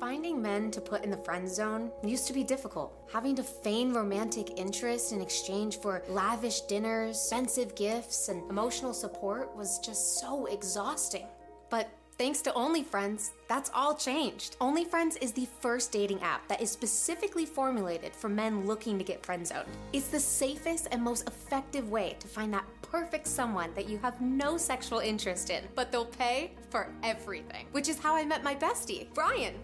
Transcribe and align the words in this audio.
Finding 0.00 0.40
men 0.40 0.70
to 0.70 0.80
put 0.80 1.04
in 1.04 1.10
the 1.10 1.16
friend 1.18 1.46
zone 1.46 1.90
used 2.02 2.26
to 2.26 2.32
be 2.32 2.42
difficult. 2.42 3.06
Having 3.12 3.36
to 3.36 3.42
feign 3.42 3.92
romantic 3.92 4.58
interest 4.58 5.12
in 5.12 5.20
exchange 5.20 5.78
for 5.78 6.02
lavish 6.08 6.62
dinners, 6.62 7.16
expensive 7.18 7.74
gifts, 7.74 8.30
and 8.30 8.48
emotional 8.48 8.94
support 8.94 9.54
was 9.54 9.78
just 9.80 10.18
so 10.18 10.46
exhausting. 10.46 11.26
But 11.68 11.90
thanks 12.16 12.40
to 12.42 12.50
OnlyFriends, 12.52 13.32
that's 13.46 13.70
all 13.74 13.94
changed. 13.94 14.56
OnlyFriends 14.58 15.18
is 15.20 15.32
the 15.32 15.46
first 15.60 15.92
dating 15.92 16.22
app 16.22 16.48
that 16.48 16.62
is 16.62 16.70
specifically 16.70 17.44
formulated 17.44 18.16
for 18.16 18.30
men 18.30 18.66
looking 18.66 18.96
to 18.96 19.04
get 19.04 19.24
friend 19.24 19.46
zoned. 19.46 19.68
It's 19.92 20.08
the 20.08 20.18
safest 20.18 20.88
and 20.92 21.02
most 21.02 21.28
effective 21.28 21.90
way 21.90 22.16
to 22.20 22.26
find 22.26 22.54
that 22.54 22.64
perfect 22.80 23.26
someone 23.26 23.74
that 23.74 23.86
you 23.86 23.98
have 23.98 24.18
no 24.22 24.56
sexual 24.56 25.00
interest 25.00 25.50
in, 25.50 25.62
but 25.74 25.92
they'll 25.92 26.06
pay 26.06 26.52
for 26.70 26.88
everything. 27.02 27.66
Which 27.72 27.90
is 27.90 27.98
how 27.98 28.16
I 28.16 28.24
met 28.24 28.42
my 28.42 28.54
bestie, 28.54 29.06
Brian. 29.12 29.54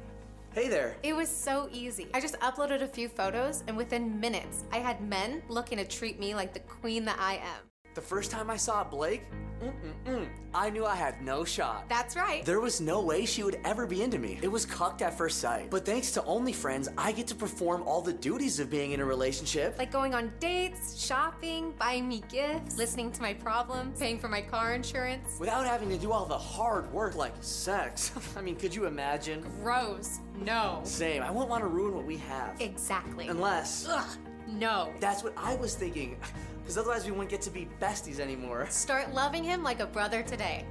Hey 0.56 0.68
there. 0.68 0.96
It 1.02 1.14
was 1.14 1.28
so 1.28 1.68
easy. 1.70 2.08
I 2.14 2.20
just 2.22 2.40
uploaded 2.40 2.80
a 2.80 2.88
few 2.88 3.10
photos, 3.10 3.62
and 3.68 3.76
within 3.76 4.18
minutes, 4.18 4.64
I 4.72 4.78
had 4.78 5.02
men 5.02 5.42
looking 5.50 5.76
to 5.76 5.84
treat 5.84 6.18
me 6.18 6.34
like 6.34 6.54
the 6.54 6.60
queen 6.60 7.04
that 7.04 7.18
I 7.20 7.34
am. 7.34 7.75
The 7.96 8.02
first 8.02 8.30
time 8.30 8.50
I 8.50 8.58
saw 8.58 8.84
Blake, 8.84 9.22
mm-mm-mm, 9.58 10.28
I 10.52 10.68
knew 10.68 10.84
I 10.84 10.94
had 10.94 11.22
no 11.22 11.44
shot. 11.44 11.88
That's 11.88 12.14
right. 12.14 12.44
There 12.44 12.60
was 12.60 12.78
no 12.78 13.00
way 13.00 13.24
she 13.24 13.42
would 13.42 13.58
ever 13.64 13.86
be 13.86 14.02
into 14.02 14.18
me. 14.18 14.38
It 14.42 14.52
was 14.52 14.66
cucked 14.66 15.00
at 15.00 15.16
first 15.16 15.38
sight. 15.38 15.70
But 15.70 15.86
thanks 15.86 16.10
to 16.10 16.24
Only 16.24 16.52
Friends, 16.52 16.90
I 16.98 17.10
get 17.12 17.26
to 17.28 17.34
perform 17.34 17.82
all 17.84 18.02
the 18.02 18.12
duties 18.12 18.60
of 18.60 18.68
being 18.68 18.92
in 18.92 19.00
a 19.00 19.04
relationship. 19.06 19.78
Like 19.78 19.90
going 19.90 20.14
on 20.14 20.30
dates, 20.40 21.02
shopping, 21.02 21.72
buying 21.78 22.06
me 22.06 22.22
gifts, 22.28 22.76
listening 22.76 23.12
to 23.12 23.22
my 23.22 23.32
problems, 23.32 23.98
paying 23.98 24.18
for 24.18 24.28
my 24.28 24.42
car 24.42 24.74
insurance. 24.74 25.38
Without 25.40 25.64
having 25.64 25.88
to 25.88 25.96
do 25.96 26.12
all 26.12 26.26
the 26.26 26.36
hard 26.36 26.92
work 26.92 27.16
like 27.16 27.32
sex. 27.40 28.12
I 28.36 28.42
mean, 28.42 28.56
could 28.56 28.74
you 28.74 28.84
imagine? 28.84 29.42
Gross. 29.62 30.18
No. 30.44 30.82
Same. 30.84 31.22
I 31.22 31.30
wouldn't 31.30 31.48
want 31.48 31.62
to 31.62 31.68
ruin 31.68 31.94
what 31.94 32.04
we 32.04 32.18
have. 32.18 32.60
Exactly. 32.60 33.28
Unless. 33.28 33.88
Ugh. 33.88 34.18
No. 34.46 34.92
That's 35.00 35.24
what 35.24 35.32
I 35.34 35.56
was 35.56 35.74
thinking. 35.74 36.18
Because 36.66 36.78
otherwise, 36.78 37.04
we 37.04 37.12
wouldn't 37.12 37.30
get 37.30 37.40
to 37.42 37.50
be 37.50 37.68
besties 37.80 38.18
anymore. 38.18 38.66
Start 38.70 39.14
loving 39.14 39.44
him 39.44 39.62
like 39.62 39.78
a 39.78 39.86
brother 39.86 40.24
today. 40.24 40.66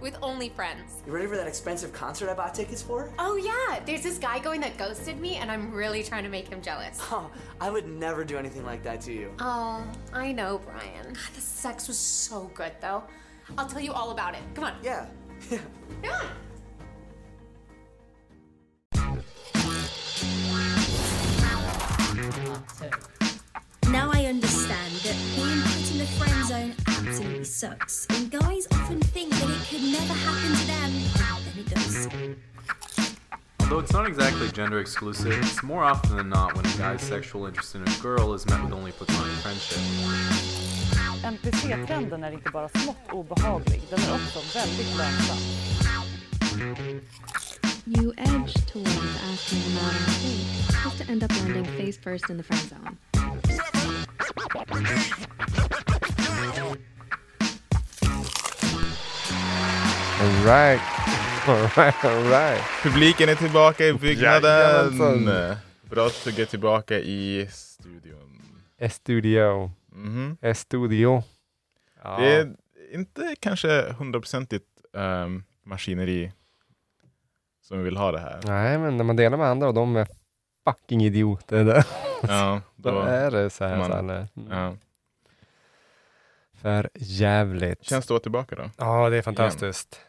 With 0.00 0.16
only 0.22 0.48
friends. 0.48 1.02
You 1.04 1.12
ready 1.12 1.26
for 1.26 1.34
that 1.34 1.48
expensive 1.48 1.92
concert 1.92 2.30
I 2.30 2.34
bought 2.34 2.54
tickets 2.54 2.80
for? 2.80 3.12
Oh, 3.18 3.34
yeah. 3.34 3.80
There's 3.84 4.04
this 4.04 4.16
guy 4.16 4.38
going 4.38 4.60
that 4.60 4.78
ghosted 4.78 5.18
me, 5.18 5.34
and 5.34 5.50
I'm 5.50 5.72
really 5.72 6.04
trying 6.04 6.22
to 6.22 6.28
make 6.28 6.46
him 6.46 6.62
jealous. 6.62 7.00
Oh, 7.10 7.28
I 7.60 7.68
would 7.68 7.88
never 7.88 8.22
do 8.22 8.38
anything 8.38 8.64
like 8.64 8.84
that 8.84 9.00
to 9.02 9.12
you. 9.12 9.32
Oh, 9.40 9.84
I 10.12 10.30
know, 10.30 10.60
Brian. 10.64 11.04
God, 11.06 11.34
the 11.34 11.40
sex 11.40 11.88
was 11.88 11.98
so 11.98 12.48
good, 12.54 12.70
though. 12.80 13.02
I'll 13.58 13.66
tell 13.66 13.80
you 13.80 13.92
all 13.92 14.12
about 14.12 14.34
it. 14.34 14.42
Come 14.54 14.62
on. 14.62 14.74
Yeah. 14.84 15.06
Yeah. 16.04 16.22
Come 18.92 19.18
on. 22.52 22.62
Now 22.80 22.90
absolutely 27.44 27.76
sucks. 27.78 28.06
And 28.10 28.30
guys 28.30 28.66
often 28.72 29.00
think 29.00 29.30
that 29.32 29.50
it 29.50 29.68
could 29.68 29.82
never 29.82 30.14
happen 30.14 30.56
to 30.56 30.66
them. 30.66 30.92
Then 31.44 31.58
it 31.58 31.68
does. 31.74 32.08
Although 33.60 33.78
it's 33.80 33.92
not 33.92 34.06
exactly 34.06 34.48
gender 34.50 34.80
exclusive, 34.80 35.32
it's 35.32 35.62
more 35.62 35.84
often 35.84 36.16
than 36.16 36.28
not 36.28 36.54
when 36.54 36.66
a 36.66 36.76
guy's 36.76 37.02
sexual 37.02 37.46
interest 37.46 37.74
in 37.74 37.82
a 37.82 37.90
girl 38.02 38.34
is 38.34 38.46
met 38.46 38.62
with 38.62 38.72
only 38.72 38.92
platonic 38.92 39.32
friendship. 39.42 39.78
NPC-trenden 41.22 42.24
är 42.24 42.32
inte 42.32 42.50
bara 42.50 42.68
smått 42.68 43.12
obehaglig, 43.12 43.82
den 43.90 43.98
är 43.98 44.14
också 44.14 44.58
väldigt 44.58 44.96
lönsam. 44.96 45.38
You 47.86 48.12
edge 48.16 48.54
towards 48.66 49.16
asking 49.32 49.60
them 49.60 49.76
out 49.84 49.94
on 49.94 50.02
a 50.02 50.16
date, 50.22 50.46
just 50.84 50.98
to 50.98 51.10
end 51.10 51.22
up 51.22 51.30
landing 51.30 51.64
face 51.64 51.98
first 51.98 52.30
in 52.30 52.36
the 52.36 52.42
friend 52.42 52.68
zone. 52.68 52.96
Alright. 60.24 60.80
Alright, 61.48 62.04
alright. 62.04 62.62
Publiken 62.82 63.28
är 63.28 63.34
tillbaka 63.34 63.86
i 63.86 63.92
byggnaden. 63.92 64.98
Bra 65.90 66.06
att 66.06 66.12
är 66.38 66.44
tillbaka 66.44 66.98
i 66.98 67.48
studion. 67.50 68.42
Estudio. 68.78 69.70
Mhm. 69.92 70.36
Estudio. 70.40 71.22
Ja. 72.02 72.16
Det 72.20 72.36
är 72.36 72.54
inte 72.92 73.34
kanske 73.40 73.92
hundraprocentigt 73.92 74.66
um, 74.92 75.44
maskineri 75.64 76.32
som 77.62 77.78
vi 77.78 77.84
vill 77.84 77.96
ha 77.96 78.12
det 78.12 78.20
här. 78.20 78.40
Nej, 78.44 78.78
men 78.78 78.96
när 78.96 79.04
man 79.04 79.16
delar 79.16 79.38
med 79.38 79.46
andra 79.46 79.68
och 79.68 79.74
de 79.74 79.96
är 79.96 80.06
fucking 80.64 81.04
idioter 81.04 81.64
där. 81.64 81.84
Ja, 82.28 82.60
då, 82.76 82.90
då 82.90 83.00
är 83.00 83.30
det 83.30 83.50
så 83.50 83.64
här. 83.64 83.76
man- 83.76 83.86
så 83.90 83.92
här 83.96 84.28
mm. 84.36 84.50
Ja. 84.50 84.76
För 86.54 86.90
jävligt. 86.94 87.84
Känns 87.84 88.06
det 88.06 88.06
att 88.06 88.10
vara 88.10 88.20
tillbaka 88.20 88.56
då? 88.56 88.70
Ja, 88.76 89.10
det 89.10 89.16
är 89.16 89.22
fantastiskt. 89.22 90.00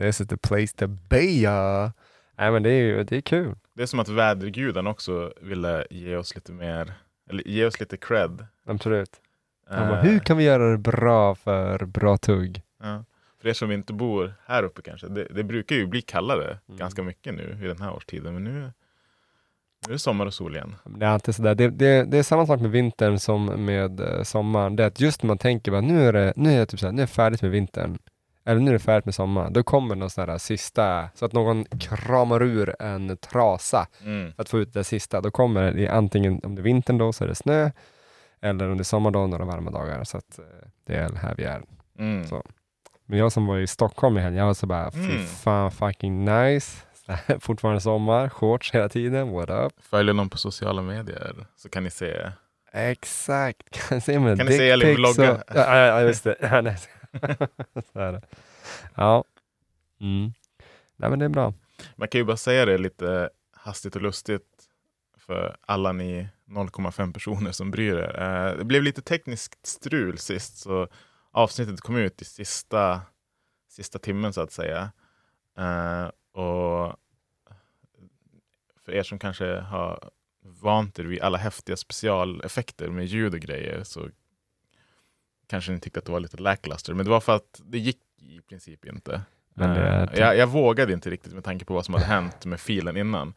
This 0.00 0.20
is 0.20 0.28
the 0.28 0.36
place 0.36 0.76
to 0.76 0.86
be. 0.86 1.20
Ja. 1.22 1.92
Nej, 2.38 2.50
men 2.50 2.62
det 2.62 2.70
är 2.70 3.04
det 3.04 3.16
är 3.16 3.20
kul. 3.20 3.54
Det 3.74 3.82
är 3.82 3.86
som 3.86 4.00
att 4.00 4.08
väderguden 4.08 4.86
också 4.86 5.32
ville 5.40 5.86
ge 5.90 6.16
oss 6.16 6.34
lite 6.34 6.52
mer, 6.52 6.92
eller 7.30 7.48
ge 7.48 7.64
oss 7.64 7.80
lite 7.80 7.96
cred. 7.96 8.46
Absolut. 8.66 9.10
De 9.70 9.76
bara, 9.88 10.00
hur 10.00 10.18
kan 10.18 10.36
vi 10.36 10.44
göra 10.44 10.70
det 10.70 10.78
bra 10.78 11.34
för 11.34 11.84
bra 11.84 12.16
tugg? 12.16 12.62
Ja. 12.82 13.04
För 13.40 13.48
er 13.48 13.52
som 13.52 13.72
inte 13.72 13.92
bor 13.92 14.34
här 14.46 14.62
uppe 14.62 14.82
kanske, 14.82 15.08
det, 15.08 15.24
det 15.30 15.44
brukar 15.44 15.76
ju 15.76 15.86
bli 15.86 16.02
kallare 16.02 16.58
Mm. 16.68 16.78
ganska 16.78 17.02
mycket 17.02 17.34
nu 17.34 17.58
i 17.62 17.66
den 17.66 17.80
här 17.82 17.92
årstiden, 17.92 18.34
men 18.34 18.44
nu, 18.44 18.50
nu 18.52 19.88
är 19.88 19.92
det 19.92 19.98
sommar 19.98 20.26
och 20.26 20.34
sol 20.34 20.56
igen. 20.56 20.74
Det 20.84 21.06
är 21.06 21.10
alltid 21.10 21.34
sådär. 21.34 21.54
Det, 21.54 21.68
det, 21.68 22.04
det 22.04 22.18
är 22.18 22.22
samma 22.22 22.46
sak 22.46 22.60
med 22.60 22.70
vintern 22.70 23.18
som 23.18 23.44
med 23.46 24.00
eh, 24.00 24.22
sommaren. 24.22 24.76
Det 24.76 24.82
är 24.82 24.86
att 24.86 25.00
just 25.00 25.22
när 25.22 25.28
man 25.28 25.38
tänker 25.38 25.72
att 25.72 25.84
nu 25.84 26.06
är 26.08 26.12
det, 26.12 26.32
nu 26.36 26.52
är 26.52 26.58
det 26.58 26.66
typ 26.66 26.80
såhär, 26.80 26.92
nu 26.92 27.02
är 27.02 27.06
färdigt 27.06 27.42
med 27.42 27.50
vintern. 27.50 27.98
Eller 28.50 28.60
nu 28.60 28.68
är 28.70 28.72
det 28.72 28.78
färdigt 28.78 29.04
med 29.04 29.14
sommaren. 29.14 29.52
Då 29.52 29.62
kommer 29.62 29.94
någon 29.94 30.10
sån 30.10 30.28
här 30.28 30.38
sista, 30.38 31.08
så 31.14 31.24
att 31.24 31.32
någon 31.32 31.64
kramar 31.64 32.42
ur 32.42 32.82
en 32.82 33.16
trasa 33.16 33.86
Mm. 34.04 34.32
för 34.32 34.42
att 34.42 34.48
få 34.48 34.58
ut 34.58 34.72
det 34.74 34.84
sista. 34.84 35.20
Då 35.20 35.30
kommer 35.30 35.72
det 35.72 35.88
antingen, 35.88 36.40
om 36.44 36.54
det 36.54 36.60
är 36.60 36.64
vintern 36.64 36.98
då, 36.98 37.12
så 37.12 37.24
är 37.24 37.28
det 37.28 37.34
snö. 37.34 37.70
Eller 38.42 38.68
om 38.70 38.76
det 38.76 38.82
är 38.82 38.84
sommar 38.84 39.10
då, 39.10 39.26
några 39.26 39.44
varma 39.44 39.70
dagar. 39.70 40.04
Så 40.04 40.16
att 40.16 40.38
eh, 40.38 40.44
det 40.86 40.94
är 40.94 41.12
här 41.16 41.34
vi 41.36 41.44
är. 41.44 41.62
Mm. 41.98 42.24
Så. 42.26 42.42
Men 43.06 43.18
jag 43.18 43.32
som 43.32 43.46
var 43.46 43.58
i 43.58 43.66
Stockholm 43.66 44.18
i 44.18 44.20
helgen, 44.20 44.38
jag 44.38 44.46
var 44.46 44.54
så 44.54 44.66
bara, 44.66 44.90
fy 44.90 44.98
Mm. 44.98 45.26
fan 45.26 45.70
fucking 45.70 46.24
nice. 46.24 46.82
Fortfarande 47.40 47.80
sommar, 47.80 48.28
shorts 48.28 48.74
hela 48.74 48.88
tiden, 48.88 49.30
what 49.32 49.50
up? 49.50 49.72
Följer 49.82 50.14
någon 50.14 50.28
på 50.30 50.38
sociala 50.38 50.82
medier 50.82 51.46
så 51.56 51.68
kan 51.68 51.84
ni 51.84 51.90
se. 51.90 52.30
Exakt, 52.72 53.70
kan 53.70 53.96
ni 53.96 54.00
se 54.00 54.18
mina 54.18 54.36
Kan 54.36 54.46
ni 54.46 54.52
se 54.58 54.76
dickpics 54.76 54.98
vlogga? 54.98 55.32
och- 55.32 55.42
ja, 55.54 55.76
ja, 55.78 56.00
just 56.00 56.24
det. 56.24 56.34
Ja, 57.10 57.48
så 57.92 57.98
är 57.98 58.12
det. 58.12 58.22
Ja. 58.94 59.24
Mm. 60.00 60.32
Nej 60.96 61.10
men 61.10 61.18
det 61.18 61.24
är 61.24 61.28
bra. 61.28 61.54
Man 61.96 62.08
kan 62.08 62.18
ju 62.18 62.24
bara 62.24 62.36
säga 62.36 62.64
det 62.64 62.78
lite 62.78 63.30
hastigt 63.52 63.96
och 63.96 64.02
lustigt 64.02 64.68
för 65.18 65.56
alla 65.60 65.92
ni 65.92 66.28
0,5 66.46 67.12
personer 67.12 67.52
som 67.52 67.70
bryr 67.70 67.94
er. 67.94 68.20
Eh, 68.22 68.58
det 68.58 68.64
blev 68.64 68.82
lite 68.82 69.02
tekniskt 69.02 69.66
strul 69.66 70.18
sist, 70.18 70.58
så 70.58 70.88
avsnittet 71.30 71.80
kom 71.80 71.96
ut 71.96 72.22
i 72.22 72.24
sista, 72.24 73.02
sista 73.68 73.98
timmen 73.98 74.32
så 74.32 74.40
att 74.40 74.52
säga. 74.52 74.92
Eh, 75.58 76.08
och 76.42 76.96
för 78.84 78.92
er 78.92 79.02
som 79.02 79.18
kanske 79.18 79.60
har 79.60 80.10
vant 80.42 80.98
er 80.98 81.04
vid 81.04 81.20
alla 81.20 81.38
häftiga 81.38 81.76
specialeffekter 81.76 82.88
med 82.88 83.06
ljud 83.06 83.34
och 83.34 83.40
grejer 83.40 83.84
så 83.84 84.08
kanske 85.50 85.72
ni 85.72 85.80
tyckte 85.80 85.98
att 85.98 86.06
det 86.06 86.12
var 86.12 86.20
lite 86.20 86.36
lackluster. 86.36 86.94
Men 86.94 87.04
det 87.04 87.10
var 87.10 87.20
för 87.20 87.36
att 87.36 87.60
det 87.64 87.78
gick 87.78 87.98
i 88.22 88.40
princip 88.48 88.84
inte. 88.84 89.20
Men 89.54 89.70
det 89.74 89.88
Eh, 89.88 90.06
typ- 90.08 90.18
jag, 90.18 90.36
jag 90.36 90.46
vågade 90.46 90.92
inte 90.92 91.10
riktigt 91.10 91.32
med 91.32 91.44
tanke 91.44 91.64
på 91.64 91.74
vad 91.74 91.84
som 91.84 91.94
hade 91.94 92.06
hänt 92.06 92.44
med 92.46 92.60
filen 92.60 92.96
innan. 92.96 93.34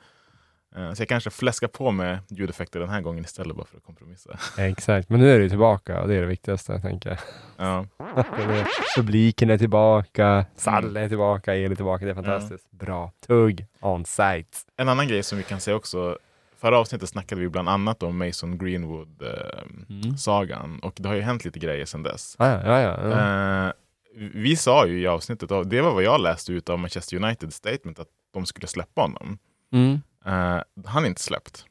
Eh, 0.76 0.94
Så 0.94 1.02
jag 1.02 1.10
kanske 1.10 1.30
fläskar 1.30 1.68
på 1.68 1.92
med 1.92 2.20
ljudeffekter 2.30 2.80
den 2.80 2.90
här 2.90 3.02
gången 3.02 3.24
istället 3.24 3.56
bara 3.58 3.66
för 3.66 3.78
att 3.78 3.84
kompromissa. 3.84 4.40
Exakt, 4.58 5.10
men 5.10 5.20
nu 5.20 5.30
är 5.32 5.38
det 5.38 5.44
ju 5.44 5.50
tillbaka 5.50 6.02
och 6.02 6.08
det 6.08 6.16
är 6.16 6.22
det 6.22 6.28
viktigaste 6.28 6.80
tänker 6.82 7.10
jag. 7.10 7.20
Ja. 7.58 7.86
Publiken 8.96 9.50
är 9.50 9.58
tillbaka, 9.58 10.46
Salle 10.56 11.02
är 11.02 11.10
tillbaka, 11.10 11.56
El 11.56 11.72
är 11.72 11.76
tillbaka, 11.76 12.06
det 12.06 12.12
är 12.12 12.16
fantastiskt. 12.16 12.72
Bra. 12.72 13.12
Tugg 13.28 13.66
on 13.82 14.06
site. 14.06 14.58
En 14.78 14.90
annan 14.90 15.08
grej 15.08 15.24
som 15.24 15.38
vi 15.38 15.44
kan 15.44 15.60
säga 15.60 15.76
också, 15.78 16.18
förra 16.64 16.80
avsnittet 16.80 17.10
snackade 17.10 17.42
vi 17.42 17.50
bland 17.50 17.70
annat 17.70 18.04
om 18.04 18.18
Mason 18.18 18.58
Greenwood-sagan 18.58 20.80
och 20.80 20.94
det 20.98 21.08
har 21.08 21.16
ju 21.16 21.22
hänt 21.22 21.46
lite 21.46 21.60
grejer 21.60 21.86
sedan 21.86 22.04
dess. 22.04 22.36
Ah, 22.40 22.48
ja, 22.48 22.82
ja, 22.82 23.10
ja. 23.10 23.68
Eh, 23.68 23.74
vi 24.34 24.56
sa 24.56 24.88
ju 24.88 25.02
i 25.02 25.08
avsnittet, 25.08 25.52
och 25.52 25.68
det 25.68 25.82
var 25.82 25.94
vad 25.94 26.04
jag 26.04 26.22
läste 26.22 26.54
ut 26.54 26.70
av 26.70 26.80
Manchester 26.80 27.18
United 27.18 27.54
statement, 27.54 28.00
att 28.00 28.08
de 28.34 28.46
skulle 28.46 28.68
släppa 28.68 29.02
honom. 29.02 29.38
Mm. 29.74 30.02
Eh, 30.26 30.62
han 30.86 31.04
är 31.04 31.08
inte 31.08 31.22
släppt. 31.22 31.66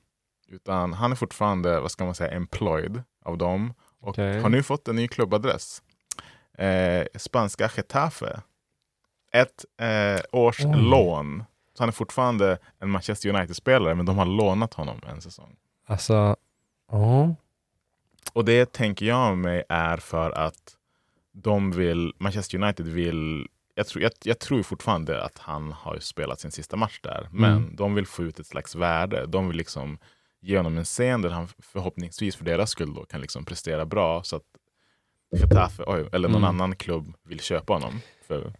Utan 0.48 0.92
han 0.92 1.12
är 1.12 1.16
fortfarande, 1.16 1.80
vad 1.80 1.90
ska 1.90 2.04
man 2.04 2.14
säga, 2.14 2.30
employed 2.30 3.02
av 3.24 3.38
dem. 3.38 3.74
Och 4.00 4.08
Okej. 4.08 4.40
har 4.40 4.48
nu 4.48 4.62
fått 4.62 4.88
en 4.88 4.96
ny 4.96 5.08
klubbadress. 5.08 5.82
Eh, 6.58 7.06
spanska 7.14 7.70
Getafe. 7.76 8.40
Ett 9.32 9.64
eh, 9.80 10.20
års 10.32 10.64
Oj. 10.64 10.74
lån 10.76 11.44
Så 11.74 11.82
han 11.82 11.88
är 11.88 11.92
fortfarande 11.92 12.58
en 12.78 12.90
Manchester 12.90 13.28
United-spelare, 13.28 13.94
men 13.94 14.06
de 14.06 14.18
har 14.18 14.26
lånat 14.26 14.74
honom 14.74 15.00
en 15.08 15.20
säsong. 15.20 15.56
Alltså, 15.86 16.36
ja. 16.90 17.34
Och 18.32 18.44
det 18.44 18.72
tänker 18.72 19.06
jag 19.06 19.38
mig 19.38 19.64
är 19.68 19.96
för 19.96 20.30
att 20.30 20.76
de 21.32 21.72
vill, 21.72 22.12
Manchester 22.18 22.62
United 22.62 22.86
vill, 22.86 23.48
jag 23.74 23.86
tror, 23.86 24.02
jag, 24.02 24.12
jag 24.24 24.38
tror 24.38 24.62
fortfarande 24.62 25.24
att 25.24 25.38
han 25.38 25.72
har 25.72 25.98
spelat 25.98 26.40
sin 26.40 26.50
sista 26.50 26.76
match 26.76 27.00
där, 27.02 27.28
men 27.32 27.56
Mm. 27.56 27.76
de 27.76 27.94
vill 27.94 28.06
få 28.06 28.22
ut 28.22 28.38
ett 28.40 28.46
slags 28.46 28.74
värde. 28.74 29.26
De 29.26 29.48
vill 29.48 29.56
liksom 29.56 29.98
ge 30.40 30.56
honom 30.56 30.78
en 30.78 30.84
scen 30.84 31.22
där 31.22 31.30
han 31.30 31.48
förhoppningsvis 31.58 32.36
för 32.36 32.44
deras 32.44 32.70
skull 32.70 32.94
då 32.94 33.04
kan 33.04 33.20
liksom 33.20 33.44
prestera 33.44 33.86
bra 33.86 34.22
så 34.22 34.36
att 34.36 34.42
Getafe, 35.36 35.82
oj, 35.86 36.08
eller 36.12 36.28
någon 36.28 36.44
Mm. 36.44 36.48
annan 36.60 36.76
klubb 36.76 37.14
vill 37.24 37.40
köpa 37.40 37.72
honom 37.72 38.00
för 38.26 38.52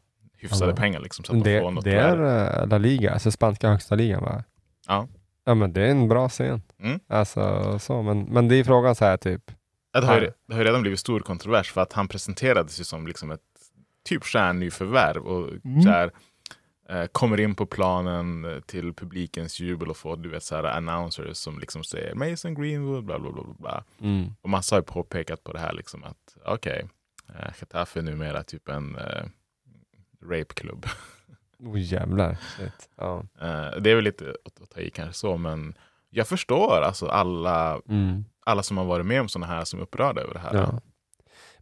hyfsade 0.43 0.71
Ja. 0.73 0.77
pengar. 0.77 1.01
Liksom, 1.01 1.25
så 1.25 1.33
att 1.33 1.45
de 1.45 1.51
Det, 1.55 1.61
får 1.61 1.71
något 1.71 1.85
det 1.85 1.95
är 1.95 2.61
eh, 2.63 2.69
La 2.69 2.79
Liga, 2.79 3.13
alltså 3.13 3.31
spanska 3.31 3.69
högsta 3.69 3.95
ligan 3.95 4.23
va? 4.23 4.45
Ja. 4.89 5.09
Ja 5.45 5.55
men 5.55 5.73
det 5.73 5.83
är 5.83 5.91
en 5.91 6.09
bra 6.09 6.29
scen. 6.29 6.63
Mm. 6.83 7.01
Alltså 7.09 7.79
så, 7.79 8.03
men, 8.03 8.23
men 8.23 8.49
det 8.49 8.57
är 8.57 8.65
frågan 8.65 8.95
så 8.95 9.05
här 9.05 9.17
typ. 9.17 9.43
Ja, 9.93 10.01
Det 10.01 10.07
har, 10.07 10.21
ju, 10.21 10.33
det 10.49 10.55
har 10.55 10.61
ju 10.61 10.67
redan 10.67 10.83
blivit 10.83 11.01
stor 11.01 11.21
kontrovers 11.21 11.71
för 11.73 11.81
att 11.81 11.93
han 11.93 12.09
presenterades 12.09 12.81
ju 12.81 12.85
som 12.85 13.07
liksom 13.07 13.31
ett 13.31 13.41
typ 14.09 14.25
stjärnnyförvärv 14.25 15.23
och 15.27 15.49
Mm. 15.65 15.83
så 15.83 15.89
här, 15.89 16.11
eh, 16.89 17.07
kommer 17.07 17.41
in 17.41 17.55
på 17.55 17.67
planen 17.67 18.45
eh, 18.45 18.61
till 18.61 18.95
publikens 18.95 19.61
jubel 19.61 19.91
och 19.91 19.97
får 19.97 20.17
du 20.17 20.29
vet, 20.29 20.43
så 20.43 20.57
här, 20.57 20.65
announcers 20.65 21.37
som 21.37 21.59
liksom 21.59 21.85
säger 21.85 22.15
Mason 22.15 22.55
Greenwood, 22.55 23.05
bla 23.05 23.19
bla. 23.19 23.31
bla, 23.33 23.43
bla. 23.59 23.85
Mm. 24.01 24.31
Och 24.43 24.51
massa 24.51 24.75
har 24.75 24.81
ju 24.81 24.85
påpekat 24.85 25.45
på 25.45 25.53
det 25.53 25.59
här 25.59 25.73
liksom 25.73 26.05
att 26.05 26.37
okej, 26.45 26.85
okay, 27.29 27.43
eh, 27.47 27.53
Getafe 27.61 28.01
är 28.01 28.03
numera 28.03 28.43
typ 28.43 28.69
en 28.69 28.97
eh, 28.97 29.25
rapeklubb. 30.31 30.87
Oh 31.59 31.81
jävlar. 31.93 32.35
Shit. 32.59 32.89
Ja. 32.97 33.19
Eh, 33.41 33.81
det 33.81 33.91
är 33.91 33.95
väl 33.95 34.05
lite 34.05 34.35
att, 34.45 34.71
ta 34.71 34.81
i 34.81 34.91
kanske 34.91 35.15
så, 35.15 35.37
men 35.37 35.75
jag 36.11 36.29
förstår 36.29 36.83
alltså 36.83 37.07
alla, 37.07 37.81
Mm. 37.89 38.25
alla 38.47 38.63
som 38.63 38.77
har 38.77 38.85
varit 38.85 39.07
med 39.07 39.21
om 39.21 39.29
sådana 39.29 39.47
här 39.47 39.65
som 39.65 39.79
är 39.79 39.83
upprörda 39.83 40.21
över 40.23 40.35
det 40.35 40.41
här. 40.41 40.55
Ja. 40.55 40.81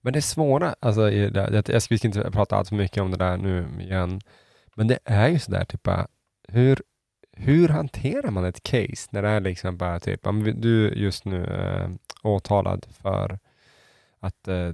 Men 0.02 0.12
det 0.12 0.22
svåra, 0.22 0.74
alltså, 0.80 1.10
i 1.10 1.18
det, 1.20 1.30
där- 1.30 1.52
jag, 1.52 1.68
jag 1.68 1.82
ska 1.82 1.94
inte 2.04 2.30
prata 2.30 2.56
allt 2.56 2.68
för 2.68 2.76
mycket 2.76 3.02
om 3.02 3.10
det 3.10 3.16
där 3.16 3.36
nu 3.36 3.68
igen, 3.80 4.20
men 4.74 4.86
det 4.88 4.98
är 5.04 5.28
ju 5.28 5.38
sådär 5.38 5.64
typ 5.64 5.88
hur, 6.48 6.82
hur 7.32 7.68
hanterar 7.68 8.30
man 8.30 8.44
ett 8.44 8.62
case 8.62 9.08
när 9.10 9.22
det 9.22 9.28
är 9.28 9.40
liksom 9.40 9.76
bara 9.76 10.00
typ, 10.00 10.20
du 10.56 10.88
just 10.94 11.24
nu 11.24 11.44
äh, 11.44 11.90
åtalad 12.22 12.86
för 13.02 13.38
att 14.20 14.48
äh, 14.48 14.70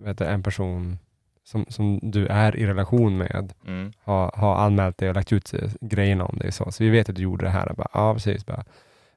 vet 0.00 0.18
du, 0.18 0.24
en 0.24 0.42
person 0.42 0.98
som, 1.46 1.66
som 1.68 1.98
du 2.02 2.26
är 2.26 2.56
i 2.56 2.66
relation 2.66 3.16
med 3.18 3.52
Mm. 3.66 3.92
har, 4.04 4.30
har 4.34 4.56
anmält 4.56 4.98
dig 4.98 5.08
och 5.08 5.14
lagt 5.14 5.32
ut 5.32 5.54
eh, 5.54 5.70
grejerna 5.80 6.24
om 6.24 6.38
dig. 6.38 6.52
Så, 6.52 6.72
så 6.72 6.84
vi 6.84 6.90
vet 6.90 7.08
att 7.08 7.16
du 7.16 7.22
gjorde 7.22 7.44
det 7.44 7.50
här. 7.50 7.72
Bara, 7.76 7.88
ja, 7.92 8.14
precis. 8.14 8.46
Bara. 8.46 8.64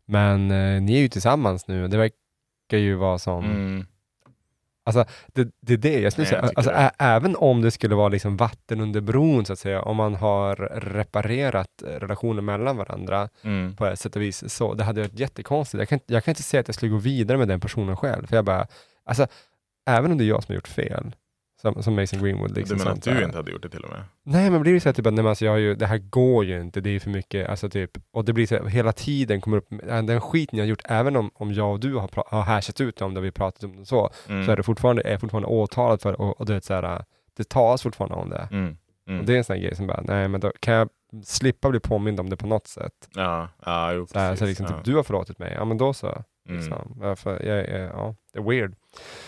Men 0.06 0.52
eh, 0.52 0.82
ni 0.82 0.96
är 0.96 1.00
ju 1.02 1.08
tillsammans 1.10 1.68
nu 1.68 1.84
och 1.84 1.90
det 1.90 1.98
verkar 1.98 2.78
ju 2.78 2.96
vara 2.96 3.18
som... 3.18 3.46
Mm. 3.46 3.86
Det, 5.34 5.48
det 5.62 5.74
är 5.74 5.78
det 5.78 6.00
jag 6.00 6.12
skulle 6.12 6.28
säga. 6.28 6.42
jag 6.42 6.52
Alltså, 6.56 6.72
ä, 6.72 6.92
även 7.00 7.36
om 7.36 7.62
det 7.62 7.72
skulle 7.72 7.96
vara 7.96 8.08
liksom 8.10 8.38
vatten 8.38 8.82
under 8.82 9.02
bron, 9.02 9.46
så 9.46 9.54
att 9.54 9.60
säga, 9.60 9.82
om 9.82 9.98
man 9.98 10.16
har 10.16 10.56
reparerat 10.76 11.84
eh, 11.88 11.90
relationen 11.92 12.46
mellan 12.46 12.78
varandra 12.78 13.30
Mm. 13.44 13.76
på 13.76 13.86
ett 13.86 14.00
sätt 14.00 14.16
och 14.16 14.22
vis, 14.22 14.54
så 14.54 14.74
det 14.74 14.84
hade 14.84 15.02
varit 15.02 15.20
jättekonstigt. 15.20 15.80
Jag 15.80 15.90
kan, 15.90 16.00
jag 16.06 16.24
kan 16.24 16.32
inte 16.32 16.44
säga 16.44 16.62
att 16.62 16.68
jag 16.68 16.76
skulle 16.76 16.92
gå 16.92 16.98
vidare 16.98 17.38
med 17.38 17.48
den 17.48 17.60
personen 17.60 17.96
själv, 17.98 18.28
för 18.28 18.36
jag 18.36 18.46
bara, 18.46 18.68
alltså, 19.06 19.28
även 19.86 20.12
om 20.12 20.18
det 20.18 20.24
är 20.24 20.28
jag 20.28 20.44
som 20.44 20.54
har 20.54 20.56
gjort 20.56 20.68
fel, 20.68 21.16
som, 21.62 21.84
som 21.84 21.96
Mason 21.96 22.24
Greenwood. 22.24 22.56
Liksom, 22.58 22.78
du 22.78 22.84
menar 22.84 22.92
att 22.98 23.04
du 23.04 23.24
inte 23.24 23.38
hade 23.38 23.52
gjort 23.52 23.62
det 23.64 23.70
till 23.70 23.84
och 23.84 23.90
med? 23.90 24.02
Nej, 24.24 24.50
men 24.50 24.62
blir 24.62 24.74
det 24.74 24.80
så 24.80 24.90
här, 24.90 24.94
typ, 24.94 25.06
att 25.08 25.14
nej, 25.14 25.24
men 25.24 25.30
alltså, 25.30 25.46
jag 25.46 25.52
har 25.52 25.58
ju, 25.58 25.76
det 25.76 25.86
här 25.86 25.98
går 25.98 26.46
ju 26.46 26.62
inte, 26.62 26.82
det 26.82 26.90
är 26.90 27.00
för 27.00 27.10
mycket, 27.10 27.50
alltså 27.50 27.70
typ, 27.70 27.92
och 28.14 28.26
det 28.26 28.34
blir 28.34 28.48
så 28.48 28.56
här, 28.56 28.64
hela 28.66 28.92
tiden 28.92 29.42
kommer 29.42 29.58
upp, 29.58 29.72
äh, 29.90 30.02
den 30.04 30.22
skiten 30.22 30.60
jag 30.60 30.66
har 30.66 30.70
gjort, 30.70 30.82
även 30.86 31.16
om, 31.16 31.32
om 31.34 31.54
jag 31.54 31.72
och 31.72 31.80
du 31.80 31.96
har, 31.96 32.10
har 32.28 32.42
hashat 32.42 32.82
ut 32.82 33.02
om 33.02 33.14
det, 33.14 33.22
vi 33.22 33.32
pratat 33.32 33.64
om 33.64 33.76
det 33.80 33.86
så, 33.86 34.10
Mm. 34.30 34.46
så 34.46 34.52
är 34.52 34.56
det 34.56 34.64
fortfarande, 34.64 35.02
är 35.02 35.12
jag 35.12 35.22
fortfarande 35.22 35.48
åtalad 35.48 36.02
för 36.02 36.22
och, 36.22 36.40
och 36.40 36.46
du 36.46 36.54
vet 36.54 36.66
så 36.66 36.74
här, 36.74 36.84
äh, 36.84 37.00
det 37.38 37.50
tas 37.50 37.82
fortfarande 37.84 38.16
om 38.16 38.30
det. 38.30 38.48
Mm. 38.52 38.78
Mm. 39.08 39.20
Och 39.20 39.26
det 39.26 39.34
är 39.34 39.38
en 39.38 39.44
sån 39.44 39.56
här 39.56 39.64
grej 39.64 39.76
som 39.76 39.88
bara, 39.88 40.02
nej 40.02 40.28
men 40.28 40.42
då 40.42 40.52
kan 40.60 40.74
jag 40.74 40.90
slippa 41.24 41.70
bli 41.70 41.80
påmind 41.80 42.20
om 42.20 42.30
det 42.30 42.38
på 42.38 42.48
något 42.48 42.68
sätt. 42.68 42.94
Ja, 43.16 43.50
ja 43.66 43.94
jo, 43.94 44.08
Så, 44.08 44.20
här, 44.20 44.30
precis. 44.30 44.40
så 44.40 44.46
liksom, 44.46 44.66
ja. 44.70 44.76
typ, 44.76 44.86
du 44.86 44.96
har 44.96 45.04
förlåtit 45.04 45.40
mig, 45.40 45.54
ja 45.56 45.66
men 45.66 45.78
då 45.78 45.94
så. 45.94 46.08
Mm. 46.50 46.60
Liksom. 46.62 46.98
Ja, 47.02 47.16
för 47.16 47.32
jag, 47.46 47.58
är- 47.60 47.88
ja, 47.88 48.16
det 48.34 48.40
är 48.40 48.44
weird. 48.44 48.76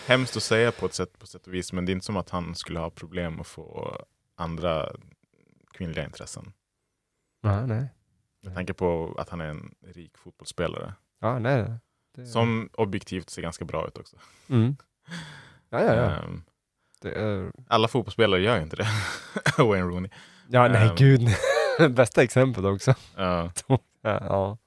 Hemskt 0.06 0.36
att 0.36 0.42
säga 0.42 0.72
på 0.72 0.86
ett 0.86 0.94
sätt, 0.94 1.18
på 1.18 1.26
sätt 1.26 1.46
och 1.46 1.54
vis, 1.54 1.72
men 1.72 1.84
det 1.86 1.92
är 1.92 1.94
inte 1.94 2.06
som 2.06 2.16
att 2.16 2.30
han 2.30 2.54
skulle 2.54 2.78
ha 2.78 2.90
problem 2.90 3.40
att 3.40 3.46
få 3.46 3.96
andra 4.36 4.92
kvinnliga 5.72 6.04
intressen. 6.04 6.52
Ja, 7.42 7.66
nej. 7.66 7.88
Med 8.42 8.54
tanke 8.54 8.72
på 8.74 9.14
att 9.18 9.28
han 9.28 9.40
är 9.40 9.44
en 9.46 9.74
rik 9.86 10.18
fotbollsspelare. 10.18 10.94
Ja, 11.20 11.38
nej. 11.38 11.72
Det, 12.14 12.26
Som 12.26 12.70
objektivt 12.72 13.30
ser 13.30 13.42
ganska 13.42 13.64
bra 13.64 13.86
ut 13.88 13.98
också. 13.98 14.16
Mm. 14.48 14.76
Ja, 15.70 15.80
ja, 15.82 15.94
ja. 15.94 16.22
Det 17.00 17.12
är, 17.12 17.52
alla 17.68 17.88
fotbollsspelare 17.88 18.40
gör 18.40 18.56
ju 18.56 18.62
inte 18.62 18.76
det. 18.76 18.88
Wayne 19.58 19.86
Rooney. 19.86 20.10
ja, 20.48 20.68
nej 20.68 20.88
Ehm. 20.88 20.96
gud. 20.96 21.28
Bästa 21.90 22.22
exemplet 22.22 22.66
också. 22.66 22.94
Ja. 23.16 23.50
Ja. 24.04 24.58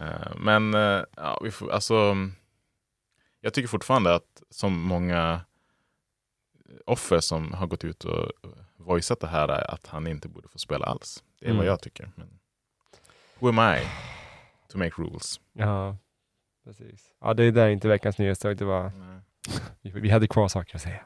Eh, 0.00 0.36
Men 0.36 0.74
eh, 0.74 1.02
ja, 1.16 1.40
vi 1.44 1.50
får, 1.50 1.70
alltså, 1.72 2.16
jag 3.40 3.54
tycker 3.54 3.68
fortfarande 3.68 4.14
att 4.14 4.42
som 4.50 4.80
många 4.82 5.40
offer 6.86 7.20
som 7.20 7.52
har 7.52 7.66
gått 7.66 7.84
ut 7.84 8.04
och 8.04 8.32
voicat 8.76 9.20
det 9.20 9.26
här 9.26 9.48
är 9.48 9.70
att 9.74 9.86
han 9.86 10.06
inte 10.06 10.28
borde 10.28 10.48
få 10.48 10.58
spela 10.58 10.86
alls. 10.86 11.22
Det 11.40 11.46
är 11.46 11.50
vad 11.50 11.56
Mm. 11.56 11.66
jag 11.66 11.80
tycker. 11.80 12.10
Men 12.16 12.38
who 13.38 13.48
am 13.48 13.74
I 13.76 13.78
to 14.68 14.78
make 14.78 15.02
rules? 15.02 15.40
Ja, 15.52 15.96
precis. 16.64 17.04
Ja, 17.20 17.34
det 17.34 17.44
är 17.44 17.52
där 17.52 17.68
inte 17.68 17.88
veckans 17.88 18.18
nyhetsdag. 18.18 18.56
Det 18.56 18.64
var, 18.64 18.92
vi 19.82 20.10
hade 20.10 20.28
kvar 20.28 20.48
saker 20.48 20.74
att 20.76 20.82
säga. 20.82 21.00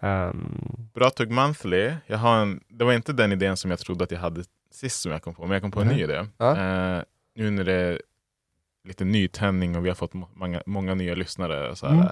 Um, 0.00 0.88
Bra 0.94 1.10
tugg 1.10 1.30
monthly. 1.30 1.92
Jag 2.06 2.18
har 2.18 2.42
en, 2.42 2.64
det 2.68 2.84
var 2.84 2.92
inte 2.92 3.12
den 3.12 3.32
idén 3.32 3.56
som 3.56 3.70
jag 3.70 3.80
trodde 3.80 4.04
att 4.04 4.10
jag 4.10 4.18
hade 4.20 4.44
sist 4.70 5.00
som 5.00 5.12
jag 5.12 5.22
kom 5.22 5.34
på, 5.34 5.42
men 5.42 5.50
jag 5.52 5.62
kom 5.62 5.70
på 5.70 5.80
en 5.80 5.86
Mhm. 5.86 5.96
ny 5.96 6.02
idé. 6.02 6.26
Ja. 6.38 6.56
Eh, 6.56 7.02
nu 7.34 7.50
när 7.50 7.64
det 7.64 7.72
är 7.72 8.02
lite 8.84 9.04
nytändning 9.04 9.76
och 9.76 9.84
vi 9.84 9.88
har 9.88 9.94
fått 9.96 10.14
må- 10.14 10.28
många, 10.34 10.62
många 10.66 10.94
nya 10.94 11.14
lyssnare. 11.14 11.76
Så 11.76 11.86
här, 11.86 11.94
Mm. 11.94 12.08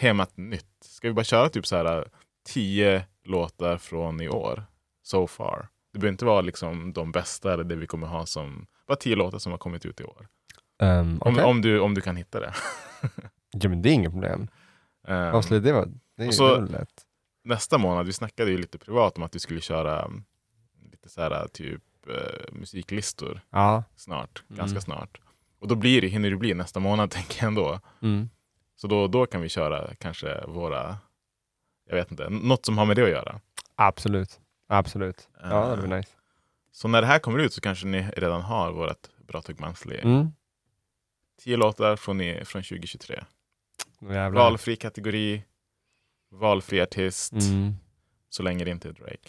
Temat 0.00 0.36
nytt. 0.36 0.66
Ska 0.84 1.08
vi 1.08 1.14
bara 1.14 1.24
köra 1.24 1.48
typ 1.48 1.66
så 1.66 1.76
här 1.76 1.96
eh, 1.98 2.04
tio 2.48 3.04
låtar 3.24 3.78
från 3.78 4.20
i 4.20 4.28
år? 4.28 4.64
So 5.02 5.26
far. 5.26 5.68
Det 5.92 5.98
behöver 5.98 6.12
inte 6.12 6.24
vara 6.24 6.40
liksom 6.40 6.92
de 6.92 7.12
bästa 7.12 7.52
eller 7.52 7.64
det 7.64 7.76
vi 7.76 7.86
kommer 7.86 8.06
ha 8.06 8.26
som, 8.26 8.66
bara 8.88 8.96
tio 8.96 9.16
låtar 9.16 9.38
som 9.38 9.52
har 9.52 9.58
kommit 9.58 9.86
ut 9.86 10.00
i 10.00 10.04
år. 10.04 10.28
um, 10.82 10.88
Om, 11.22 11.32
okej. 11.32 11.44
om, 11.44 11.62
du, 11.62 11.80
om 11.80 11.94
du 11.94 12.00
kan 12.00 12.16
hitta 12.16 12.40
det. 12.40 12.54
Ja, 13.56 13.68
men 13.68 13.82
det 13.82 13.88
är 13.90 13.92
inget 13.92 14.12
problem. 14.12 14.48
Ehm, 15.08 15.34
Avslöja, 15.34 15.60
det 15.62 15.72
var, 15.72 15.88
det 16.16 16.24
är 16.24 16.30
så- 16.30 16.60
lätt. 16.60 17.02
nästa 17.44 17.78
månad, 17.78 18.06
vi 18.06 18.12
snackade 18.12 18.50
ju 18.50 18.58
lite 18.58 18.78
privat 18.78 19.16
om 19.16 19.22
att 19.22 19.34
vi 19.34 19.38
skulle 19.38 19.60
köra 19.60 20.02
mm, 20.04 20.24
lite 20.90 21.08
så 21.08 21.20
här 21.22 21.48
typ 21.52 21.82
eh, 22.08 22.52
musiklistor 22.54 23.40
Ja. 23.50 23.84
snart, 23.96 24.42
Mm. 24.48 24.58
ganska 24.58 24.80
snart. 24.80 25.20
Och 25.64 25.68
då 25.68 25.74
blir 25.74 26.00
det, 26.00 26.06
hinner 26.08 26.30
det 26.30 26.36
bli 26.36 26.54
nästa 26.54 26.80
månad 26.80 27.10
tänker 27.10 27.38
jag 27.42 27.46
ändå. 27.48 27.80
Mm. 28.02 28.28
Så 28.76 28.86
då, 28.86 29.08
då 29.08 29.26
kan 29.26 29.40
vi 29.40 29.48
köra 29.48 29.94
kanske 29.94 30.44
våra, 30.46 30.96
jag 31.88 31.96
vet 31.96 32.10
inte, 32.10 32.28
något 32.30 32.66
som 32.66 32.78
har 32.78 32.84
med 32.86 32.96
det 32.96 33.02
att 33.02 33.08
göra. 33.10 33.40
Absolut. 33.74 34.40
Absolut. 34.68 35.28
Ja, 35.42 35.66
det 35.66 35.72
Eh, 35.72 35.78
blir 35.86 35.96
nice. 35.96 36.08
Så 36.72 36.88
när 36.88 37.00
det 37.00 37.06
här 37.06 37.18
kommer 37.18 37.38
ut 37.38 37.52
så 37.52 37.60
kanske 37.60 37.86
ni 37.86 38.02
redan 38.16 38.42
har 38.42 38.72
vårt 38.72 39.08
Bra 39.26 39.42
Tugg 39.42 39.60
Monthly. 39.60 39.98
Mm. 39.98 40.26
Tio 41.42 41.56
låtar 41.56 41.96
från, 41.96 42.20
i, 42.20 42.44
från 42.44 42.62
2023. 42.62 43.24
Jävlar. 44.00 44.30
Valfri 44.30 44.76
kategori, 44.76 45.44
valfri 46.30 46.80
artist, 46.80 47.32
Mm. 47.32 47.74
så 48.28 48.42
länge 48.42 48.64
det 48.64 48.70
inte 48.70 48.88
är 48.88 48.92
Drake. 48.92 49.28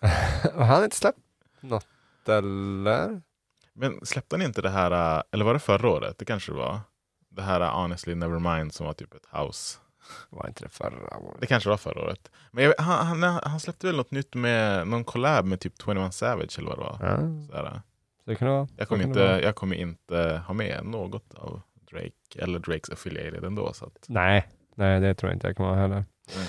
Han 0.54 0.68
har 0.68 0.84
inte 0.84 0.96
släppt 0.96 1.18
något, 1.60 1.86
eller? 2.28 3.22
Men 3.78 4.06
släppte 4.06 4.36
ni 4.36 4.44
inte 4.44 4.62
det 4.62 4.70
här, 4.70 5.16
äh, 5.16 5.22
eller 5.32 5.44
var 5.44 5.52
det 5.54 5.60
förra 5.60 5.90
året? 5.90 6.18
Det 6.18 6.24
kanske 6.24 6.52
det 6.52 6.58
var. 6.58 6.80
Det 7.30 7.42
här 7.42 7.60
äh, 7.60 7.80
Honestly 7.80 8.14
Nevermind 8.14 8.74
som 8.74 8.86
var 8.86 8.92
typ 8.92 9.14
ett 9.14 9.26
house. 9.32 9.78
Var 10.30 10.48
inte 10.48 10.64
det 10.64 10.68
förra 10.68 11.16
året? 11.18 11.40
Det 11.40 11.46
kanske 11.46 11.68
var 11.68 11.76
förra 11.76 12.02
året. 12.02 12.30
Men 12.52 12.64
jag, 12.64 12.74
han, 12.78 13.22
han, 13.22 13.40
han 13.44 13.60
släppte 13.60 13.86
väl 13.86 13.96
något 13.96 14.10
nytt 14.10 14.34
med 14.34 14.88
någon 14.88 15.04
collab 15.04 15.44
med 15.44 15.60
typ 15.60 15.72
21 15.84 16.14
Savage 16.14 16.58
eller 16.58 16.68
vad 16.68 16.78
det 16.78 16.82
var. 16.82 16.98
Ja, 17.02 17.16
Sådär. 17.46 17.80
så 18.24 18.30
det 18.30 18.36
kan 18.36 18.48
det 18.48 18.54
vara. 18.54 18.68
Jag, 18.76 18.88
kommer 18.88 19.04
inte, 19.04 19.18
vara. 19.18 19.42
jag 19.42 19.54
kommer 19.54 19.76
inte 19.76 20.42
ha 20.46 20.54
med 20.54 20.84
något 20.84 21.34
av 21.34 21.60
Drake 21.92 22.38
eller 22.42 22.58
Drakes 22.58 22.90
affiliated 22.90 23.44
ändå. 23.44 23.72
Så 23.72 23.84
att, 23.86 24.04
Nej, 24.08 24.48
nej, 24.74 25.00
det 25.00 25.14
tror 25.14 25.30
jag 25.30 25.36
inte 25.36 25.46
jag 25.46 25.56
kommer 25.56 25.70
ha 25.70 25.76
heller. 25.76 26.04
Nej. 26.36 26.48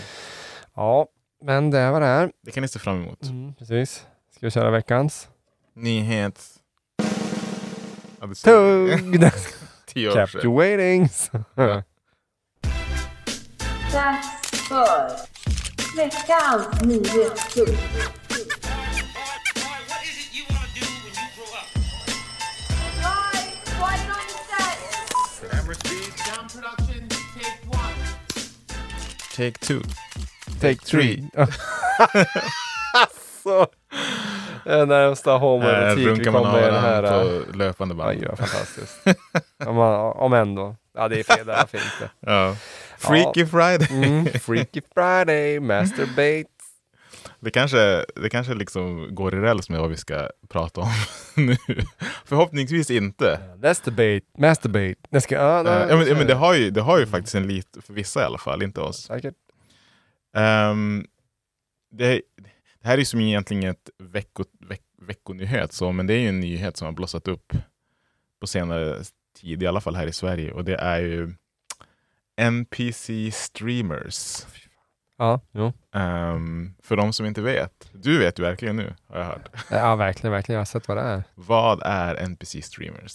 Ja, 0.75 1.07
men 1.41 1.71
det 1.71 1.91
var 1.91 1.99
det 1.99 2.05
här. 2.05 2.31
det 2.41 2.51
kan 2.51 2.61
ni 2.61 2.67
se 2.67 2.79
fram 2.79 3.03
emot. 3.03 3.23
Mm, 3.23 3.53
precis. 3.55 4.07
Ska 4.31 4.45
vi 4.45 4.51
köra 4.51 4.71
veckans? 4.71 5.29
Nyhet. 5.73 6.58
Ja, 8.21 8.27
the 8.27 9.31
Tio 9.85 10.09
år 10.11 10.13
Kept 10.13 10.43
you 10.43 10.51
waiting. 10.51 11.09
Take 29.35 29.59
two. 29.61 29.81
Take 30.59 30.81
three. 30.83 31.23
So. 33.43 33.67
Det 34.69 34.85
närmsta 34.85 35.31
Äh, 35.33 35.39
homoerotik 35.39 36.05
vi 36.05 36.09
runkar 36.09 36.31
man 36.31 36.43
kommer 36.43 36.59
i 36.59 36.65
den 36.71 36.81
här. 36.81 37.01
på 37.01 37.57
löpande 37.57 37.95
band. 37.95 38.25
Vad 38.27 38.37
fantastiskt. 38.37 39.01
om, 39.65 39.77
om 40.15 40.33
ändå. 40.33 40.75
Ja, 40.95 41.07
det 41.07 41.19
är 41.19 41.23
fredag, 41.23 41.55
varför 41.57 41.77
inte? 41.77 42.09
Ja. 42.19 42.55
Freaky 42.97 43.45
Friday. 43.45 43.87
Mm, 44.03 44.25
Freaky 44.25 44.81
Friday, 44.93 45.59
masturbate. 45.59 46.49
Det 47.39 47.51
kanske, 47.51 48.05
det 48.15 48.29
kanske 48.29 48.53
liksom 48.53 49.15
går 49.15 49.35
i 49.35 49.37
räls 49.37 49.69
med 49.69 49.79
vad 49.79 49.89
vi 49.89 49.97
ska 49.97 50.29
prata 50.49 50.81
om 50.81 50.89
nu. 51.35 51.57
Förhoppningsvis 52.25 52.89
inte. 52.91 53.39
Masturbate, 53.63 54.25
masturbate. 54.37 54.95
Jag 55.09 55.23
ska, 55.23 55.35
ja, 55.35 55.59
Eh, 55.59 55.89
ja, 55.89 55.97
men, 55.97 56.07
ja, 56.07 56.15
men 56.15 56.27
det 56.27 56.33
har 56.33 56.53
ju, 56.53 56.69
det 56.69 56.81
har 56.81 56.99
ju 56.99 57.05
faktiskt 57.05 57.35
en 57.35 57.47
lit, 57.47 57.77
för 57.85 57.93
vissa 57.93 58.21
i 58.21 58.23
alla 58.23 58.37
fall, 58.37 58.61
inte 58.63 58.81
oss. 58.81 59.03
Säkert. 59.07 59.35
Ehm, 60.35 61.05
det, 61.91 62.21
det 62.81 62.87
här 62.87 62.97
är 62.97 63.03
som 63.03 63.21
egentligen 63.21 63.63
ett 63.63 63.89
vecko, 63.97 64.43
veck, 64.59 64.81
veckonyhet, 65.01 65.73
så, 65.73 65.91
men 65.91 66.07
det 66.07 66.13
är 66.13 66.19
ju 66.19 66.29
en 66.29 66.39
nyhet 66.39 66.77
som 66.77 66.85
har 66.85 66.91
blossat 66.91 67.27
upp 67.27 67.53
på 68.39 68.47
senare 68.47 69.03
tid, 69.41 69.63
i 69.63 69.67
alla 69.67 69.81
fall 69.81 69.95
här 69.95 70.07
i 70.07 70.13
Sverige. 70.13 70.51
Och 70.51 70.65
det 70.65 70.75
är 70.75 70.99
ju 70.99 71.33
NPC 72.41 73.31
streamers. 73.31 74.45
Ja, 75.19 75.39
jo. 75.51 75.73
Ehm, 75.95 76.73
för 76.83 76.95
de 76.95 77.13
som 77.13 77.25
inte 77.25 77.41
vet, 77.41 77.71
du 77.93 78.19
vet 78.19 78.39
ju 78.39 78.43
verkligen 78.43 78.75
nu, 78.75 78.93
har 79.09 79.17
jag 79.19 79.25
hört. 79.25 79.49
Ja, 79.71 79.95
verkligen, 79.95 80.31
verkligen. 80.31 80.55
Jag 80.55 80.59
har 80.61 80.65
sett 80.65 80.87
vad 80.87 80.97
det 80.97 81.03
är. 81.03 81.23
Vad 81.35 81.81
är 81.85 82.15
NPC 82.15 82.61
streamers? 82.61 83.11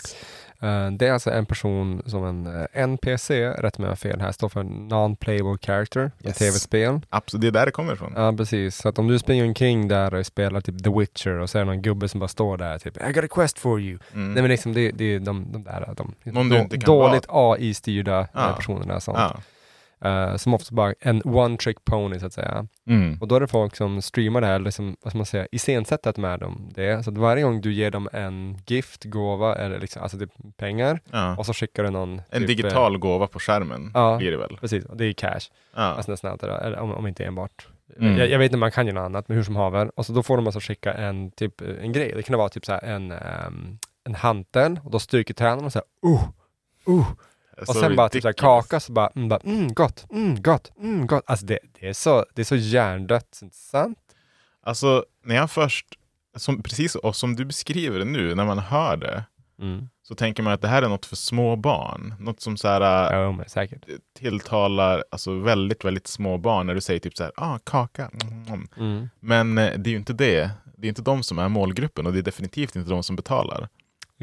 Eh, 0.60 0.90
det 0.90 1.06
är 1.08 1.12
alltså 1.12 1.30
en 1.30 1.46
person 1.46 2.02
som 2.06 2.24
en 2.24 2.46
eh, 2.60 2.66
NPC, 2.72 3.48
rätt 3.50 3.78
med 3.78 3.98
fel 3.98 4.20
här, 4.20 4.32
står 4.32 4.48
för 4.48 4.62
Non-Playable 4.62 5.58
Character 5.66 6.10
i 6.18 6.26
Yes. 6.26 6.38
tv-spel. 6.38 7.00
Absolut, 7.10 7.40
det 7.40 7.46
är 7.46 7.50
där 7.52 7.66
det 7.66 7.72
kommer 7.72 7.92
ifrån. 7.92 8.12
Ja, 8.16 8.32
precis. 8.36 8.76
Så 8.76 8.88
att 8.88 8.98
om 8.98 9.08
du 9.08 9.18
springer 9.18 9.44
omkring 9.44 9.88
där 9.88 10.14
och 10.14 10.26
spelar 10.26 10.60
typ 10.60 10.84
The 10.84 10.90
Witcher 10.98 11.38
och 11.38 11.50
så 11.50 11.58
är 11.58 11.62
det 11.62 11.66
någon 11.66 11.82
gubbe 11.82 12.08
som 12.08 12.20
bara 12.20 12.28
står 12.28 12.56
där 12.56 12.78
typ 12.78 12.96
I 13.08 13.12
got 13.12 13.24
a 13.24 13.28
quest 13.30 13.58
for 13.58 13.80
you. 13.80 13.98
Mm. 14.14 14.32
Nej 14.32 14.42
men 14.42 14.50
liksom 14.50 14.72
det, 14.72 14.90
det 14.90 15.04
är 15.04 15.20
de, 15.20 15.52
de 15.52 15.62
där 15.64 15.94
de, 15.96 16.14
Någon 16.22 16.48
du 16.48 16.56
då- 16.56 16.62
inte 16.62 16.78
kan 16.78 16.94
dåligt 16.94 17.24
AI-styrda 17.28 18.20
eh, 18.20 18.26
Ja. 18.32 18.54
personerna 18.56 19.00
sånt. 19.00 19.18
Ja. 19.18 19.36
Eh, 20.00 20.36
som 20.36 20.54
ofta 20.54 20.74
bara 20.74 20.94
en 21.00 21.22
one 21.24 21.56
trick 21.56 21.84
pony 21.84 22.18
så 22.18 22.26
att 22.26 22.32
säga. 22.32 22.66
Mm. 22.86 23.18
Och 23.20 23.28
då 23.28 23.34
är 23.36 23.40
det 23.40 23.46
folk 23.46 23.76
som 23.76 24.02
streamar 24.02 24.40
det 24.40 24.46
här, 24.46 24.58
liksom, 24.58 24.96
vad 25.02 25.10
ska 25.12 25.18
man 25.18 25.26
säga, 25.26 25.46
iscensättet 25.52 26.16
med 26.16 26.40
dem 26.40 26.70
det. 26.74 27.04
Så 27.04 27.10
att 27.10 27.18
varje 27.18 27.42
gång 27.42 27.60
du 27.60 27.72
ger 27.72 27.90
dem 27.90 28.08
en 28.12 28.58
gift, 28.66 29.04
gåva 29.04 29.54
eller 29.54 29.80
liksom, 29.80 30.02
alltså 30.02 30.18
typ 30.18 30.30
pengar 30.56 31.00
Ja. 31.10 31.36
och 31.36 31.46
så 31.46 31.54
skickar 31.54 31.82
du 31.82 31.90
någon 31.90 32.12
En 32.12 32.18
typ, 32.18 32.34
eh, 32.34 32.46
digital 32.46 32.98
gåva 32.98 33.26
på 33.26 33.38
skärmen 33.38 33.90
Ja. 33.94 34.16
blir 34.18 34.30
det 34.30 34.36
väl? 34.36 34.56
Precis, 34.60 34.84
och 34.84 34.96
det 34.96 35.04
är 35.06 35.12
cash. 35.12 35.40
Ja. 35.74 35.82
Alltså 35.82 36.10
nästan 36.10 36.30
allt 36.30 36.40
det 36.40 36.46
där, 36.46 36.58
eller 36.58 36.78
om, 36.78 36.92
om 36.94 37.06
inte 37.06 37.24
enbart. 37.24 37.68
Mm. 38.00 38.16
Jag, 38.18 38.28
jag 38.28 38.38
vet 38.38 38.44
inte, 38.46 38.56
man 38.56 38.70
kan 38.70 38.86
ju 38.86 38.92
något 38.92 39.04
annat, 39.04 39.28
men 39.28 39.36
hur 39.36 39.44
som 39.44 39.56
haver. 39.56 39.90
Och 39.96 40.06
så 40.06 40.12
då 40.12 40.22
får 40.22 40.36
de 40.36 40.46
alltså 40.46 40.60
skicka 40.60 40.92
en, 40.94 41.30
typ, 41.30 41.60
eh, 41.60 41.68
en 41.80 41.92
grej. 41.92 42.12
Det 42.16 42.22
kan 42.22 42.38
vara 42.38 42.48
typ 42.48 42.64
så 42.66 42.78
en, 42.82 43.12
ehm, 43.12 43.78
en 44.04 44.14
hantel 44.14 44.80
och 44.84 44.90
då 44.90 44.98
stryker 44.98 45.34
tränaren 45.34 45.64
och 45.64 45.74
här, 45.74 45.82
uh, 46.06 46.28
uh. 46.88 47.06
Och 47.60 47.66
Så 47.66 47.72
sen 47.74 47.96
bara 47.96 48.08
typ 48.08 48.22
så 48.22 48.28
här 48.28 48.32
ridiculous. 48.32 48.66
kaka 48.66 48.80
så 48.80 48.92
bara, 48.92 49.08
mm, 49.16 49.28
bara 49.28 49.40
mm, 49.44 49.74
gott, 49.74 50.06
mm, 50.12 50.42
gott, 50.42 50.72
mm, 50.80 51.06
gott. 51.06 51.24
Alltså 51.26 51.46
det, 51.46 51.58
det, 51.80 51.88
är 51.88 51.92
så, 51.92 52.24
det 52.34 52.42
är 52.42 52.44
så 52.44 52.56
hjärndött, 52.56 53.38
inte 53.42 53.56
sant? 53.56 53.98
Alltså, 54.62 55.04
när 55.24 55.34
jag 55.34 55.50
först, 55.50 55.86
som, 56.36 56.62
precis 56.62 56.94
och 56.94 57.16
som 57.16 57.36
du 57.36 57.44
beskriver 57.44 57.98
det 57.98 58.04
nu, 58.04 58.34
när 58.34 58.44
man 58.44 58.58
hör 58.58 58.96
det, 58.96 59.24
Mm. 59.60 59.88
så 60.02 60.14
tänker 60.14 60.42
man 60.42 60.52
att 60.52 60.62
det 60.62 60.68
här 60.68 60.82
är 60.82 60.88
något 60.88 61.06
för 61.06 61.16
små 61.16 61.56
barn. 61.56 62.14
Något 62.20 62.40
som 62.40 62.56
så 62.56 62.68
här, 62.68 63.12
äh, 63.12 63.18
Ja, 63.20 63.32
men 63.32 63.46
tilltalar 64.18 65.04
alltså, 65.10 65.38
väldigt, 65.38 65.84
väldigt 65.84 66.06
små 66.06 66.38
barn 66.38 66.66
när 66.66 66.74
du 66.74 66.80
säger 66.80 67.00
typ 67.00 67.16
så 67.16 67.22
här, 67.24 67.32
ah, 67.36 67.58
kaka. 67.64 68.10
Mm. 68.22 68.68
Mm. 68.76 69.08
Men 69.20 69.58
eh, 69.58 69.72
det 69.78 69.88
är 69.88 69.92
ju 69.92 69.96
inte 69.96 70.12
det. 70.12 70.50
Det 70.76 70.86
är 70.86 70.88
inte 70.88 71.02
de 71.02 71.22
som 71.22 71.38
är 71.38 71.48
målgruppen 71.48 72.06
och 72.06 72.12
det 72.12 72.18
är 72.18 72.22
definitivt 72.22 72.76
inte 72.76 72.90
de 72.90 73.02
som 73.02 73.16
betalar. 73.16 73.68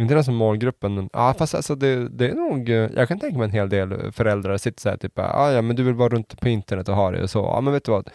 Inte 0.01 0.13
den 0.13 0.23
som 0.23 0.35
målgruppen, 0.35 1.09
ja 1.13 1.33
fast 1.37 1.55
alltså 1.55 1.75
det, 1.75 2.09
det 2.09 2.29
är 2.29 2.35
nog, 2.35 2.69
eh, 2.69 2.89
jag 2.95 3.07
kan 3.07 3.19
tänka 3.19 3.37
mig 3.37 3.45
en 3.45 3.51
hel 3.51 3.69
del 3.69 4.11
föräldrar 4.11 4.57
sitter 4.57 4.81
så 4.81 4.89
här 4.89 4.97
typ, 4.97 5.19
ah, 5.19 5.51
ja 5.51 5.61
men 5.61 5.75
du 5.75 5.83
vill 5.83 5.93
vara 5.93 6.09
runt 6.09 6.41
på 6.41 6.49
internet 6.49 6.89
och 6.89 6.95
ha 6.95 7.11
det 7.11 7.23
och 7.23 7.29
så, 7.29 7.39
ja 7.39 7.61
men 7.61 7.73
vet 7.73 7.85
du 7.85 7.91
vad, 7.91 8.09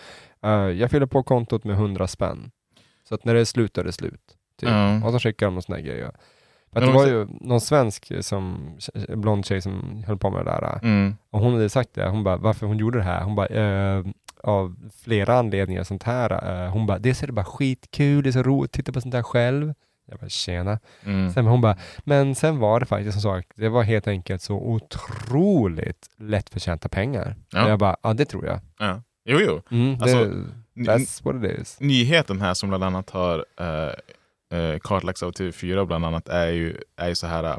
Eh, 0.46 0.70
jag 0.70 0.90
fyller 0.90 1.06
på 1.06 1.22
kontot 1.22 1.64
med 1.64 1.76
100 1.76 2.06
spänn. 2.06 2.50
Så 3.08 3.14
att 3.14 3.24
när 3.24 3.34
det 3.34 3.40
är 3.40 3.44
slut, 3.44 3.74
då 3.74 3.80
är 3.80 3.84
det 3.84 3.92
slut. 3.92 4.36
Typ. 4.60 4.68
Ja. 4.68 5.04
Och 5.04 5.12
så 5.12 5.18
skickar 5.18 5.46
de 5.46 5.54
någon 5.54 5.62
sån. 5.62 5.76
För 5.76 6.80
Men 6.80 6.82
att 6.82 6.88
det 6.88 6.92
var 6.92 7.06
ju 7.06 7.26
någon 7.40 7.60
svensk 7.60 8.12
som, 8.20 8.76
blond 9.08 9.46
tjej 9.46 9.60
som 9.60 10.04
höll 10.06 10.18
på 10.18 10.30
med 10.30 10.40
det 10.40 10.50
där. 10.50 10.78
Mm. 10.82 11.16
Och 11.30 11.40
hon 11.40 11.52
hade 11.52 11.68
sagt 11.68 11.94
det, 11.94 12.08
hon 12.08 12.24
bara, 12.24 12.36
varför 12.36 12.66
hon 12.66 12.78
gjorde 12.78 12.98
det 12.98 13.04
här? 13.04 13.24
Hon 13.24 13.34
bara, 13.34 13.46
eh, 13.46 14.04
av 14.42 14.76
flera 15.04 15.38
anledningar 15.38 15.84
sånt 15.84 16.02
här. 16.02 16.64
Eh, 16.64 16.70
hon 16.70 16.86
bara, 16.86 16.98
dels 16.98 17.22
är 17.22 17.26
det 17.26 17.32
bara 17.32 17.44
skitkul, 17.44 18.22
det 18.22 18.30
är 18.30 18.32
så 18.32 18.42
roligt 18.42 18.72
titta 18.72 18.92
på 18.92 19.00
sånt 19.00 19.14
här 19.14 19.22
själv. 19.22 19.74
Jag 20.06 20.18
bara, 20.18 20.28
tjena. 20.28 20.78
Mm. 21.04 21.32
Sen 21.32 21.46
hon 21.46 21.60
bara, 21.60 21.76
men 22.04 22.34
sen 22.34 22.58
var 22.58 22.80
det 22.80 22.86
faktiskt 22.86 23.20
som 23.20 23.32
sagt, 23.32 23.52
det 23.54 23.68
var 23.68 23.82
helt 23.82 24.06
enkelt 24.08 24.42
så 24.42 24.54
otroligt 24.54 26.10
lättförtjänta 26.16 26.88
pengar. 26.88 27.36
Ja. 27.50 27.68
Jag 27.68 27.78
bara, 27.78 27.96
ja 28.02 28.14
det 28.14 28.25
tror 28.25 28.46
jag. 28.46 28.60
Ja. 28.78 29.02
Jo, 29.25 29.38
jo. 29.40 29.62
Mm, 29.70 30.02
Alltså, 30.02 30.25
det, 30.25 30.90
that's 30.90 31.25
what 31.25 31.44
it 31.44 31.60
is. 31.60 31.80
Nyheten 31.80 32.40
här 32.40 32.54
som 32.54 32.68
bland 32.68 32.84
annat 32.84 33.10
har 33.10 33.44
eh, 33.60 34.58
eh, 34.58 34.78
kartlagts 34.78 35.22
av 35.22 35.32
TV4 35.32 35.84
bland 35.84 36.04
annat 36.04 36.28
är 36.28 36.48
ju, 36.48 36.76
är 36.96 37.08
ju 37.08 37.14
så 37.14 37.26
här. 37.26 37.58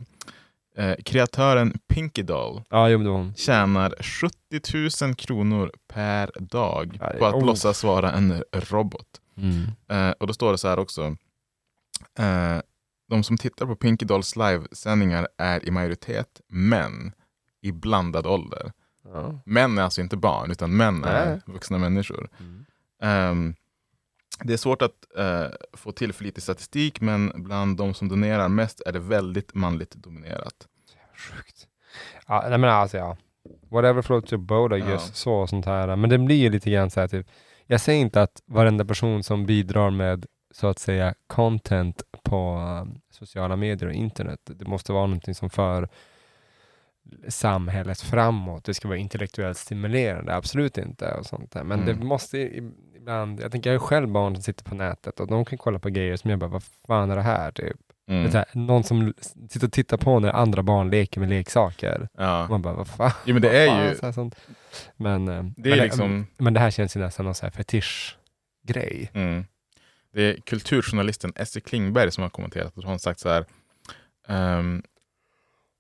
Eh, 0.77 0.96
kreatören 1.06 1.80
Pinky 1.88 2.24
Doll 2.24 2.62
Ja, 2.70 2.89
jo 2.89 3.32
tjänar 3.36 3.94
70 4.01 5.06
000 5.06 5.16
kronor 5.16 5.72
per 5.88 6.32
dag 6.39 6.98
Ja, 7.01 7.12
på 7.20 7.25
att 7.25 7.36
oh. 7.36 7.46
låtsas 7.46 7.84
vara 7.84 8.12
en 8.12 8.44
robot. 8.51 9.08
Mm. 9.38 9.63
Eh, 9.89 10.12
och 10.12 10.27
då 10.27 10.34
står 10.34 10.51
det 10.51 10.58
så 10.58 10.68
här 10.68 10.80
också. 10.80 11.16
Eh, 12.20 12.62
de 13.10 13.24
som 13.24 13.38
tittar 13.38 13.66
på 13.66 13.75
Pinky 13.75 14.06
Dolls 14.06 14.36
livesändningar 14.36 15.27
är 15.38 15.66
i 15.68 15.72
majoritet 15.72 16.42
män 16.48 17.12
i 17.62 17.72
blandad 17.72 18.25
ålder. 18.27 18.72
Ja. 19.04 19.42
Män 19.46 19.77
är 19.77 19.82
alltså 19.84 20.01
inte 20.01 20.18
barn, 20.18 20.51
utan 20.51 20.77
män 20.77 21.04
är 21.04 21.25
Nej. 21.30 21.42
vuxna 21.46 21.77
människor. 21.77 22.30
Mm. 22.39 22.66
Ehm, 23.01 23.56
det 24.44 24.54
är 24.54 24.58
svårt 24.58 24.82
att 24.82 25.18
eh, 25.18 25.48
få 25.74 25.92
tillförlitlig 25.92 26.44
statistik, 26.44 27.01
men 27.01 27.32
bland 27.36 27.77
de 27.77 27.94
som 27.94 28.08
donerar 28.08 28.50
mest 28.50 28.82
är 28.86 28.92
det 28.92 29.00
väldigt 29.00 29.54
manligt 29.54 29.92
dominerat. 29.96 30.68
Sjukt. 31.16 31.68
Ja, 32.27 32.46
nej 32.50 32.58
men 32.58 32.70
alltså 32.70 32.98
ja. 32.98 33.18
Whatever 33.72 34.01
floats 34.01 34.34
your 34.34 34.44
boat 34.44 34.72
I 34.72 34.75
Ja. 34.75 34.86
guess. 34.86 35.16
Så 35.16 35.34
och 35.34 35.50
sånt 35.50 35.66
här. 35.66 35.96
Men 35.96 36.10
det 36.10 36.18
blir 36.18 36.50
lite 36.50 36.72
grann 36.72 36.89
så 36.92 37.00
här 37.00 37.08
typ. 37.08 37.27
Jag 37.66 37.82
säger 37.82 38.00
inte 38.01 38.22
att 38.22 38.42
varenda 38.46 38.86
person 38.86 39.24
som 39.24 39.46
bidrar 39.46 39.89
med 39.89 40.25
så 40.60 40.68
att 40.68 40.80
säga 40.80 41.14
content 41.28 42.02
på 42.24 42.56
um, 42.82 43.02
sociala 43.10 43.56
medier 43.56 43.88
och 43.90 43.94
internet. 43.96 44.40
Det 44.46 44.66
måste 44.68 44.92
vara 44.94 45.06
någonting 45.06 45.36
som 45.36 45.50
för 45.50 45.88
samhället 47.28 48.02
framåt. 48.02 48.64
Det 48.66 48.74
ska 48.74 48.88
vara 48.88 48.98
intellektuellt 48.98 49.58
stimulerande, 49.58 50.36
absolut 50.36 50.78
inte. 50.78 51.12
Och 51.14 51.26
sånt 51.26 51.52
där. 51.52 51.64
Men 51.64 51.80
Mm. 51.84 52.00
det 52.00 52.06
måste 52.06 52.38
ibland, 52.98 53.40
jag 53.42 53.52
tänker 53.52 53.72
jag 53.74 53.80
har 53.80 53.88
själv 53.88 54.10
barn 54.10 54.36
som 54.36 54.44
sitter 54.44 54.64
på 54.64 54.76
nätet 54.76 55.20
och 55.20 55.28
de 55.28 55.46
kan 55.46 55.58
kolla 55.58 55.80
på 55.80 55.90
grejer 55.90 56.16
som 56.18 56.30
jag 56.30 56.40
bara, 56.40 56.50
vad 56.50 56.64
fan 56.64 57.12
är 57.12 57.16
det 57.16 57.22
här? 57.22 57.52
Typ. 57.52 57.76
Mm. 58.10 58.26
Är 58.26 58.30
här, 58.30 58.46
någon 58.54 58.84
som 58.84 59.14
sitter 59.50 59.68
och 59.68 59.74
tittar 59.74 59.98
på 59.98 60.20
när 60.20 60.30
andra 60.32 60.64
barn 60.64 60.90
leker 60.90 61.20
med 61.20 61.30
leksaker. 61.30 62.08
Ja. 62.18 62.48
Man 62.50 62.62
bara, 62.62 62.74
vad 62.74 62.88
fan? 62.88 63.12
Jo, 63.26 63.34
men 63.34 63.42
det 63.42 63.58
är 63.64 63.68
fan? 63.68 63.86
ju- 63.86 63.96
Så 63.96 64.06
här, 64.06 64.14
sånt. 64.14 64.36
Men, 64.96 65.28
eh, 65.28 65.44
Det 65.58 65.70
är 65.72 65.76
men, 65.76 65.84
liksom- 65.84 66.28
men 66.38 66.54
det 66.54 66.60
här 66.60 66.72
känns 66.72 66.96
ju 66.98 67.00
nästan 67.00 67.26
någon 67.26 67.36
så 67.36 67.46
här 67.46 67.52
fetischgrej. 67.52 69.10
Mm. 69.14 69.46
Det 70.18 70.24
är 70.24 70.42
kulturjournalisten 70.42 71.34
Esse 71.36 71.62
Klingberg 71.62 72.12
som 72.12 72.22
har 72.22 72.30
kommenterat 72.30 72.78
och 72.78 72.84
hon 72.84 73.00
sagt 73.00 73.20
så 73.20 73.30
här. 73.30 73.46
ehm, 74.28 74.84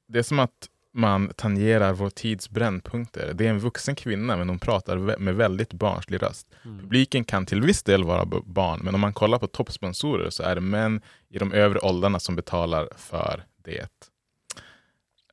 det 0.07 0.19
är 0.19 0.23
som 0.23 0.39
att 0.39 0.69
man 0.93 1.31
tangerar 1.35 1.93
vår 1.93 2.09
tids 2.09 2.49
brännpunkter. 2.49 3.33
Det 3.33 3.45
är 3.45 3.49
en 3.49 3.59
vuxen 3.59 3.95
kvinna 3.95 4.37
men 4.37 4.49
hon 4.49 4.59
pratar 4.59 5.17
med 5.17 5.35
väldigt 5.35 5.73
barnslig 5.73 6.21
röst. 6.23 6.47
Publiken 6.63 7.23
kan 7.23 7.45
till 7.45 7.61
viss 7.61 7.83
del 7.83 8.03
vara 8.03 8.25
barn 8.45 8.79
men 8.83 8.95
om 8.95 9.01
man 9.01 9.13
kollar 9.13 9.39
på 9.39 9.47
toppsponsorer 9.47 10.29
så 10.29 10.43
är 10.43 10.55
det 10.55 10.61
män 10.61 11.01
i 11.29 11.37
de 11.37 11.53
övre 11.53 11.79
åldrarna 11.79 12.19
som 12.19 12.35
betalar 12.35 12.89
för 12.97 13.43
det. 13.63 13.89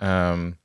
Ehm, 0.01 0.57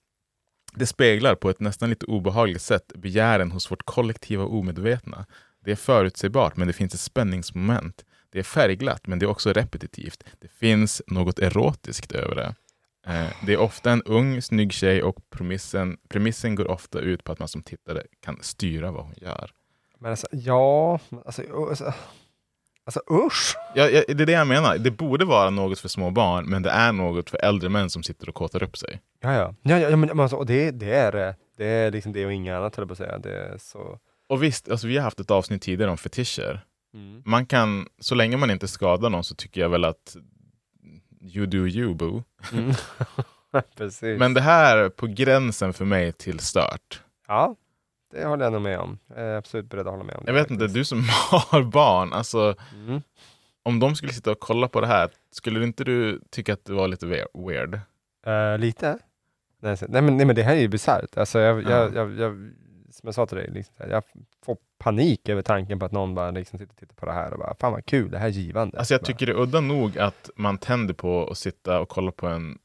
det 0.73 0.85
speglar 0.85 1.35
på 1.35 1.49
ett 1.49 1.59
nästan 1.59 1.89
lite 1.89 2.05
obehagligt 2.05 2.61
sätt 2.61 2.91
begären 2.95 3.51
hos 3.51 3.71
vårt 3.71 3.85
kollektiva 3.85 4.43
omedvetna. 4.45 5.25
Det 5.65 5.71
är 5.71 5.75
förutsägbart, 5.75 6.57
men 6.57 6.67
det 6.67 6.73
finns 6.73 6.93
ett 6.93 6.99
spänningsmoment. 6.99 8.05
Det 8.31 8.39
är 8.39 8.43
färgglatt, 8.43 9.07
men 9.07 9.19
det 9.19 9.25
är 9.25 9.29
också 9.29 9.53
repetitivt. 9.53 10.23
Det 10.39 10.47
finns 10.51 11.01
något 11.07 11.39
erotiskt 11.39 12.11
över 12.11 12.35
det. 12.35 12.55
Eh, 13.07 13.27
Det 13.45 13.53
är 13.53 13.57
ofta 13.57 13.91
en 13.91 14.03
ung, 14.03 14.41
snygg 14.41 14.73
tjej 14.73 15.03
och 15.03 15.29
premissen, 15.29 15.97
premissen 16.09 16.55
går 16.55 16.67
ofta 16.71 16.99
ut 16.99 17.23
på 17.23 17.31
att 17.31 17.39
man 17.39 17.47
som 17.47 17.63
tittare 17.63 18.03
kan 18.21 18.37
styra 18.41 18.91
vad 18.91 19.03
hon 19.03 19.13
gör. 19.17 19.51
Men 19.99 20.11
alltså, 20.11 20.27
ja, 20.31 20.99
alltså, 21.25 21.41
alltså, 21.69 21.93
alltså 22.85 23.01
usch. 23.11 23.55
Ja, 23.75 23.89
ja, 23.89 24.03
det 24.07 24.23
är 24.23 24.25
det 24.25 24.31
jag 24.31 24.47
menar. 24.47 24.77
Det 24.77 24.91
borde 24.91 25.25
vara 25.25 25.49
något 25.49 25.79
för 25.79 25.87
små 25.89 26.11
barn, 26.11 26.45
men 26.49 26.61
det 26.63 26.69
är 26.69 26.91
något 26.91 27.29
för 27.29 27.37
äldre 27.37 27.69
män 27.69 27.89
som 27.89 28.03
sitter 28.03 28.29
och 28.29 28.35
kåtar 28.35 28.63
upp 28.63 28.77
sig. 28.77 29.01
Ja, 29.19 29.33
ja. 29.33 29.55
ja, 29.61 29.79
ja 29.79 29.95
men, 29.95 30.19
alltså, 30.19 30.35
och 30.37 30.45
det, 30.45 30.71
det, 30.71 30.93
är, 30.93 31.27
eh, 31.27 31.33
Det 31.57 31.65
är 31.65 31.91
liksom 31.91 32.13
det 32.13 32.25
och 32.25 32.33
inget 32.33 32.53
annat 32.55 32.75
höll 32.75 32.83
jag 32.83 32.87
på 32.89 32.91
att 32.91 32.97
säga. 33.09 33.17
Det 33.17 33.37
är 33.37 33.57
så... 33.57 33.99
Och 34.29 34.43
visst, 34.43 34.69
alltså 34.69 34.87
vi 34.87 34.97
har 34.97 35.03
haft 35.03 35.19
ett 35.19 35.31
avsnitt 35.31 35.61
tidigare 35.61 35.91
om 35.91 35.97
fetischer. 35.97 36.65
Mm. 36.93 37.21
Man 37.25 37.45
kan, 37.45 37.87
så 37.99 38.15
länge 38.15 38.37
man 38.37 38.51
inte 38.51 38.67
skadar 38.67 39.09
någon 39.09 39.23
så 39.23 39.35
tycker 39.35 39.61
jag 39.61 39.69
väl 39.69 39.85
att 39.85 40.17
you 41.21 41.45
do 41.45 41.57
you 41.67 41.93
boo. 41.95 42.23
Mm. 42.53 42.71
Men 44.19 44.33
det 44.33 44.41
här 44.41 44.77
är 44.77 44.89
på 44.89 45.07
gränsen 45.07 45.73
för 45.73 45.85
mig 45.85 46.11
till 46.13 46.39
stört. 46.39 47.03
Ja, 47.27 47.55
det 48.11 48.25
håller 48.25 48.43
jag 48.43 48.53
nog 48.53 48.61
med 48.61 48.79
om. 48.79 48.99
Jag 49.07 49.19
är 49.19 49.35
absolut 49.37 49.69
beredd 49.69 49.87
att 49.87 49.93
hålla 49.93 50.03
med 50.03 50.15
om 50.15 50.25
det. 50.25 50.29
Jag 50.31 50.33
vet 50.33 50.51
inte, 50.51 50.63
faktiskt. 50.63 50.75
du 50.75 50.85
som 50.85 51.03
har 51.31 51.63
barn, 51.63 52.13
alltså 52.13 52.55
Mm. 52.73 53.01
om 53.63 53.79
de 53.79 53.95
skulle 53.95 54.13
sitta 54.13 54.31
och 54.31 54.39
kolla 54.39 54.67
på 54.67 54.81
det 54.81 54.87
här, 54.87 55.09
skulle 55.31 55.63
inte 55.63 55.83
du 55.83 56.21
tycka 56.29 56.53
att 56.53 56.65
det 56.65 56.73
var 56.73 56.87
lite 56.87 57.05
we- 57.05 57.47
weird? 57.47 57.79
Eh, 58.25 58.57
lite? 58.57 58.97
Nej, 59.61 59.77
nej, 59.87 60.01
men, 60.01 60.17
nej 60.17 60.25
men 60.25 60.35
det 60.35 60.43
här 60.43 60.55
är 60.55 60.59
ju 60.61 60.67
bisarrt. 60.67 61.17
Alltså, 61.17 61.39
jag, 61.39 61.63
Ja. 61.63 61.69
jag, 61.69 61.95
jag, 61.95 62.19
jag, 62.19 62.51
som 62.91 63.07
jag 63.07 63.15
sa 63.15 63.25
till 63.25 63.37
dig, 63.37 63.49
liksom, 63.51 63.75
jag 63.89 64.03
får 64.45 64.57
panik 64.77 65.29
över 65.29 65.41
tanken 65.41 65.79
på 65.79 65.85
att 65.85 65.91
någon 65.91 66.15
bara 66.15 66.31
liksom 66.31 66.59
sitter 66.59 66.73
och 66.73 66.77
tittar 66.77 66.95
på 66.95 67.05
det 67.05 67.13
här 67.13 67.33
och 67.33 67.39
bara, 67.39 67.55
fan 67.59 67.71
vad 67.71 67.85
kul, 67.85 68.11
det 68.11 68.17
här 68.17 68.27
är 68.27 68.31
givande. 68.31 68.79
Alltså 68.79 68.93
jag 68.93 69.05
tycker 69.05 69.25
det 69.25 69.31
är 69.31 69.39
udda 69.39 69.61
nog 69.61 69.97
att 69.97 70.29
man 70.35 70.57
tänder 70.57 70.93
på 70.93 71.27
att 71.27 71.37
sitta 71.37 71.79
och 71.79 71.89
kolla 71.89 72.11
på 72.11 72.27
en 72.27 72.57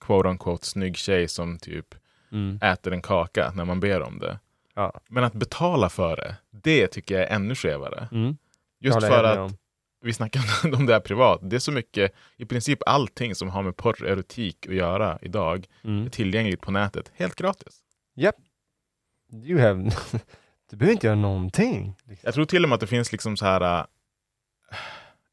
quote 0.00 0.28
unquote 0.28 0.66
snygg 0.66 0.96
tjej 0.96 1.28
som 1.28 1.58
typ 1.58 1.94
mm. 2.32 2.58
äter 2.62 2.92
en 2.92 3.02
kaka 3.02 3.52
när 3.54 3.64
man 3.64 3.80
ber 3.80 4.02
om 4.02 4.18
det. 4.18 4.38
Ja. 4.74 5.00
Men 5.08 5.24
att 5.24 5.32
betala 5.32 5.88
för 5.88 6.16
det, 6.16 6.36
det 6.50 6.86
tycker 6.86 7.14
jag 7.14 7.24
är 7.24 7.34
ännu 7.34 7.54
skevare. 7.54 8.08
Mm. 8.12 8.36
Just 8.80 9.00
för 9.00 9.24
att 9.24 9.38
om. 9.38 9.56
vi 10.02 10.12
snackar 10.12 10.42
om 10.74 10.86
det 10.86 10.92
här 10.92 11.00
privat. 11.00 11.40
Det 11.42 11.56
är 11.56 11.60
så 11.60 11.72
mycket, 11.72 12.12
i 12.36 12.44
princip 12.44 12.78
allting 12.86 13.34
som 13.34 13.48
har 13.48 13.62
med 13.62 13.76
porr 13.76 14.06
erotik 14.06 14.66
att 14.66 14.74
göra 14.74 15.18
idag 15.22 15.66
Mm. 15.84 16.06
är 16.06 16.10
tillgängligt 16.10 16.60
på 16.60 16.70
nätet 16.70 17.12
helt 17.14 17.34
gratis. 17.34 17.80
You 19.42 19.60
have... 19.60 19.90
du 20.70 20.76
behöver 20.76 20.92
inte 20.92 21.06
göra 21.06 21.16
någonting. 21.16 21.96
Liksom. 22.04 22.26
Jag 22.26 22.34
tror 22.34 22.44
till 22.44 22.62
och 22.62 22.68
med 22.68 22.74
att 22.74 22.80
det 22.80 22.86
finns 22.86 23.12
liksom 23.12 23.36
så 23.36 23.44
här 23.44 23.86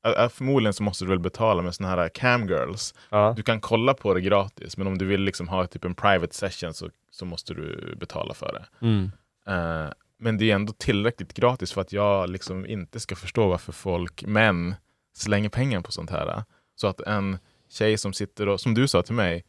äh, 0.06 0.24
äh, 0.24 0.30
Förmodligen 0.30 0.74
så 0.74 0.84
måste 0.84 1.06
du 1.06 1.10
väl 1.10 1.20
betala 1.20 1.62
med 1.62 1.76
såna 1.76 1.90
här 1.90 2.10
camgirls. 2.10 2.94
Ja. 3.10 3.34
Du 3.38 3.44
kan 3.44 3.62
kolla 3.62 3.94
på 3.94 4.14
det 4.14 4.22
gratis, 4.22 4.78
men 4.78 4.88
om 4.88 4.98
du 4.98 5.06
vill 5.06 5.22
liksom 5.22 5.48
ha 5.48 5.68
typ 5.68 5.86
en 5.86 5.96
private 5.96 6.36
session 6.36 6.74
så, 6.74 6.90
så 7.12 7.26
måste 7.26 7.54
du 7.54 7.96
betala 8.00 8.34
för 8.34 8.54
det. 8.54 8.86
Mm. 8.86 9.12
Eh, 9.48 9.92
men 10.18 10.38
det 10.38 10.52
är 10.52 10.56
ändå 10.56 10.74
tillräckligt 10.74 11.34
gratis 11.34 11.72
för 11.72 11.82
att 11.82 11.94
jag 11.94 12.30
liksom 12.30 12.66
inte 12.66 13.00
ska 13.00 13.16
förstå 13.16 13.48
varför 13.48 13.72
folk, 13.72 14.24
män, 14.24 14.76
slänger 15.14 15.50
pengar 15.50 15.82
på 15.82 15.92
sånt 15.92 16.10
här. 16.10 16.44
Så 16.76 16.88
att 16.88 17.02
en 17.02 17.38
tjej 17.70 17.98
som 17.98 18.14
sitter 18.14 18.48
och, 18.48 18.62
som 18.62 18.74
du 18.74 18.88
sa 18.88 19.02
till 19.04 19.16
mig, 19.16 19.44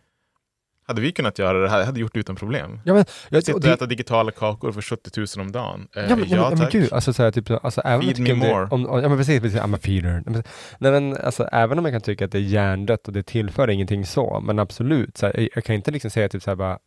hade 0.86 1.00
vi 1.00 1.12
kunnat 1.12 1.38
göra 1.38 1.58
det 1.58 1.68
här, 1.68 1.78
jag 1.78 1.86
hade 1.86 2.00
gjort 2.00 2.14
det 2.14 2.20
utan 2.20 2.36
problem. 2.36 2.80
Ja, 2.84 2.94
men, 2.94 3.04
jag, 3.28 3.42
Sitta 3.44 3.54
och 3.56 3.60
det, 3.62 3.72
äta 3.72 3.86
digitala 3.86 4.30
kakor 4.30 4.72
för 4.72 4.82
70 4.82 5.10
000 5.38 5.46
om 5.46 5.52
dagen. 5.52 5.88
Eh, 5.96 6.02
Ja 6.02 6.16
men, 6.16 6.28
ja, 6.28 6.48
men, 6.50 6.58
tack. 6.58 6.72
gud, 6.72 6.92
alltså, 6.92 7.12
så 7.12 7.22
här, 7.22 7.30
typ, 7.30 7.46
så- 7.48 7.56
alltså, 7.56 7.80
även 7.80 8.02
Feed 8.06 8.18
me 8.20 8.32
om 8.32 8.38
more. 8.38 8.68
om, 8.70 8.86
om, 8.86 9.02
ja 9.02 9.08
men 9.08 9.18
precis, 9.18 9.40
precis, 9.42 9.60
I'm 9.60 9.74
a 9.76 9.78
feeder. 9.82 10.22
Nej, 10.26 10.92
men- 10.92 11.16
alltså 11.16 11.44
även 11.52 11.78
om 11.78 11.84
jag 11.84 11.94
kan 11.94 12.00
tycka 12.00 12.24
att 12.24 12.32
det 12.32 12.38
är 12.38 12.42
hjärndött 12.42 13.06
och 13.06 13.12
det 13.12 13.22
tillför 13.22 13.70
ingenting 13.70 14.06
så, 14.06 14.40
men 14.46 14.58
absolut, 14.58 15.16
så 15.18 15.26
här, 15.26 15.48
jag, 15.54 15.64
kan 15.64 15.74
inte 15.74 15.90
liksom 15.90 16.10
säga 16.10 16.28
typ 16.28 16.42
så 16.42 16.50
här 16.50 16.56
bara, 16.56 16.78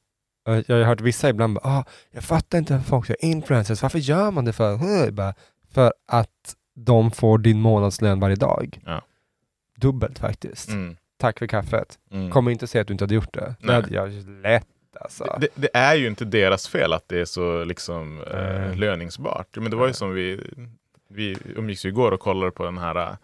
jag 0.68 0.76
har 0.78 0.84
hört 0.84 1.02
vissa 1.02 1.30
ibland 1.30 1.54
bara, 1.56 1.70
ah, 1.70 1.86
jag 2.12 2.24
fattar 2.24 2.58
inte 2.58 2.74
varför 2.74 2.88
folk 2.90 3.10
är 3.10 3.16
influencers, 3.26 3.82
varför 3.82 4.00
gör 4.00 4.32
man 4.32 4.46
det 4.46 4.54
för? 4.54 5.12
Bara, 5.12 5.34
för 5.74 5.94
att 6.08 6.56
de 6.76 7.12
får 7.12 7.38
din 7.38 7.62
månadslön 7.62 8.20
varje 8.20 8.36
dag. 8.36 8.80
Ja. 8.86 9.02
Dubbelt 9.78 10.20
faktiskt. 10.20 10.70
Mm, 10.70 10.96
Tack 11.18 11.40
för 11.40 11.48
kaffet. 11.48 12.00
mm. 12.12 12.32
Kommer 12.32 12.52
inte 12.52 12.68
säga 12.68 12.82
att 12.82 12.88
du 12.88 12.94
inte 12.94 13.04
hade 13.04 13.16
gjort 13.16 13.34
det. 13.34 13.40
Det 13.40 13.56
Nej. 13.68 13.76
hade 13.76 13.96
jag 13.96 14.10
lätt 14.42 14.68
alltså. 15.00 15.38
Det, 15.42 15.48
det 15.56 15.70
är 15.74 15.96
ju 15.96 16.08
inte 16.08 16.26
deras 16.26 16.68
fel 16.68 16.94
att 16.94 17.10
det 17.10 17.20
är 17.22 17.26
så 17.26 17.64
liksom, 17.64 18.22
eh, 18.24 18.40
Nej. 18.40 18.76
löningsbart. 18.76 19.48
Men 19.58 19.72
det 19.72 19.78
var 19.78 19.88
ju 19.88 19.94
som 19.94 20.14
vi, 20.14 20.42
vi 21.10 21.38
umgicks 21.56 21.86
ju 21.86 21.90
igår 21.90 22.12
och 22.12 22.20
kollade 22.20 22.52
på 22.52 22.66
den 22.66 22.78
här 22.78 23.18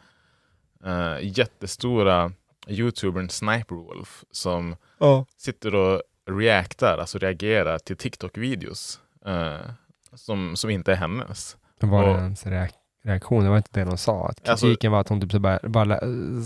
eh, 0.85 1.17
jättestora 1.21 2.31
youtubern 2.67 3.29
Sniper 3.29 3.75
Wolf 3.75 4.23
som 4.31 4.75
Ja. 4.97 5.25
sitter 5.37 5.75
och 5.75 6.01
reactar, 6.29 6.97
alltså 6.97 7.17
reagerar 7.17 7.77
till 7.79 7.95
TikTok-videos 7.97 8.99
eh, 9.25 9.71
som, 10.13 10.55
som 10.55 10.69
inte 10.69 10.91
är 10.91 10.95
hennes. 10.95 11.57
Var 11.79 12.03
det 12.03 12.09
Och- 12.11 12.17
ens 12.17 12.45
reak- 12.45 12.73
reaktion? 13.03 13.43
Det 13.43 13.49
var 13.49 13.57
inte 13.57 13.69
det 13.79 13.83
de 13.85 13.97
sa. 13.97 14.27
Att 14.27 14.49
Alltså- 14.49 14.65
kritiken 14.65 14.91
var 14.91 14.99
att 15.01 15.09
hon 15.09 15.21
typ 15.21 15.31
så 15.31 15.39
bara, 15.39 15.59
bara 15.63 15.83
lä- 15.85 15.99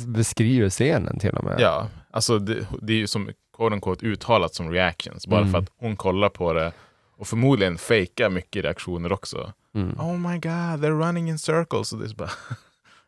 beskriver 0.07 0.69
scenen 0.69 1.19
till 1.19 1.35
och 1.37 1.43
med. 1.43 1.55
Ja, 1.59 1.87
alltså 2.11 2.39
det, 2.39 2.67
det 2.81 2.93
är 2.93 2.97
ju 2.97 3.07
som 3.07 3.29
quote 3.57 3.75
unquote 3.75 4.05
uttalat 4.05 4.53
som 4.55 4.71
reactions, 4.71 5.27
bara 5.27 5.39
Mm. 5.39 5.51
för 5.51 5.59
att 5.59 5.69
hon 5.79 5.95
kollar 5.95 6.29
på 6.29 6.53
det 6.53 6.71
och 7.17 7.27
förmodligen 7.27 7.77
fejkar 7.77 8.29
mycket 8.29 8.63
reaktioner 8.65 9.11
också. 9.11 9.51
Mm. 9.75 9.99
Oh 9.99 10.17
my 10.17 10.33
god, 10.37 10.83
they're 10.83 11.05
running 11.07 11.29
in 11.29 11.39
circles. 11.39 11.93
Och 11.93 11.99
det 11.99 12.05
är 12.05 12.15
bara, 12.15 12.29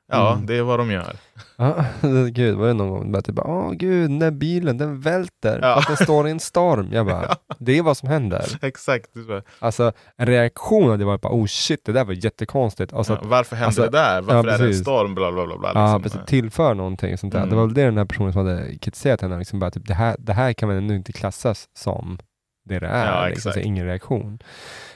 ja, 0.08 0.34
Mm. 0.34 0.46
det 0.46 0.56
är 0.58 0.62
vad 0.62 0.80
de 0.80 0.91
gör. 0.91 1.15
Ja, 1.60 1.86
gud, 2.32 2.56
var 2.56 2.67
det 2.67 2.74
någon 2.74 2.89
gång 2.89 3.12
bara 3.12 3.22
typ, 3.22 3.39
åh 3.39 3.72
gud, 3.72 4.10
den 4.10 4.20
där 4.20 4.32
bilen, 4.32 4.78
den 4.78 5.00
välter 5.02 5.60
Ja. 5.62 5.74
för 5.74 5.80
att 5.82 5.88
den 5.98 6.06
står 6.06 6.28
i 6.28 6.32
en 6.32 6.39
storm. 6.39 6.89
Jag 6.91 7.06
bara, 7.06 7.36
det 7.60 7.78
är 7.78 7.82
vad 7.82 7.98
som 7.98 8.10
händer. 8.10 8.46
Exakt. 8.62 9.13
Bara, 9.28 9.41
Alltså, 9.60 9.91
en 10.17 10.26
reaktion 10.26 10.89
hade 10.89 11.06
varit 11.06 11.22
bara, 11.22 11.34
oh 11.34 11.46
shit, 11.46 11.86
det 11.86 11.91
där 11.91 12.06
var 12.06 12.13
jättekonstigt. 12.13 12.93
Alltså, 12.93 13.13
ja, 13.13 13.20
varför 13.24 13.56
händer 13.56 13.65
alltså- 13.67 13.82
det 13.82 13.89
där? 13.89 14.22
Varför 14.22 14.50
ja, 14.50 14.56
är 14.56 14.60
det 14.60 14.65
en 14.67 14.74
storm? 14.74 15.15
Bla, 15.15 15.32
bla, 15.32 15.46
bla, 15.46 15.58
bla, 15.58 15.72
Ja, 15.76 15.84
liksom. 15.98 16.02
precis. 16.02 16.20
Tillför 16.30 16.74
någonting 16.74 17.17
sånt 17.17 17.34
där. 17.34 17.39
Mm. 17.39 17.50
Det 17.50 17.56
var 17.56 17.65
väl 17.65 17.74
det 17.74 17.84
den 17.86 17.98
här 17.98 18.06
personen 18.06 18.34
som 18.34 18.46
hade 18.48 18.78
kritiserat 18.78 19.22
henne, 19.22 19.38
liksom 19.39 19.60
bara 19.60 19.72
typ, 19.72 19.88
det 19.88 19.93
här, 19.93 20.15
det 20.20 20.34
här 20.34 20.54
kan 20.54 20.70
man 20.70 20.88
nu 20.88 20.96
inte 20.96 21.13
klassas 21.13 21.67
som 21.78 22.20
det 22.65 22.80
det 22.80 22.88
är. 22.88 23.22
Ja, 23.24 23.28
liksom, 23.30 23.52
ingen 23.62 23.86
reaktion. 23.86 24.39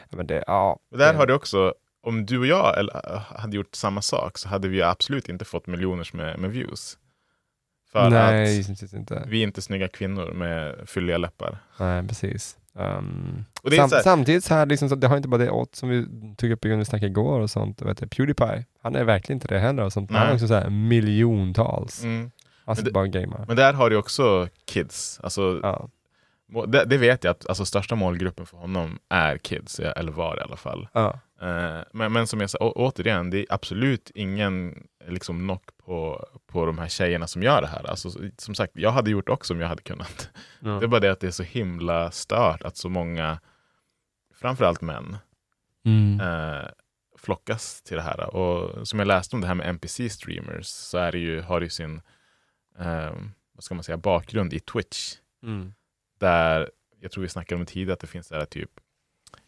Ja, 0.09 0.17
Men 0.17 0.27
det, 0.27 0.43
ja. 0.47 0.77
Där 0.97 1.11
det- 1.13 1.17
har 1.19 1.27
det 1.27 1.33
också, 1.33 1.73
om 2.03 2.25
du 2.25 2.39
och 2.39 2.45
jag 2.45 2.79
äh, 2.79 3.21
hade 3.35 3.55
gjort 3.57 3.75
samma 3.75 4.01
sak 4.01 4.37
så 4.37 4.49
hade 4.49 4.67
vi 4.67 4.81
absolut 4.81 5.29
inte 5.29 5.45
fått 5.45 5.67
miljoners 5.67 6.13
med, 6.13 6.39
med 6.39 6.51
views. 6.51 6.97
För 7.91 8.09
Nej, 8.09 8.59
att 8.59 8.93
inte. 8.93 9.23
vi 9.27 9.39
är 9.39 9.43
inte 9.43 9.61
snygga 9.61 9.87
kvinnor 9.87 10.31
med 10.31 10.89
fylliga 10.89 11.17
läppar. 11.17 11.57
Nej, 11.79 12.07
precis. 12.07 12.57
Um, 12.73 13.45
sam, 13.75 13.89
så 13.89 13.95
här- 13.95 14.03
Samtidigt 14.03 14.43
så 14.43 14.53
här, 14.53 14.65
liksom, 14.65 14.89
så 14.89 14.95
det 14.95 15.07
har 15.07 15.17
inte 15.17 15.29
bara 15.29 15.37
det 15.37 15.49
åt 15.49 15.75
som 15.75 15.89
vi 15.89 16.05
tog 16.37 16.51
upp 16.51 16.65
i 16.65 16.85
snackade 16.85 17.07
igår 17.11 17.39
och 17.39 17.49
sånt. 17.49 17.81
Vet 17.81 17.97
du, 17.97 18.07
Pewdiepie, 18.07 18.65
han 18.81 18.95
är 18.95 19.03
verkligen 19.03 19.35
inte 19.37 19.47
det 19.47 19.59
heller 19.59 19.83
och 19.83 19.93
sånt. 19.93 20.11
Han 20.11 20.27
har 20.27 20.33
också 20.33 20.47
så 20.47 20.53
här 20.53 20.69
miljontals. 20.69 22.03
Mm. 22.03 22.31
Sitter 22.67 22.83
det- 22.83 22.91
bara 22.91 23.07
gamer. 23.07 23.45
Men 23.47 23.55
där 23.55 23.73
har 23.73 23.89
du 23.89 23.95
också 23.95 24.47
kids. 24.65 25.19
Alltså, 25.23 25.59
Ja. 25.63 25.89
det, 26.67 26.85
det 26.85 26.97
vet 26.97 27.23
jag 27.23 27.31
att 27.31 27.47
alltså, 27.49 27.65
största 27.65 27.95
målgruppen 27.95 28.45
för 28.45 28.57
honom 28.57 28.99
är 29.09 29.37
kids, 29.37 29.79
eller 29.79 30.11
var 30.11 30.37
i 30.37 30.41
alla 30.41 30.55
fall. 30.55 30.87
Ja. 30.93 31.19
Eh, 31.41 31.81
men, 31.93 32.13
men 32.13 32.27
som 32.27 32.41
jag 32.41 32.49
sa, 32.49 32.57
å- 32.61 32.73
återigen, 32.75 33.29
det 33.29 33.37
är 33.39 33.45
absolut 33.49 34.11
ingen 34.15 34.87
liksom, 35.07 35.39
knock 35.39 35.77
på, 35.77 36.25
på 36.47 36.65
de 36.65 36.77
här 36.77 36.87
tjejerna 36.87 37.27
som 37.27 37.43
gör 37.43 37.61
det 37.61 37.67
här. 37.67 37.89
Alltså, 37.89 38.09
som 38.37 38.55
sagt, 38.55 38.71
jag 38.75 38.91
hade 38.91 39.11
gjort 39.11 39.29
också 39.29 39.53
om 39.53 39.61
jag 39.61 39.67
hade 39.67 39.81
kunnat. 39.81 40.29
Ja. 40.59 40.69
Det 40.69 40.85
är 40.85 40.87
bara 40.87 40.99
det 40.99 41.11
att 41.11 41.19
det 41.19 41.27
är 41.27 41.31
så 41.31 41.43
himla 41.43 42.11
stört 42.11 42.61
att 42.63 42.77
så 42.77 42.89
många, 42.89 43.39
framförallt 44.35 44.81
män, 44.81 45.17
Mm. 45.85 46.19
eh, 46.19 46.67
flockas 47.17 47.81
till 47.81 47.95
det 47.97 48.03
här. 48.03 48.35
Och 48.35 48.87
som 48.87 48.99
jag 48.99 49.07
läste 49.07 49.35
om 49.35 49.41
det 49.41 49.47
här 49.47 49.55
med 49.55 49.67
NPC-streamers 49.75 50.61
så 50.63 50.97
är 50.97 51.11
det 51.11 51.17
ju, 51.19 51.41
har 51.41 51.59
det 51.59 51.63
ju 51.63 51.69
sin 51.69 52.01
eh, 52.79 53.11
vad 53.53 53.63
ska 53.63 53.75
man 53.75 53.83
säga, 53.83 53.97
bakgrund 53.97 54.53
i 54.53 54.59
Twitch. 54.59 55.15
Mm. 55.43 55.73
Där, 56.19 56.71
jag 56.99 57.11
tror 57.11 57.21
vi 57.21 57.29
snackade 57.29 57.59
om 57.61 57.65
tidigare, 57.65 57.93
att 57.93 57.99
det 57.99 58.07
finns 58.07 58.27
det 58.27 58.35
här 58.35 58.45
typ 58.45 58.69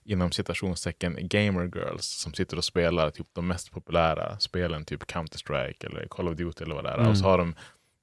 inom 0.05 0.31
citationstecken 0.31 1.17
gamer 1.21 1.71
girls 1.75 2.05
som 2.05 2.33
sitter 2.33 2.57
och 2.57 2.63
spelar 2.63 3.09
typ 3.09 3.27
de 3.33 3.47
mest 3.47 3.71
populära 3.71 4.39
spelen, 4.39 4.85
typ 4.85 5.03
Counter-Strike 5.03 5.85
eller 5.85 6.07
Call 6.07 6.27
of 6.27 6.35
Duty 6.35 6.63
eller 6.63 6.75
vad 6.75 6.83
det 6.83 6.89
är. 6.89 6.97
Mm. 6.97 7.09
Och 7.09 7.17
så 7.17 7.25
har 7.25 7.37
de 7.37 7.55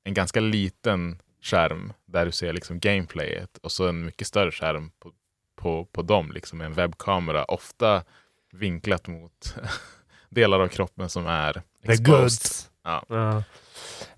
en 0.04 0.14
ganska 0.14 0.40
liten 0.40 1.18
skärm 1.42 1.92
där 2.06 2.26
du 2.26 2.32
ser 2.32 2.52
liksom 2.52 2.80
gameplayet 2.80 3.58
och 3.62 3.72
så 3.72 3.88
en 3.88 4.04
mycket 4.04 4.26
större 4.26 4.50
skärm 4.50 4.90
på, 4.98 5.12
på, 5.56 5.84
på 5.84 6.02
dem, 6.02 6.32
liksom 6.32 6.60
en 6.60 6.72
webbkamera, 6.72 7.44
ofta 7.44 8.02
vinklat 8.52 9.06
mot 9.06 9.54
delar 10.28 10.60
av 10.60 10.68
kroppen 10.68 11.08
som 11.08 11.26
är 11.26 11.62
exposed. 11.82 12.70
Ja. 12.84 13.04
Ja. 13.08 13.42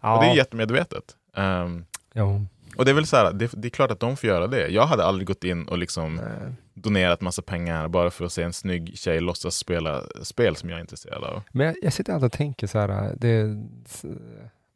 Ja. 0.00 0.16
Och 0.16 0.24
det 0.24 0.30
är 0.30 0.34
jättemedvetet. 0.36 1.16
Um, 1.36 1.84
Jo. 2.14 2.46
och 2.76 2.84
det 2.84 2.90
är 2.90 2.94
väl 2.94 3.06
så 3.06 3.16
här, 3.16 3.32
det, 3.32 3.50
det 3.52 3.68
är 3.68 3.70
klart 3.70 3.90
att 3.90 4.00
de 4.00 4.16
får 4.16 4.28
göra 4.28 4.46
det. 4.46 4.68
Jag 4.68 4.86
hade 4.86 5.04
aldrig 5.04 5.26
gått 5.26 5.44
in 5.44 5.68
och 5.68 5.78
liksom 5.78 6.14
Nej. 6.16 6.54
Donerat 6.74 7.20
massa 7.20 7.42
pengar 7.42 7.88
bara 7.88 8.10
för 8.10 8.24
att 8.24 8.32
se 8.32 8.42
en 8.42 8.52
snygg 8.52 8.98
tjej 8.98 9.20
låtsas 9.20 9.56
spela 9.56 10.02
spel 10.22 10.56
som 10.56 10.70
jag 10.70 10.76
är 10.76 10.80
intresserad 10.80 11.24
av. 11.24 11.42
Men 11.52 11.66
jag, 11.66 11.76
jag 11.82 11.92
sitter 11.92 12.12
alltid 12.12 12.26
och 12.26 12.32
tänker 12.32 12.66
så 12.66 12.78
här, 12.78 13.14
det, 13.18 13.56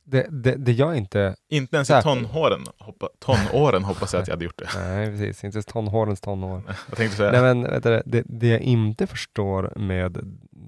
det, 0.05 0.27
det, 0.31 0.55
det 0.55 0.73
jag 0.73 0.97
inte, 0.97 1.37
Inte 1.49 1.77
ens 1.77 1.91
i 1.91 2.03
tonåren, 2.03 2.65
hoppa, 2.79 3.09
tonåren 3.19 3.85
hoppas 3.85 4.13
jag 4.13 4.23
att 4.23 4.29
jag 4.29 4.33
hade 4.35 4.45
gjort 4.45 4.59
det. 4.59 4.69
nej 4.81 5.11
precis, 5.11 5.45
inte 5.45 5.57
ens 5.57 5.67
tonårens 5.67 6.21
tonår. 6.21 6.63
Jag 6.89 6.97
tänkte 6.97 7.17
säga, 7.17 7.33
Nej 7.33 7.43
men 7.43 7.63
du, 7.63 8.03
det, 8.07 8.23
det 8.27 8.49
jag 8.49 8.61
inte 8.61 9.07
förstår 9.07 9.73
med, 9.77 10.19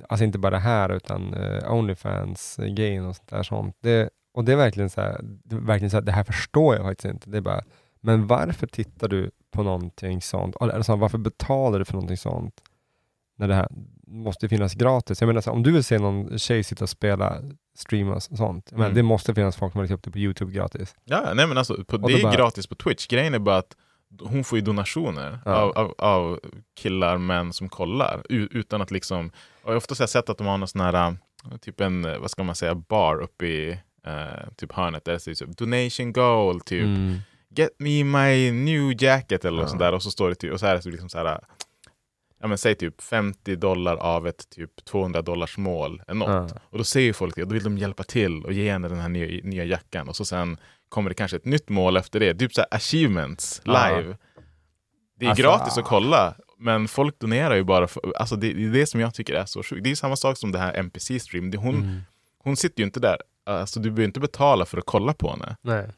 alltså 0.08 0.24
inte 0.24 0.38
bara 0.38 0.50
det 0.50 0.58
här 0.58 0.92
utan 0.92 1.34
uh, 1.34 1.72
Onlyfans-grejen 1.72 3.06
och 3.06 3.16
sånt 3.16 3.28
där 3.28 3.42
sånt. 3.42 3.76
Det, 3.80 4.10
och 4.34 4.44
det 4.44 4.52
är 4.52 4.56
verkligen 4.56 4.90
så 4.90 5.00
här, 5.00 5.20
det, 5.22 5.56
verkligen 5.56 5.90
så 5.90 5.96
här, 5.96 6.02
det 6.02 6.12
här 6.12 6.24
förstår 6.24 6.74
jag 6.74 6.84
faktiskt 6.84 7.14
inte. 7.14 7.30
Det 7.30 7.36
är 7.36 7.42
bara, 7.42 7.62
Men 8.00 8.26
varför 8.26 8.66
tittar 8.66 9.08
du 9.08 9.30
på 9.50 9.62
någonting 9.62 10.22
sånt? 10.22 10.56
Eller 10.60 10.72
eller 10.72 10.82
så, 10.82 10.96
varför 10.96 11.18
betalar 11.18 11.78
du 11.78 11.84
för 11.84 11.92
någonting 11.92 12.16
sånt? 12.16 12.54
När 13.36 13.48
det 13.48 13.54
här 13.54 13.68
måste 14.06 14.48
finnas 14.48 14.74
gratis. 14.74 15.20
Jag 15.20 15.28
menar, 15.28 15.40
så, 15.40 15.50
om 15.50 15.62
du 15.62 15.72
vill 15.72 15.84
se 15.84 15.98
någon 15.98 16.38
tjej 16.38 16.64
sitta 16.64 16.84
och 16.84 16.88
spela, 16.90 17.36
streama 17.76 18.14
och 18.14 18.22
sånt. 18.22 18.72
Mm. 18.72 18.94
Det 18.94 19.02
måste 19.02 19.34
finnas 19.34 19.56
folk 19.56 19.72
som 19.72 19.78
har 19.78 19.84
lagt 19.84 19.92
upp 19.94 20.02
det 20.02 20.10
på 20.10 20.18
YouTube 20.18 20.52
gratis. 20.52 20.94
Ja, 21.04 21.32
nej 21.34 21.46
men 21.46 21.58
alltså, 21.58 21.84
på, 21.84 21.96
det 21.96 22.12
är 22.12 22.22
bara- 22.22 22.36
gratis 22.36 22.66
på 22.66 22.74
Twitch. 22.74 23.06
Grejen 23.06 23.34
är 23.34 23.38
bara 23.38 23.56
att 23.56 23.76
hon 24.20 24.44
får 24.44 24.58
ju 24.58 24.64
donationer 24.64 25.38
Ja. 25.44 25.52
av, 25.54 25.78
av, 25.78 25.94
av 25.98 26.40
killar, 26.80 27.18
män 27.18 27.52
som 27.52 27.68
kollar. 27.68 28.22
Utan 28.28 28.82
att 28.82 28.90
liksom, 28.90 29.30
och 29.62 29.74
oftast 29.76 29.98
har 29.98 30.02
jag 30.02 30.10
sett 30.10 30.28
att 30.30 30.38
de 30.38 30.46
har 30.46 30.58
någon 30.58 30.68
sån 30.68 30.80
här, 30.80 30.94
äh, 31.52 31.56
typ 31.60 31.80
en, 31.80 32.02
vad 32.02 32.30
ska 32.30 32.42
man 32.42 32.54
säga, 32.54 32.74
bar 32.74 33.20
uppe 33.20 33.46
i 33.46 33.70
äh, 34.06 34.48
typ 34.56 34.72
hörnet 34.72 35.04
där 35.04 35.12
det 35.12 35.20
säger 35.20 35.34
typ 35.34 35.56
donation 35.58 36.12
goal, 36.12 36.60
typ 36.60 36.84
Mm. 36.84 37.18
Get 37.58 37.70
me 37.78 38.04
my 38.04 38.50
new 38.52 39.02
jacket 39.02 39.44
eller 39.44 39.56
Ja. 39.58 39.62
något 39.62 39.70
sånt 39.70 39.80
där. 39.80 39.92
Och 39.94 40.02
så 40.02 40.10
står 40.10 40.28
det 40.28 40.34
typ, 40.34 40.52
och 40.52 40.60
så 40.60 40.66
är 40.66 40.74
det 40.74 40.82
så 40.82 40.90
liksom 40.90 41.08
så 41.08 41.18
här, 41.18 41.40
ja 42.40 42.46
men 42.46 42.58
säg 42.58 42.74
typ 42.74 43.02
50 43.02 43.56
dollar 43.56 43.96
av 43.96 44.26
ett 44.26 44.50
typ 44.50 44.84
200 44.84 45.22
dollars 45.22 45.56
mål 45.58 46.02
är 46.06 46.14
något. 46.14 46.50
Ja. 46.54 46.60
Och 46.64 46.78
då 46.78 46.84
ser 46.84 47.00
ju 47.00 47.12
folk 47.12 47.34
det, 47.36 47.42
och 47.42 47.48
då 47.48 47.54
vill 47.54 47.64
de 47.64 47.78
hjälpa 47.78 48.02
till 48.04 48.44
och 48.44 48.52
ge 48.52 48.72
henne 48.72 48.88
den 48.88 48.98
här 48.98 49.08
nya, 49.08 49.40
nya 49.44 49.64
jackan. 49.64 50.08
Och 50.08 50.16
så 50.16 50.24
sen 50.24 50.56
kommer 50.88 51.10
det 51.10 51.14
kanske 51.14 51.36
ett 51.36 51.44
nytt 51.44 51.68
mål 51.68 51.96
efter 51.96 52.20
det, 52.20 52.34
typ 52.34 52.54
så 52.54 52.60
här 52.60 52.68
achievements 52.76 53.62
Ja. 53.64 53.72
live. 53.88 54.16
Det 55.18 55.26
är 55.26 55.30
Alltså, 55.30 55.42
gratis 55.42 55.72
att 55.78 55.84
ah. 55.84 55.88
kolla, 55.88 56.34
men 56.58 56.88
folk 56.88 57.18
donerar 57.18 57.54
ju 57.54 57.64
bara 57.64 57.86
för, 57.88 58.12
alltså 58.16 58.36
det, 58.36 58.52
det 58.52 58.64
är 58.64 58.72
det 58.72 58.86
som 58.86 59.00
jag 59.00 59.14
tycker 59.14 59.34
är 59.34 59.44
så 59.44 59.62
sjukt. 59.62 59.84
Det 59.84 59.90
är 59.90 59.94
samma 59.94 60.16
sak 60.16 60.36
som 60.38 60.52
det 60.52 60.58
här 60.58 60.72
NPC-stream. 60.82 61.56
Hon, 61.56 61.74
Mm. 61.74 62.00
hon 62.38 62.56
sitter 62.56 62.80
ju 62.80 62.84
inte 62.84 63.00
där, 63.00 63.16
alltså 63.46 63.80
du 63.80 63.90
behöver 63.90 64.04
inte 64.04 64.20
betala 64.20 64.66
för 64.66 64.78
att 64.78 64.86
kolla 64.86 65.12
på 65.14 65.30
henne. 65.30 65.56
Nej. 65.62 65.88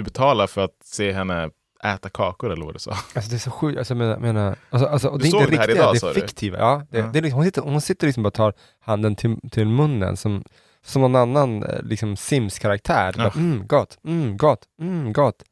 Du 0.00 0.04
betalar 0.04 0.46
för 0.46 0.64
att 0.64 0.76
se 0.84 1.12
henne 1.12 1.50
äta 1.84 2.08
kakor 2.08 2.52
eller 2.52 2.64
vad 2.64 2.74
du 2.74 2.78
sa. 2.78 2.90
Alltså 2.90 3.30
det 3.30 3.36
är 3.36 3.38
så 3.38 3.50
sjukt, 3.50 3.78
alltså, 3.78 3.94
jag 3.94 4.20
menar, 4.20 4.56
alltså, 4.70 4.88
alltså, 4.88 5.16
det 5.16 5.24
är 5.24 5.26
inte 5.26 5.38
det 5.38 5.44
riktiga, 5.58 5.76
idag, 5.76 5.96
det 6.00 6.06
är 6.08 6.14
fiktiva. 6.14 6.58
Ja, 6.58 6.82
det, 6.90 6.98
Ja. 6.98 7.06
Det 7.06 7.18
är 7.18 7.22
liksom, 7.22 7.36
hon, 7.36 7.44
sitter, 7.44 7.62
hon 7.62 7.80
sitter 7.80 8.06
liksom 8.06 8.26
och 8.26 8.34
tar 8.34 8.54
handen 8.80 9.16
till, 9.16 9.36
till 9.50 9.66
munnen 9.66 10.16
som, 10.16 10.44
som 10.82 11.02
någon 11.02 11.16
annan 11.16 11.62
eh, 11.62 11.82
liksom 11.82 12.16
Sims-karaktär. 12.16 13.14
Ja. 13.16 13.22
Bara, 13.24 13.32
Mm, 13.34 13.66
gott, 13.66 13.98
mm, 14.04 14.36
gott, 14.36 14.64
mm, 14.80 15.12
gott. 15.12 15.42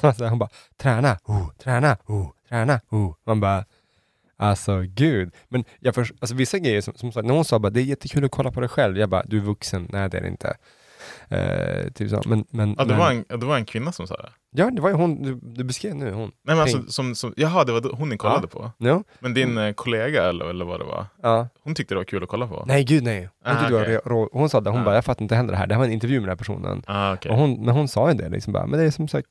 Alltså, 0.00 0.24
hon 0.28 0.38
bara, 0.38 0.50
träna, 0.76 1.18
oh, 1.24 1.50
träna, 1.58 1.96
oh, 2.06 2.30
träna, 2.48 2.80
oh. 2.90 3.14
Man 3.26 3.40
bara, 3.40 3.64
alltså 4.38 4.80
gud. 4.86 5.34
Men 5.48 5.64
jag 5.80 5.94
först, 5.94 6.12
alltså, 6.20 6.34
vissa 6.36 6.58
grejer, 6.58 6.80
som, 6.80 6.94
som 6.94 7.12
sagt, 7.12 7.26
när 7.26 7.34
hon 7.34 7.44
sa 7.44 7.58
bara, 7.58 7.70
det 7.70 7.80
är 7.80 7.84
jättekul 7.84 8.24
att 8.24 8.30
kolla 8.30 8.50
på 8.50 8.60
dig 8.60 8.68
själv. 8.68 8.98
Jag 8.98 9.08
bara, 9.08 9.22
du 9.26 9.36
är 9.36 9.42
vuxen, 9.42 9.88
nej 9.92 10.08
det 10.10 10.18
är 10.18 10.22
det 10.22 10.28
inte. 10.28 10.56
Eh, 11.28 11.92
typ 11.92 12.10
så. 12.10 12.22
Men, 12.26 12.44
men, 12.50 12.74
Ja, 12.78 12.84
det, 12.84 12.90
men, 12.90 12.98
var 12.98 13.10
en, 13.10 13.24
det 13.40 13.46
var 13.46 13.56
en 13.56 13.64
kvinna 13.64 13.92
som 13.92 14.06
sa 14.06 14.16
det. 14.16 14.28
ja, 14.50 14.70
det 14.70 14.80
var 14.82 14.88
ju 14.88 14.94
hon 14.94 15.22
du, 15.22 15.34
du 15.42 15.64
beskrev 15.64 15.94
nu, 15.96 16.10
hon. 16.12 16.20
Nej, 16.44 16.56
men 16.56 16.58
alltså, 16.58 16.82
som, 16.88 17.14
som, 17.14 17.34
jaha, 17.36 17.64
det 17.64 17.72
var 17.72 17.92
hon 17.96 18.08
ni 18.08 18.16
kollade 18.16 18.46
på. 18.46 18.70
Ja, 18.78 19.02
Men 19.18 19.34
din 19.34 19.58
eh, 19.58 19.72
kollega 19.72 20.22
eller, 20.28 20.46
eller 20.50 20.64
vad 20.64 20.80
det 20.80 20.84
var, 20.84 21.06
ja. 21.22 21.48
hon 21.62 21.74
tyckte 21.74 21.94
det 21.94 21.98
var 21.98 22.04
kul 22.04 22.22
att 22.22 22.28
kolla 22.28 22.46
på? 22.48 22.64
Nej 22.66 22.84
gud 22.84 23.02
nej. 23.02 23.28
Hon, 23.44 23.56
Ah, 23.56 23.68
det 23.68 24.00
var 24.04 24.28
hon 24.32 24.48
sa 24.50 24.60
det, 24.60 24.70
hon 24.70 24.80
Ah. 24.80 24.84
bara, 24.84 24.94
jag 24.94 25.04
fattar 25.04 25.22
inte 25.22 25.34
heller 25.34 25.50
det 25.50 25.56
här. 25.56 25.66
Det 25.66 25.74
här 25.74 25.78
var 25.78 25.86
en 25.86 25.92
intervju 25.92 26.14
med 26.20 26.22
den 26.22 26.28
här 26.30 26.36
personen. 26.36 26.82
Ah, 26.86 27.12
okej. 27.14 27.30
Och 27.30 27.38
hon, 27.38 27.64
men 27.64 27.74
hon 27.74 27.88
sa 27.88 28.10
ju 28.10 28.16
det 28.16 28.28
liksom 28.28 28.52
bara, 28.52 28.66
men 28.66 28.78
det 28.80 28.86
är 28.86 28.90
som 28.90 29.08
sagt, 29.08 29.28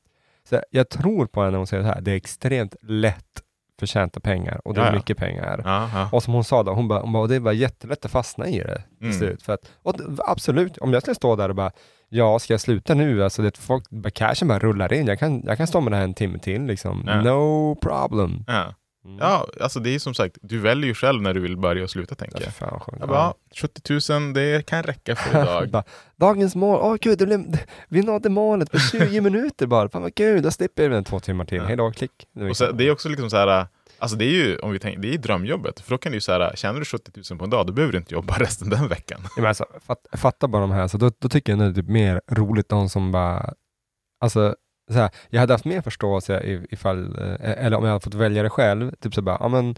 så 0.48 0.60
jag 0.70 0.88
tror 0.88 1.26
på 1.26 1.40
henne 1.40 1.50
när 1.50 1.58
hon 1.58 1.66
säger 1.66 1.82
så 1.82 1.88
här, 1.88 2.00
det 2.00 2.10
är 2.12 2.16
extremt 2.16 2.74
lätt 2.82 3.42
förtjänta 3.80 4.20
pengar 4.20 4.60
och 4.64 4.74
det 4.74 4.80
är 4.80 4.92
mycket 4.92 5.16
pengar. 5.18 5.62
Ja. 5.64 6.08
Och 6.12 6.22
som 6.22 6.34
hon 6.34 6.44
sa 6.44 6.62
då, 6.62 6.72
hon 6.72 6.88
bara, 6.88 7.00
hon 7.00 7.12
bara 7.12 7.26
det 7.26 7.38
var 7.38 7.52
jättelätt 7.52 8.04
att 8.04 8.10
fastna 8.10 8.46
i 8.48 8.58
det 8.58 8.82
till 8.98 9.06
Mm. 9.06 9.18
slut. 9.18 9.42
För 9.42 9.52
att, 9.52 9.70
och 9.82 9.94
absolut, 10.26 10.78
om 10.78 10.92
jag 10.92 11.02
skulle 11.02 11.14
stå 11.14 11.36
där 11.36 11.48
och 11.48 11.54
bara, 11.54 11.70
ja, 12.08 12.38
ska 12.38 12.52
jag 12.52 12.60
sluta 12.60 12.94
nu? 12.94 13.24
Alltså 13.24 13.42
det, 13.42 13.56
folk, 13.58 13.84
cashen 14.14 14.48
bara 14.48 14.58
rullar 14.58 14.92
in. 14.92 15.06
Jag 15.06 15.18
kan, 15.18 15.42
jag 15.44 15.56
kan 15.56 15.66
stå 15.66 15.80
med 15.80 15.92
det 15.92 15.96
här 15.96 16.04
en 16.04 16.14
timme 16.14 16.38
till 16.38 16.62
liksom. 16.62 17.04
Ja. 17.06 17.20
No 17.22 17.74
problem. 17.74 18.44
Ja. 18.46 18.74
Mm. 19.06 19.18
ja, 19.20 19.48
alltså 19.60 19.80
det 19.80 19.94
är 19.94 19.98
som 19.98 20.14
sagt, 20.14 20.38
du 20.42 20.58
väljer 20.58 20.86
ju 20.86 20.94
själv 20.94 21.22
när 21.22 21.34
du 21.34 21.40
vill 21.40 21.56
börja 21.56 21.84
och 21.84 21.90
sluta 21.90 22.14
tänker 22.14 22.42
Ja, 22.44 22.50
fan, 22.50 22.80
skönt. 22.80 23.00
Jag 23.00 23.08
bara, 23.08 23.34
70 23.54 24.12
000, 24.12 24.32
det 24.32 24.66
kan 24.66 24.82
räcka 24.82 25.16
för 25.16 25.64
idag. 25.64 25.84
Dagens 26.16 26.54
mål, 26.54 26.80
åh 26.82 26.96
gud, 27.00 27.18
det 27.18 27.26
blev, 27.26 27.58
vi 27.88 28.02
nådde 28.02 28.28
målet 28.28 28.70
på 28.72 28.78
20 28.78 29.20
minuter 29.20 29.66
bara. 29.66 29.88
Fan 29.88 30.02
vad 30.02 30.14
kul, 30.14 30.42
då 30.42 30.50
slipper 30.50 30.88
vi 30.88 31.04
två 31.04 31.20
timmar 31.20 31.44
till. 31.44 31.58
Ja. 31.58 31.64
Hejdå, 31.64 31.92
klick. 31.92 32.26
Det 32.32 32.50
och 32.50 32.56
så, 32.56 32.72
det 32.72 32.84
är 32.84 32.90
också 32.92 33.08
liksom 33.08 33.30
så 33.30 33.36
här, 33.36 33.66
alltså 33.98 34.16
det 34.16 34.24
är 34.24 34.30
ju, 34.30 34.58
om 34.58 34.72
vi 34.72 34.78
tänker, 34.78 35.00
det 35.00 35.14
är 35.14 35.18
drömjobbet. 35.18 35.80
För 35.80 35.90
då 35.90 35.98
kan 35.98 36.12
du 36.12 36.16
ju 36.16 36.20
så 36.20 36.32
här, 36.32 36.56
tjänar 36.56 36.78
du 36.78 36.84
70 36.84 37.10
000 37.30 37.38
på 37.38 37.44
en 37.44 37.50
dag, 37.50 37.66
då 37.66 37.72
behöver 37.72 37.92
du 37.92 37.98
inte 37.98 38.14
jobba 38.14 38.34
resten 38.38 38.70
den 38.70 38.88
veckan. 38.88 39.20
Ja, 39.36 39.48
alltså, 39.48 39.66
fat, 39.86 40.06
fatta 40.12 40.48
bara 40.48 40.62
de 40.62 40.70
här, 40.70 40.88
så 40.88 40.98
då, 40.98 41.10
då 41.18 41.28
tycker 41.28 41.52
jag 41.52 41.58
nog 41.58 41.68
det 41.74 41.80
är 41.80 41.82
typ 41.82 41.90
mer 41.90 42.20
roligt 42.30 42.68
de 42.68 42.88
som 42.88 43.12
bara, 43.12 43.54
alltså, 44.20 44.54
så 44.90 44.98
här, 44.98 45.10
jag 45.30 45.40
hade 45.40 45.54
haft 45.54 45.64
mer 45.64 45.80
förståelse 45.82 46.42
ifall, 46.70 47.18
eh, 47.18 47.64
eller 47.66 47.76
om 47.76 47.84
jag 47.84 47.90
hade 47.92 48.04
fått 48.04 48.14
välja 48.14 48.42
det 48.42 48.50
själv, 48.50 48.92
typ 49.00 49.14
så 49.14 49.22
bara, 49.22 49.36
ja 49.40 49.48
men 49.48 49.74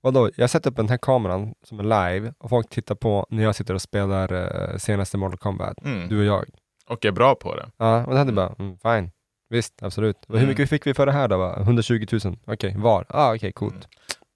vadå, 0.00 0.30
jag 0.36 0.50
sätter 0.50 0.70
upp 0.70 0.76
den 0.76 0.88
här 0.88 0.96
kameran 0.96 1.54
som 1.64 1.80
är 1.80 1.84
live 2.12 2.32
och 2.38 2.50
folk 2.50 2.68
tittar 2.70 2.94
på 2.94 3.26
när 3.30 3.42
jag 3.42 3.54
sitter 3.54 3.74
och 3.74 3.82
spelar 3.82 4.32
eh, 4.32 4.76
senaste 4.76 5.16
Mortal 5.18 5.38
Kombat, 5.38 5.84
Mm. 5.84 6.08
du 6.08 6.18
och 6.18 6.24
jag. 6.24 6.48
Och 6.88 7.04
är 7.04 7.12
bra 7.12 7.34
på 7.34 7.54
det. 7.56 7.70
Ja, 7.76 8.04
och 8.06 8.12
det 8.12 8.18
hade 8.18 8.32
Mm. 8.32 8.34
bara, 8.34 8.54
mm, 8.58 8.78
fine, 8.82 9.10
visst, 9.48 9.82
absolut. 9.82 10.16
Och 10.16 10.34
Hur 10.34 10.36
Mm. 10.38 10.48
mycket 10.48 10.68
fick 10.70 10.86
vi 10.86 10.94
för 10.94 11.06
det 11.06 11.12
här 11.12 11.28
då? 11.28 11.38
Va? 11.38 11.56
120 11.60 12.06
000? 12.24 12.36
Okej, 12.44 12.74
var? 12.78 13.06
Ah, 13.08 13.34
okej, 13.34 13.52
coolt. 13.52 13.72
Mm. 13.74 13.86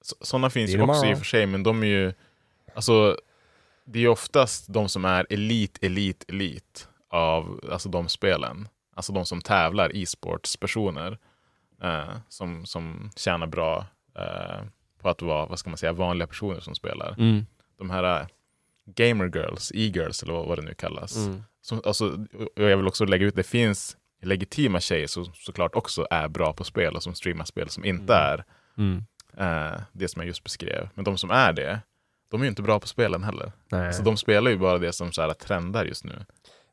Så, 0.03 0.17
sådana 0.21 0.51
finns 0.51 0.71
ju 0.71 0.83
också 0.83 1.07
i 1.07 1.15
och 1.15 1.19
för 1.19 1.25
sig, 1.25 1.47
men 1.47 1.63
de 1.63 1.83
är 1.83 1.87
ju, 1.87 2.13
alltså, 2.75 3.17
det 3.85 4.05
är 4.05 4.09
oftast 4.09 4.73
de 4.73 4.89
som 4.89 5.05
är 5.05 5.27
elit, 5.31 5.79
elit, 5.83 6.25
elit 6.29 6.89
av 7.11 7.61
alltså 7.73 7.89
de 7.89 8.09
spelen. 8.09 8.69
Alltså 8.97 9.13
de 9.13 9.27
som 9.27 9.41
tävlar, 9.41 9.97
e-sportspersoner, 9.97 11.19
eh, 11.83 12.17
som, 12.29 12.67
som 12.67 13.11
tjänar 13.17 13.47
bra 13.47 13.87
eh, 14.19 14.65
på 15.03 15.09
att 15.09 15.23
vara, 15.23 15.47
vad 15.47 15.59
ska 15.59 15.71
man 15.71 15.77
säga, 15.79 15.93
vanliga 15.93 16.27
personer 16.27 16.61
som 16.61 16.75
spelar. 16.75 17.15
Mm. 17.19 17.47
De 17.79 17.91
här 17.91 18.21
eh, 18.21 18.27
gamer 18.87 19.25
girls, 19.35 19.73
e-girls 19.75 20.23
eller 20.23 20.33
vad, 20.33 20.47
vad 20.47 20.59
det 20.59 20.63
nu 20.65 20.75
kallas. 20.75 21.17
Mm. 21.17 21.43
Som, 21.61 21.81
alltså, 21.85 22.27
jag 22.55 22.77
vill 22.77 22.87
också 22.87 23.05
lägga 23.05 23.27
ut, 23.27 23.37
det 23.37 23.43
finns 23.43 23.97
legitima 24.23 24.81
tjejer 24.81 25.07
som 25.07 25.25
såklart 25.35 25.75
också 25.75 26.07
är 26.11 26.29
bra 26.29 26.53
på 26.53 26.65
spel 26.65 26.97
och 26.97 27.03
som 27.03 27.15
streamar 27.15 27.45
spel 27.45 27.69
som 27.69 27.85
inte 27.85 28.15
Mm. 28.15 28.33
är 28.33 28.45
Mm. 28.79 29.05
eh, 29.75 29.81
det 29.93 30.09
som 30.09 30.21
jag 30.21 30.27
just 30.27 30.45
beskrev. 30.45 30.89
Men 30.95 31.05
de 31.05 31.19
som 31.19 31.31
är 31.31 31.53
det, 31.53 31.81
de 32.31 32.41
är 32.41 32.45
ju 32.45 32.49
inte 32.49 32.63
bra 32.63 32.81
på 32.81 32.89
spelen 32.89 33.25
heller. 33.25 33.53
Nej. 33.69 33.93
Så 33.93 34.03
de 34.03 34.17
spelar 34.17 34.51
ju 34.51 34.59
bara 34.59 34.79
det 34.79 34.93
som 34.93 35.13
så 35.13 35.23
här 35.23 35.35
trendar 35.35 35.85
just 35.85 36.05
nu. 36.05 36.25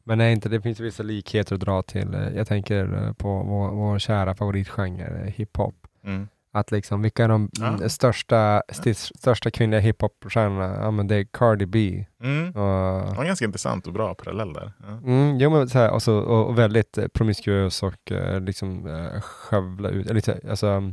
Men 0.06 0.18
nej, 0.18 0.34
inte, 0.34 0.50
det 0.50 0.62
finns 0.62 0.80
vissa 0.80 1.04
likheter 1.04 1.56
att 1.56 1.62
dra 1.62 1.82
till. 1.82 2.32
Jag 2.36 2.48
tänker 2.48 2.94
eh, 3.08 3.14
på 3.14 3.28
vår, 3.44 3.72
vår 3.72 4.00
kära 4.00 4.36
favoritgenre, 4.36 5.22
eh, 5.26 5.34
hiphop. 5.34 5.76
Mm. 6.06 6.28
Att 6.56 6.72
liksom, 6.72 7.02
vilka 7.02 7.24
är 7.24 7.28
de 7.28 7.50
Ja. 7.60 7.68
mm, 7.68 7.90
största, 7.90 8.62
st- 8.70 8.94
största 8.94 9.52
kvinnliga 9.52 9.80
hiphop-stjärnorna? 9.82 10.76
Ja 10.82 10.92
men 10.92 11.08
det 11.08 11.16
är 11.16 11.24
Cardi 11.24 11.66
B. 11.66 12.06
Mm. 12.24 12.52
Det 12.52 12.60
Och, 12.60 13.16
var 13.16 13.22
en 13.22 13.28
ganska 13.28 13.46
intressant 13.46 13.88
och 13.88 13.94
bra 13.94 14.16
parallell 14.16 14.54
där. 14.54 14.72
Ja. 14.88 14.88
mm, 15.12 15.38
jo, 15.38 15.50
men 15.50 15.70
så 15.70 15.78
här, 15.80 15.92
och, 15.92 16.02
så, 16.04 16.18
och, 16.20 16.48
och 16.48 16.60
väldigt 16.60 16.98
eh, 16.98 17.08
promiskuös 17.08 17.84
och 17.84 17.94
liksom 18.42 18.90
skövla 19.22 19.90
ut, 19.90 20.14
lite, 20.14 20.40
alltså 20.50 20.92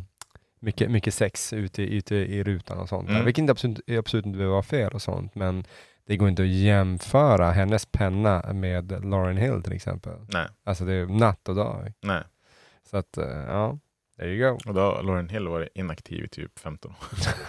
mycket, 0.61 0.91
mycket 0.91 1.15
sex 1.15 1.53
ute, 1.53 1.83
ute 1.83 2.17
i 2.17 2.43
rutan 2.45 2.79
och 2.79 2.89
sånt. 2.89 3.09
Mm. 3.09 3.25
Vilket 3.25 3.41
inte 3.43 3.51
absolut, 3.51 3.81
absolut 3.99 4.27
inte 4.27 4.37
behöver 4.37 4.53
vara 4.55 4.63
fel 4.63 4.93
och 4.93 5.03
sånt, 5.03 5.35
men 5.35 5.65
det 6.11 6.17
går 6.17 6.29
inte 6.29 6.43
att 6.43 6.49
jämföra 6.49 7.51
hennes 7.51 7.87
penna 7.87 8.53
med 8.53 9.05
Lauren 9.05 9.37
Hill 9.37 9.63
till 9.63 9.73
exempel. 9.73 10.13
Nej, 10.29 10.47
Alltså 10.65 10.85
det 10.85 10.93
är 10.93 11.07
natt 11.07 11.49
och 11.49 11.55
dag. 11.55 11.93
nej. 12.03 12.23
Så 12.91 12.97
att, 12.97 13.17
eh, 13.19 13.25
ja, 13.29 13.79
there 14.19 14.29
you 14.35 14.51
go. 14.53 14.59
Och 14.69 14.75
då 14.75 14.81
har 14.81 15.03
Lauren 15.03 15.29
Hill 15.29 15.49
varit 15.49 15.69
inaktiv 15.75 16.25
i 16.25 16.29
typ 16.29 16.59
15 16.59 16.91
år. 16.91 16.97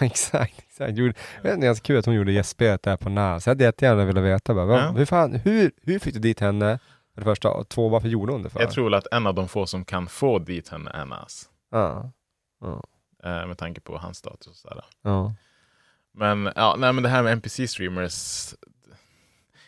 exakt, 0.04 0.58
exakt. 0.58 0.96
Gjorde, 0.98 1.14
jag 1.36 1.42
vet 1.42 1.54
inte, 1.54 1.66
ganska 1.66 1.84
kul 1.86 1.98
att 1.98 2.06
hon 2.06 2.14
gjorde 2.14 2.32
gästspelet 2.32 2.82
där 2.82 2.96
på 2.96 3.08
NAS. 3.08 3.46
Jag 3.46 3.50
hade 3.50 3.64
jättegärna 3.64 4.04
velat 4.04 4.24
veta, 4.24 4.54
bara, 4.54 4.78
Ja. 4.78 4.90
hur, 4.90 5.04
fan, 5.04 5.34
hur, 5.34 5.70
hur 5.82 5.98
fick 5.98 6.14
du 6.14 6.20
dit 6.20 6.40
henne? 6.40 6.78
För 7.14 7.20
det 7.20 7.24
första, 7.24 7.50
och 7.50 7.68
två, 7.68 7.88
varför 7.88 8.08
gjorde 8.08 8.32
hon 8.32 8.42
det 8.42 8.50
för? 8.50 8.60
Jag 8.60 8.70
tror 8.70 8.94
att 8.94 9.06
en 9.12 9.26
av 9.26 9.34
de 9.34 9.48
få 9.48 9.66
som 9.66 9.84
kan 9.84 10.06
få 10.06 10.38
dit 10.38 10.68
henne 10.68 10.90
är 10.90 11.04
Nas. 11.04 11.48
Ja, 11.70 12.12
ja, 12.60 12.82
Eh, 13.24 13.46
med 13.46 13.58
tanke 13.58 13.80
på 13.80 13.98
hans 13.98 14.18
status 14.18 14.46
och 14.46 14.54
sådär. 14.56 14.84
ja. 15.02 15.34
Men, 16.14 16.52
ja, 16.56 16.76
nej, 16.78 16.92
men 16.92 17.02
det 17.02 17.08
här 17.08 17.22
med 17.22 17.32
NPC-streamers, 17.38 18.54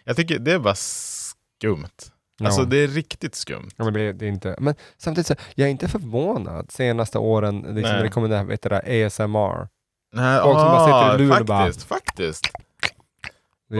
jag 0.04 0.16
tycker 0.16 0.38
det 0.38 0.52
är 0.52 0.58
bara 0.58 0.74
skumt. 0.74 2.10
Alltså 2.44 2.60
ja. 2.60 2.66
det 2.66 2.76
är 2.76 2.88
riktigt 2.88 3.34
skumt. 3.34 3.68
Ja, 3.76 3.84
men 3.84 3.94
det, 3.94 4.12
det 4.12 4.24
är 4.26 4.28
inte, 4.28 4.56
men 4.58 4.74
samtidigt 4.98 5.26
så, 5.26 5.34
jag 5.54 5.66
är 5.66 5.70
inte 5.70 5.88
förvånad 5.88 6.70
senaste 6.70 7.18
åren, 7.18 7.60
liksom, 7.60 7.96
när 7.96 8.02
det 8.02 8.08
kommer 8.08 8.28
det 8.28 8.36
här, 8.36 8.44
vet 8.44 8.62
du, 8.62 8.68
där 8.68 9.06
ASMR. 9.06 9.68
Nej, 10.14 10.40
Folk 10.42 10.58
som 10.58 10.66
bara 10.68 10.84
sitter 10.84 11.14
i 11.14 11.26
luren 11.26 11.42
och 11.42 11.48
faktiskt, 11.48 11.88
bara- 11.88 11.98
faktiskt. 11.98 12.50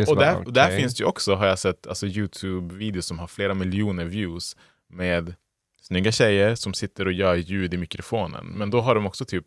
Och 0.08 0.16
där, 0.16 0.46
och 0.46 0.52
där 0.52 0.76
finns 0.76 0.94
det 0.94 1.00
ju 1.00 1.06
också, 1.06 1.34
har 1.34 1.46
jag 1.46 1.58
sett, 1.58 1.86
alltså 1.86 2.06
Youtube-videos 2.06 3.00
som 3.00 3.18
har 3.18 3.26
flera 3.26 3.54
miljoner 3.54 4.04
views 4.04 4.56
med 4.88 5.34
snygga 5.82 6.12
tjejer 6.12 6.54
som 6.54 6.74
sitter 6.74 7.06
och 7.06 7.12
gör 7.12 7.34
ljud 7.34 7.74
i 7.74 7.76
mikrofonen. 7.76 8.46
Men 8.46 8.70
då 8.70 8.80
har 8.80 8.94
de 8.94 9.06
också 9.06 9.24
typ 9.24 9.46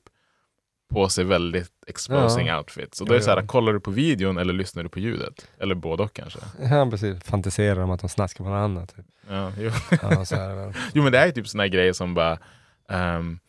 på 0.89 1.09
sig 1.09 1.23
väldigt 1.25 1.71
exposing 1.87 2.47
Ja. 2.47 2.57
outfits. 2.57 3.01
Och 3.01 3.07
då 3.07 3.13
är 3.13 3.17
det 3.17 3.23
så 3.23 3.31
här, 3.31 3.47
kollar 3.47 3.73
du 3.73 3.79
på 3.79 3.91
videon 3.91 4.37
eller 4.37 4.53
lyssnar 4.53 4.83
du 4.83 4.89
på 4.89 4.99
ljudet? 4.99 5.47
Eller 5.59 5.75
både 5.75 6.03
och 6.03 6.13
kanske. 6.13 6.39
Ja, 6.71 6.87
precis. 6.91 7.23
Fantiserar 7.23 7.81
om 7.81 7.91
att 7.91 7.99
de 7.99 8.09
snaskar 8.09 8.43
på 8.43 8.49
varandra. 8.49 8.85
Typ. 8.85 9.05
Ja, 9.29 9.51
jo. 9.59 9.71
Ja, 10.01 10.25
så 10.25 10.35
är 10.35 10.49
det 10.49 10.55
väl. 10.55 10.73
jo 10.93 11.03
men 11.03 11.11
det 11.11 11.19
är 11.19 11.25
ju 11.25 11.31
typ 11.31 11.47
såna 11.47 11.63
här 11.63 11.67
grejer 11.69 11.93
som 11.93 12.13
bara 12.13 12.37
ehm, 12.89 13.39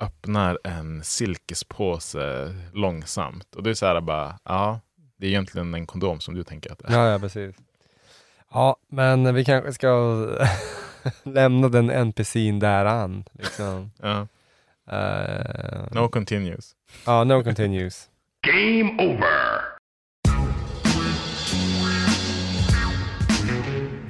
öppnar 0.00 0.58
en 0.64 1.04
silkespåse 1.04 2.54
långsamt. 2.72 3.54
Och 3.54 3.62
det 3.62 3.70
är 3.70 3.74
så 3.74 3.86
här 3.86 4.00
bara, 4.00 4.38
ja, 4.44 4.80
det 5.16 5.26
är 5.26 5.30
egentligen 5.30 5.74
en 5.74 5.86
kondom 5.86 6.20
som 6.20 6.34
du 6.34 6.44
tänker 6.44 6.72
att 6.72 6.78
det 6.78 6.88
är. 6.88 6.92
Ja, 6.92 7.10
ja, 7.10 7.18
precis. 7.18 7.56
Ja, 8.52 8.76
men 8.88 9.34
vi 9.34 9.44
kanske 9.44 9.72
ska 9.72 9.88
lämna 11.22 11.68
den 11.68 11.90
NPCn 11.90 12.58
där 12.58 12.84
an. 12.84 13.24
Liksom. 13.32 13.90
Ja. 14.02 14.26
Eh, 14.90 15.86
No 15.92 16.08
continues. 16.08 16.72
Ja, 17.06 17.24
no 17.24 17.42
continues. 17.44 18.08
Game 18.46 19.02
over! 19.12 19.66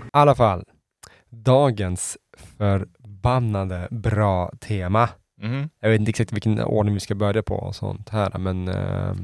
I 0.05 0.19
alla 0.19 0.35
fall, 0.35 0.65
dagens 1.31 2.19
förbannade 2.59 3.89
bra 3.91 4.51
tema. 4.61 5.09
Mhm. 5.43 5.69
Jag 5.81 5.91
vet 5.91 6.01
inte 6.01 6.11
exakt 6.11 6.33
vilken 6.33 6.61
ordning 6.61 6.95
vi 6.95 7.01
ska 7.01 7.15
börja 7.15 7.43
på 7.43 7.55
och 7.55 7.75
sånt 7.77 8.09
här, 8.09 8.39
men 8.39 8.69
eh, 8.69 9.15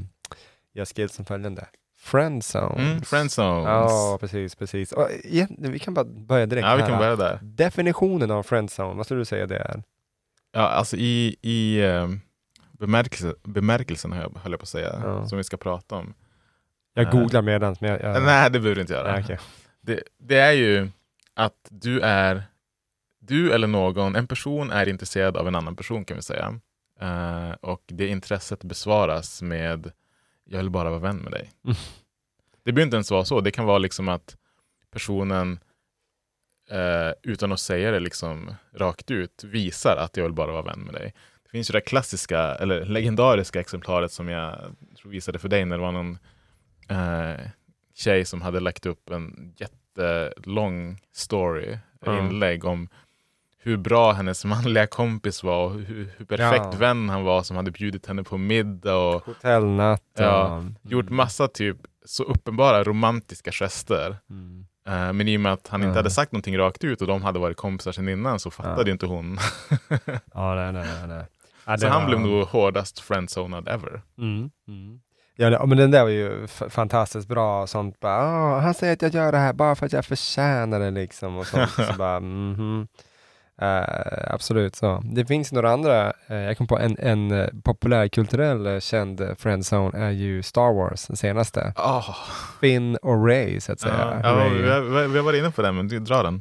jag 0.73 0.87
skrev 0.87 1.07
som 1.07 1.25
följande. 1.25 1.65
Friendzone. 1.97 2.83
Mm, 2.83 3.01
friendzones. 3.01 3.65
Ja, 3.67 4.17
precis, 4.21 4.55
precis. 4.55 4.91
Och, 4.91 5.07
igen, 5.23 5.55
vi 5.59 5.79
kan 5.79 5.93
bara 5.93 6.05
börja 6.05 6.45
direkt 6.45 6.65
Ja, 6.67 6.75
vi 6.75 6.81
här. 6.81 6.89
kan 6.89 6.99
börja 6.99 7.15
där. 7.15 7.39
Definitionen 7.41 8.31
av 8.31 8.43
friendzone, 8.43 8.93
vad 8.93 9.05
skulle 9.05 9.21
du 9.21 9.25
säga 9.25 9.47
det 9.47 9.57
är? 9.57 9.83
Ja, 10.55 10.61
alltså 10.61 10.97
i, 10.97 11.35
i 11.41 11.79
eh, 11.81 12.07
bemärkelse, 12.71 13.35
bemärkelsen 13.43 14.11
höll 14.11 14.21
jag- 14.33 14.39
höll 14.41 14.51
jag 14.51 14.59
på 14.59 14.63
att 14.63 14.69
säga, 14.69 15.01
Ja. 15.03 15.27
som 15.27 15.37
vi 15.37 15.43
ska 15.43 15.57
prata 15.57 15.95
om. 15.95 16.13
Jag 16.93 17.05
Eh, 17.05 17.11
googlar 17.11 17.41
medans, 17.41 17.81
men 17.81 17.89
jag... 17.91 18.01
jag 18.01 18.23
Nej, 18.23 18.49
det 18.51 18.59
behöver 18.59 18.75
du 18.75 18.81
inte 18.81 18.93
göra. 18.93 19.11
Nej, 19.11 19.23
okej. 19.23 19.39
det, 19.81 20.03
det 20.17 20.37
är 20.39 20.51
ju 20.51 20.89
att 21.33 21.67
du 21.69 21.99
är, 22.01 22.43
du 23.19 23.53
eller 23.53 23.67
någon, 23.67 24.15
en 24.15 24.27
person 24.27 24.71
är 24.71 24.89
intresserad 24.89 25.37
av 25.37 25.47
en 25.47 25.55
annan 25.55 25.75
person 25.75 26.05
kan 26.05 26.17
vi 26.17 26.23
säga. 26.23 26.59
Eh, 27.01 27.51
och 27.61 27.83
det 27.87 28.07
intresset 28.07 28.63
besvaras 28.63 29.41
med, 29.41 29.91
jag 30.45 30.57
vill 30.57 30.69
bara 30.69 30.89
vara 30.89 30.99
vän 30.99 31.17
med 31.17 31.31
dig. 31.31 31.51
Mm. 31.65 31.75
Det 32.63 32.71
behöver 32.71 32.85
inte 32.87 32.95
ens 32.95 33.11
vara 33.11 33.25
så, 33.25 33.41
det 33.41 33.51
kan 33.51 33.65
vara 33.65 33.77
liksom 33.77 34.09
att 34.09 34.37
personen 34.91 35.59
eh, 36.71 37.11
utan 37.23 37.51
att 37.51 37.59
säga 37.59 37.91
det 37.91 37.99
liksom 37.99 38.55
rakt 38.75 39.11
ut 39.11 39.43
visar 39.43 39.95
att 39.97 40.17
jag 40.17 40.23
vill 40.23 40.33
bara 40.33 40.51
vara 40.51 40.61
vän 40.61 40.79
med 40.79 40.93
dig. 40.93 41.13
Det 41.43 41.49
finns 41.49 41.69
ju 41.69 41.71
det 41.71 41.81
klassiska, 41.81 42.39
eller 42.39 42.85
legendariska 42.85 43.59
exemplaret 43.59 44.11
som 44.11 44.29
jag 44.29 44.59
tror 44.97 45.11
visade 45.11 45.39
för 45.39 45.49
dig 45.49 45.65
när 45.65 45.77
det 45.77 45.83
var 45.83 45.91
någon 45.91 46.17
eh, 46.89 47.45
tjej 47.95 48.25
som 48.25 48.41
hade 48.41 48.59
lagt 48.59 48.85
upp 48.85 49.09
en 49.09 49.53
jättelång 49.57 50.99
story, 51.11 51.77
Ja. 52.05 52.19
inlägg 52.19 52.65
om 52.65 52.89
hur 53.57 53.77
bra 53.77 54.11
hennes 54.11 54.45
manliga 54.45 54.87
kompis 54.87 55.43
var 55.43 55.65
och 55.65 55.71
hur, 55.79 56.13
hur 56.17 56.25
perfekt 56.25 56.65
Ja. 56.71 56.77
vän 56.79 57.09
han 57.09 57.23
var 57.23 57.43
som 57.43 57.57
hade 57.57 57.71
bjudit 57.71 58.05
henne 58.05 58.23
på 58.23 58.37
middag 58.37 58.95
och 58.97 59.25
Hotellnatt. 59.25 60.03
Ja, 60.17 60.57
och- 60.57 60.91
gjort 60.91 61.09
massa 61.09 61.47
typ 61.47 61.77
så 62.05 62.23
uppenbara 62.23 62.83
romantiska 62.83 63.51
gester. 63.51 64.17
Mm. 64.29 64.65
Eh, 64.87 65.13
men 65.13 65.27
i 65.27 65.37
och 65.37 65.41
med 65.41 65.53
att 65.53 65.67
han 65.67 65.83
inte 65.83 65.99
hade 65.99 66.09
sagt 66.09 66.31
någonting 66.31 66.57
rakt 66.57 66.83
ut 66.83 67.01
och 67.01 67.07
de 67.07 67.23
hade 67.23 67.39
varit 67.39 67.57
kompisar 67.57 67.91
sedan 67.91 68.09
innan 68.09 68.39
så 68.39 68.51
fattade 68.51 68.89
Ja. 68.89 68.91
inte 68.93 69.05
hon. 69.05 69.37
Ja, 70.33 70.55
nej, 70.55 70.73
nej, 70.73 70.85
nej. 71.07 71.25
Ja, 71.65 71.77
så 71.77 71.87
han 71.87 72.01
var- 72.01 72.07
blev 72.09 72.19
nog 72.19 72.47
hårdast 72.47 72.99
friendzonad 72.99 73.67
ever. 73.67 74.01
Mm. 74.17 74.49
Mm. 74.67 74.99
Ja, 75.35 75.65
men 75.65 75.77
den 75.77 75.91
där 75.91 76.03
var 76.03 76.09
ju 76.09 76.47
fantastiskt 76.47 77.27
bra. 77.27 77.67
Sånt 77.67 77.99
bara, 77.99 78.19
"Åh, 78.23 78.59
han 78.59 78.73
säger 78.73 78.93
att 78.93 79.01
jag 79.01 79.13
gör 79.13 79.31
det 79.31 79.37
här 79.37 79.53
bara 79.53 79.75
för 79.75 79.85
att 79.85 79.93
jag 79.93 80.05
förtjänar 80.05 80.79
det 80.79 80.91
liksom. 80.91 81.37
Och 81.37 81.47
sånt. 81.47 81.69
så 81.71 81.93
bara, 81.97 82.19
mhm. 82.19 82.81
Eh, 82.81 82.87
absolut 84.27 84.75
så. 84.75 85.01
Det 85.03 85.25
finns 85.25 85.51
några 85.51 85.71
andra, 85.71 86.13
eh, 86.27 86.35
jag 86.35 86.57
kom 86.57 86.67
på 86.67 86.79
en, 86.79 86.97
en 86.99 87.31
eh, 87.31 87.47
populärkulturell 87.63 88.67
eh, 88.67 88.79
känd 88.79 89.21
eh, 89.21 89.35
friendzone 89.35 89.97
är 89.97 90.11
ju 90.11 90.43
Star 90.43 90.73
Wars, 90.73 91.07
den 91.07 91.17
senaste. 91.17 91.73
Oh. 91.75 92.15
Finn 92.61 92.95
och 92.95 93.27
Ray 93.27 93.59
så 93.59 93.71
att 93.71 93.79
säga. 93.79 94.19
Ja, 94.23 94.43
ja, 94.43 94.49
vi, 94.49 94.69
har, 94.69 95.07
vi 95.07 95.17
har 95.17 95.25
varit 95.25 95.39
inne 95.39 95.51
på 95.51 95.61
det, 95.61 95.71
men 95.71 95.87
du 95.87 95.99
drar 95.99 96.23
den. 96.23 96.39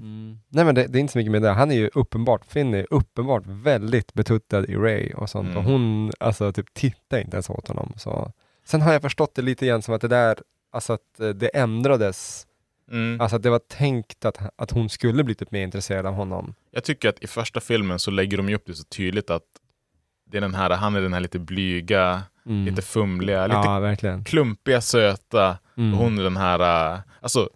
Nej 0.49 0.65
men 0.65 0.75
det, 0.75 0.87
det 0.87 0.99
är 0.99 1.01
inte 1.01 1.13
så 1.13 1.19
mycket 1.19 1.33
med 1.33 1.43
det. 1.43 1.51
Han 1.51 1.71
är 1.71 1.75
ju 1.75 1.91
uppenbart, 1.95 2.45
Finn 2.47 2.75
är 2.75 2.87
uppenbart 2.91 3.43
väldigt 3.47 4.15
betuttad 4.15 4.65
i 4.65 4.77
Ray 4.77 5.13
och 5.13 5.31
sånt. 5.31 5.49
Mm. 5.49 5.59
Och 5.59 5.65
hon, 5.65 6.13
alltså 6.21 6.53
typ 6.53 6.75
tittar 6.75 7.19
inte 7.19 7.37
ens 7.37 7.51
åt 7.51 7.69
honom. 7.69 7.93
Så. 7.97 8.33
Sen 8.67 8.83
har 8.83 8.93
jag 8.93 9.03
förstått 9.03 9.35
det 9.35 9.43
lite 9.43 9.67
grann 9.67 9.83
som 9.83 9.95
att 9.95 10.01
det 10.01 10.09
där, 10.09 10.39
alltså 10.73 10.93
att 10.93 11.21
eh, 11.21 11.29
det 11.29 11.49
ändrades. 11.49 12.47
Mm. 12.91 13.21
Alltså 13.21 13.37
att 13.37 13.43
det 13.43 13.51
var 13.51 13.59
tänkt 13.59 14.25
att, 14.25 14.39
att 14.57 14.71
hon 14.71 14.89
skulle 14.89 15.25
bli 15.25 15.35
typ 15.35 15.51
mer 15.51 15.63
intresserad 15.63 16.07
av 16.07 16.15
honom. 16.15 16.55
Jag 16.71 16.85
tycker 16.85 17.09
att 17.09 17.23
i 17.23 17.27
första 17.27 17.61
filmen 17.61 17.99
så 17.99 18.11
lägger 18.11 18.37
de 18.37 18.49
ju 18.49 18.55
upp 18.55 18.67
det 18.67 18.75
så 18.75 18.85
tydligt 18.85 19.31
att 19.31 19.43
det 20.31 20.37
är 20.37 20.41
den 20.41 20.55
här, 20.55 20.71
han 20.71 20.95
är 20.97 21.01
den 21.01 21.13
här 21.13 21.21
lite 21.21 21.39
blyga, 21.39 22.23
Mm. 22.47 22.65
lite 22.65 22.83
fumliga, 22.83 23.47
lite 23.47 23.59
Ja, 23.65 23.81
verkligen. 23.81 24.25
klumpiga, 24.25 24.81
söta. 24.81 25.59
Mm. 25.77 25.95
Och 25.95 26.05
hon 26.05 26.19
är 26.19 26.23
den 26.23 26.37
här, 26.37 26.93
äh, 26.95 27.01
alltså, 27.21 27.49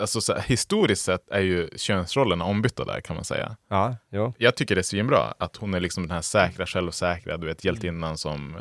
alltså 0.00 0.20
så 0.20 0.32
här, 0.34 0.40
historiskt 0.40 1.04
sett 1.04 1.30
är 1.30 1.40
ju 1.40 1.68
könsrollerna 1.76 2.44
ombytta 2.44 2.84
där 2.84 3.00
kan 3.00 3.16
man 3.16 3.24
säga. 3.24 3.56
Ja, 3.68 3.96
jo. 4.10 4.34
Jag 4.38 4.56
tycker 4.56 4.74
det 4.74 4.80
är 4.80 4.82
svinbra 4.82 5.34
att 5.38 5.56
hon 5.56 5.74
är 5.74 5.80
liksom 5.80 6.02
den 6.02 6.10
här 6.10 6.20
säkra, 6.20 6.66
självsäkra, 6.66 7.36
du 7.36 7.46
vet 7.46 7.64
hjältinnan 7.64 8.18
som 8.18 8.56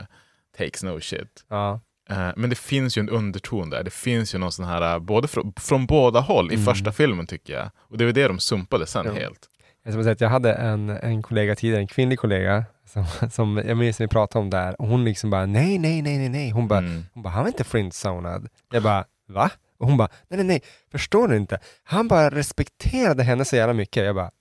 takes 0.58 0.84
no 0.84 1.00
shit. 1.02 1.46
Ja. 1.48 1.80
Eh, 2.10 2.30
Men 2.36 2.50
det 2.50 2.56
finns 2.58 2.98
ju 2.98 3.00
en 3.00 3.10
underton 3.10 3.70
där. 3.70 3.84
Det 3.84 3.93
finns 3.93 4.36
ju 4.36 4.38
någon 4.39 4.52
sån 4.52 4.65
här, 4.65 4.93
äh, 4.93 5.00
både 5.00 5.28
från, 5.28 5.54
från 5.58 5.86
båda 5.86 6.20
håll 6.20 6.52
i 6.52 6.56
Mm. 6.56 6.65
första 6.65 6.91
filmen 6.91 7.28
tycker 7.28 7.54
jag. 7.54 7.70
Och 7.78 7.98
det 7.98 8.06
var 8.06 8.12
det 8.12 8.28
de 8.28 8.39
sumpade 8.39 8.88
sen 8.88 9.06
Ja. 9.06 9.13
helt. 9.13 9.39
Jag, 9.84 9.93
ska 9.93 10.04
säga 10.04 10.13
att 10.13 10.22
jag 10.22 10.30
hade 10.30 10.54
en, 10.54 10.89
en 10.89 11.24
kollega 11.24 11.56
tidigare, 11.56 11.82
en 11.82 11.88
kvinnlig 11.88 12.20
kollega, 12.20 12.65
som, 12.86 13.06
som 13.32 13.58
jag 13.67 13.78
minns 13.78 14.02
vi 14.02 14.08
pratade 14.08 14.43
om 14.43 14.50
det 14.50 14.58
här. 14.58 14.82
Och 14.82 14.88
hon 14.88 15.06
liksom 15.06 15.30
bara, 15.30 15.46
nej, 15.46 15.80
nej, 15.80 16.02
nej, 16.02 16.17
nej, 16.17 16.30
nej. 16.30 16.50
Hon 16.50 16.67
bara, 16.67 16.80
Mm. 16.80 17.06
hon 17.13 17.24
bara 17.24 17.30
han 17.30 17.41
var 17.43 17.48
inte 17.48 17.63
friendzonad. 17.63 18.48
Jag 18.72 18.84
bara, 18.84 19.06
va? 19.30 19.50
Och 19.80 19.88
hon 19.88 19.98
bara, 19.98 20.10
nej, 20.28 20.38
nej, 20.38 20.46
nej, 20.48 20.62
förstår 20.91 21.28
du 21.28 21.38
inte? 21.38 21.60
Han 21.84 22.08
bara 22.08 22.30
respekterade 22.30 23.24
henne 23.24 23.46
så 23.46 23.56
jävla 23.56 23.74
mycket. 23.74 24.06
Jag 24.06 24.15
bara, 24.15 24.32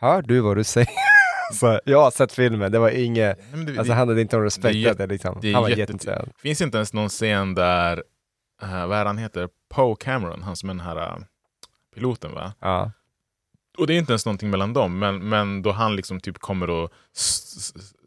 hör 0.00 0.22
du 0.22 0.40
vad 0.40 0.56
du 0.56 0.64
säger? 0.64 0.88
så 1.58 1.80
jag 1.84 2.02
har 2.02 2.10
sett 2.10 2.32
filmen, 2.32 2.72
det 2.72 2.78
var 2.78 2.90
inget, 2.90 3.38
Nej, 3.52 3.64
det- 3.64 3.78
alltså 3.78 3.92
han 3.92 4.08
hade 4.08 4.20
inte 4.20 4.36
någon 4.36 4.42
det 4.42 4.44
är 4.44 4.72
respekt 4.72 4.88
för 4.88 4.94
det 4.94 5.06
liksom. 5.12 5.38
det 5.42 5.52
Han 5.52 5.62
var 5.62 5.68
jätte- 5.68 5.80
jätteintresserad. 5.80 6.30
finns 6.36 6.60
inte 6.60 6.76
ens 6.78 6.92
någon 6.92 7.08
scen 7.08 7.54
där, 7.54 7.96
uh, 8.62 8.86
vad 8.86 8.98
är 8.98 9.04
det 9.04 9.08
han 9.08 9.18
heter, 9.18 9.48
Poe 9.74 9.96
Cameron, 10.00 10.42
han 10.42 10.56
som 10.56 10.68
är 10.70 10.74
den 10.74 10.80
här 10.80 10.96
äh, 10.96 11.16
piloten 11.94 12.32
va? 12.34 12.52
Ja. 12.60 12.92
Och 13.78 13.86
det 13.86 13.94
är 13.94 13.98
inte 13.98 14.12
ens 14.12 14.26
någonting 14.26 14.50
mellan 14.50 14.72
dem, 14.72 14.98
men, 14.98 15.28
men 15.28 15.62
då 15.62 15.72
han 15.72 15.96
liksom 15.96 16.20
typ 16.20 16.38
kommer 16.38 16.70
och 16.70 16.90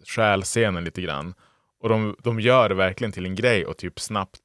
stjäl 0.07 0.41
scenen 0.43 0.83
lite 0.83 1.01
grann. 1.01 1.33
Och 1.79 1.89
de, 1.89 2.15
de 2.23 2.39
gör 2.39 2.69
det 2.69 2.75
verkligen 2.75 3.11
till 3.11 3.25
en 3.25 3.35
grej 3.35 3.65
och 3.65 3.77
typ 3.77 3.99
snabbt 3.99 4.39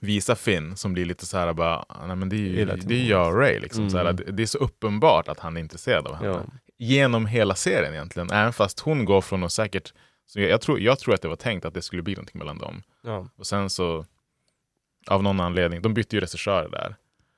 visa 0.00 0.34
Finn 0.36 0.76
som 0.76 0.92
blir 0.92 1.04
lite 1.04 1.26
så 1.26 1.38
här 1.38 1.52
bara, 1.52 1.84
"Ah, 1.88 2.06
nej 2.06 2.16
men 2.16 2.28
det 2.28 2.36
är 2.36 2.38
ju, 2.38 2.66
det 2.66 2.94
är 2.94 3.10
jag 3.10 3.40
Ray 3.40 3.60
liksom. 3.60 3.80
Mm. 3.80 3.90
Så 3.90 3.96
här, 3.98 4.12
det, 4.12 4.24
det 4.32 4.42
är 4.42 4.46
så 4.46 4.58
uppenbart 4.58 5.28
att 5.28 5.38
han 5.40 5.56
är 5.56 5.60
intresserad 5.60 6.06
av 6.06 6.14
henne. 6.14 6.28
Ja. 6.28 6.42
Genom 6.78 7.26
hela 7.26 7.54
serien 7.54 7.92
egentligen, 7.94 8.30
även 8.30 8.52
fast 8.52 8.80
hon 8.80 9.04
går 9.04 9.20
från 9.20 9.44
att 9.44 9.52
säkert, 9.52 9.92
så 10.26 10.40
jag, 10.40 10.50
jag, 10.50 10.60
tror, 10.60 10.80
jag 10.80 10.98
tror 10.98 11.14
att 11.14 11.22
det 11.22 11.28
var 11.28 11.36
tänkt 11.36 11.64
att 11.64 11.74
det 11.74 11.82
skulle 11.82 12.02
bli 12.02 12.14
någonting 12.14 12.38
mellan 12.38 12.58
dem. 12.58 12.82
ja. 13.02 13.28
Och 13.36 13.46
sen 13.46 13.70
så, 13.70 14.04
av 15.06 15.22
någon 15.22 15.40
anledning, 15.40 15.82
de 15.82 15.94
bytte 15.94 16.16
ju 16.16 16.20
regissörer 16.20 16.68
där. 16.68 16.96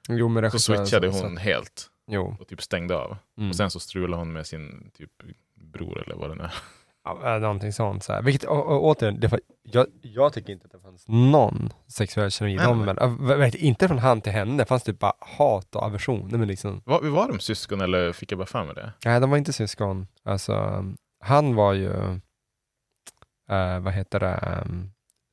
Jo, 0.08 0.28
men 0.28 0.50
Så 0.50 0.58
switchade 0.58 1.12
så- 1.12 1.22
hon 1.22 1.36
helt 1.36 1.86
Jo. 2.06 2.36
och 2.40 2.48
typ 2.48 2.62
stängde 2.62 2.96
av. 2.96 3.16
Mm. 3.38 3.50
Och 3.50 3.56
sen 3.56 3.70
så 3.70 3.80
strulade 3.80 4.20
hon 4.20 4.32
med 4.32 4.46
sin 4.46 4.90
typ 4.94 5.10
bror 5.54 6.02
eller 6.06 6.14
vad 6.16 6.30
det 6.30 6.34
nu 6.34 6.42
är. 6.42 6.52
Ja, 7.04 7.34
äh, 7.34 7.40
någonting 7.40 7.72
sånt. 7.72 8.02
Så 8.04 8.12
här. 8.12 8.22
Vilket, 8.22 8.48
och, 8.48 8.66
och, 8.66 8.84
återigen, 8.84 9.20
det 9.20 9.40
jag, 9.62 9.86
jag 10.02 10.32
tycker 10.32 10.52
inte 10.52 10.66
att 10.66 10.72
det 10.72 10.80
fanns 10.80 11.04
någon 11.08 11.72
sexuell 11.88 12.30
kemi 12.30 12.56
dem 12.56 12.82
emellan. 12.82 13.26
Vet, 13.38 13.54
Inte 13.54 13.88
från 13.88 13.98
han 13.98 14.20
till 14.20 14.32
henne, 14.32 14.56
det 14.56 14.64
fanns 14.64 14.82
typ 14.82 14.98
bara 14.98 15.12
hat 15.20 15.76
och 15.76 15.82
aversion. 15.82 16.28
Nej, 16.30 16.38
men 16.38 16.48
liksom, 16.48 16.82
Var, 16.84 17.00
var 17.10 17.28
de 17.28 17.38
syskon 17.40 17.80
eller 17.80 18.12
fick 18.12 18.32
jag 18.32 18.38
bara 18.38 18.46
för 18.46 18.64
mig 18.64 18.74
det? 18.74 18.92
nej, 19.04 19.20
de 19.20 19.30
var 19.30 19.36
inte 19.36 19.52
syskon. 19.52 20.06
Alltså, 20.24 20.84
han 21.24 21.54
var 21.54 21.72
ju, 21.72 21.90
eh, 23.50 23.80
vad 23.80 23.92
heter 23.92 24.20
det, 24.20 24.64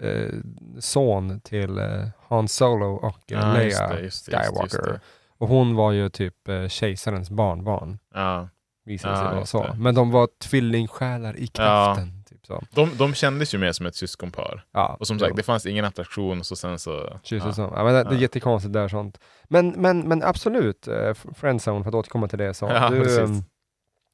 eh, 0.03 0.33
son 0.79 1.39
till 1.39 1.77
eh, 1.77 2.07
Han 2.29 2.47
Solo 2.47 2.85
och 2.95 3.17
Ja, 3.27 3.37
just 3.37 3.57
Leia 3.57 3.67
just 3.67 3.89
det, 3.89 4.01
just 4.01 4.25
det, 4.25 4.31
just 4.31 4.49
Skywalker. 4.49 4.91
det. 4.91 4.99
Och 5.37 5.47
hon 5.47 5.75
var 5.75 5.91
ju 5.91 6.09
typ 6.09 6.47
eh, 6.49 6.67
kejsarens 6.67 7.29
barnbarn, 7.29 7.99
Ja. 8.13 8.49
Visade 8.87 9.13
Ja, 9.13 9.19
sig 9.25 9.35
vara 9.35 9.45
så. 9.45 9.63
det. 9.63 9.75
Men 9.79 9.95
de 9.95 10.11
var 10.11 10.27
tvillingsjälar 10.39 11.37
i 11.37 11.47
kraften. 11.47 12.23
Typ 12.29 12.45
så. 12.45 12.63
De, 12.71 12.97
de 12.97 13.13
kändes 13.13 13.53
ju 13.53 13.57
mer 13.57 13.71
som 13.71 13.85
ett 13.85 13.95
syskonpar. 13.95 14.65
Ja, 14.71 14.97
Och 14.99 15.07
som 15.07 15.19
sagt, 15.19 15.35
det 15.35 15.43
fanns 15.43 15.65
ingen 15.65 15.85
attraktion 15.85 16.43
så 16.43 16.55
sen 16.55 16.79
så... 16.79 16.93
Och 16.99 17.19
ja. 17.31 17.53
så. 17.53 17.61
Ja, 17.75 17.83
men 17.83 17.93
det, 17.93 18.03
det 18.03 18.09
är 18.09 18.13
Ja. 18.13 18.19
jättekonstigt 18.19 18.73
där 18.73 18.87
sånt. 18.87 19.19
Men, 19.43 19.69
men, 19.69 19.99
men 19.99 20.23
absolut, 20.23 20.87
eh, 20.87 21.13
friendzone 21.13 21.83
för 21.83 21.89
att 21.89 21.95
återkomma 21.95 22.27
till 22.27 22.39
det. 22.39 22.53
Så. 22.53 22.65
Ja, 22.65 22.89
du, 22.89 23.23
ehm, 23.23 23.43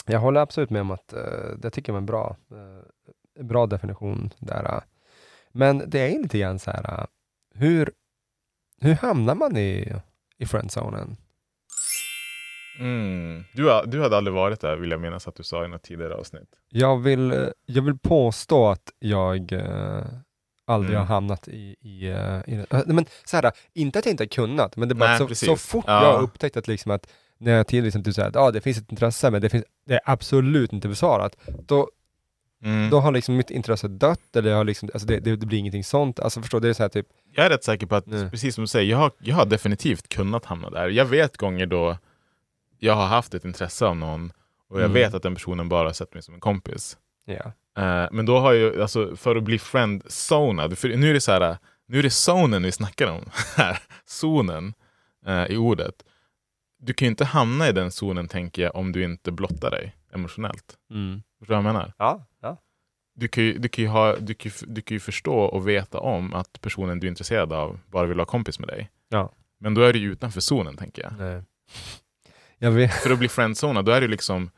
jag 0.06 0.20
håller 0.20 0.42
absolut 0.42 0.70
med 0.70 0.82
om 0.82 0.92
att 0.92 1.14
eh, 1.14 1.20
det 1.58 1.70
tycker 1.70 1.94
jag 1.94 2.02
är 2.02 2.06
bra. 2.06 2.36
Eh, 2.52 3.44
bra 3.44 3.66
definition 3.68 4.30
där. 4.40 4.82
Men 5.52 5.84
det 5.88 6.00
är 6.16 6.22
lite 6.22 6.40
grann 6.40 6.60
så 6.60 6.72
här, 6.72 7.08
hur, 7.56 7.92
hur 8.82 8.94
hamnar 8.96 9.36
man 9.36 9.58
i, 9.58 9.94
i 10.38 10.46
friendzonen? 10.46 11.18
Mm. 12.80 13.44
Du, 13.54 13.66
har, 13.70 13.86
du 13.86 14.02
hade 14.02 14.18
aldrig 14.18 14.34
varit 14.34 14.60
där 14.62 14.76
vill 14.76 14.92
jag 14.92 15.02
minnas 15.02 15.28
att 15.28 15.36
du 15.36 15.44
sa 15.44 15.66
i 15.66 15.68
något 15.68 15.84
tidigare 15.84 16.16
avsnitt. 16.16 16.50
Jag 16.70 16.98
vill, 17.00 17.32
eh, 17.32 17.38
jag 17.66 17.82
vill 17.82 17.98
påstå 17.98 18.68
att 18.68 18.92
jag 19.00 19.52
eh, 19.52 20.04
aldrig 20.68 20.96
Mm. 20.96 21.08
har 21.08 21.16
hamnat 21.16 21.48
i, 21.48 21.76
i, 21.82 22.08
eh, 22.10 22.54
i. 22.54 22.66
Eh, 22.70 22.82
Men 22.86 23.06
så 23.26 23.38
här, 23.38 23.52
inte 23.74 24.00
att 24.00 24.06
jag 24.06 24.14
inte 24.14 24.24
har 24.24 24.28
kunnat, 24.30 24.76
men 24.78 24.90
det 24.90 24.96
bara 24.96 25.10
Nej, 25.10 25.36
så, 25.36 25.36
så 25.36 25.56
fort 25.56 25.86
Ja. 25.88 26.04
jag 26.06 26.14
har 26.14 26.24
upptäckt 26.24 26.58
att, 26.58 26.68
liksom 26.68 26.92
att 26.92 27.08
när 27.38 27.52
jag 27.52 27.68
till 27.68 27.84
liksom, 27.84 28.04
typ 28.04 28.16
så 28.16 28.22
här, 28.22 28.28
att 28.30 28.36
ah, 28.36 28.52
det 28.52 28.62
finns 28.62 28.78
ett 28.78 28.92
intresse, 28.92 29.32
men 29.32 29.42
det, 29.42 29.50
finns, 29.50 29.66
det 29.88 29.94
är 29.94 30.02
absolut 30.06 30.74
inte 30.74 30.88
besvarat, 30.88 31.38
då, 31.68 31.90
Mm. 32.66 32.90
då 32.90 33.00
har 33.00 33.12
liksom 33.12 33.36
mitt 33.38 33.50
intresse 33.52 33.88
dött, 33.88 34.36
eller 34.36 34.50
jag 34.50 34.58
har 34.58 34.64
liksom, 34.64 34.90
alltså 34.94 35.08
det, 35.08 35.20
det, 35.20 35.36
det 35.36 35.46
blir 35.46 35.58
ingenting 35.60 35.84
sånt. 35.84 36.20
Alltså 36.20 36.42
förstår 36.42 36.60
det 36.60 36.70
är 36.70 36.74
så 36.74 36.84
här 36.84 36.90
typ, 36.90 37.08
Jag 37.36 37.46
är 37.46 37.50
rätt 37.50 37.64
säker 37.64 37.88
på 37.88 37.96
att, 37.96 38.08
Nej. 38.08 38.30
precis 38.30 38.56
som 38.56 38.64
du 38.64 38.68
säger, 38.68 38.92
jag 38.92 38.98
har, 38.98 39.12
jag 39.20 39.36
har 39.36 39.46
definitivt 39.46 40.10
kunnat 40.10 40.46
hamna 40.46 40.70
där. 40.70 40.90
Jag 40.90 41.06
vet 41.06 41.38
gånger 41.38 41.66
då 41.66 41.98
jag 42.84 42.94
har 42.96 43.08
haft 43.08 43.34
ett 43.34 43.46
intresse 43.46 43.86
av 43.86 43.96
någon 43.98 44.32
och 44.70 44.78
jag 44.80 44.86
Mm. 44.86 44.94
vet 44.94 45.14
att 45.14 45.24
den 45.24 45.34
personen 45.36 45.70
bara 45.70 45.88
har 45.88 45.94
sett 45.94 46.14
mig 46.14 46.24
som 46.24 46.34
en 46.34 46.40
kompis. 46.40 46.98
ja. 47.26 47.52
Eh, 47.78 48.08
men 48.12 48.26
då 48.26 48.40
har 48.40 48.54
jag, 48.54 48.80
alltså 48.82 49.16
för 49.16 49.36
att 49.36 49.44
bli 49.44 49.58
friend-zonad, 49.60 50.78
för 50.78 50.88
nu 50.98 51.10
är 51.10 51.14
det 51.14 51.22
så 51.22 51.32
här, 51.32 51.58
nu 51.88 52.00
är 52.00 52.04
det 52.04 52.10
zonen 52.10 52.64
vi 52.64 52.72
snackar 52.72 53.08
om 53.12 53.22
här, 53.56 53.80
zonen 54.06 54.74
eh, 55.26 55.46
i 55.46 55.58
ordet. 55.58 55.94
Du 56.80 56.94
kan 56.94 57.06
ju 57.06 57.10
inte 57.10 57.26
hamna 57.26 57.70
i 57.70 57.72
den 57.72 57.92
zonen 57.92 58.28
tänker 58.28 58.62
jag 58.62 58.76
om 58.76 58.92
du 58.92 59.04
inte 59.04 59.32
blottar 59.32 59.72
dig 59.72 59.96
emotionellt. 60.14 60.76
Mm. 60.92 61.24
Förstår 61.40 61.56
du 61.56 61.62
vad 61.62 61.68
jag 61.70 61.74
menar? 61.74 61.94
Ja, 61.98 62.26
ja. 62.42 62.58
Du 63.16 63.28
kan, 63.28 63.44
ju, 63.44 63.58
du, 63.58 63.70
kan 63.70 63.86
ha, 63.88 64.16
du, 64.16 64.34
kan 64.34 64.52
ju, 64.60 64.66
du 64.68 64.82
kan 64.82 64.96
ju 64.96 65.00
förstå 65.00 65.36
och 65.40 65.68
veta 65.68 66.00
om 66.00 66.34
att 66.34 66.62
personen 66.62 67.00
du 67.00 67.08
är 67.08 67.10
intresserad 67.10 67.54
av 67.54 67.80
bara 67.92 68.06
vill 68.08 68.18
vara 68.18 68.26
kompis 68.26 68.60
med 68.60 68.68
dig. 68.68 68.90
Ja. 69.10 69.32
Men 69.60 69.74
då 69.74 69.82
är 69.82 69.94
du 69.94 70.00
ju 70.00 70.12
utanför 70.12 70.42
zonen 70.42 70.78
tänker 70.78 71.02
jag. 71.04 71.14
Nej. 71.18 71.44
För 73.04 73.12
att 73.12 73.20
bli 73.20 73.28
friendzonad, 73.30 73.86
då 73.86 73.92
är 73.92 74.02
det 74.02 74.08
liksom 74.08 74.50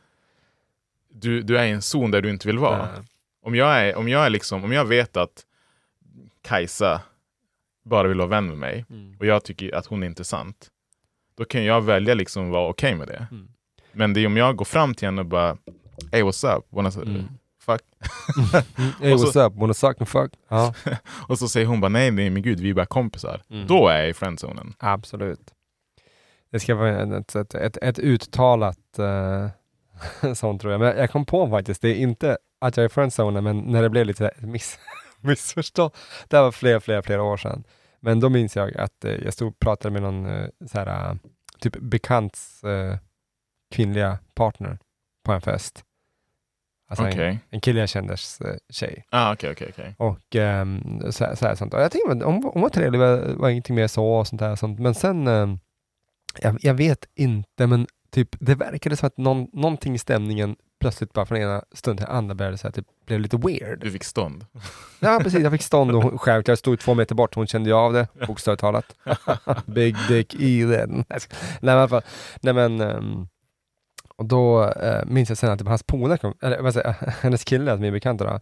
du, 1.10 1.42
du 1.42 1.58
är 1.58 1.66
i 1.66 1.70
en 1.72 1.82
zon 1.82 2.12
där 2.12 2.22
du 2.22 2.30
inte 2.30 2.48
vill 2.48 2.58
vara. 2.58 2.78
Nej. 2.78 3.02
Om 3.42 3.56
jag, 3.56 3.82
är, 3.82 3.96
om, 3.96 4.08
jag 4.10 4.26
är 4.26 4.30
liksom, 4.30 4.64
om 4.64 4.72
jag 4.72 4.86
vet 4.86 5.18
att 5.18 5.46
Kajsa 6.42 7.02
bara 7.84 8.08
vill 8.08 8.18
vara 8.18 8.28
vän 8.28 8.48
med 8.48 8.58
mig 8.58 8.86
Mm. 8.90 9.16
och 9.20 9.26
jag 9.26 9.44
tycker 9.44 9.76
att 9.76 9.86
hon 9.86 10.04
är 10.04 10.08
intressant, 10.08 10.68
då 11.38 11.46
kan 11.46 11.64
jag 11.64 11.82
välja 11.82 12.14
liksom 12.14 12.50
vara 12.50 12.70
okej 12.70 12.96
med 12.96 13.08
det. 13.08 13.28
Mm. 13.32 13.48
Men 13.92 14.14
det 14.14 14.20
är 14.20 14.28
om 14.28 14.38
jag 14.38 14.56
går 14.56 14.66
fram 14.66 14.94
till 14.96 15.08
henne 15.08 15.22
och 15.22 15.28
bara 15.28 15.58
Hey 16.12 16.24
what's 16.24 16.58
up? 16.58 16.66
Wanna, 16.70 16.90
Mm. 16.90 17.24
fuck? 17.62 17.82
Hey 19.02 19.18
så- 19.18 19.26
what's 19.26 19.48
up, 19.48 19.54
wanna 19.56 19.74
suck 19.74 19.98
and 20.02 20.08
fuck? 20.10 20.32
Ja, 20.48 20.74
Och 21.28 21.40
så 21.40 21.48
säger 21.48 21.68
hon 21.68 21.82
bara 21.82 21.90
nej, 21.90 22.12
nej 22.12 22.30
men 22.30 22.42
gud, 22.42 22.60
vi 22.60 22.70
är 22.70 22.74
bara 22.74 22.86
kompisar. 22.86 23.42
Mm. 23.50 23.68
Då 23.68 23.88
är 23.88 23.98
jag 24.00 24.10
i 24.10 24.14
friendzonen. 24.14 24.74
absolut. 24.80 25.52
Det 26.56 26.60
ska 26.60 26.76
vara 26.76 27.18
ett, 27.18 27.36
ett, 27.36 27.56
ett, 27.56 27.78
ett 27.78 28.00
uttalat 28.00 29.00
eh, 29.00 30.34
sånt 30.34 30.62
tror 30.62 30.72
jag. 30.74 30.80
Men 30.82 30.98
jag 30.98 31.12
kom 31.12 31.26
på 31.26 31.50
faktiskt, 31.50 31.82
det 31.82 31.90
är 31.90 31.96
inte 31.96 32.38
att 32.62 32.78
jag 32.78 32.84
är 32.84 32.90
i 32.90 32.90
friendzonen, 32.90 33.44
men 33.44 33.60
när 33.60 33.82
det 33.82 33.90
blev 33.90 34.06
lite 34.06 34.32
miss, 34.40 34.80
missförstånd. 35.22 35.92
Det 36.28 36.38
här 36.38 36.44
var 36.44 36.52
flera, 36.52 36.80
flera, 36.80 37.02
flera 37.02 37.24
år 37.24 37.38
sedan. 37.38 37.64
Men 38.00 38.20
då 38.20 38.30
minns 38.30 38.56
jag 38.56 38.78
att 38.78 39.06
eh, 39.06 39.12
jag 39.12 39.34
stod 39.34 39.48
och 39.48 39.60
pratade 39.60 39.94
med 39.94 40.02
någon 40.02 40.26
eh, 40.26 40.48
så 40.72 40.80
här, 40.80 41.18
typ 41.60 41.78
bekants 41.80 42.62
kvinnliga 43.72 44.18
partner 44.36 44.80
på 45.24 45.32
en 45.32 45.42
fest. 45.42 45.84
Alltså 46.90 47.08
Okej. 47.08 47.28
en, 47.28 47.40
en 47.50 47.62
kille 47.62 47.80
jag 47.80 47.90
kändes 47.90 48.42
eh, 48.42 48.56
tjej. 48.70 49.06
Ah, 49.10 49.34
okej, 49.34 49.52
okej, 49.52 49.68
okej. 49.74 49.96
Och 49.98 50.36
um, 50.36 51.02
så, 51.12 51.26
här- 51.26 51.36
så 51.36 51.46
här, 51.48 51.56
sånt. 51.56 51.74
Och 51.74 51.82
jag 51.82 51.92
tänkte, 51.92 52.26
hon, 52.26 52.44
hon 52.44 52.62
var 52.62 52.70
trevlig, 52.70 53.02
det 53.02 53.06
var, 53.18 53.34
var 53.36 53.50
ingenting 53.50 53.76
mer 53.76 53.88
så 53.88 54.06
och 54.08 54.28
sånt 54.28 54.40
där. 54.40 54.56
Sånt. 54.56 54.80
Men 54.80 54.94
sen, 54.96 55.28
ehm, 55.28 55.60
jag, 56.42 56.58
jag 56.62 56.74
vet 56.74 57.06
inte, 57.16 57.68
men 57.68 57.88
typ, 58.12 58.30
det 58.40 58.56
verkade 58.56 58.98
som 58.98 59.08
att 59.08 59.18
någon, 59.18 59.48
någonting 59.54 59.96
i 59.96 59.98
stämningen 59.98 60.56
plötsligt 60.80 61.14
bara 61.14 61.26
från 61.26 61.38
ena 61.38 61.64
stunden 61.72 62.06
till 62.06 62.16
andra 62.16 62.36
började 62.36 62.58
så 62.58 62.68
här, 62.68 62.72
typ, 62.72 62.86
blev 63.06 63.20
lite 63.20 63.38
weird. 63.38 63.80
Du 63.80 63.92
fick 63.92 64.04
stånd. 64.04 64.46
Ja, 65.00 65.20
precis. 65.24 65.40
Jag 65.40 65.52
fick 65.52 65.62
stånd 65.62 65.92
och 65.96 66.22
självklart, 66.22 66.48
jag 66.48 66.58
stod 66.58 66.80
två 66.80 66.94
meter 66.94 67.16
bort, 67.16 67.36
hon 67.36 67.48
kände 67.48 67.70
ju 67.70 67.76
av 67.76 67.94
det, 67.94 68.08
bokstavligt 68.28 68.62
talat. 68.62 68.96
Big 69.66 69.96
dick 70.08 70.36
Eden. 70.40 71.06
Nej, 71.10 71.20
men. 71.90 72.02
Nej, 72.42 72.54
men, 72.54 72.82
ehm, 72.82 73.28
och 74.18 74.26
då 74.26 74.70
eh, 74.70 75.06
minns 75.06 75.30
jag 75.30 75.38
sen 75.38 75.52
att 75.52 75.60
typ, 75.60 75.68
hans 75.68 75.84
polare, 75.84 76.34
eller 76.42 76.62
vad 76.62 76.74
säger 76.74 76.92
hennes 77.22 77.44
kille, 77.44 77.72
alltså 77.72 77.82
min 77.82 77.94
bekanta 77.94 78.26
då, 78.26 78.40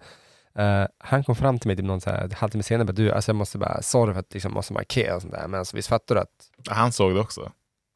eh, 0.62 0.88
han 0.98 1.24
kom 1.24 1.36
fram 1.36 1.60
till 1.60 1.68
mig 1.68 1.76
typ 1.76 1.86
någon 1.86 2.02
så 2.02 2.10
här 2.10 2.30
halvtimme 2.36 2.64
senare, 2.64 2.86
bara, 2.86 2.94
du, 2.94 3.12
alltså 3.12 3.30
jag 3.30 3.36
måste 3.36 3.58
bara, 3.58 3.82
sorry 3.82 4.14
för 4.14 4.20
att 4.20 4.34
liksom 4.34 4.54
måste 4.54 4.74
markera 4.74 5.16
och 5.16 5.22
sånt 5.22 5.34
där, 5.34 5.48
men 5.48 5.60
alltså, 5.60 5.76
visst 5.76 5.90
fattar 5.90 6.16
du 6.16 6.22
att 6.22 6.50
Han 6.70 6.92
såg 6.92 7.14
det 7.14 7.20
också. 7.20 7.52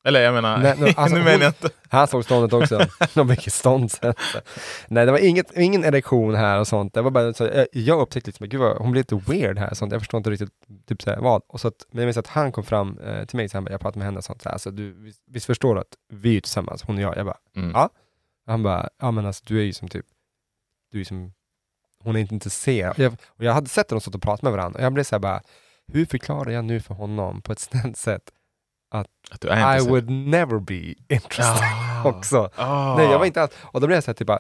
Eller 0.08 0.22
jag 0.22 0.34
menar, 0.34 0.58
Nej, 0.58 0.76
nej, 0.78 0.94
alltså, 0.98 1.18
nu 1.18 1.24
menar 1.24 1.40
jag 1.44 1.50
inte. 1.50 1.70
han 1.90 2.08
såg 2.08 2.24
ståndet 2.24 2.54
också. 2.54 2.82
De 3.14 3.30
fick 3.30 3.54
stånd 3.54 3.92
sen. 3.92 4.14
Nej, 4.88 5.06
det 5.06 5.12
var 5.12 5.20
inget, 5.20 5.58
ingen 5.58 5.84
erektion 5.84 6.36
här 6.36 6.60
och 6.60 6.68
sånt. 6.68 6.94
Det 6.94 7.02
var 7.02 7.12
bara 7.12 7.34
så, 7.34 7.44
jag, 7.44 7.68
jag 7.72 8.02
upptäckte 8.02 8.30
liksom, 8.30 8.50
gud 8.50 8.60
vad, 8.60 8.78
hon 8.78 8.92
blev 8.92 9.00
lite 9.12 9.32
weird 9.32 9.58
här. 9.60 9.74
Sånt. 9.74 9.92
Jag 9.92 10.02
förstår 10.02 10.18
inte 10.18 10.30
riktigt 10.30 10.50
typ 10.88 11.02
så 11.02 11.10
här, 11.10 11.18
vad. 11.20 11.42
Och 11.48 11.60
så 11.62 11.68
att, 11.68 11.86
men 11.92 12.02
jag 12.02 12.06
minns 12.08 12.18
att 12.18 12.28
han 12.28 12.52
kom 12.52 12.64
fram 12.64 12.98
eh, 13.00 13.26
till 13.26 13.38
mig, 13.38 13.50
så 13.50 13.58
han 13.58 13.64
bara, 13.64 13.72
jag 13.72 13.82
pratade 13.82 13.98
med 14.00 14.06
henne 14.06 14.18
och 14.18 14.24
sånt. 14.24 14.42
Så 14.42 14.50
här, 14.50 14.54
alltså, 14.54 14.72
du, 14.72 14.94
visst, 14.94 15.22
visst 15.28 15.46
förstår 15.46 15.76
du 15.76 15.82
att 15.82 15.94
vi 16.14 16.38
är 16.38 16.42
tillsammans, 16.42 16.84
hon 16.84 16.96
och 16.96 17.02
jag? 17.02 17.18
Jag 17.18 17.26
bara, 17.26 17.38
Mm. 17.56 17.72
ja. 17.72 17.90
Han 18.48 18.64
bara, 18.64 18.90
ja 19.02 19.12
men 19.12 19.26
alltså 19.26 19.44
du 19.48 19.60
är 19.60 19.64
ju 19.64 19.74
som 19.74 19.88
typ, 19.88 20.06
du 20.92 21.00
är 21.02 21.06
som, 21.06 21.32
hon 22.04 22.16
är 22.16 22.20
inte 22.20 22.34
intresserad. 22.34 22.92
Och 22.92 23.00
jag, 23.00 23.14
och 23.28 23.44
jag 23.44 23.54
hade 23.54 23.70
sett 23.70 23.88
dem 23.90 24.02
stå 24.02 24.12
och 24.14 24.22
prata 24.22 24.40
med 24.46 24.52
varandra 24.54 24.78
och 24.80 24.86
jag 24.86 24.94
blev 24.94 25.04
så 25.04 25.16
här 25.16 25.20
bara, 25.20 25.42
hur 25.94 26.06
förklarar 26.06 26.52
jag 26.52 26.66
nu 26.66 26.80
för 26.80 26.94
honom 26.94 27.42
på 27.42 27.52
ett 27.52 27.60
snällt 27.60 27.98
sätt 27.98 28.22
Att 28.90 29.08
du 29.42 29.48
är 29.48 29.78
I 29.78 29.88
would 29.90 30.10
never 30.10 30.60
be 30.60 30.94
interested 31.10 31.68
Ah. 32.04 32.04
också. 32.10 32.50
Ah. 32.56 32.96
Nej, 32.98 33.06
jag 33.12 33.20
var 33.20 33.26
inte 33.26 33.42
alls, 33.42 33.52
och 33.62 33.82
då 33.82 33.88
blev 33.88 33.96
jag 33.98 34.04
så 34.04 34.10
här 34.12 34.16
typ 34.16 34.28
bara, 34.28 34.40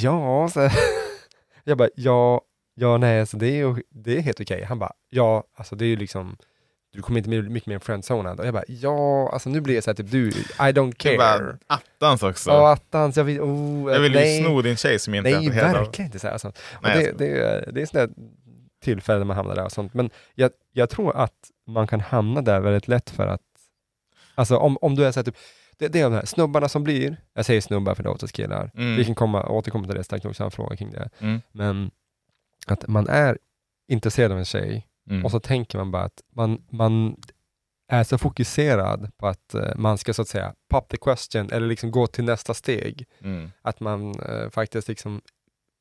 ja, 0.00 0.48
så 0.52 0.70
jag 1.64 1.78
bara, 1.78 1.88
ja, 1.96 2.40
ja, 2.74 2.96
nej, 2.96 3.26
så 3.26 3.36
det 3.36 3.46
är 3.46 3.56
ju, 3.56 3.76
det 3.90 4.16
är 4.16 4.20
helt 4.20 4.40
okej. 4.40 4.64
Han 4.64 4.78
bara, 4.78 4.92
ja, 5.10 5.44
alltså 5.56 5.76
det 5.76 5.84
är 5.84 5.86
ju 5.88 5.96
liksom, 5.96 6.36
du 6.92 7.02
kommer 7.02 7.18
inte 7.18 7.28
bli 7.28 7.42
mycket 7.42 7.66
mer 7.66 7.78
friendzonad. 7.78 8.40
Och 8.40 8.46
jag 8.46 8.54
bara, 8.54 8.64
ja, 8.68 9.30
alltså 9.32 9.48
nu 9.50 9.60
blir 9.60 9.74
jag 9.74 9.84
så 9.84 9.90
här 9.90 9.94
typ, 9.94 10.10
du, 10.10 10.28
I 10.28 10.32
don't 10.58 10.90
Det 10.90 10.96
care. 10.96 11.16
var 11.16 11.58
attans 11.66 12.22
också. 12.22 12.50
Ja, 12.50 12.72
attans, 12.72 13.16
jag 13.16 13.24
vill, 13.24 13.40
oh, 13.40 13.92
jag 13.92 14.00
vill 14.00 14.12
ju 14.12 14.18
nej. 14.18 14.42
sno 14.44 14.62
din 14.62 14.76
tjej 14.76 14.98
som 14.98 15.14
inte 15.14 15.30
är 15.30 15.38
Nej, 15.38 15.48
attraherad 15.48 15.76
av. 15.76 15.84
verkligen 15.84 16.06
inte. 16.06 16.18
Så 16.18 16.26
här, 16.26 16.32
alltså. 16.32 16.52
Nej, 16.82 17.04
det, 17.04 17.18
det, 17.18 17.40
är- 17.42 17.72
det 17.72 17.82
är 17.82 17.86
sådana 17.86 18.12
tillfällen 18.84 19.26
man 19.26 19.36
hamnar 19.36 19.54
där 19.54 19.64
och 19.64 19.72
sånt. 19.72 19.94
Men 19.94 20.10
jag, 20.34 20.50
jag 20.72 20.90
tror 20.90 21.16
att 21.16 21.50
man 21.66 21.86
kan 21.86 22.00
hamna 22.00 22.42
där 22.42 22.60
väldigt 22.60 22.88
lätt 22.88 23.10
för 23.10 23.26
att, 23.26 23.40
alltså 24.34 24.56
om, 24.56 24.78
om 24.80 24.94
du 24.94 25.04
är 25.06 25.12
så 25.12 25.18
här, 25.20 25.24
typ, 25.24 25.36
det, 25.78 25.88
det 25.88 26.00
är 26.00 26.04
de 26.04 26.12
här 26.12 26.24
snubbarna 26.26 26.68
som 26.68 26.84
blir, 26.84 27.16
jag 27.34 27.46
säger 27.46 27.60
snubbar 27.60 27.94
för 27.94 28.02
det 28.02 28.08
är 28.08 28.12
oftast 28.12 28.32
killar, 28.32 28.70
Mm. 28.74 28.96
vi 28.96 29.04
kan 29.04 29.14
komma, 29.14 29.46
återkomma 29.48 29.86
till 29.86 29.96
det 29.96 30.04
strax 30.04 30.24
också, 30.24 30.44
en 30.44 30.50
fråga 30.50 30.76
kring 30.76 30.90
det. 30.90 31.10
Mm. 31.18 31.40
Men 31.52 31.90
att 32.66 32.86
man 32.88 33.08
är 33.08 33.38
intresserad 33.88 34.32
av 34.32 34.38
en 34.38 34.44
tjej 34.44 34.86
Mm. 35.10 35.24
och 35.24 35.30
så 35.30 35.40
tänker 35.40 35.78
man 35.78 35.90
bara 35.90 36.02
att 36.04 36.22
man, 36.36 36.64
man 36.70 37.16
är 37.88 38.04
så 38.04 38.18
fokuserad 38.18 39.10
på 39.16 39.26
att 39.26 39.54
eh, 39.54 39.76
man 39.76 39.98
ska 39.98 40.14
så 40.14 40.22
att 40.22 40.28
säga 40.28 40.54
pop 40.70 40.88
the 40.88 40.96
question 40.96 41.50
eller 41.52 41.66
liksom 41.66 41.90
gå 41.90 42.06
till 42.06 42.24
nästa 42.24 42.54
steg 42.54 43.06
Mm. 43.20 43.50
att 43.62 43.80
man 43.80 44.20
eh, 44.20 44.50
faktiskt 44.50 44.88
liksom 44.88 45.20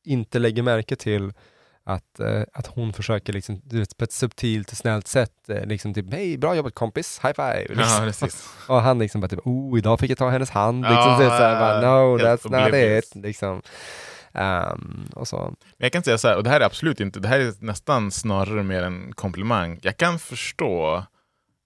inte 0.05 0.39
lägger 0.39 0.63
märke 0.63 0.95
till 0.95 1.33
att, 1.85 2.19
eh, 2.19 2.41
att 2.53 2.67
hon 2.67 2.93
försöker 2.93 3.33
liksom, 3.33 3.61
du 3.63 3.79
vet, 3.79 3.97
på 3.97 4.03
ett 4.03 4.11
subtilt 4.11 4.71
och 4.71 4.77
snällt 4.77 5.07
sätt, 5.07 5.49
eh, 5.49 5.65
liksom 5.65 5.93
typ 5.93 6.13
hej, 6.13 6.37
bra 6.37 6.55
jobbat 6.55 6.75
kompis, 6.75 7.19
high 7.23 7.33
five. 7.35 7.65
Ja, 7.69 7.75
Liksom. 7.75 8.05
precis. 8.05 8.49
och 8.67 8.81
han 8.81 8.99
liksom 8.99 9.21
bara 9.21 9.27
typ, 9.27 9.47
oh, 9.47 9.77
idag 9.77 9.99
fick 9.99 10.11
jag 10.11 10.17
ta 10.17 10.29
hennes 10.29 10.49
hand. 10.49 10.81
Liksom, 10.81 10.97
Ja, 10.97 11.17
så, 11.17 11.23
så 11.23 11.29
här, 11.29 11.59
bara, 11.59 11.81
no, 11.81 12.17
that's 12.17 12.63
not 12.63 13.03
it. 13.03 13.15
Liksom. 13.15 13.61
Ehm, 14.33 15.05
och 15.15 15.27
så. 15.27 15.53
Jag 15.77 15.91
kan 15.91 16.03
säga 16.03 16.17
så 16.17 16.27
här, 16.27 16.37
och 16.37 16.43
det 16.43 16.49
här 16.49 16.59
är 16.61 16.65
absolut 16.65 16.99
inte, 16.99 17.19
det 17.19 17.27
här 17.27 17.39
är 17.39 17.53
nästan 17.59 18.11
snarare 18.11 18.63
mer 18.63 18.83
en 18.83 19.13
komplimang. 19.13 19.79
Jag 19.81 19.97
kan 19.97 20.19
förstå 20.19 21.05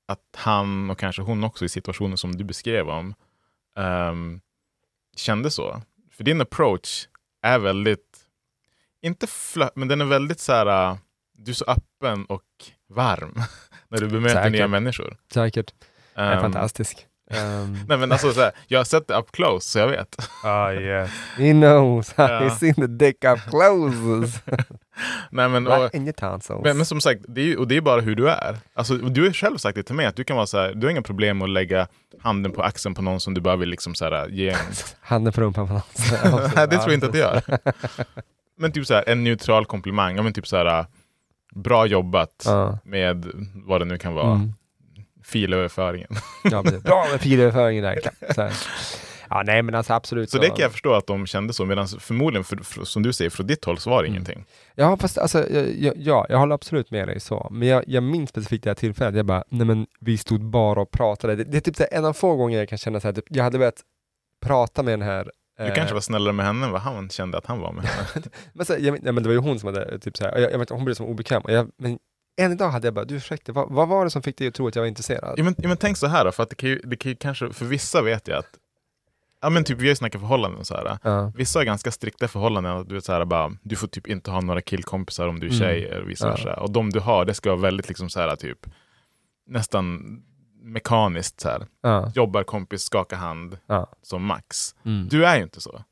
att 0.07 0.19
han 0.37 0.89
och 0.89 0.99
kanske 0.99 1.21
hon 1.21 1.43
också 1.43 1.65
i 1.65 1.69
situationen 1.69 2.17
som 2.17 2.37
du 2.37 2.43
beskrev 2.43 2.89
om 2.89 3.13
ehm, 3.79 4.39
kände 5.17 5.51
så. 5.51 5.81
För 6.11 6.23
din 6.23 6.41
approach 6.41 7.07
är 7.41 7.59
väldigt, 7.59 8.06
inte 9.01 9.25
flö- 9.25 9.69
men 9.75 9.87
den 9.87 10.01
är 10.01 10.05
väldigt 10.05 10.39
så 10.39 10.53
här, 10.53 10.89
äh, 10.91 10.97
du 11.37 11.51
är 11.51 11.55
så 11.55 11.65
öppen 11.67 12.25
och 12.25 12.41
varm 12.89 13.41
när 13.89 13.97
du 13.99 14.07
bemöter 14.07 14.35
Säkert. 14.35 14.51
nya 14.51 14.67
människor. 14.67 15.17
Säkert. 15.33 15.73
Det 16.15 16.21
är 16.21 16.33
Ehm, 16.35 16.41
fantastisk. 16.41 17.05
Um, 17.31 17.79
Nej 17.87 17.97
men 17.97 18.11
alltså 18.11 18.31
så 18.33 18.41
här, 18.41 18.51
jag 18.67 18.79
har 18.79 18.83
sett 18.83 19.07
det 19.07 19.17
up 19.17 19.31
close 19.31 19.69
så 19.69 19.79
jag 19.79 19.87
vet. 19.87 20.29
ah, 20.43 20.71
yeah. 20.71 21.07
He 21.37 21.51
knows, 21.51 22.13
Ja. 22.17 22.27
he's 22.27 22.57
seen 22.57 22.73
the 22.73 22.87
dick 22.87 23.23
up 23.23 23.39
close. 23.49 24.39
Nej, 25.29 25.49
men, 25.49 25.67
och, 25.67 25.95
in 25.95 26.03
your 26.03 26.13
tonsils. 26.13 26.59
Men, 26.63 26.77
men 26.77 26.85
som 26.85 27.01
sagt, 27.01 27.21
det 27.27 27.41
är, 27.51 27.59
och 27.59 27.67
det 27.67 27.77
är 27.77 27.81
bara 27.81 28.01
hur 28.01 28.15
du 28.15 28.29
är. 28.29 28.57
Alltså, 28.73 28.95
du 28.97 29.23
har 29.25 29.31
själv 29.33 29.57
sagt 29.57 29.75
det 29.75 29.83
till 29.83 29.95
mig, 29.95 30.05
att 30.05 30.15
du 30.15 30.23
kan 30.23 30.35
vara 30.35 30.47
så 30.47 30.57
här, 30.57 30.73
du 30.73 30.87
har 30.87 30.91
inga 30.91 31.01
problem 31.01 31.37
med 31.37 31.45
att 31.45 31.49
lägga 31.49 31.87
handen 32.21 32.51
på 32.51 32.63
axeln 32.63 32.95
på 32.95 33.01
någon 33.01 33.19
som 33.19 33.33
du 33.33 33.41
bara 33.41 33.55
vill 33.55 33.69
liksom 33.69 33.95
så 33.95 34.05
här, 34.05 34.27
ge 34.27 34.49
en... 34.49 34.57
Handen 35.01 35.33
på 35.33 35.41
rumpan 35.41 35.67
på 35.67 35.73
någon. 35.73 35.81
Nej, 36.55 36.67
det 36.67 36.77
tror 36.77 36.83
jag 36.85 36.93
inte 36.93 37.05
att 37.07 37.13
du 37.13 37.19
gör. 37.19 37.41
Men 38.57 38.71
typ 38.71 38.85
så 38.85 38.93
här, 38.93 39.03
en 39.09 39.23
neutral 39.23 39.65
komplimang, 39.65 40.15
ja, 40.15 40.21
men 40.23 40.33
typ 40.33 40.47
så 40.47 40.57
här, 40.57 40.85
bra 41.55 41.85
jobbat 41.85 42.43
Ja. 42.45 42.79
med 42.83 43.25
vad 43.65 43.81
det 43.81 43.85
nu 43.85 43.97
kan 43.97 44.13
vara. 44.13 44.31
Mm. 44.35 44.53
Filöverföringen. 45.23 46.09
Ja. 46.43 46.63
Bra 46.83 47.05
med 47.11 47.21
filöverföringen 47.21 47.83
där. 47.83 47.99
Så 48.35 48.41
här. 48.41 48.53
Ja, 49.29 49.43
nej 49.45 49.61
men 49.61 49.75
alltså 49.75 49.93
absolut. 49.93 50.29
Så 50.29 50.37
det 50.37 50.47
kan 50.47 50.57
jag 50.59 50.71
förstå 50.71 50.93
att 50.93 51.07
de 51.07 51.25
kände 51.27 51.53
så, 51.53 51.65
medan 51.65 51.87
förmodligen, 51.87 52.43
för, 52.43 52.57
för, 52.57 52.83
som 52.83 53.03
du 53.03 53.13
säger, 53.13 53.29
från 53.29 53.47
ditt 53.47 53.65
håll 53.65 53.77
så 53.77 53.89
var 53.89 54.03
det 54.03 54.07
Mm. 54.07 54.15
ingenting. 54.15 54.45
Ja, 54.75 54.97
fast 54.97 55.17
alltså, 55.17 55.49
jag, 55.49 55.93
ja, 55.97 56.25
jag 56.29 56.37
håller 56.37 56.55
absolut 56.55 56.91
med 56.91 57.07
dig 57.07 57.19
så. 57.19 57.47
Men 57.51 57.67
jag, 57.67 57.83
jag 57.87 58.03
minns 58.03 58.29
specifikt 58.29 58.63
det 58.63 58.69
här 58.69 58.75
tillfället, 58.75 59.15
jag 59.15 59.25
bara, 59.25 59.43
nej 59.49 59.67
men 59.67 59.87
vi 59.99 60.17
stod 60.17 60.45
bara 60.45 60.81
och 60.81 60.91
pratade. 60.91 61.35
Det, 61.35 61.43
det 61.43 61.57
är 61.57 61.61
typ 61.61 61.75
så 61.75 61.83
här, 61.91 61.97
en 61.97 62.05
av 62.05 62.13
få 62.13 62.35
gånger 62.35 62.57
jag 62.57 62.69
kan 62.69 62.77
känna 62.77 62.99
så 62.99 63.07
här, 63.07 63.13
typ, 63.13 63.25
jag 63.29 63.43
hade 63.43 63.57
börjat 63.57 63.81
prata 64.45 64.83
med 64.83 64.93
den 64.93 65.01
här 65.07 65.31
Du 65.57 65.63
eh, 65.63 65.73
kanske 65.75 65.93
var 65.93 66.01
snällare 66.01 66.33
med 66.33 66.45
henne 66.45 66.65
än 66.65 66.71
vad 66.71 66.81
han 66.81 67.09
kände 67.09 67.37
att 67.37 67.45
han 67.45 67.59
var 67.59 67.71
med 67.71 67.85
henne. 67.85 68.25
men, 68.53 68.65
så, 68.65 68.73
jag, 68.79 69.03
nej, 69.03 69.13
men 69.13 69.15
det 69.15 69.29
var 69.29 69.33
ju 69.33 69.39
hon 69.39 69.59
som 69.59 69.73
hade 69.73 69.99
typ 69.99 70.17
så 70.17 70.23
här, 70.23 70.33
och 70.33 70.41
jag, 70.41 70.51
jag 70.51 70.59
vet, 70.59 70.69
hon 70.69 70.85
blev 70.85 70.95
som 70.95 71.05
obekväm. 71.05 71.41
Och 71.41 71.51
jag, 71.51 71.71
men 71.77 71.99
en 72.41 72.57
dag 72.57 72.69
hade 72.69 72.87
jag 72.87 72.93
bara, 72.93 73.05
du 73.05 73.15
ursäkta, 73.15 73.51
vad, 73.51 73.71
vad 73.71 73.87
var 73.87 74.03
det 74.03 74.09
som 74.11 74.21
fick 74.21 74.37
dig 74.37 74.47
att 74.47 74.53
tro 74.53 74.67
att 74.67 74.75
jag 74.75 74.81
var 74.81 74.87
intresserad? 74.87 75.33
Ja, 75.39 75.43
men, 75.43 75.55
ja, 75.57 75.67
men 75.67 75.77
tänk 75.77 75.97
så 75.97 76.07
här 76.07 76.25
då, 76.25 76.31
för 76.31 76.43
att 76.43 76.49
det 76.49 76.55
kan, 76.55 76.69
ju, 76.69 76.79
det 76.83 76.95
kan 76.95 77.09
ju 77.09 77.15
kanske, 77.15 77.53
för 77.53 77.65
vissa 77.65 78.01
vet 78.01 78.27
jag 78.27 78.37
att, 78.37 78.49
ja 79.41 79.49
men 79.49 79.63
typ 79.63 79.77
vi 79.77 79.81
har 79.81 79.89
ju 79.89 79.95
snackat 79.95 80.21
förhållanden 80.21 80.59
och 80.59 80.67
så 80.67 80.75
här. 80.75 80.97
Ja. 81.03 81.31
Vissa 81.35 81.59
har 81.59 81.63
ganska 81.63 81.91
strikta 81.91 82.27
förhållanden, 82.27 82.71
att 82.71 82.89
du 82.89 82.95
vet 82.95 83.05
så 83.05 83.13
här, 83.13 83.25
bara, 83.25 83.51
du 83.63 83.75
får 83.75 83.87
typ 83.87 84.07
inte 84.07 84.31
ha 84.31 84.41
några 84.41 84.61
killkompisar 84.61 85.27
om 85.27 85.39
du 85.39 85.47
är 85.47 85.51
Mm. 85.51 85.59
tjej 85.59 85.85
eller 85.85 86.05
vice 86.05 86.35
Ja. 86.45 86.53
Och 86.53 86.71
de 86.71 86.89
du 86.89 86.99
har, 86.99 87.25
det 87.25 87.33
ska 87.33 87.49
vara 87.49 87.61
väldigt 87.61 87.87
liksom 87.87 88.09
så 88.09 88.19
här 88.19 88.35
typ, 88.35 88.59
nästan 89.47 90.01
mekaniskt 90.67 91.39
så 91.41 91.49
här. 91.49 91.65
Ja. 91.81 92.11
Jobbar 92.15 92.43
kompis, 92.43 92.81
skaka 92.83 93.15
hand, 93.15 93.57
Ja. 93.67 93.87
som 94.01 94.25
max. 94.25 94.75
Mm. 94.85 95.07
Du 95.07 95.25
är 95.25 95.37
ju 95.37 95.43
inte 95.43 95.61
så. 95.61 95.83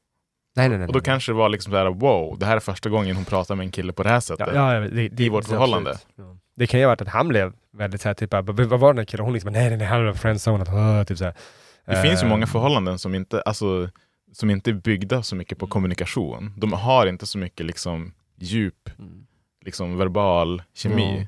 Nej, 0.56 0.70
nej, 0.70 0.78
nej. 0.78 0.88
Och 0.88 0.94
då 0.94 1.00
nej. 1.00 1.06
kanske 1.06 1.32
det 1.32 1.36
var 1.36 1.50
liksom 1.50 1.72
så 1.72 1.78
här, 1.78 1.86
wow, 1.86 2.40
det 2.40 2.46
här 2.46 2.56
är 2.56 2.60
första 2.60 2.90
gången 2.90 3.16
hon 3.16 3.26
pratar 3.26 3.56
med 3.56 3.64
en 3.66 3.72
kille 3.72 3.94
på 3.94 4.04
det 4.04 4.10
här 4.10 4.20
sättet. 4.20 4.50
Ja, 4.54 4.74
ja, 4.74 4.80
det, 4.80 5.10
det, 5.10 5.24
I 5.24 5.30
vårt 5.30 5.44
det- 5.44 5.50
förhållande. 5.50 5.98
Ja. 6.16 6.38
Det 6.56 6.68
kan 6.68 6.80
ju 6.80 6.86
ha 6.86 6.92
varit 6.92 7.02
att 7.02 7.08
han 7.08 7.28
blev 7.28 7.54
väldigt 7.74 8.02
såhär, 8.02 8.14
typ, 8.14 8.30
bara, 8.30 8.42
vad 8.42 8.80
var 8.80 8.94
den 8.94 8.98
här 8.98 9.06
killen? 9.06 9.24
Hon 9.26 9.34
liksom, 9.34 9.52
nej, 9.54 9.70
nej, 9.70 9.78
nej, 9.78 9.88
han 9.88 10.06
var 10.06 10.14
friendzonat, 10.14 10.70
uh, 10.70 11.04
typ. 11.04 11.18
Det 11.86 12.02
finns 12.02 12.22
ju 12.24 12.26
Eh, 12.26 12.30
många 12.30 12.48
förhållanden 12.48 13.00
som 13.00 13.16
inte, 13.16 13.42
alltså, 13.42 13.90
som 14.34 14.50
inte 14.50 14.70
är 14.70 14.74
byggda 14.74 15.24
så 15.24 15.36
mycket 15.36 15.58
på 15.58 15.68
kommunikation. 15.68 16.54
De 16.58 16.74
har 16.74 17.08
inte 17.08 17.26
så 17.26 17.38
mycket 17.38 17.66
liksom, 17.66 18.14
djup, 18.38 18.90
liksom, 19.66 19.98
verbal 19.98 20.64
kemi. 20.74 21.28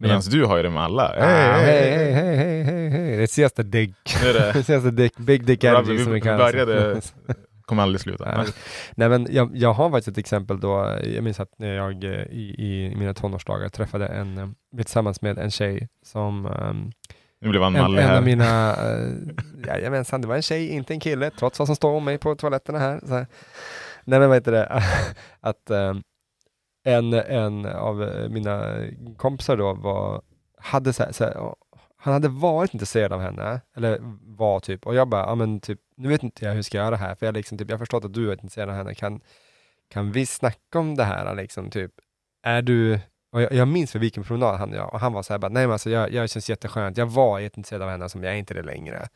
Medan 0.00 0.20
du 0.30 0.44
har 0.44 0.56
ju 0.56 0.62
det 0.62 0.70
med 0.70 0.82
alla. 0.82 1.02
Ah, 1.18 1.56
hej, 1.56 1.90
hej, 1.90 2.12
hej, 2.12 2.36
hej, 2.36 2.62
hej, 2.62 2.90
hej. 2.90 3.16
Det 3.16 3.26
senaste 3.26 3.62
är 3.62 3.64
det- 3.64 4.62
senaste 4.64 4.92
big 5.18 5.44
dick 5.44 5.64
energy 5.64 5.92
vi 5.92 6.04
som 6.04 6.12
vi 6.12 6.20
kan. 6.20 6.38
började, 6.38 7.00
kommer 7.64 7.82
aldrig 7.82 8.00
sluta. 8.00 8.36
Nej, 8.36 8.46
Nej 8.94 9.08
men 9.08 9.26
jag, 9.30 9.50
jag 9.54 9.72
har 9.72 9.90
faktiskt 9.90 10.08
ett 10.08 10.18
exempel 10.18 10.60
då, 10.60 10.98
jag 11.14 11.24
minns 11.24 11.40
att 11.40 11.58
när 11.58 11.74
jag 11.74 12.04
eh, 12.04 12.10
i, 12.10 12.54
i 12.58 12.94
mina 12.96 13.14
tonårsdagar 13.14 13.68
träffade 13.68 14.06
en, 14.06 14.38
eh, 14.38 14.48
tillsammans 14.76 15.22
med 15.22 15.38
en 15.38 15.50
tjej 15.50 15.88
som 16.06 16.46
ehm, 16.46 16.90
Nu 17.40 17.48
blev 17.48 17.62
han 17.62 17.76
en, 17.76 17.82
mallig 17.82 18.02
en 18.02 18.08
här. 18.08 18.16
av 18.16 18.22
mina, 18.24 18.76
uh, 18.96 19.12
jajamensan, 19.66 20.20
det 20.20 20.28
var 20.28 20.36
en 20.36 20.42
tjej, 20.42 20.68
inte 20.68 20.94
en 20.94 21.00
kille, 21.00 21.30
trots 21.30 21.58
vad 21.58 21.68
som 21.68 21.76
står 21.76 21.90
om 21.90 22.04
mig 22.04 22.18
på 22.18 22.34
toaletterna 22.34 22.78
här. 22.78 23.00
Här. 23.08 23.26
Nej 24.04 24.18
men 24.20 24.28
vad 24.28 24.36
heter 24.36 24.52
det, 24.52 24.82
att 25.40 25.70
ehm, 25.70 26.02
en, 26.90 27.12
en 27.12 27.66
av 27.66 28.02
eh, 28.02 28.28
mina 28.28 28.76
kompisar 29.16 29.56
då 29.56 29.74
var, 29.74 30.22
hade 30.58 30.92
så 30.92 31.02
här, 31.02 31.12
så 31.12 31.24
här, 31.24 31.54
han 31.96 32.12
hade 32.12 32.28
varit 32.28 32.74
intresserad 32.74 33.12
av 33.12 33.20
henne, 33.20 33.60
eller 33.76 33.98
var 34.36 34.60
typ, 34.60 34.86
och 34.86 34.94
jag 34.94 35.08
bara, 35.08 35.26
ja 35.26 35.34
men 35.34 35.60
typ, 35.60 35.80
nu 35.96 36.08
vet 36.08 36.22
inte 36.22 36.44
jag 36.44 36.50
hur 36.50 36.58
jag 36.58 36.64
ska 36.64 36.78
göra 36.78 36.96
här, 36.96 37.14
för 37.14 37.26
jag 37.26 37.34
liksom 37.34 37.58
typ, 37.58 37.68
jag 37.68 37.74
har 37.74 37.78
förstått 37.78 38.04
att 38.04 38.14
du 38.14 38.28
är 38.28 38.32
intresserad 38.32 38.68
av 38.68 38.74
henne, 38.74 38.94
kan, 38.94 39.20
kan 39.88 40.12
vi 40.12 40.26
snacka 40.26 40.78
om 40.78 40.96
det 40.96 41.04
här 41.04 41.34
liksom, 41.34 41.70
typ, 41.70 41.92
är 42.42 42.62
du, 42.62 43.00
och 43.32 43.42
jag, 43.42 43.52
jag 43.52 43.68
minns 43.68 43.92
för 43.92 43.98
vilken 43.98 44.24
promenad 44.24 44.58
han 44.58 44.70
och 44.70 44.76
jag, 44.76 44.94
och 44.94 45.00
han 45.00 45.12
var 45.12 45.22
så 45.22 45.32
här 45.32 45.38
bara, 45.38 45.48
nej 45.48 45.66
men 45.66 45.72
alltså 45.72 45.90
jag, 45.90 46.12
jag 46.12 46.30
känns 46.30 46.50
jätteskönt, 46.50 46.96
jag 46.96 47.06
var 47.06 47.38
jätteintresserad 47.38 47.82
av 47.82 47.88
henne, 47.88 48.08
som 48.08 48.24
jag 48.24 48.32
är 48.32 48.36
inte 48.36 48.54
det 48.54 48.62
längre. 48.62 49.08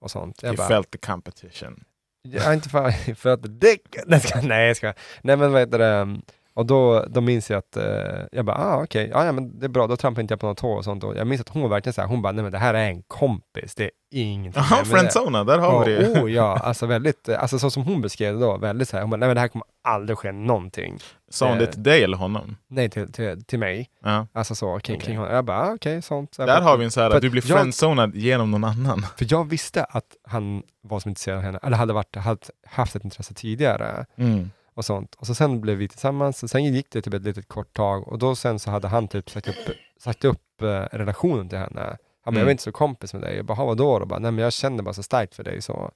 Och 0.00 0.10
sånt. 0.10 0.42
Jag 0.42 0.48
You 0.48 0.56
bara, 0.56 0.68
felt 0.68 0.90
the 0.90 0.98
competition. 0.98 1.84
jag 2.22 2.42
har 2.42 2.54
inte 2.54 2.68
för, 2.68 2.90
för 3.14 3.30
att 3.30 3.60
dick, 3.60 3.96
nej, 4.42 4.66
jag 4.66 4.76
ska, 4.76 4.92
nej 5.22 5.36
men 5.36 5.52
vad 5.52 5.60
heter 5.60 5.78
det, 5.78 6.20
och 6.58 6.66
då, 6.66 7.04
då 7.08 7.20
minns 7.20 7.50
jag 7.50 7.58
att, 7.58 7.76
eh, 7.76 7.84
jag 8.32 8.44
bara, 8.44 8.56
ah 8.56 8.82
okej, 8.82 9.10
ja, 9.12 9.24
ja 9.24 9.32
men 9.32 9.58
det 9.58 9.66
är 9.66 9.68
bra, 9.68 9.86
då 9.86 9.96
trampar 9.96 10.22
inte 10.22 10.32
jag 10.32 10.40
på 10.40 10.46
något 10.46 10.58
tå 10.58 10.72
och 10.72 10.84
sånt. 10.84 11.04
Och 11.04 11.16
jag 11.16 11.26
minns 11.26 11.40
att 11.40 11.48
hon 11.48 11.62
var 11.62 11.68
verkligen 11.68 11.94
så 11.94 12.00
här, 12.00 12.08
hon 12.08 12.22
bara, 12.22 12.32
nej 12.32 12.42
men 12.42 12.52
det 12.52 12.58
här 12.58 12.74
är 12.74 12.88
en 12.88 13.02
kompis, 13.02 13.74
det 13.74 13.84
är 13.84 13.90
ingenting. 14.10 14.62
Jaha, 14.70 14.76
med 14.76 14.86
det." 14.86 14.90
friendzona, 14.90 15.44
där 15.44 15.58
har 15.58 15.84
vi 15.84 15.94
det. 15.94 16.22
Oh 16.22 16.32
ja, 16.32 16.56
alltså 16.62 16.86
väldigt, 16.86 17.28
alltså 17.28 17.58
så 17.58 17.70
som 17.70 17.82
hon 17.82 18.00
beskrev 18.00 18.34
det 18.34 18.40
då, 18.40 18.56
väldigt 18.56 18.88
så 18.88 18.96
här, 18.96 19.02
hon 19.02 19.10
bara, 19.10 19.16
nej 19.16 19.28
men 19.28 19.34
det 19.34 19.40
här 19.40 19.48
kommer 19.48 19.66
aldrig 19.84 20.18
ske 20.18 20.32
någonting. 20.32 20.98
Sa 21.30 21.48
hon 21.48 21.58
det 21.58 21.64
Eh, 21.64 21.70
till 21.70 21.82
dig 21.82 22.04
eller 22.04 22.16
honom? 22.16 22.56
Nej, 22.68 22.90
till, 22.90 23.12
till, 23.12 23.44
till 23.44 23.58
mig. 23.58 23.90
Ja. 24.04 24.26
Alltså 24.32 24.54
så, 24.54 24.66
kring, 24.66 24.96
Okej. 24.96 25.06
kring 25.06 25.16
honom. 25.18 25.34
Jag 25.34 25.44
bara, 25.44 25.60
ah, 25.60 25.74
okej, 25.74 26.02
sånt. 26.02 26.34
Så 26.34 26.46
Där 26.46 26.60
bara, 26.60 26.64
har 26.64 26.76
vi 26.76 26.84
en 26.84 26.90
så 26.90 27.00
här, 27.00 27.10
att 27.10 27.22
du 27.22 27.30
blir 27.30 27.42
friendzonad 27.42 28.14
genom 28.14 28.50
någon 28.50 28.64
annan. 28.64 29.02
För 29.16 29.26
jag 29.30 29.48
visste 29.48 29.84
att 29.84 30.16
han 30.24 30.62
var 30.82 31.00
som 31.00 31.08
intresserad 31.08 31.38
av 31.38 31.44
henne, 31.44 31.58
eller 31.62 31.76
hade 31.76 31.92
varit, 31.92 32.16
hade 32.16 32.40
haft 32.66 32.96
ett 32.96 33.04
intresse 33.04 33.34
tidigare. 33.34 34.06
Mm. 34.16 34.50
Och 34.78 34.84
sånt. 34.84 35.14
Och 35.14 35.26
så 35.26 35.34
sen 35.34 35.60
blev 35.60 35.76
vi 35.76 35.88
tillsammans, 35.88 36.42
och 36.42 36.50
sen 36.50 36.64
gick 36.64 36.90
det 36.90 37.02
typ 37.02 37.14
ett 37.14 37.22
litet 37.22 37.48
kort 37.48 37.76
tag 37.76 38.08
och 38.08 38.18
då 38.18 38.34
sen 38.36 38.58
så 38.58 38.70
hade 38.70 38.88
han 38.88 39.08
typ 39.08 39.30
sagt 39.30 39.48
upp, 39.48 39.54
sagt 40.00 40.24
upp 40.24 40.62
eh, 40.62 40.66
relationen 40.92 41.48
till 41.48 41.58
henne. 41.58 41.80
Han 41.80 41.96
bara, 42.24 42.28
Mm. 42.30 42.38
jag 42.38 42.44
var 42.44 42.50
inte 42.50 42.62
så 42.62 42.72
kompis 42.72 43.12
med 43.14 43.22
dig. 43.22 43.36
Jag 43.36 43.44
bara, 43.46 43.54
"Ha, 43.54 43.64
vadå 43.64 43.98
då? 43.98 44.06
Bara, 44.06 44.18
Nej 44.18 44.30
men 44.32 44.44
jag 44.44 44.52
kände 44.52 44.82
bara 44.82 44.94
så 44.94 45.02
starkt 45.02 45.34
för 45.34 45.44
dig 45.44 45.62
så. 45.62 45.90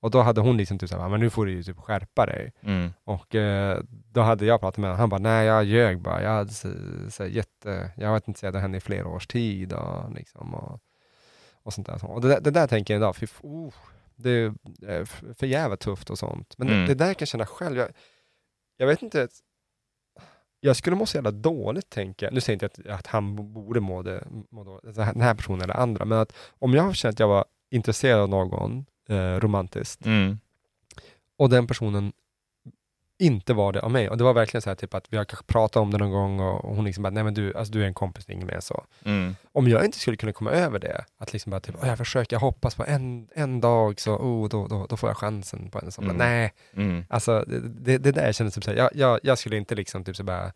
Och 0.00 0.10
då 0.10 0.20
hade 0.20 0.40
hon 0.40 0.56
liksom 0.56 0.78
typ 0.78 0.88
såhär, 0.88 1.08
men 1.08 1.20
nu 1.20 1.30
får 1.30 1.46
du 1.46 1.52
ju 1.52 1.62
typ 1.62 1.78
skärpa 1.78 2.26
dig. 2.26 2.52
Mm. 2.62 2.92
Och 3.04 3.34
eh, 3.34 3.80
då 4.12 4.20
hade 4.20 4.44
jag 4.46 4.60
pratat 4.60 4.78
med 4.78 4.90
honom, 4.90 5.00
han 5.00 5.08
bara, 5.08 5.18
nej 5.20 5.46
jag 5.46 5.64
ljög 5.64 6.00
bara. 6.00 6.22
Jag 6.22 6.30
hade 6.30 6.52
så, 6.52 6.68
så 7.10 7.26
jätte, 7.26 7.90
jag 7.96 8.06
har 8.06 8.12
varit 8.12 8.28
intresserad 8.28 8.56
av 8.56 8.62
henne 8.62 8.76
i 8.76 8.80
flera 8.80 9.08
års 9.08 9.26
tid 9.26 9.72
och 9.72 10.12
liksom 10.14 10.54
och, 10.54 10.80
och 11.62 11.72
sånt 11.72 11.86
där. 11.86 12.04
Och 12.10 12.20
det, 12.20 12.28
där- 12.28 12.40
det 12.40 12.50
där 12.50 12.66
tänker 12.66 12.94
jag 12.94 12.98
idag, 13.00 13.16
fy, 13.16 13.26
oh, 13.42 13.72
det 14.18 14.30
är 14.30 14.54
eh, 14.88 15.04
för 15.34 15.46
jävla 15.46 15.76
tufft 15.76 16.10
och 16.10 16.18
sånt. 16.18 16.54
Men 16.58 16.68
Mm. 16.68 16.80
det, 16.80 16.86
det 16.86 16.94
där 16.94 17.14
kan 17.14 17.20
jag 17.20 17.28
känna 17.28 17.46
själv, 17.46 17.76
jag, 17.76 17.88
jag 18.76 18.86
vet 18.86 19.02
inte, 19.02 19.28
jag 20.60 20.76
skulle 20.76 20.96
må 20.96 21.06
så 21.06 21.16
jävla 21.16 21.30
dåligt 21.30 21.90
tänker 21.90 22.26
jag. 22.26 22.32
Nu 22.32 22.40
säger 22.40 22.58
jag 22.62 22.70
inte 22.70 22.92
att, 22.92 22.98
att 23.00 23.06
han 23.06 23.52
borde 23.52 23.80
må, 23.80 24.02
det, 24.02 24.24
må 24.50 24.64
då, 24.64 24.74
alltså 24.74 25.02
den 25.02 25.20
här 25.20 25.34
personen 25.34 25.60
eller 25.62 25.74
andra, 25.74 26.04
men 26.04 26.18
att 26.18 26.32
om 26.58 26.74
jag 26.74 26.96
känner 26.96 27.12
att 27.12 27.18
jag 27.20 27.28
var 27.28 27.44
intresserad 27.70 28.20
av 28.20 28.28
någon 28.28 28.86
eh, 29.08 29.34
romantiskt 29.40 30.06
Mm. 30.06 30.38
och 31.36 31.50
den 31.50 31.66
personen 31.66 32.12
inte 33.18 33.54
var 33.54 33.72
det 33.72 33.80
av 33.82 33.90
mig. 33.90 34.08
Och 34.10 34.18
det 34.18 34.24
var 34.24 34.32
verkligen 34.34 34.62
så 34.62 34.70
här 34.70 34.74
typ 34.74 34.94
att 34.94 35.06
vi 35.10 35.16
har 35.16 35.24
kanske 35.24 35.44
pratat 35.46 35.76
om 35.76 35.90
det 35.90 35.98
någon 35.98 36.10
gång 36.10 36.40
och 36.40 36.76
hon 36.76 36.84
liksom 36.84 37.02
bara, 37.02 37.10
nej 37.10 37.24
men 37.24 37.34
du, 37.34 37.54
alltså 37.54 37.72
du 37.72 37.82
är 37.82 37.86
en 37.86 37.94
kompis, 37.94 38.28
inget 38.30 38.46
mer 38.46 38.60
så. 38.60 38.84
Mm. 39.04 39.36
Om 39.52 39.68
jag 39.68 39.84
inte 39.84 39.98
skulle 39.98 40.16
kunna 40.16 40.32
komma 40.32 40.50
över 40.50 40.78
det, 40.78 41.04
att 41.18 41.32
liksom 41.32 41.50
bara 41.50 41.60
typ, 41.60 41.74
"Åh, 41.82 41.88
jag 41.88 41.98
försöker, 41.98 42.34
jag 42.36 42.40
hoppas 42.40 42.74
på 42.74 42.84
en, 42.86 43.28
en 43.34 43.60
dag 43.60 44.00
så, 44.00 44.16
oh, 44.16 44.48
då, 44.48 44.66
då, 44.66 44.86
då 44.86 44.96
får 44.96 45.08
jag 45.10 45.16
chansen 45.16 45.70
på 45.70 45.78
en 45.78 45.92
sån. 45.92 46.04
Mm. 46.04 46.16
Nej, 46.16 46.52
Mm. 46.74 47.04
alltså 47.08 47.44
det, 47.46 47.58
det, 47.68 47.98
det 47.98 48.12
där 48.12 48.32
känner 48.32 48.50
typ 48.50 48.64
så 48.64 48.70
här, 48.70 48.78
jag, 48.78 48.90
jag, 48.94 49.20
jag 49.22 49.38
skulle 49.38 49.56
inte 49.56 49.74
liksom 49.74 50.04
typ 50.04 50.16
så 50.16 50.24
bara, 50.24 50.52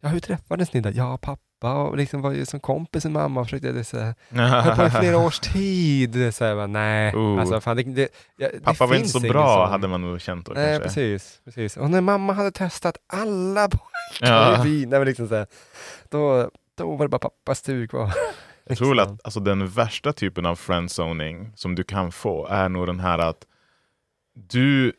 ja 0.00 0.08
hur 0.08 0.20
träffades 0.20 0.72
ni 0.72 0.80
då? 0.80 0.90
Ja, 0.94 1.18
pappa 1.22 1.40
och 1.72 1.96
liksom 1.96 2.22
var 2.22 2.32
ju 2.32 2.46
som 2.46 2.60
kompis 2.60 3.04
med 3.04 3.12
mamma 3.12 3.40
och 3.40 3.46
försökte, 3.46 3.72
det 3.72 3.84
så 3.84 3.98
här, 3.98 4.14
höll 4.62 4.76
på 4.76 4.86
i 4.86 4.90
flera 5.00 5.18
års 5.18 5.38
tid. 5.40 6.10
Det 6.10 6.32
så 6.32 6.44
här, 6.44 6.54
bara, 6.54 6.66
nej, 6.66 7.14
Oh. 7.14 7.40
alltså 7.40 7.60
fan 7.60 7.76
det, 7.76 7.82
det, 7.82 8.08
ja, 8.36 8.48
det 8.52 8.60
Pappa 8.60 8.86
var 8.86 8.94
inte 8.96 9.08
så 9.08 9.20
bra 9.20 9.56
sån- 9.56 9.70
hade 9.70 9.88
man 9.88 10.00
nog 10.00 10.20
känt 10.20 10.46
då 10.46 10.52
Nej, 10.52 10.66
kanske. 10.80 10.82
precis, 10.88 11.40
precis. 11.44 11.76
Och 11.76 11.90
när 11.90 12.00
mamma 12.00 12.32
hade 12.32 12.50
testat 12.50 12.96
alla 13.06 13.68
pojkar 13.68 13.80
Ja. 14.20 14.60
i 14.60 14.62
byn, 14.64 14.90
nej, 14.90 14.98
men 14.98 15.08
liksom 15.08 15.28
så 15.28 15.34
här, 15.34 15.46
då, 16.08 16.50
då 16.78 16.96
var 16.96 17.04
det 17.04 17.08
bara 17.08 17.18
pappas 17.18 17.62
tur 17.62 17.86
kvar. 17.86 18.12
Jag 18.66 18.78
tror 18.78 19.00
att 19.00 19.20
alltså, 19.24 19.40
den 19.40 19.68
värsta 19.68 20.12
typen 20.12 20.46
av 20.46 20.56
friendzoning 20.56 21.52
som 21.56 21.74
du 21.74 21.84
kan 21.84 22.12
få 22.12 22.46
är 22.46 22.68
nog 22.68 22.86
den 22.86 23.00
här 23.00 23.18
att 23.18 23.36
du, 24.34 24.92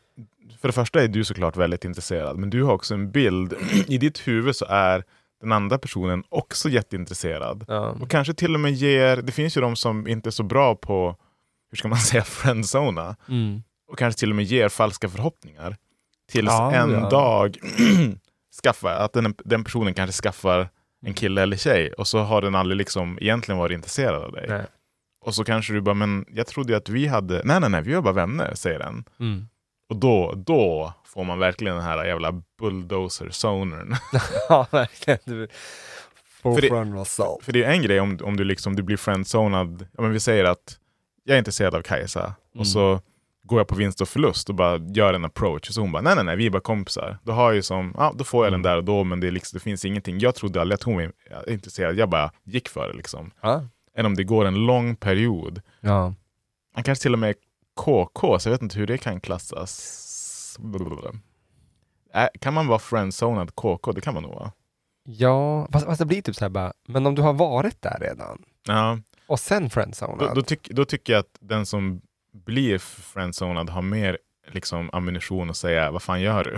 för 0.61 0.67
det 0.67 0.71
första 0.73 1.03
är 1.03 1.07
du 1.07 1.23
såklart 1.23 1.57
väldigt 1.57 1.85
intresserad, 1.85 2.37
men 2.37 2.49
du 2.49 2.63
har 2.63 2.73
också 2.73 2.93
en 2.93 3.11
bild, 3.11 3.53
i 3.87 3.97
ditt 3.97 4.27
huvud 4.27 4.55
så 4.55 4.65
är 4.69 5.03
den 5.45 5.51
andra 5.51 5.77
personen 5.77 6.23
också 6.29 6.69
jätteintresserad. 6.69 7.65
Ja. 7.67 7.89
Och 8.01 8.09
kanske 8.09 8.33
till 8.33 8.53
och 8.53 8.59
med 8.59 8.71
ger, 8.73 9.17
det 9.17 9.31
finns 9.31 9.57
ju 9.57 9.61
de 9.61 9.75
som 9.75 10.07
inte 10.07 10.29
är 10.29 10.31
så 10.31 10.43
bra 10.43 10.75
på, 10.75 11.15
hur 11.71 11.77
ska 11.77 11.87
man 11.87 11.97
säga, 12.11 12.23
friendzona. 12.23 13.15
Mm. 13.29 13.63
Och 13.91 13.97
kanske 13.97 14.19
till 14.19 14.29
och 14.29 14.35
med 14.35 14.45
ger 14.45 14.69
falska 14.69 15.09
förhoppningar. 15.09 15.77
Tills 16.31 16.47
Ja, 16.51 16.71
en 16.73 16.91
ja. 16.91 17.09
dag 17.09 17.57
skaffar, 18.63 18.91
att 18.91 19.13
den, 19.13 19.35
den 19.45 19.63
personen 19.63 19.93
kanske 19.93 20.21
skaffar 20.21 20.69
Mm. 21.01 21.09
en 21.11 21.13
kille 21.13 21.41
eller 21.41 21.57
tjej 21.57 21.93
och 21.93 22.07
så 22.07 22.19
har 22.19 22.41
den 22.41 22.55
aldrig 22.55 22.77
liksom 22.77 23.17
egentligen 23.21 23.59
varit 23.59 23.75
intresserad 23.75 24.23
av 24.23 24.31
dig. 24.31 24.45
Nej. 24.49 24.65
Och 25.25 25.35
så 25.35 25.43
kanske 25.43 25.73
du 25.73 25.81
bara, 25.81 25.95
men 25.95 26.25
jag 26.29 26.47
trodde 26.47 26.73
ju 26.73 26.77
att 26.77 26.89
vi 26.89 27.07
hade, 27.07 27.41
nej 27.43 27.59
nej 27.59 27.69
nej, 27.69 27.81
vi 27.81 27.93
var 27.93 28.01
bara 28.01 28.13
vänner, 28.13 28.53
säger 28.55 28.79
den. 28.79 29.03
Mm. 29.19 29.47
Och 29.89 29.95
då, 29.95 30.33
då 30.35 30.93
får 31.05 31.23
man 31.23 31.39
verkligen 31.39 31.75
den 31.75 31.83
här 31.85 32.05
jävla 32.05 32.41
bulldozer-zonern. 32.59 33.95
ja, 34.49 34.67
verkligen. 34.71 35.19
Du, 35.25 35.47
För 36.41 36.61
det-. 36.61 36.67
För 37.41 37.51
det 37.51 37.63
är 37.63 37.71
en 37.71 37.81
grej 37.81 37.99
om, 37.99 38.19
om 38.23 38.37
du 38.37 38.43
liksom 38.43 38.75
du 38.75 38.83
blir 38.83 38.97
friendzonad, 38.97 39.87
ja 39.97 40.01
men 40.01 40.11
vi 40.11 40.19
säger 40.19 40.43
att 40.45 40.77
jag 41.23 41.33
är 41.33 41.37
intresserad 41.39 41.75
av 41.75 41.81
Kajsa 41.81 42.33
Mm. 42.55 42.61
och 42.61 42.67
så 42.67 42.99
går 43.43 43.59
jag 43.59 43.67
på 43.67 43.75
vinst 43.75 44.01
och 44.01 44.09
förlust 44.09 44.49
och 44.49 44.55
bara 44.55 44.77
gör 44.77 45.13
en 45.13 45.25
approach. 45.25 45.67
Och 45.69 45.73
så 45.75 45.81
hon 45.81 45.91
bara, 45.91 46.01
nej 46.01 46.15
nej 46.15 46.23
nej, 46.23 46.35
vi 46.35 46.45
är 46.45 46.49
bara 46.49 46.61
kompisar. 46.61 47.17
Då 47.23 47.31
har 47.31 47.53
jag 47.53 47.63
som, 47.63 47.93
ja 47.97 48.13
då 48.15 48.23
får 48.23 48.45
jag 48.45 48.47
Mm. 48.53 48.61
den 48.61 48.71
där 48.71 48.77
och 48.77 48.83
då, 48.83 49.03
men 49.03 49.19
det, 49.19 49.31
liksom, 49.31 49.57
det 49.57 49.63
finns 49.63 49.85
ingenting. 49.85 50.19
Jag 50.19 50.35
trodde 50.35 50.61
aldrig 50.61 50.75
att 50.75 50.83
hon 50.83 50.95
var 50.95 51.49
intresserad, 51.49 51.95
jag 51.97 52.09
bara 52.09 52.31
gick 52.43 52.69
för 52.69 52.87
det 52.87 52.93
liksom. 52.93 53.31
Ja. 53.41 53.63
Än 53.97 54.05
om 54.05 54.15
det 54.15 54.23
går 54.23 54.45
en 54.45 54.65
lång 54.65 54.95
period. 54.95 55.61
Ja. 55.81 56.13
Han 56.73 56.83
kanske 56.83 57.01
till 57.01 57.13
och 57.13 57.19
med 57.19 57.35
KK, 57.75 58.39
så 58.39 58.49
jag 58.49 58.51
vet 58.51 58.61
inte 58.61 58.79
hur 58.79 58.87
det 58.87 58.97
kan 58.97 59.21
klassas. 59.21 60.57
Blablabla. 60.59 61.11
Äh, 62.13 62.27
kan 62.41 62.53
man 62.53 62.67
vara 62.67 62.79
friendzonad 62.79 63.55
KK? 63.55 63.91
Det 63.91 64.01
kan 64.01 64.13
man 64.13 64.23
nog 64.23 64.33
vara. 64.33 64.51
Ja, 65.03 65.67
fast, 65.71 65.85
fast 65.85 65.99
det 65.99 66.05
blir 66.05 66.21
typ 66.21 66.35
så 66.35 66.45
här 66.45 66.49
bara, 66.49 66.73
men 66.87 67.05
om 67.05 67.15
du 67.15 67.21
har 67.21 67.33
varit 67.33 67.81
där 67.81 67.97
redan 68.01 68.41
Ja. 68.67 68.99
och 69.27 69.39
sen 69.39 69.63
Då, 69.63 69.69
friendzonad. 69.69 70.35
då, 70.35 70.41
tyck, 70.41 70.69
då 70.69 70.85
tycker 70.85 71.13
jag 71.13 71.19
att 71.19 71.37
den 71.39 71.65
som 71.65 72.01
blir 72.33 72.77
friendzonad 72.77 73.69
har 73.69 73.81
mer 73.81 74.17
liksom, 74.51 74.89
ammunition 74.93 75.49
att 75.49 75.57
säga 75.57 75.91
vad 75.91 76.01
fan 76.01 76.21
gör 76.21 76.43
du? 76.43 76.57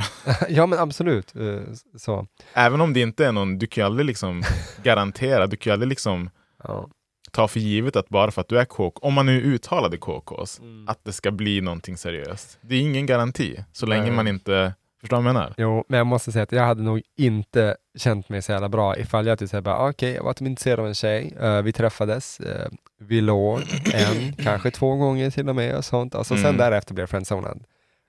ja 0.55 0.65
men 0.65 0.79
absolut. 0.79 1.35
eh, 1.35 1.59
Så. 1.97 2.27
Även 2.53 2.81
om 2.81 2.93
det 2.93 2.99
inte 3.01 3.25
är 3.25 3.31
någon, 3.31 3.57
du 3.59 3.67
kan 3.67 3.81
ju 3.81 3.85
aldrig 3.85 4.05
liksom 4.05 4.43
garantera, 4.83 5.47
du 5.47 5.57
kan 5.57 5.71
ju 5.71 5.73
aldrig 5.73 5.89
liksom 5.89 6.29
Ja. 6.63 6.89
Ta 7.37 7.47
för 7.47 7.59
givet 7.59 7.95
att 7.95 8.09
bara 8.09 8.31
för 8.31 8.41
att 8.41 8.47
du 8.47 8.59
är 8.59 8.65
KK, 8.65 8.91
om 9.01 9.13
man 9.13 9.25
nu 9.25 9.37
är 9.37 9.41
uttalade 9.41 9.97
KKs, 9.97 10.59
Mm. 10.59 10.87
att 10.87 10.99
det 11.03 11.13
ska 11.13 11.31
bli 11.31 11.61
någonting 11.61 11.97
seriöst. 11.97 12.57
Det 12.61 12.75
är 12.75 12.79
ingen 12.81 13.05
garanti, 13.05 13.63
så 13.73 13.85
länge 13.85 14.01
Nej. 14.03 14.11
man 14.11 14.27
inte, 14.27 14.73
förstår 15.01 15.17
du 15.17 15.23
vad 15.23 15.29
jag 15.29 15.33
menar? 15.35 15.53
Jo, 15.57 15.83
men 15.89 15.97
jag 15.97 16.07
måste 16.07 16.31
säga 16.31 16.43
att 16.43 16.51
jag 16.51 16.63
hade 16.63 16.81
nog 16.83 17.01
inte 17.17 17.77
känt 17.97 18.29
mig 18.29 18.41
så 18.41 18.51
jävla 18.51 18.69
bra 18.69 18.97
ifall 18.97 19.27
jag 19.27 19.39
typ 19.39 19.49
säger 19.49 19.61
bara 19.61 19.89
okej, 19.89 20.13
jag 20.13 20.23
var 20.23 20.33
typ 20.33 20.47
intresserad 20.47 20.79
av 20.79 20.87
en 20.87 20.95
tjej, 20.95 21.33
eh, 21.41 21.61
vi 21.61 21.71
träffades, 21.73 22.39
eh, 22.39 22.69
vi 22.99 23.21
låg 23.21 23.61
en, 23.93 24.33
kanske 24.43 24.71
två 24.71 24.95
gånger 24.95 25.29
till 25.31 25.49
och 25.49 25.55
med 25.55 25.75
och 25.75 25.85
sånt. 25.85 26.15
Alltså 26.15 26.35
sen 26.35 26.45
Mm. 26.45 26.57
därefter 26.57 26.93
blev 26.93 27.01
jag 27.03 27.09
friendzonad. 27.09 27.63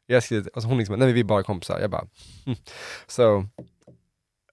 Jag 0.07 0.23
skrev, 0.23 0.49
alltså 0.55 0.69
hon 0.69 0.79
liksom, 0.79 0.99
nej 0.99 1.13
vi 1.13 1.21
är 1.21 1.25
bara 1.25 1.43
kompisar. 1.43 1.81
Jag 1.81 1.91
bara, 1.91 2.07
hm. 2.47 2.55
så, 3.07 3.47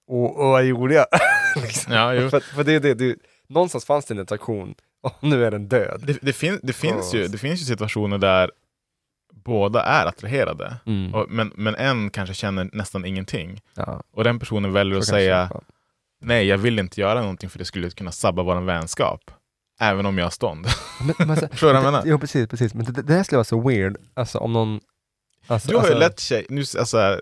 och, 0.08 0.36
och 0.36 0.48
vad 0.48 0.64
gjorde 0.64 0.94
jag? 0.94 1.06
liksom. 1.62 1.92
Ja, 1.92 2.14
jo. 2.14 2.30
för, 2.30 2.40
för 2.40 2.64
det, 2.64 2.72
är 2.72 2.80
det, 2.80 2.94
det, 2.94 3.16
någonstans 3.48 3.84
fanns 3.84 4.04
det 4.04 4.14
en 4.14 4.20
attraktion 4.20 4.74
och 5.02 5.14
nu 5.24 5.44
är 5.44 5.50
den 5.50 5.68
död. 5.68 6.02
Det, 6.06 6.18
det, 6.22 6.32
fin, 6.32 6.60
det, 6.62 6.72
finns 6.72 7.14
Ja. 7.14 7.20
ju, 7.20 7.28
det 7.28 7.38
finns 7.38 7.60
ju 7.60 7.64
situationer 7.64 8.18
där 8.18 8.50
båda 9.44 9.82
är 9.82 10.06
attraherade, 10.06 10.76
Mm. 10.86 11.14
och, 11.14 11.30
men, 11.30 11.52
men 11.56 11.74
en 11.74 12.10
kanske 12.10 12.34
känner 12.34 12.70
nästan 12.72 13.04
ingenting. 13.04 13.60
Ja, 13.74 14.02
Och 14.10 14.24
den 14.24 14.38
personen 14.38 14.72
väljer 14.72 14.98
att 14.98 15.04
säga 15.04 15.50
nej, 16.20 16.46
jag 16.46 16.58
vill 16.58 16.78
inte 16.78 17.00
göra 17.00 17.20
någonting 17.20 17.50
för 17.50 17.58
det 17.58 17.64
skulle 17.64 17.90
kunna 17.90 18.12
sabba 18.12 18.42
vår 18.42 18.60
vänskap. 18.60 19.30
Även 19.80 20.06
om 20.06 20.18
jag 20.18 20.24
har 20.24 20.30
stånd. 20.30 20.66
Men, 21.00 21.14
men, 21.18 21.30
alltså, 21.30 21.48
Förstår 21.50 21.66
du 21.68 21.72
vad 21.72 21.82
jag 21.84 21.92
menar? 21.92 22.02
Jo 22.06 22.18
precis, 22.18 22.48
precis. 22.48 22.74
Men 22.74 22.84
det, 22.92 23.02
det 23.02 23.12
här 23.14 23.22
skulle 23.22 23.36
vara 23.36 23.44
så 23.44 23.68
weird, 23.68 23.96
alltså 24.14 24.38
om 24.38 24.52
någon... 24.52 24.80
Alltså, 25.46 25.68
Du 25.68 25.76
har 25.76 25.82
ju 25.84 25.88
alltså, 25.94 26.08
lätt 26.08 26.20
tjej, 26.20 26.46
nu, 26.48 26.60
alltså, 26.78 27.20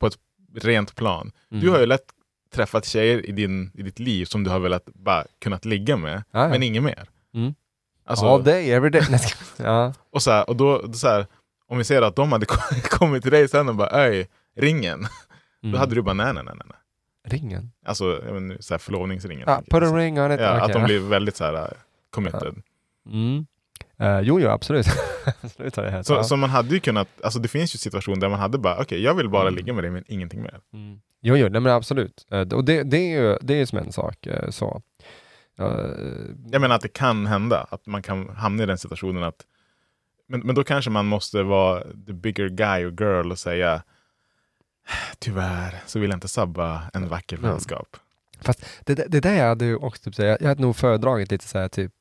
på 0.00 0.06
ett 0.06 0.16
rent 0.54 0.94
plan, 0.94 1.32
mm. 1.50 1.64
du 1.64 1.70
har 1.70 1.80
ju 1.80 1.86
lätt 1.86 2.06
träffat 2.54 2.84
tjejer 2.86 3.26
i, 3.28 3.32
din, 3.32 3.70
i 3.74 3.82
ditt 3.82 3.98
liv 3.98 4.24
som 4.24 4.44
du 4.44 4.50
har 4.50 4.58
velat 4.58 4.84
bara 4.84 5.24
kunnat 5.40 5.64
ligga 5.64 5.96
med, 5.96 6.22
Ja, 6.30 6.42
ja. 6.42 6.48
men 6.48 6.62
inget 6.62 6.82
mer. 6.82 7.08
Mm. 7.34 7.54
Alltså, 8.06 8.26
All 8.26 8.44
day, 8.44 8.70
every 8.72 8.90
day. 8.90 9.02
Ja. 9.56 9.92
och 10.12 10.22
så 10.22 10.30
här, 10.30 10.50
och 10.50 10.56
då, 10.56 10.78
då 10.86 10.92
så 10.92 11.08
här, 11.08 11.26
om 11.68 11.78
vi 11.78 11.84
ser 11.84 12.02
att 12.02 12.16
de 12.16 12.32
hade 12.32 12.46
kommit 12.90 13.22
till 13.22 13.32
dig 13.32 13.48
sen 13.48 13.68
och 13.68 13.74
bara 13.74 13.90
öj, 13.90 14.26
ringen. 14.56 15.06
Mm. 15.62 15.72
Då 15.72 15.78
hade 15.78 15.94
du 15.94 16.02
bara 16.02 16.14
nej, 16.14 16.32
nej, 16.34 16.42
nej. 16.44 16.54
nej. 16.56 16.76
Ringen? 17.26 17.72
Alltså 17.86 18.36
inte, 18.36 18.62
så 18.62 18.74
här, 18.74 18.78
förlovningsringen. 18.78 19.48
Ah, 19.48 19.60
put 19.70 19.82
a 19.82 19.96
ring 19.96 20.20
on 20.20 20.32
it. 20.32 20.40
Ja, 20.40 20.50
Okej. 20.50 20.60
Att 20.60 20.72
de 20.72 20.84
blir 20.84 21.00
väldigt 21.00 21.36
så 21.36 21.44
här 21.44 21.54
uh, 21.54 21.68
committed. 22.10 22.54
Mm. 23.06 23.46
Eh, 23.98 24.20
jo, 24.20 24.40
jo, 24.40 24.48
absolut. 24.48 24.86
absolut 25.42 25.76
har 25.76 25.82
det 25.84 25.90
hänt. 25.90 26.06
Så, 26.06 26.12
ja. 26.14 26.24
så 26.24 26.36
man 26.36 26.50
hade 26.50 26.74
ju 26.74 26.80
kunnat, 26.80 27.08
alltså 27.22 27.38
det 27.38 27.48
finns 27.48 27.74
ju 27.74 27.78
situationer 27.78 28.20
där 28.20 28.28
man 28.28 28.38
hade 28.40 28.58
bara, 28.58 28.76
okej 28.80 29.02
jag 29.02 29.14
vill 29.14 29.28
bara 29.28 29.42
Mm. 29.42 29.54
ligga 29.54 29.72
med 29.72 29.84
dig 29.84 29.90
men 29.90 30.04
ingenting 30.08 30.42
mer. 30.42 30.60
Mm. 30.72 31.00
Jo, 31.26 31.36
jo, 31.36 31.48
nej, 31.48 31.60
men 31.60 31.72
absolut. 31.72 32.26
Eh, 32.30 32.40
och 32.40 32.64
det, 32.64 32.82
det 32.82 32.96
är 32.96 33.20
ju 33.20 33.38
det 33.40 33.54
är 33.54 33.66
som 33.66 33.78
en 33.78 33.92
sak. 33.92 34.26
eh, 34.26 34.50
så. 34.50 34.82
Eh, 35.58 35.66
Jag 36.52 36.60
menar 36.60 36.74
att 36.74 36.82
det 36.82 36.88
kan 36.92 37.26
hända, 37.26 37.66
att 37.70 37.86
man 37.86 38.02
kan 38.02 38.28
hamna 38.28 38.62
i 38.62 38.66
den 38.66 38.78
situationen 38.78 39.22
att 39.22 39.46
men, 40.26 40.40
men 40.40 40.54
då 40.54 40.64
kanske 40.64 40.90
man 40.90 41.06
måste 41.06 41.42
vara 41.42 41.82
the 42.06 42.12
bigger 42.12 42.48
guy 42.48 42.84
or 42.84 42.90
girl 43.02 43.30
och 43.30 43.38
säga 43.38 43.82
tyvärr 45.18 45.82
så 45.86 45.98
vill 45.98 46.10
jag 46.10 46.16
inte 46.16 46.28
sabba 46.28 46.82
en 46.94 47.08
vacker 47.08 47.36
vänskap. 47.36 47.96
det, 48.84 48.94
det, 48.94 49.06
det 49.08 49.20
där 49.20 49.34
jag 49.34 49.48
hade 49.48 49.74
också 49.76 50.10
typ, 50.10 50.18
jag, 50.18 50.40
jag 50.42 50.48
hade 50.48 50.62
nog 50.62 50.76
föredragit 50.76 51.30
lite 51.30 51.48
så 51.48 51.58
här 51.58 51.68
typ, 51.68 51.92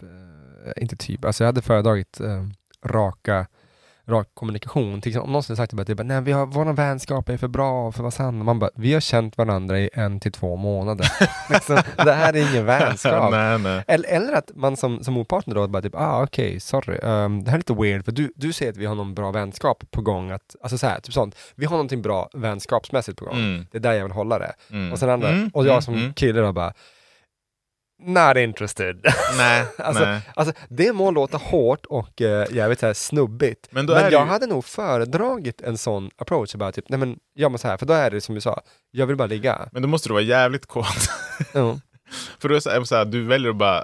inte 0.78 0.96
typ, 0.96 1.26
alltså 1.26 1.44
jag 1.44 1.48
hade 1.48 1.62
föredragit 1.62 2.20
eh, 2.20 2.48
raka 2.86 3.48
rak 4.08 4.28
kommunikation. 4.34 5.02
Till 5.02 5.10
exempel, 5.10 5.28
om 5.28 5.32
någon 5.34 5.44
sagt 5.44 5.74
att 5.74 5.88
typ, 5.88 6.00
nej, 6.04 6.22
vi 6.22 6.32
har, 6.32 6.46
vår 6.46 6.74
vänskap 6.74 7.30
är 7.30 7.38
för 7.38 7.48
bra 7.48 7.92
för 7.92 8.00
att 8.00 8.04
vara 8.04 8.12
sann. 8.12 8.46
Man 8.46 8.60
bara, 8.60 8.70
vi 8.76 8.94
har 8.94 9.00
känt 9.02 9.38
varandra 9.38 9.80
i 9.80 9.90
en 9.94 10.20
till 10.20 10.32
två 10.32 10.56
månader. 10.56 11.08
liksom, 11.50 11.78
det 11.96 12.14
här 12.14 12.34
är 12.36 12.52
ingen 12.52 12.66
vänskap. 12.66 13.32
nej, 13.32 13.60
nej. 13.60 13.84
Eller, 13.88 14.10
eller 14.10 14.34
att 14.34 14.52
man 14.56 14.78
som, 14.78 15.04
som 15.04 15.14
motpartner 15.14 15.56
då 15.56 15.68
bara 15.68 15.82
typ, 15.82 15.96
ah 15.96 16.24
okej, 16.24 16.60
sorry, 16.60 17.00
ehm, 17.04 17.44
det 17.44 17.50
här 17.52 17.58
är 17.58 17.60
lite 17.60 17.74
weird 17.74 18.06
för 18.06 18.12
du, 18.12 18.34
du 18.36 18.54
säger 18.54 18.72
att 18.72 18.78
vi 18.78 18.86
har 18.86 18.96
någon 18.96 19.14
bra 19.14 19.32
vänskap 19.32 19.84
på 19.92 20.02
gång, 20.02 20.32
att, 20.32 20.56
alltså 20.62 20.78
så 20.78 20.88
här, 20.88 21.00
typ 21.00 21.14
sånt, 21.14 21.36
vi 21.56 21.66
har 21.66 21.72
någonting 21.72 22.02
bra 22.02 22.30
vänskapsmässigt 22.34 23.20
på 23.20 23.26
gång, 23.26 23.34
Mm. 23.34 23.66
det 23.72 23.78
är 23.78 23.82
där 23.82 23.94
jag 23.94 24.04
vill 24.04 24.12
hålla 24.12 24.40
det. 24.40 24.54
Mm. 24.72 24.92
Och 24.92 25.00
sen 25.00 25.10
andra, 25.10 25.30
Mm, 25.30 25.50
och 25.54 25.66
jag 25.66 25.72
mm, 25.72 25.82
som 25.82 25.94
mm. 25.94 26.14
kille 26.14 26.42
då 26.42 26.52
bara, 26.52 26.74
not 28.06 28.38
interested. 28.38 29.06
Nej, 29.38 29.66
alltså, 29.78 30.06
nej. 30.06 30.22
alltså 30.36 30.54
det 30.70 30.94
må 30.94 31.12
låta 31.12 31.38
hårt 31.38 31.86
och 31.86 32.22
uh, 32.22 32.28
jävligt 32.56 32.80
så 32.80 32.86
här 32.86 32.94
snubbigt, 32.94 33.68
Men 33.72 33.86
men, 33.86 33.96
jag 33.96 34.12
ju- 34.12 34.18
hade 34.18 34.48
nog 34.48 34.66
föredragit 34.66 35.62
en 35.62 35.78
sån 35.78 36.10
approach, 36.16 36.56
bara 36.56 36.72
typ, 36.72 36.90
nej 36.90 37.00
men 37.00 37.20
gör 37.36 37.50
man 37.50 37.60
så 37.60 37.68
här, 37.68 37.78
för 37.78 37.86
då 37.86 37.94
är 37.94 38.12
det 38.12 38.22
som 38.22 38.36
du 38.36 38.42
sa, 38.42 38.62
jag 38.92 39.06
vill 39.08 39.16
bara 39.16 39.28
ligga. 39.28 39.70
Men 39.72 39.82
då 39.82 39.88
måste 39.88 40.10
du 40.10 40.14
vara 40.14 40.24
jävligt 40.24 40.66
kåt. 40.66 41.10
För 42.40 42.50
då 42.50 42.54
är 42.54 42.56
det 42.56 42.62
så 42.62 42.70
här, 42.70 42.84
så 42.84 42.96
här, 42.96 43.06
du 43.06 43.24
väljer 43.24 43.50
att 43.50 43.56
bara 43.56 43.84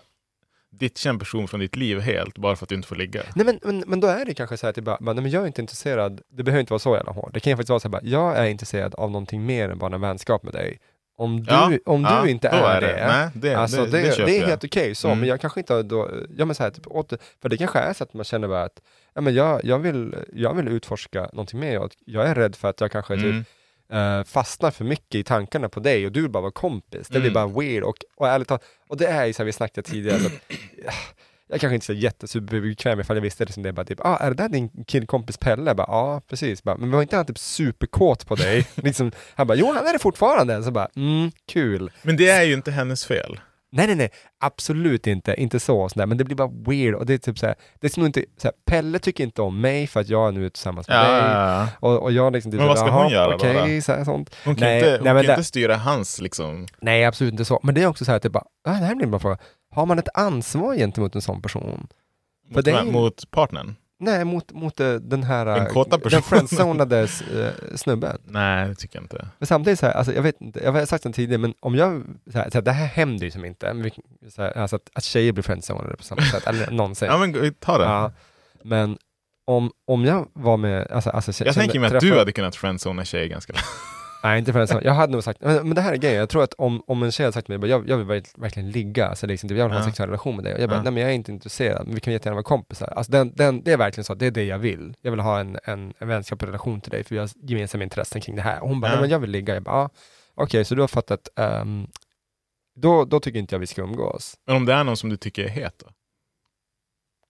ditcha 0.71 1.09
en 1.09 1.19
person 1.19 1.47
från 1.47 1.59
ditt 1.59 1.75
liv 1.75 1.99
helt 1.99 2.37
bara 2.37 2.55
för 2.55 2.65
att 2.65 2.69
du 2.69 2.75
inte 2.75 2.87
får 2.87 2.95
ligga. 2.95 3.21
Nej 3.35 3.45
men, 3.45 3.59
men, 3.63 3.83
men 3.87 3.99
då 3.99 4.07
är 4.07 4.25
det 4.25 4.33
kanske 4.33 4.57
så 4.57 4.65
här, 4.65 4.73
typ 4.73 4.83
bara, 4.83 4.97
bara, 5.01 5.13
nej, 5.13 5.21
men 5.23 5.31
jag 5.31 5.43
är 5.43 5.47
inte 5.47 5.61
intresserad, 5.61 6.21
det 6.31 6.43
behöver 6.43 6.59
inte 6.59 6.73
vara 6.73 6.79
så 6.79 6.95
jävla 6.95 7.11
hårt. 7.11 7.33
Det 7.33 7.39
kan 7.39 7.51
ju 7.51 7.55
faktiskt 7.57 7.69
vara 7.69 7.79
så 7.79 7.87
här, 7.87 7.91
bara, 7.91 8.01
jag 8.03 8.37
är 8.37 8.45
intresserad 8.45 8.95
av 8.95 9.11
någonting 9.11 9.45
mer 9.45 9.69
än 9.69 9.77
bara 9.77 9.95
en 9.95 10.01
vänskap 10.01 10.43
med 10.43 10.53
dig. 10.53 10.79
Om 11.19 11.43
du, 11.43 11.51
Ja, 11.53 11.71
om 11.85 12.01
ja, 12.03 12.21
du 12.23 12.29
inte 12.29 12.49
då 12.49 12.65
är, 12.65 12.75
är 12.75 12.81
det. 12.81 12.87
det, 12.87 13.07
Nej, 13.07 13.29
det- 13.33 13.55
alltså, 13.55 13.85
det- 13.85 13.91
det, 14.01 14.25
det 14.25 14.37
är 14.37 14.45
helt 14.47 14.63
okej 14.63 14.95
så, 14.95 15.07
Mm. 15.07 15.19
men 15.19 15.29
jag 15.29 15.41
kanske 15.41 15.59
inte 15.59 15.83
då, 15.83 16.09
ja 16.37 16.45
men 16.45 16.55
så 16.55 16.63
här, 16.63 16.69
typ, 16.71 16.87
åter, 16.87 17.17
för 17.41 17.49
det 17.49 17.57
kanske 17.57 17.79
är 17.79 17.93
så 17.93 18.03
att 18.03 18.13
man 18.13 18.23
känner 18.23 18.47
bara 18.47 18.63
att, 18.63 18.81
ja 19.13 19.21
men 19.21 19.33
jag, 19.33 19.65
jag, 19.65 19.79
vill, 19.79 20.15
jag 20.33 20.53
vill 20.53 20.67
utforska 20.67 21.21
någonting 21.33 21.59
mer, 21.59 21.73
jag, 21.73 21.91
jag 22.05 22.27
är 22.27 22.35
rädd 22.35 22.55
för 22.55 22.67
att 22.69 22.81
jag 22.81 22.91
kanske 22.91 23.13
Mm. 23.13 23.31
typ 23.43 23.47
eh, 23.91 24.23
fastnar 24.23 24.71
för 24.71 24.85
mycket 24.85 25.15
i 25.15 25.23
tankarna 25.23 25.69
på 25.69 25.79
dig 25.79 26.05
och 26.05 26.11
du 26.11 26.21
vill 26.21 26.31
bara 26.31 26.41
vara 26.41 26.51
kompis. 26.51 27.07
Det 27.07 27.19
blir 27.19 27.31
Mm. 27.31 27.33
bara 27.33 27.59
weird 27.61 27.83
och, 27.83 27.97
och 28.17 28.27
ärligt 28.27 28.47
talat, 28.47 28.63
och 28.89 28.97
det 28.97 29.05
är 29.07 29.25
ju 29.25 29.33
så 29.33 29.37
här 29.41 29.45
vi 29.45 29.51
snackade 29.51 29.87
tidigare, 29.89 30.19
så 30.19 30.27
att, 30.27 30.33
jag 31.49 31.61
kanske 31.61 31.73
inte 31.75 31.85
så 31.85 31.93
jättesuperbekväm 31.93 32.99
ifall 32.99 33.15
jag 33.17 33.21
visste 33.21 33.45
det 33.45 33.53
som 33.53 33.63
det 33.63 33.73
bara 33.73 33.85
typ, 33.85 33.99
ah, 34.05 34.17
är 34.17 34.29
det 34.29 34.35
där 34.43 34.49
din 34.49 34.69
killkompis 34.87 35.37
Pelle? 35.37 35.75
Bara, 35.75 35.87
ja, 35.87 36.21
precis. 36.29 36.63
Bara, 36.63 36.77
men 36.77 36.91
var 36.91 37.01
inte 37.01 37.15
han 37.15 37.25
typ 37.25 37.37
superkåt 37.39 38.27
på 38.27 38.35
dig? 38.35 38.67
liksom, 38.75 39.11
han 39.35 39.47
bara, 39.47 39.55
jo 39.55 39.73
han 39.73 39.87
är 39.87 39.93
det 39.93 39.99
fortfarande. 39.99 40.63
Så 40.63 40.71
bara, 40.71 40.87
mm, 40.95 41.31
kul. 41.51 41.91
Men 42.01 42.17
det 42.17 42.29
är 42.29 42.43
ju 42.43 42.53
inte 42.53 42.71
hennes 42.71 43.05
fel. 43.05 43.39
Nej, 43.71 43.87
nej, 43.87 43.95
nej, 43.95 44.09
absolut 44.39 45.07
inte, 45.07 45.35
inte 45.41 45.59
så, 45.59 45.89
sådär. 45.89 46.05
men 46.05 46.17
det 46.17 46.23
blir 46.23 46.35
bara 46.35 46.51
weird 46.67 46.95
och 46.95 47.05
det 47.05 47.13
är 47.13 47.17
typ 47.17 47.39
såhär, 47.39 47.55
det 47.79 47.87
är 47.97 47.99
nog 47.99 48.07
inte, 48.07 48.23
såhär, 48.37 48.53
Pelle 48.65 48.99
tycker 48.99 49.23
inte 49.23 49.41
om 49.41 49.61
mig 49.61 49.87
för 49.87 49.99
att 49.99 50.09
jag 50.09 50.27
är 50.27 50.31
nu 50.31 50.49
tillsammans 50.49 50.87
med 50.87 50.97
Ja, 50.97 51.01
dig. 51.11 51.21
ja, 51.21 51.59
ja. 51.61 51.67
Och, 51.79 52.03
och 52.03 52.11
jag 52.11 52.33
liksom 52.33 52.51
typ 52.51 52.59
Men 52.59 52.67
vad 52.67 52.77
ska 52.77 52.87
såhär, 52.87 53.01
hon 53.03 53.11
"Jaha, 53.11 53.23
göra 53.25 53.35
okej, 53.35 53.75
då? 53.75 53.81
såhär, 53.81 54.03
sånt. 54.03 54.35
Hon 54.45 54.55
kan, 54.55 54.67
Nej, 54.67 54.77
inte, 54.77 54.89
nej, 54.89 54.97
hon 54.97 55.05
men 55.15 55.23
kan 55.23 55.31
inte 55.33 55.43
styra 55.43 55.75
hans 55.75 56.21
liksom... 56.21 56.67
Nej, 56.81 57.05
absolut 57.05 57.31
inte 57.31 57.45
så. 57.45 57.59
Men 57.63 57.75
det 57.75 57.81
är 57.83 57.87
också 57.87 58.05
så 58.05 58.11
här, 58.11 58.19
typ 58.19 58.31
bara, 58.31 58.43
ah, 58.67 58.71
det 58.71 58.85
här 58.85 58.95
blir 58.95 59.07
bra 59.07 59.19
fråga. 59.19 59.37
Har 59.71 59.85
man 59.85 59.99
ett 59.99 60.09
ansvar 60.13 60.75
gentemot 60.75 61.15
en 61.15 61.21
sån 61.21 61.41
person? 61.41 61.87
Mot, 62.49 62.67
är- 62.67 62.83
mot 62.83 63.31
partnern? 63.31 63.75
Nej, 64.01 64.25
mot, 64.25 64.51
mot 64.51 64.79
eh, 64.79 64.93
den 64.93 65.23
här 65.23 65.45
Den 65.45 65.57
eh, 65.67 65.73
kåta 65.73 65.97
den 65.97 66.21
friendzonade 66.21 67.01
uh, 67.03 67.75
snubben. 67.75 68.17
Nej, 68.25 68.67
det 68.69 68.75
tycker 68.75 68.97
jag 68.97 69.03
inte. 69.03 69.27
Men 69.39 69.47
samtidigt 69.47 69.79
så 69.79 69.85
här, 69.85 69.93
alltså 69.93 70.13
jag 70.13 70.21
vet 70.21 70.41
inte, 70.41 70.59
jag 70.63 70.71
har 70.71 70.85
sagt 70.85 71.03
det 71.03 71.11
tidigare, 71.13 71.41
men 71.41 71.53
om 71.59 71.75
jag, 71.75 72.03
så 72.31 72.37
här, 72.37 72.49
så 72.49 72.57
här, 72.57 72.61
det 72.61 72.71
här 72.71 72.85
händer 72.87 73.25
ju 73.25 73.31
som 73.31 73.45
inte, 73.45 73.73
vi- 73.73 74.29
så 74.31 74.41
här, 74.41 74.57
alltså 74.57 74.75
att, 74.75 74.89
att 74.93 75.03
tjejer 75.03 75.31
blir 75.31 75.43
friendzonade 75.43 75.97
på 75.97 76.03
samma 76.03 76.21
sätt, 76.21 76.47
eller 76.47 76.71
någonsin. 76.71 77.07
Ja 77.11 77.17
men 77.17 77.53
ta 77.59 77.77
det. 77.77 77.83
Ja, 77.83 78.11
men 78.63 78.97
om, 79.45 79.71
om 79.87 80.05
jag 80.05 80.27
var 80.33 80.57
med, 80.57 80.87
alltså, 80.91 81.09
alltså 81.09 81.29
jag 81.31 81.35
kände- 81.37 81.59
tänker 81.67 81.79
mig 81.79 81.87
att 81.87 81.91
träffade- 81.91 82.11
du 82.11 82.19
hade 82.19 82.31
kunnat 82.31 82.55
friendzona 82.55 83.05
tjejer 83.05 83.27
ganska 83.27 83.53
lätt. 83.53 83.63
Nej, 84.23 84.39
inte 84.39 84.53
friendzone. 84.53 84.81
Jag 84.83 84.93
hade 84.93 85.11
nog 85.11 85.23
sagt, 85.23 85.41
men, 85.41 85.55
men 85.67 85.75
det 85.75 85.81
här 85.81 85.93
är 85.93 85.97
grejen, 85.97 86.17
jag 86.19 86.29
tror 86.29 86.43
att 86.43 86.53
om, 86.53 86.83
om 86.87 87.03
en 87.03 87.11
tjej 87.11 87.23
hade 87.23 87.33
sagt 87.33 87.45
till 87.47 87.59
mig, 87.59 87.69
jag, 87.69 87.89
jag 87.89 87.97
vill 87.97 88.05
verk- 88.07 88.33
verkligen 88.37 88.71
ligga, 88.71 89.07
alltså 89.07 89.27
liksom, 89.27 89.49
jag 89.49 89.55
vill 89.55 89.61
ha 89.63 89.69
en 89.69 89.75
Ja. 89.75 89.83
sexuell 89.89 90.09
relation 90.09 90.35
med 90.35 90.45
dig, 90.45 90.53
och 90.55 90.61
jag 90.61 90.69
bara, 90.69 90.81
nej 90.81 90.91
men 90.91 91.01
jag 91.03 91.11
är 91.11 91.15
inte 91.15 91.31
intresserad, 91.31 91.85
men 91.85 91.95
vi 91.95 92.01
kan 92.01 92.13
jättegärna 92.13 92.35
vara 92.35 92.43
kompisar. 92.43 92.87
Alltså 92.87 93.11
den, 93.11 93.33
den, 93.35 93.63
det 93.63 93.71
är 93.71 93.77
verkligen 93.77 94.05
så, 94.05 94.13
det 94.15 94.25
är 94.25 94.31
det 94.31 94.43
jag 94.43 94.59
vill. 94.59 94.93
Jag 95.01 95.11
vill 95.11 95.19
ha 95.19 95.39
en, 95.39 95.57
en, 95.63 95.93
en 95.99 96.07
vänskaplig 96.07 96.47
relation 96.47 96.81
till 96.81 96.91
dig, 96.91 97.03
för 97.03 97.15
vi 97.15 97.19
har 97.19 97.29
gemensamma 97.43 97.83
intressen 97.83 98.21
kring 98.21 98.35
det 98.35 98.41
här. 98.41 98.61
Och 98.63 98.69
hon 98.69 98.81
bara, 98.81 98.91
nej 98.91 99.01
men 99.01 99.09
jag 99.09 99.19
vill 99.19 99.29
ligga. 99.29 99.53
Jag 99.53 99.63
bara, 99.63 99.75
ah, 99.75 99.89
okej, 100.35 100.65
så 100.65 100.75
du 100.75 100.81
har 100.81 100.87
fattat, 100.87 101.29
ehm, 101.35 101.87
då, 102.75 103.05
då 103.05 103.19
tycker 103.19 103.39
inte 103.39 103.55
jag 103.55 103.59
vi 103.59 103.67
ska 103.67 103.81
umgås. 103.81 104.33
Men 104.47 104.55
om 104.55 104.65
det 104.65 104.73
är 104.73 104.83
någon 104.83 104.97
som 104.97 105.09
du 105.09 105.17
tycker 105.17 105.43
är 105.43 105.49
het 105.49 105.73
då? 105.79 105.85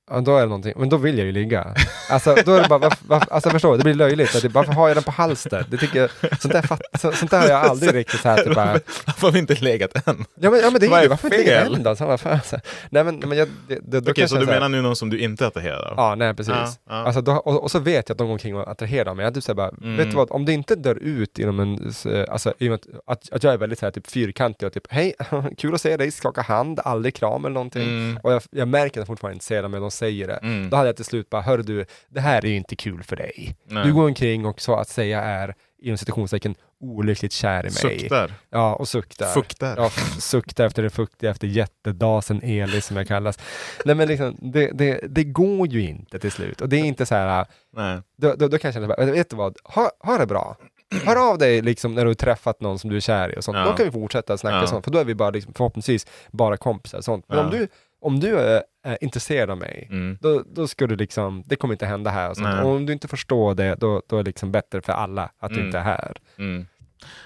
Ja, 0.10 0.20
då 0.22 0.36
är 0.38 0.41
det 0.41 0.45
någonting, 0.45 0.74
men 0.78 0.89
då 0.89 0.97
vill 0.97 1.18
jag 1.18 1.26
ju 1.26 1.32
ligga. 1.32 1.74
Alltså, 2.10 2.36
då 2.45 2.53
är 2.53 2.62
det 2.62 2.70
bara, 2.70 2.80
varför, 2.80 2.97
varför, 3.07 3.34
alltså 3.34 3.49
förstår 3.49 3.72
du, 3.72 3.78
det 3.78 3.84
blir 3.84 3.93
löjligt. 3.93 4.36
Att 4.36 4.41
det, 4.41 4.49
varför 4.49 4.74
har 4.74 4.88
jag 4.88 4.97
den 4.97 5.03
på 5.03 5.12
halster? 5.12 5.66
Det 5.70 5.78
tycker 5.78 5.99
jag, 5.99 6.39
sånt, 6.41 6.53
där 6.53 6.62
fatt, 6.62 6.82
så, 6.99 7.12
sånt 7.12 7.32
där 7.32 7.39
har 7.39 7.47
jag 7.47 7.62
aldrig 7.62 7.93
riktigt 7.95 8.20
så 8.20 8.30
här, 8.30 8.43
typ 8.43 8.55
bara, 8.55 8.80
Varför 9.05 9.28
har 9.28 9.32
vi 9.32 9.39
inte 9.39 9.55
legat 9.55 10.07
än? 10.07 10.26
ja 10.39 10.49
men, 10.49 10.60
ja, 10.60 10.70
men 10.70 10.82
det 10.82 10.88
är 10.88 11.01
ju, 11.01 11.07
varför 11.07 11.28
inte 11.28 11.38
ligga 11.38 11.62
fel? 11.62 11.76
än 11.76 11.84
då? 11.84 11.95
Så, 11.95 12.18
fan, 12.18 12.39
så. 12.45 12.57
Nej 12.89 13.03
men, 13.03 13.20
men 13.20 13.38
jag, 13.38 13.47
det, 13.68 13.80
det, 13.84 13.99
då 13.99 14.12
Okej, 14.12 14.28
så 14.28 14.36
kanske 14.36 14.38
du 14.38 14.41
jag 14.41 14.62
menar 14.62 14.70
nu 14.70 14.82
någon 14.82 14.95
som 14.95 15.10
du 15.10 15.20
inte 15.20 15.45
av? 15.47 15.51
Ja, 15.97 16.16
nej 16.18 16.34
precis. 16.34 16.53
Ja, 16.53 16.74
ja. 16.89 16.95
Alltså, 16.95 17.22
då, 17.22 17.32
och, 17.32 17.64
och 17.64 17.72
så 17.72 17.80
vet 17.80 18.10
jag 18.10 18.14
att 18.14 18.18
de 18.18 18.28
går 18.28 18.34
omkring 18.34 18.55
och 18.55 18.72
attraherar 18.72 19.14
mig. 19.14 19.24
Jag 19.26 19.34
typ 19.34 19.43
säger 19.43 19.55
bara, 19.55 19.72
Mm. 19.82 19.97
vet 19.97 20.10
du 20.10 20.16
vad, 20.16 20.32
om 20.32 20.45
det 20.45 20.53
inte 20.53 20.76
dör 20.76 20.95
ut 20.95 21.39
inom 21.39 21.60
en, 21.60 21.93
alltså 22.30 22.53
i 22.60 22.68
och 22.68 22.72
med 22.72 22.80
att, 23.05 23.32
att, 23.32 23.43
jag 23.43 23.53
är 23.53 23.57
väldigt 23.57 23.80
så 23.80 23.86
här, 23.86 23.91
typ 23.91 24.07
fyrkantig 24.07 24.68
och 24.68 24.74
typ, 24.74 24.84
hej, 24.89 25.14
kul 25.57 25.74
att 25.76 25.82
se 25.82 25.97
dig, 25.97 26.12
skaka 26.12 26.41
hand, 26.41 26.80
aldrig 26.84 27.16
kram 27.16 27.45
eller 27.45 27.53
någonting. 27.53 27.84
Mm. 27.84 28.20
Och 28.24 28.34
jag, 28.34 28.41
jag 28.51 28.68
märker 28.68 29.01
att 29.01 29.07
de 29.07 29.12
fortfarande 29.12 29.34
är 29.34 29.36
intresserade 29.36 29.66
av 29.66 29.72
mig, 29.72 29.80
de 29.80 29.91
säger 29.99 30.27
det. 30.27 30.33
Mm. 30.35 30.69
Då 30.69 30.77
hade 30.77 30.89
jag 30.89 30.95
till 30.95 31.05
slut 31.05 31.29
bara, 31.29 31.41
hör 31.41 31.57
du, 31.57 31.85
det 32.09 32.19
här 32.19 32.45
är 32.45 32.49
ju 32.49 32.55
inte 32.55 32.75
kul 32.75 33.03
för 33.03 33.15
dig. 33.15 33.55
Nej. 33.67 33.85
Du 33.85 33.93
går 33.93 34.05
omkring 34.05 34.45
och 34.45 34.61
så 34.61 34.75
att 34.75 34.89
säga 34.89 35.21
är, 35.21 35.55
inom 35.81 35.97
citationstecken, 35.97 36.55
olyckligt 36.79 37.33
kär 37.33 37.59
i 37.59 37.63
mig. 37.63 37.71
Suktar. 37.71 38.33
Ja, 38.49 38.75
och 38.75 38.87
suktar. 38.87 39.27
Fuktar. 39.27 39.73
Ja, 39.77 39.89
suktar 40.19 40.65
efter 40.65 40.83
det 40.83 40.89
fuktiga, 40.89 41.31
efter 41.31 41.47
jättedasen 41.47 42.41
Eli 42.43 42.81
som 42.81 42.97
jag 42.97 43.07
kallas. 43.07 43.39
Nej 43.85 43.95
men 43.95 44.07
liksom, 44.07 44.37
det, 44.41 44.71
det, 44.71 44.99
det 45.09 45.23
går 45.23 45.67
ju 45.67 45.81
inte 45.81 46.19
till 46.19 46.31
slut. 46.31 46.61
Och 46.61 46.69
det 46.69 46.77
är 46.79 46.83
inte 46.85 47.05
så 47.05 47.15
här, 47.15 47.45
Nej. 47.75 48.01
då, 48.17 48.33
då, 48.35 48.47
då 48.47 48.57
kan 48.57 48.67
jag 48.67 48.73
känna, 48.73 48.87
bara, 48.87 49.05
vet 49.05 49.29
du 49.29 49.35
vad, 49.35 49.57
ha, 49.63 49.91
ha 49.99 50.17
det 50.17 50.25
bra. 50.25 50.57
Hör 51.05 51.29
av 51.31 51.37
dig 51.37 51.61
liksom 51.61 51.95
när 51.95 52.01
du 52.05 52.09
har 52.09 52.15
träffat 52.15 52.61
någon 52.61 52.79
som 52.79 52.89
du 52.89 52.95
är 52.95 52.99
kär 52.99 53.35
i 53.35 53.39
och 53.39 53.43
sånt. 53.43 53.57
Ja. 53.57 53.65
Då 53.65 53.73
kan 53.73 53.85
vi 53.85 53.91
fortsätta 53.91 54.37
snacka 54.37 54.55
Ja. 54.57 54.67
sånt, 54.67 54.85
för 54.85 54.91
då 54.91 54.99
är 54.99 55.03
vi 55.05 55.15
bara 55.15 55.29
liksom, 55.29 55.53
förhoppningsvis 55.53 56.07
bara 56.31 56.57
kompisar 56.57 56.97
och 56.97 57.03
sånt. 57.03 57.25
Men 57.27 57.37
Ja. 57.37 57.43
om 57.43 57.49
du, 57.51 57.67
om 58.01 58.19
du 58.19 58.61
är, 58.84 58.91
är 58.91 58.97
intresserad 59.03 59.49
av 59.49 59.57
mig, 59.57 59.88
Mm. 59.91 60.17
då, 60.21 60.43
då 60.47 60.67
ska 60.67 60.88
du 60.88 60.95
liksom, 60.95 61.43
det 61.45 61.55
kommer 61.55 61.73
inte 61.73 61.86
hända 61.86 62.09
här 62.11 62.30
och 62.30 62.38
sånt. 62.38 62.63
Och 62.63 62.69
om 62.69 62.86
du 62.86 62.93
inte 62.93 63.07
förstår 63.07 63.55
det, 63.55 63.75
då, 63.75 64.01
då 64.07 64.17
är 64.17 64.23
det 64.23 64.30
liksom 64.30 64.51
bättre 64.51 64.82
för 64.82 64.93
alla 64.93 65.32
att 65.39 65.49
du 65.49 65.55
Mm. 65.55 65.65
inte 65.65 65.77
är 65.80 65.84
här. 65.84 66.17
Mm. 66.38 66.67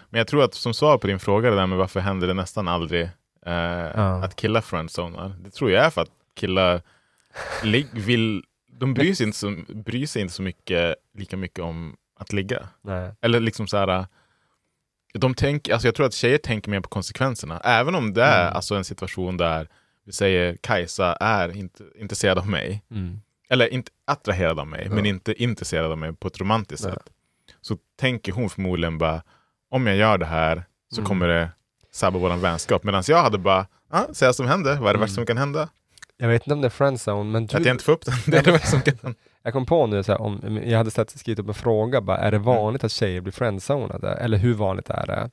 Men 0.09 0.17
jag 0.17 0.27
tror 0.27 0.43
att 0.43 0.53
som 0.53 0.73
svar 0.73 0.97
på 0.97 1.07
din 1.07 1.19
fråga, 1.19 1.49
det 1.49 1.55
där 1.55 1.67
med 1.67 1.77
varför 1.77 1.99
händer 1.99 2.27
det 2.27 2.33
nästan 2.33 2.67
aldrig 2.67 3.09
eh, 3.45 4.23
att 4.23 4.35
killar 4.35 4.61
friendzonar. 4.61 5.35
Det 5.39 5.49
tror 5.49 5.71
jag 5.71 5.85
är 5.85 5.89
för 5.89 6.01
att 6.01 6.11
killar 6.35 6.81
vill, 7.93 8.43
de 8.79 8.93
bryr 8.93 9.13
sig, 9.13 9.25
inte 9.25 9.37
så, 9.37 9.55
bryr 9.69 10.05
sig 10.05 10.21
inte 10.21 10.33
så 10.33 10.41
mycket, 10.41 10.95
lika 11.13 11.37
mycket 11.37 11.59
om 11.59 11.95
att 12.19 12.33
ligga. 12.33 12.67
Nej. 12.81 13.11
Eller 13.21 13.39
liksom 13.39 13.67
så 13.67 13.77
här, 13.77 14.05
de 15.13 15.33
tänker, 15.33 15.73
alltså 15.73 15.87
jag 15.87 15.95
tror 15.95 16.05
att 16.05 16.13
tjejer 16.13 16.37
tänker 16.37 16.71
mer 16.71 16.79
på 16.81 16.89
konsekvenserna. 16.89 17.59
Även 17.59 17.95
om 17.95 18.13
det 18.13 18.23
är 18.23 18.41
Mm. 18.43 18.55
alltså 18.55 18.75
en 18.75 18.83
situation 18.83 19.37
där 19.37 19.67
vi 20.05 20.11
säger 20.11 20.57
Kajsa 20.61 21.13
är 21.15 21.57
inte 21.57 21.83
intresserad 21.95 22.37
av 22.37 22.49
mig. 22.49 22.83
Mm. 22.91 23.21
Eller 23.49 23.73
inte 23.73 23.91
attraherad 24.05 24.59
av 24.59 24.67
mig, 24.67 24.85
Ja. 24.89 24.95
men 24.95 25.05
inte 25.05 25.43
intresserad 25.43 25.91
av 25.91 25.97
mig 25.97 26.13
på 26.13 26.27
ett 26.27 26.39
romantiskt 26.39 26.85
Nej. 26.85 26.93
sätt. 26.93 27.09
Så 27.61 27.77
tänker 27.99 28.31
hon 28.31 28.49
förmodligen 28.49 28.97
bara, 28.97 29.23
om 29.69 29.87
jag 29.87 29.95
gör 29.95 30.17
det 30.17 30.25
här 30.25 30.63
så 30.91 30.99
Mm. 31.01 31.07
kommer 31.07 31.27
det 31.27 31.49
sabba 31.91 32.19
vår 32.19 32.35
vänskap. 32.37 32.83
Medan 32.83 33.03
jag 33.07 33.23
hade 33.23 33.37
bara, 33.37 33.65
ah, 33.89 34.03
säga 34.13 34.33
som 34.33 34.47
händer, 34.47 34.75
vad 34.79 34.89
är 34.89 34.93
det 34.93 34.99
värsta 34.99 35.15
som 35.15 35.25
kan 35.25 35.37
hända? 35.37 35.69
Jag 36.17 36.27
vet 36.27 36.41
inte 36.43 36.53
om 36.53 36.61
det 36.61 36.67
är 36.67 36.69
friendzone, 36.69 37.31
men 37.31 37.43
Att 37.43 37.53
jag 37.53 37.67
inte 37.67 37.83
får 37.83 37.91
upp 37.91 38.05
den, 38.05 38.15
det 38.27 38.37
är 38.37 38.43
det 38.43 38.51
värsta 38.51 38.67
som 38.67 38.81
kan 38.81 38.95
hända. 39.03 39.19
Jag 39.45 39.53
kom 39.53 39.65
på 39.65 39.87
nu, 39.87 40.03
så 40.03 40.11
här, 40.11 40.21
om, 40.21 40.59
jag 40.65 40.77
hade 40.77 40.91
sett, 40.91 41.19
skrivit 41.19 41.39
upp 41.39 41.47
en 41.47 41.53
fråga, 41.53 42.01
bara, 42.01 42.17
är 42.17 42.31
det 42.31 42.37
Mm. 42.37 42.45
vanligt 42.45 42.83
att 42.83 42.91
tjejer 42.91 43.21
blir 43.21 43.33
friendzonade? 43.33 44.11
Eller 44.13 44.37
hur 44.37 44.53
vanligt 44.53 44.89
är 44.89 45.07
det? 45.07 45.29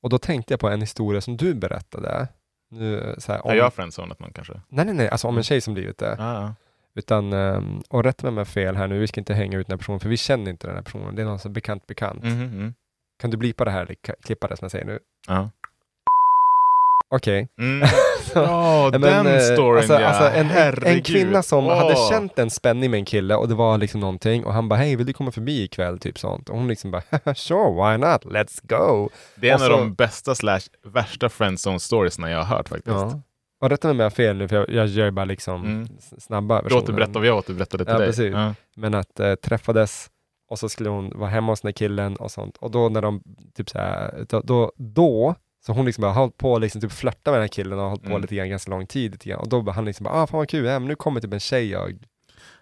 Och 0.00 0.10
då 0.10 0.18
tänkte 0.18 0.52
jag 0.52 0.60
på 0.60 0.68
en 0.68 0.80
historia 0.80 1.20
som 1.20 1.36
du 1.36 1.54
berättade. 1.54 2.28
Nu, 2.68 3.14
så 3.18 3.32
här, 3.32 3.46
om, 3.46 3.50
Har 3.50 3.56
jag 3.56 3.74
friendzonat 3.74 4.20
någon 4.20 4.32
kanske? 4.32 4.60
Nej, 4.68 4.84
nej, 4.84 4.94
nej, 4.94 5.08
alltså 5.08 5.28
om 5.28 5.36
en 5.36 5.42
tjej 5.42 5.60
som 5.60 5.74
blivit 5.74 5.98
det. 5.98 6.16
Ja, 6.18 6.34
ja. 6.34 6.54
Utan, 6.94 7.32
ehm, 7.32 7.82
och 7.88 8.04
rätta 8.04 8.26
mig 8.26 8.28
om 8.28 8.36
jag 8.36 8.48
fel 8.48 8.76
här 8.76 8.86
nu, 8.86 8.98
vi 8.98 9.06
ska 9.06 9.20
inte 9.20 9.34
hänga 9.34 9.58
ut 9.58 9.66
den 9.66 9.72
här 9.72 9.78
personen, 9.78 10.00
för 10.00 10.08
vi 10.08 10.16
känner 10.16 10.50
inte 10.50 10.66
den 10.66 10.76
här 10.76 10.82
personen. 10.82 11.14
Det 11.14 11.22
är 11.22 11.26
någon 11.26 11.38
som 11.38 11.50
är 11.50 11.54
bekant 11.54 11.86
bekant. 11.86 12.22
Mhm, 12.22 12.42
mm. 12.42 12.74
Kan 13.18 13.30
du 13.30 13.36
blipa 13.36 13.64
det 13.64 13.70
här, 13.70 13.94
klippa 14.22 14.48
det 14.48 14.56
som 14.56 14.64
jag 14.64 14.70
säger 14.70 14.84
nu? 14.84 14.98
Ja. 15.28 15.50
Okej. 17.14 17.48
Mm. 17.60 17.88
Ja, 18.34 18.88
Men, 18.92 19.00
den 19.00 19.26
eh, 19.26 19.40
storyn 19.40 19.78
alltså, 19.78 19.92
ja. 20.00 20.06
alltså 20.06 20.38
en, 20.38 20.50
en, 20.50 20.74
en 20.86 21.02
kvinna 21.02 21.42
som 21.42 21.66
Åh. 21.66 21.76
hade 21.78 21.96
känt 22.10 22.38
en 22.38 22.50
spänning 22.50 22.90
med 22.90 22.98
en 22.98 23.04
kille 23.04 23.34
och 23.34 23.48
det 23.48 23.54
var 23.54 23.78
liksom 23.78 24.00
någonting 24.00 24.44
och 24.44 24.52
han 24.52 24.68
bara 24.68 24.76
hej 24.76 24.96
vill 24.96 25.06
du 25.06 25.12
komma 25.12 25.30
förbi 25.32 25.62
ikväll 25.62 25.98
typ 25.98 26.18
sånt 26.18 26.48
och 26.48 26.56
hon 26.56 26.68
liksom 26.68 26.90
bara 26.90 27.02
sure 27.34 27.70
why 27.70 27.98
not 27.98 28.24
let's 28.24 28.60
go. 28.62 29.08
Det 29.36 29.48
är 29.50 29.54
en 29.54 29.60
Och 29.60 29.66
av 29.66 29.70
så- 29.70 29.76
de 29.78 29.94
bästa 29.94 30.34
slash 30.34 30.60
värsta 30.84 31.28
friendzone 31.28 31.80
storiesna 31.80 32.30
jag 32.30 32.38
har 32.44 32.56
hört 32.56 32.68
faktiskt. 32.68 32.96
Ja. 32.96 33.20
Och 33.60 33.70
rätta 33.70 33.88
mig 33.88 33.92
om 33.92 33.98
jag 34.00 34.04
har 34.04 34.10
fel 34.10 34.36
nu 34.36 34.48
för 34.48 34.56
jag, 34.56 34.70
jag 34.70 34.86
gör 34.86 35.10
bara 35.10 35.24
liksom 35.24 35.64
Mm. 35.64 35.88
snabba 36.18 36.62
Du 36.62 36.74
återberättar 36.74 37.12
vad 37.20 37.26
jag 37.26 37.36
återberättade 37.38 37.84
till 37.84 37.92
Ja, 37.92 37.98
dig. 37.98 38.08
precis. 38.08 38.32
Ja. 38.34 38.54
Men 38.76 38.94
att 38.94 39.20
eh, 39.20 39.34
träffades 39.34 40.06
och 40.50 40.58
så 40.58 40.68
skulle 40.68 40.88
hon 40.88 41.12
vara 41.18 41.30
hemma 41.30 41.52
hos 41.52 41.60
den 41.60 41.68
här 41.68 41.72
killen 41.72 42.16
och 42.16 42.30
sånt 42.30 42.56
och 42.56 42.70
då 42.70 42.88
när 42.88 43.02
de 43.02 43.22
typ 43.56 43.70
så 43.70 43.78
här, 43.78 44.24
då, 44.44 44.72
då 44.76 45.34
så 45.66 45.72
hon 45.72 45.86
liksom 45.86 46.02
bara 46.02 46.12
har 46.12 46.20
hållit 46.20 46.36
på 46.38 46.52
och 46.52 46.60
liksom 46.60 46.80
typ 46.80 46.92
flörta 46.92 47.30
med 47.30 47.38
den 47.38 47.42
här 47.42 47.48
killen 47.48 47.72
och 47.72 47.78
har 47.84 47.88
hållit 47.88 48.02
på 48.02 48.08
Mm. 48.10 48.20
lite 48.22 48.34
grann 48.36 48.48
ganska 48.50 48.70
lång 48.70 48.86
tid 48.86 49.12
lite 49.12 49.28
grann. 49.28 49.38
och 49.40 49.48
då 49.48 49.62
bara 49.62 49.72
han 49.72 49.84
liksom 49.84 50.04
bara 50.04 50.14
ah 50.14 50.26
fan 50.26 50.38
vad 50.38 50.48
kul, 50.48 50.64
ja, 50.64 50.78
men 50.78 50.88
nu 50.88 50.94
kommer 50.96 51.20
typ 51.20 51.32
en 51.32 51.40
tjej 51.40 51.70
jag 51.70 51.80
håller 51.80 51.96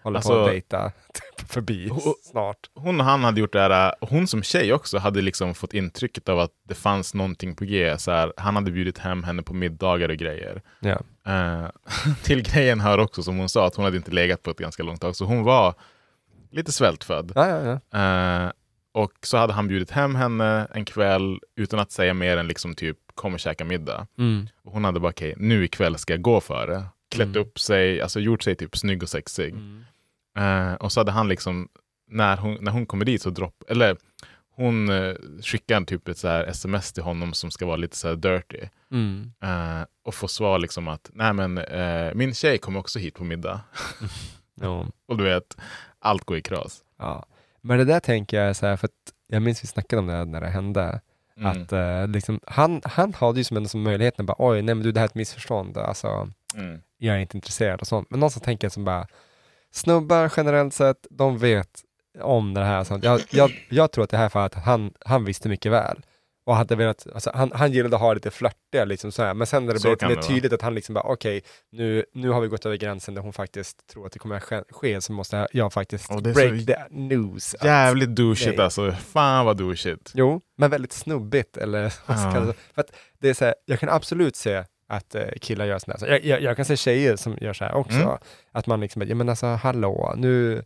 på 0.03 0.17
Alltså- 0.17 0.41
att 0.43 0.47
dejta 0.49 0.91
typ, 1.13 1.49
förbi 1.51 1.89
Och- 1.91 2.15
snart. 2.23 2.57
Hon 2.75 2.99
och 2.99 3.05
han 3.05 3.23
hade 3.23 3.41
gjort 3.41 3.53
det 3.53 3.59
här, 3.59 3.95
hon 4.01 4.27
som 4.27 4.43
tjej 4.43 4.73
också 4.73 4.97
hade 4.97 5.21
liksom 5.21 5.53
fått 5.53 5.73
intrycket 5.73 6.29
av 6.29 6.39
att 6.39 6.51
det 6.67 6.75
fanns 6.75 7.13
någonting 7.13 7.55
på 7.55 7.65
G. 7.65 7.95
Så 7.97 8.11
här, 8.11 8.33
han 8.37 8.55
hade 8.55 8.71
bjudit 8.71 8.97
hem 8.97 9.23
henne 9.23 9.43
på 9.43 9.53
middagar 9.53 10.09
och 10.09 10.15
grejer. 10.17 10.61
Ja. 10.79 10.99
Eh, 11.27 11.69
till 12.23 12.41
grejen 12.41 12.79
hör 12.79 12.97
också 12.97 13.23
som 13.23 13.37
hon 13.37 13.49
sa 13.49 13.67
att 13.67 13.75
hon 13.75 13.85
hade 13.85 13.97
inte 13.97 14.11
legat 14.11 14.43
på 14.43 14.51
ett 14.51 14.57
ganska 14.57 14.83
långt 14.83 15.01
tag. 15.01 15.15
Så 15.15 15.25
hon 15.25 15.43
var 15.43 15.73
lite 16.51 16.71
svältfödd. 16.71 17.31
Ja, 17.35 17.47
ja, 17.49 17.79
ja. 17.91 18.45
Eh, 18.45 18.51
och 18.95 19.13
så 19.21 19.37
hade 19.37 19.53
han 19.53 19.67
bjudit 19.67 19.91
hem 19.91 20.15
henne 20.15 20.67
en 20.73 20.85
kväll 20.85 21.39
utan 21.55 21.79
att 21.79 21.91
säga 21.91 22.13
mer 22.13 22.37
än 22.37 22.47
liksom 22.47 22.75
typ 22.75 22.97
kom 23.15 23.33
och 23.33 23.39
käka 23.39 23.65
middag. 23.65 24.07
Mm. 24.17 24.47
Och 24.63 24.71
hon 24.71 24.83
hade 24.83 24.99
bara 24.99 25.09
okej, 25.09 25.33
nu 25.37 25.63
ikväll 25.65 25.97
ska 25.97 26.13
jag 26.13 26.21
gå 26.21 26.41
för 26.41 26.67
det. 26.67 26.83
Klätt 27.11 27.27
Mm. 27.27 27.41
upp 27.41 27.59
sig, 27.59 28.01
alltså 28.01 28.19
gjort 28.19 28.43
sig 28.43 28.55
typ 28.55 28.77
snygg 28.77 29.03
och 29.03 29.09
sexig. 29.09 29.55
Eh, 30.37 30.73
och 30.73 30.91
så 30.91 30.99
hade 30.99 31.11
han 31.11 31.27
liksom, 31.27 31.67
när 32.07 32.37
hon, 32.37 32.57
när 32.61 32.71
hon 32.71 32.85
kommer 32.85 33.05
dit 33.05 33.21
så 33.21 33.29
dropp, 33.29 33.63
eller 33.67 33.97
hon 34.55 34.89
uh, 34.89 35.15
skickar 35.41 35.81
typ 35.81 36.07
ett 36.07 36.17
så 36.17 36.27
här 36.27 36.43
sms 36.43 36.93
till 36.93 37.03
honom 37.03 37.33
som 37.33 37.51
ska 37.51 37.65
vara 37.65 37.77
lite 37.77 37.97
så 37.97 38.07
här 38.07 38.15
dirty. 38.15 38.67
Mm. 38.91 39.31
Eh, 39.43 39.85
och 40.03 40.15
får 40.15 40.27
svar 40.27 40.59
liksom 40.59 40.87
att, 40.87 41.09
nej 41.13 41.33
men 41.33 41.59
min 42.17 42.33
tjej 42.33 42.57
kommer 42.57 42.79
också 42.79 42.99
hit 42.99 43.13
på 43.15 43.23
middag. 43.23 43.61
Ja. 44.61 44.85
och 45.07 45.17
du 45.17 45.23
vet, 45.23 45.57
allt 45.99 46.25
går 46.25 46.37
i 46.37 46.41
kras. 46.41 46.83
Ja. 46.99 47.25
Men 47.65 47.77
det 47.77 47.85
där 47.85 47.99
tänker 47.99 48.41
jag 48.41 48.55
så 48.55 48.65
här, 48.65 48.75
för 48.77 48.87
att 48.87 49.13
jag 49.27 49.41
minns 49.41 49.63
vi 49.63 49.67
snackade 49.67 49.99
om 49.99 50.07
det 50.07 50.25
när 50.25 50.41
det 50.41 50.47
hände. 50.47 51.01
Mm. 51.37 51.51
Att 51.51 51.71
eh, 51.71 52.07
liksom, 52.07 52.39
han, 52.47 52.81
han 52.83 53.13
hade 53.13 53.39
ju 53.39 53.43
som 53.43 53.57
ändå 53.57 53.69
som 53.69 53.81
möjligheten 53.81 54.25
bara 54.25 54.35
oj, 54.39 54.61
nej 54.61 54.75
men 54.75 54.83
du 54.83 54.91
det 54.91 54.99
här 54.99 55.05
är 55.05 55.09
ett 55.09 55.15
missförstånd. 55.15 55.77
Alltså, 55.77 56.29
Mm. 56.57 56.81
jag 56.97 57.15
är 57.15 57.19
inte 57.19 57.37
intresserad 57.37 57.81
och 57.81 57.87
sånt. 57.87 58.09
Men 58.09 58.19
någonstans 58.19 58.43
tänker 58.43 58.65
jag 58.65 58.71
som 58.71 58.85
bara, 58.85 59.07
snubbar 59.71 60.33
generellt 60.37 60.73
sett, 60.73 61.07
de 61.09 61.37
vet 61.37 61.81
om 62.21 62.53
det 62.53 62.63
här. 62.63 62.83
Sånt. 62.83 63.03
Jag, 63.03 63.21
jag, 63.29 63.51
jag 63.69 63.91
tror 63.91 64.03
att 64.03 64.09
det 64.09 64.17
här 64.17 64.37
att 64.45 64.53
han, 64.53 64.93
han 65.05 65.25
visste 65.25 65.49
mycket 65.49 65.71
väl. 65.71 66.05
Och 66.47 66.55
hade 66.55 66.75
velat, 66.75 67.07
alltså, 67.13 67.31
han, 67.33 67.51
han 67.55 67.71
gillade 67.71 67.95
att 67.95 68.01
ha 68.01 68.13
lite 68.13 68.31
flörtiga 68.31 68.85
liksom 68.85 69.11
så 69.11 69.23
här. 69.23 69.33
Men 69.33 69.47
sen 69.47 69.65
när 69.65 69.73
det 69.73 69.79
Så 69.79 69.87
blev 69.87 69.91
lite 69.93 70.07
mer 70.07 70.15
tydligt 70.35 70.53
att 70.53 70.61
han 70.61 70.75
liksom 70.75 70.93
bara 70.95 71.03
okej, 71.03 71.41
nu, 71.71 72.05
nu 72.13 72.29
har 72.29 72.41
vi 72.41 72.47
gått 72.47 72.65
över 72.65 72.75
gränsen 72.77 73.13
där 73.13 73.21
hon 73.21 73.33
faktiskt 73.33 73.87
tror 73.87 74.05
att 74.05 74.11
det 74.11 74.19
kommer 74.19 74.35
att 74.35 74.43
ske- 74.43 74.63
ske, 74.69 75.01
så 75.01 75.13
måste 75.13 75.47
jag 75.51 75.73
faktiskt 75.73 76.11
är 76.11 76.21
break 76.21 76.65
the 76.65 76.75
news. 76.89 77.55
att- 77.55 77.63
Jävligt 77.63 78.15
douchigt 78.15 78.57
Nej. 78.57 78.63
alltså. 78.63 78.91
Fan 78.91 79.45
vad 79.45 79.57
douchigt. 79.57 80.11
Jo, 80.15 80.41
men 80.57 80.69
väldigt 80.69 80.93
snubbigt. 80.93 81.57
Eller, 81.57 81.83
Ja. 82.07 82.53
för 82.75 82.85
det 83.19 83.29
är 83.29 83.33
så 83.33 83.45
här, 83.45 83.55
jag 83.65 83.79
kan 83.79 83.89
absolut 83.89 84.35
se 84.35 84.63
att 84.87 85.15
eh, 85.15 85.23
killar 85.41 85.65
gör 85.65 85.79
sådär. 85.79 85.97
Så 85.97 86.05
jag, 86.05 86.25
jag, 86.25 86.41
jag 86.41 86.55
kan 86.55 86.65
se 86.65 86.77
tjejer 86.77 87.15
som 87.15 87.37
gör 87.41 87.53
så 87.53 87.63
här 87.63 87.73
också. 87.75 87.97
Mm. 87.97 88.17
Att 88.51 88.67
man 88.67 88.79
liksom, 88.81 89.01
ja 89.01 89.15
men 89.15 89.29
alltså 89.29 89.45
hallå, 89.47 90.13
nu, 90.17 90.63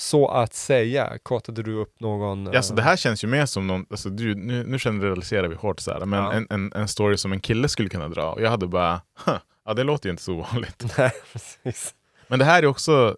så 0.00 0.28
att 0.28 0.54
säga, 0.54 1.18
kortade 1.22 1.62
du 1.62 1.74
upp 1.74 2.00
någon... 2.00 2.46
Ja, 2.46 2.56
alltså, 2.56 2.72
eh, 2.72 2.76
det 2.76 2.82
här 2.82 2.96
känns 2.96 3.24
ju 3.24 3.28
mer 3.28 3.46
som 3.46 3.66
någon, 3.66 3.86
alltså, 3.90 4.08
du, 4.10 4.34
nu, 4.34 4.64
nu 4.66 4.78
generaliserar 4.78 5.48
vi 5.48 5.54
hårt 5.54 5.80
så 5.80 5.92
här, 5.92 6.04
men 6.06 6.18
Ja. 6.24 6.32
en, 6.32 6.46
en, 6.50 6.72
en 6.72 6.88
story 6.88 7.16
som 7.16 7.32
en 7.32 7.40
kille 7.40 7.68
skulle 7.68 7.88
kunna 7.88 8.08
dra. 8.08 8.32
Och 8.32 8.42
jag 8.42 8.50
hade 8.50 8.66
bara, 8.66 9.00
"Huh, 9.24 9.36
ja 9.66 9.74
det 9.74 9.84
låter 9.84 10.08
ju 10.08 10.10
inte 10.10 10.22
så 10.22 10.34
vanligt. 10.34 10.84
Nej, 10.98 11.12
precis. 11.32 11.94
Men 12.28 12.38
det 12.38 12.44
här 12.44 12.62
är 12.62 12.66
också, 12.66 13.16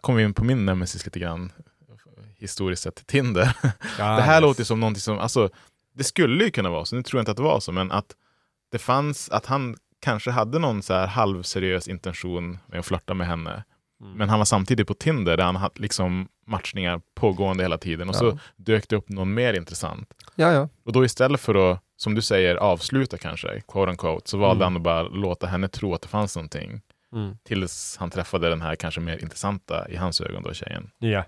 kommer 0.00 0.18
vi 0.18 0.24
in 0.24 0.34
på 0.34 0.44
min 0.44 0.66
nemesis 0.66 1.04
lite 1.04 1.18
grann, 1.18 1.52
historiskt 2.38 2.82
sett, 2.82 3.06
Tinder. 3.06 3.56
Ja, 3.98 4.16
det 4.16 4.22
här 4.22 4.34
yes. 4.34 4.42
låter 4.42 4.64
som 4.64 4.80
någonting 4.80 5.00
som, 5.00 5.18
alltså, 5.18 5.48
det 5.94 6.04
skulle 6.04 6.44
ju 6.44 6.50
kunna 6.50 6.70
vara 6.70 6.84
så, 6.84 6.96
nu 6.96 7.02
tror 7.02 7.18
jag 7.18 7.22
inte 7.22 7.30
att 7.30 7.36
det 7.36 7.42
var 7.42 7.60
så, 7.60 7.72
men 7.72 7.92
att 7.92 8.12
det 8.72 8.78
fanns, 8.78 9.30
att 9.30 9.46
han 9.46 9.76
kanske 10.00 10.30
hade 10.30 10.58
någon 10.58 10.82
så 10.82 10.94
här 10.94 11.06
halvseriös 11.06 11.88
intention 11.88 12.58
med 12.66 12.80
att 12.80 12.86
flörta 12.86 13.14
med 13.14 13.26
henne. 13.26 13.64
Mm. 14.00 14.12
Men 14.12 14.28
han 14.28 14.38
var 14.38 14.44
samtidigt 14.46 14.86
på 14.86 14.94
Tinder 14.94 15.36
där 15.36 15.44
han 15.44 15.56
hade 15.56 15.80
liksom 15.82 16.28
matchningar 16.46 17.00
pågående 17.14 17.64
hela 17.64 17.78
tiden 17.78 18.08
och 18.08 18.14
Ja. 18.14 18.18
så 18.18 18.38
dök 18.56 18.88
det 18.88 18.96
upp 18.96 19.08
någon 19.08 19.34
mer 19.34 19.54
intressant. 19.54 20.14
Ja, 20.34 20.52
ja. 20.52 20.68
Och 20.84 20.92
då 20.92 21.04
istället 21.04 21.40
för 21.40 21.72
att, 21.72 21.80
som 21.96 22.14
du 22.14 22.22
säger, 22.22 22.56
avsluta 22.56 23.18
kanske, 23.18 23.60
quote 23.68 23.90
unquote, 23.90 24.30
så 24.30 24.38
valde 24.38 24.64
Mm. 24.64 24.72
han 24.72 24.76
att 24.76 24.82
bara 24.82 25.02
låta 25.02 25.46
henne 25.46 25.68
tro 25.68 25.94
att 25.94 26.02
det 26.02 26.08
fanns 26.08 26.36
någonting. 26.36 26.80
Mm. 27.12 27.36
Tills 27.44 27.96
han 28.00 28.10
träffade 28.10 28.48
den 28.48 28.62
här 28.62 28.76
kanske 28.76 29.00
mer 29.00 29.22
intressanta 29.22 29.88
i 29.88 29.96
hans 29.96 30.20
ögon 30.20 30.42
då 30.42 30.52
tjejen. 30.54 30.90
Ja. 30.98 31.24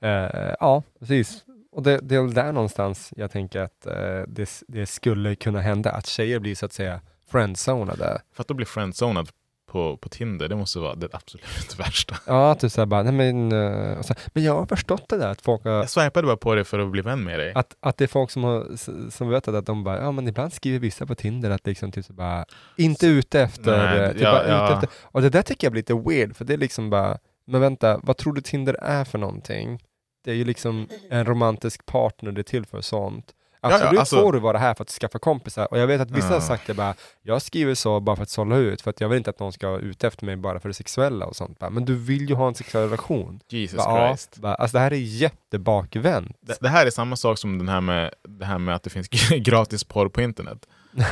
Eh, 0.00 0.54
ja, 0.60 0.82
precis. 1.00 1.44
Och 1.72 1.82
det, 1.82 1.98
det 2.02 2.14
är 2.14 2.22
väl 2.22 2.34
där 2.34 2.52
någonstans 2.52 3.12
jag 3.16 3.30
tänker 3.30 3.60
att 3.60 3.86
eh, 3.86 4.22
det, 4.28 4.62
det 4.68 4.86
skulle 4.86 5.34
kunna 5.34 5.60
hända, 5.60 5.90
att 5.90 6.06
tjejer 6.06 6.38
blir 6.38 6.54
så 6.54 6.66
att 6.66 6.72
säga 6.72 7.00
friendzonade. 7.30 8.22
För 8.34 8.42
att 8.42 8.48
då 8.48 8.54
bli 8.54 8.66
friendzonad 8.66 9.28
på, 9.70 9.96
på 9.96 10.08
Tinder, 10.08 10.48
det 10.48 10.56
måste 10.56 10.78
vara 10.78 10.94
det 10.94 11.08
absolut 11.12 11.78
värsta. 11.78 12.16
Ja, 12.26 12.50
att 12.50 12.60
du 12.60 12.68
säger 12.68 12.86
bara, 12.86 13.02
nej 13.02 13.12
men, 13.12 13.52
eh, 13.52 14.00
så, 14.00 14.14
men 14.26 14.44
jag 14.44 14.54
har 14.54 14.66
förstått 14.66 15.08
det 15.08 15.16
där 15.16 15.28
att 15.28 15.40
folk 15.40 15.64
har, 15.64 15.70
Jag 15.70 15.90
swipade 15.90 16.26
bara 16.26 16.36
på 16.36 16.54
det 16.54 16.64
för 16.64 16.78
att 16.78 16.90
bli 16.90 17.02
vän 17.02 17.24
med 17.24 17.38
dig. 17.38 17.52
att, 17.54 17.76
att 17.80 17.96
det 17.96 18.04
är 18.04 18.08
folk 18.08 18.30
som 18.30 18.44
har, 18.44 18.66
som 19.10 19.28
vet 19.28 19.48
att 19.48 19.66
de 19.66 19.84
bara, 19.84 20.00
ja 20.00 20.12
men 20.12 20.28
ibland 20.28 20.52
skriver 20.52 20.78
vissa 20.78 21.06
på 21.06 21.14
Tinder 21.14 21.50
att 21.50 21.66
liksom 21.66 21.92
typ 21.92 22.04
så 22.04 22.12
bara, 22.12 22.44
inte 22.76 23.06
ute 23.06 23.40
efter, 23.40 23.78
Nej, 23.78 24.00
eh, 24.00 24.12
typ 24.12 24.20
ja, 24.20 24.32
bara 24.32 24.42
ute 24.42 24.50
ja. 24.52 24.74
efter. 24.74 24.88
Och 25.02 25.22
det 25.22 25.30
där 25.30 25.42
tycker 25.42 25.66
jag 25.66 25.72
blir 25.72 25.82
lite 25.82 25.94
weird, 25.94 26.36
för 26.36 26.44
det 26.44 26.52
är 26.52 26.58
liksom 26.58 26.90
bara, 26.90 27.18
men 27.46 27.60
vänta, 27.60 28.00
vad 28.02 28.16
tror 28.16 28.32
du 28.32 28.40
Tinder 28.40 28.74
är 28.74 29.04
för 29.04 29.18
någonting? 29.18 29.82
Det 30.24 30.30
är 30.30 30.34
ju 30.34 30.44
liksom 30.44 30.88
en 31.10 31.24
romantisk 31.24 31.86
partner 31.86 32.32
det 32.32 32.40
är 32.40 32.42
till 32.42 32.66
för 32.66 32.80
sånt. 32.80 33.34
Ja, 33.60 33.74
Absolut 33.74 33.98
alltså- 34.00 34.22
får 34.22 34.32
du 34.32 34.38
vara 34.38 34.58
här 34.58 34.74
för 34.74 34.82
att 34.84 34.90
skaffa 34.90 35.18
kompisar, 35.18 35.68
och 35.70 35.78
jag 35.78 35.86
vet 35.86 36.00
att 36.00 36.10
vissa 36.10 36.26
har 36.28 36.34
Ja. 36.34 36.40
sagt 36.40 36.66
det 36.66 36.74
bara, 36.74 36.94
jag 37.22 37.42
skriver 37.42 37.74
så 37.74 38.00
bara 38.00 38.16
för 38.16 38.22
att 38.22 38.28
sålla 38.30 38.56
ut, 38.56 38.82
för 38.82 38.90
att 38.90 39.00
jag 39.00 39.08
vill 39.08 39.18
inte 39.18 39.30
att 39.30 39.38
någon 39.40 39.52
ska 39.52 39.70
vara 39.70 39.80
ute 39.80 40.06
efter 40.06 40.26
mig 40.26 40.36
bara 40.36 40.60
för 40.60 40.68
det 40.68 40.74
sexuella 40.74 41.26
och 41.26 41.36
sånt. 41.36 41.58
Bara, 41.58 41.70
men 41.70 41.84
du 41.84 41.94
vill 41.94 42.28
ju 42.28 42.34
ha 42.34 42.48
en 42.48 42.54
sexuell 42.54 42.84
relation. 42.84 43.40
Jesus 43.48 43.76
Bara, 43.76 44.00
ja, 44.02 44.08
Christ. 44.08 44.36
bara, 44.36 44.54
alltså 44.54 44.76
det 44.76 44.80
här 44.80 44.92
är 44.92 44.96
jättebakvänt. 44.96 46.36
Det, 46.40 46.56
det 46.60 46.68
här 46.68 46.86
är 46.86 46.90
samma 46.90 47.16
sak 47.16 47.38
som 47.38 47.58
den 47.58 47.68
här 47.68 47.80
med, 47.80 48.14
det 48.28 48.44
här 48.44 48.58
med 48.58 48.74
att 48.74 48.82
det 48.82 48.90
finns 48.90 49.08
gratis 49.38 49.84
porr 49.84 50.08
på 50.08 50.20
internet. 50.22 50.66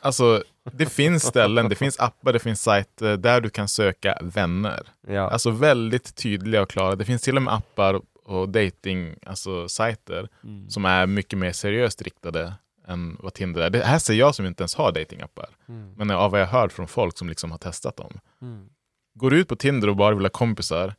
Alltså, 0.00 0.42
det 0.72 0.86
finns 0.86 1.24
ställen, 1.26 1.68
det 1.68 1.74
finns 1.74 1.98
appar, 1.98 2.32
det 2.32 2.38
finns 2.38 2.62
sajter 2.62 3.16
där 3.16 3.40
du 3.40 3.50
kan 3.50 3.68
söka 3.68 4.18
vänner. 4.22 4.82
Ja. 5.08 5.30
Alltså 5.30 5.50
väldigt 5.50 6.14
tydliga 6.16 6.62
och 6.62 6.70
klara. 6.70 6.96
Det 6.96 7.04
finns 7.04 7.22
till 7.22 7.36
och 7.36 7.42
med 7.42 7.54
appar 7.54 8.00
och 8.28 8.48
dating, 8.48 9.14
alltså 9.26 9.68
sajter 9.68 10.28
Mm. 10.44 10.70
som 10.70 10.84
är 10.84 11.06
mycket 11.06 11.38
mer 11.38 11.52
seriöst 11.52 12.02
riktade 12.02 12.52
än 12.86 13.16
vad 13.20 13.34
Tinder 13.34 13.60
är. 13.60 13.70
Det 13.70 13.84
här 13.84 13.98
ser 13.98 14.14
jag 14.14 14.34
som 14.34 14.46
inte 14.46 14.62
ens 14.62 14.74
har 14.74 14.92
datingappar. 14.92 15.48
Mm. 15.68 15.92
Men 15.96 16.10
av 16.10 16.30
vad 16.30 16.40
jag 16.40 16.46
hört 16.46 16.72
från 16.72 16.88
folk 16.88 17.18
som 17.18 17.28
liksom 17.28 17.50
har 17.50 17.58
testat 17.58 17.96
dem. 17.96 18.20
Mm. 18.42 18.68
Går 19.14 19.30
du 19.30 19.40
ut 19.40 19.48
på 19.48 19.56
Tinder 19.56 19.88
och 19.88 19.96
bara 19.96 20.14
vill 20.14 20.24
ha 20.24 20.30
kompisar, 20.30 20.94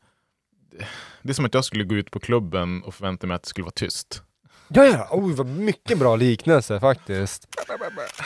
det 1.22 1.30
är 1.30 1.34
som 1.34 1.46
att 1.46 1.54
jag 1.54 1.66
skulle 1.66 1.84
gå 1.84 1.96
ut 1.96 2.12
på 2.12 2.20
klubben 2.20 2.84
och 2.84 2.94
förvänta 2.96 3.28
mig 3.28 3.36
att 3.36 3.44
det 3.44 3.50
skulle 3.50 3.64
vara 3.64 3.72
tyst. 3.72 4.24
Ja, 4.68 4.86
ja, 4.86 5.08
oj 5.12 5.34
vad 5.34 5.48
mycket 5.48 6.00
bra 6.00 6.16
liknelse 6.16 6.80
faktiskt. 6.80 7.48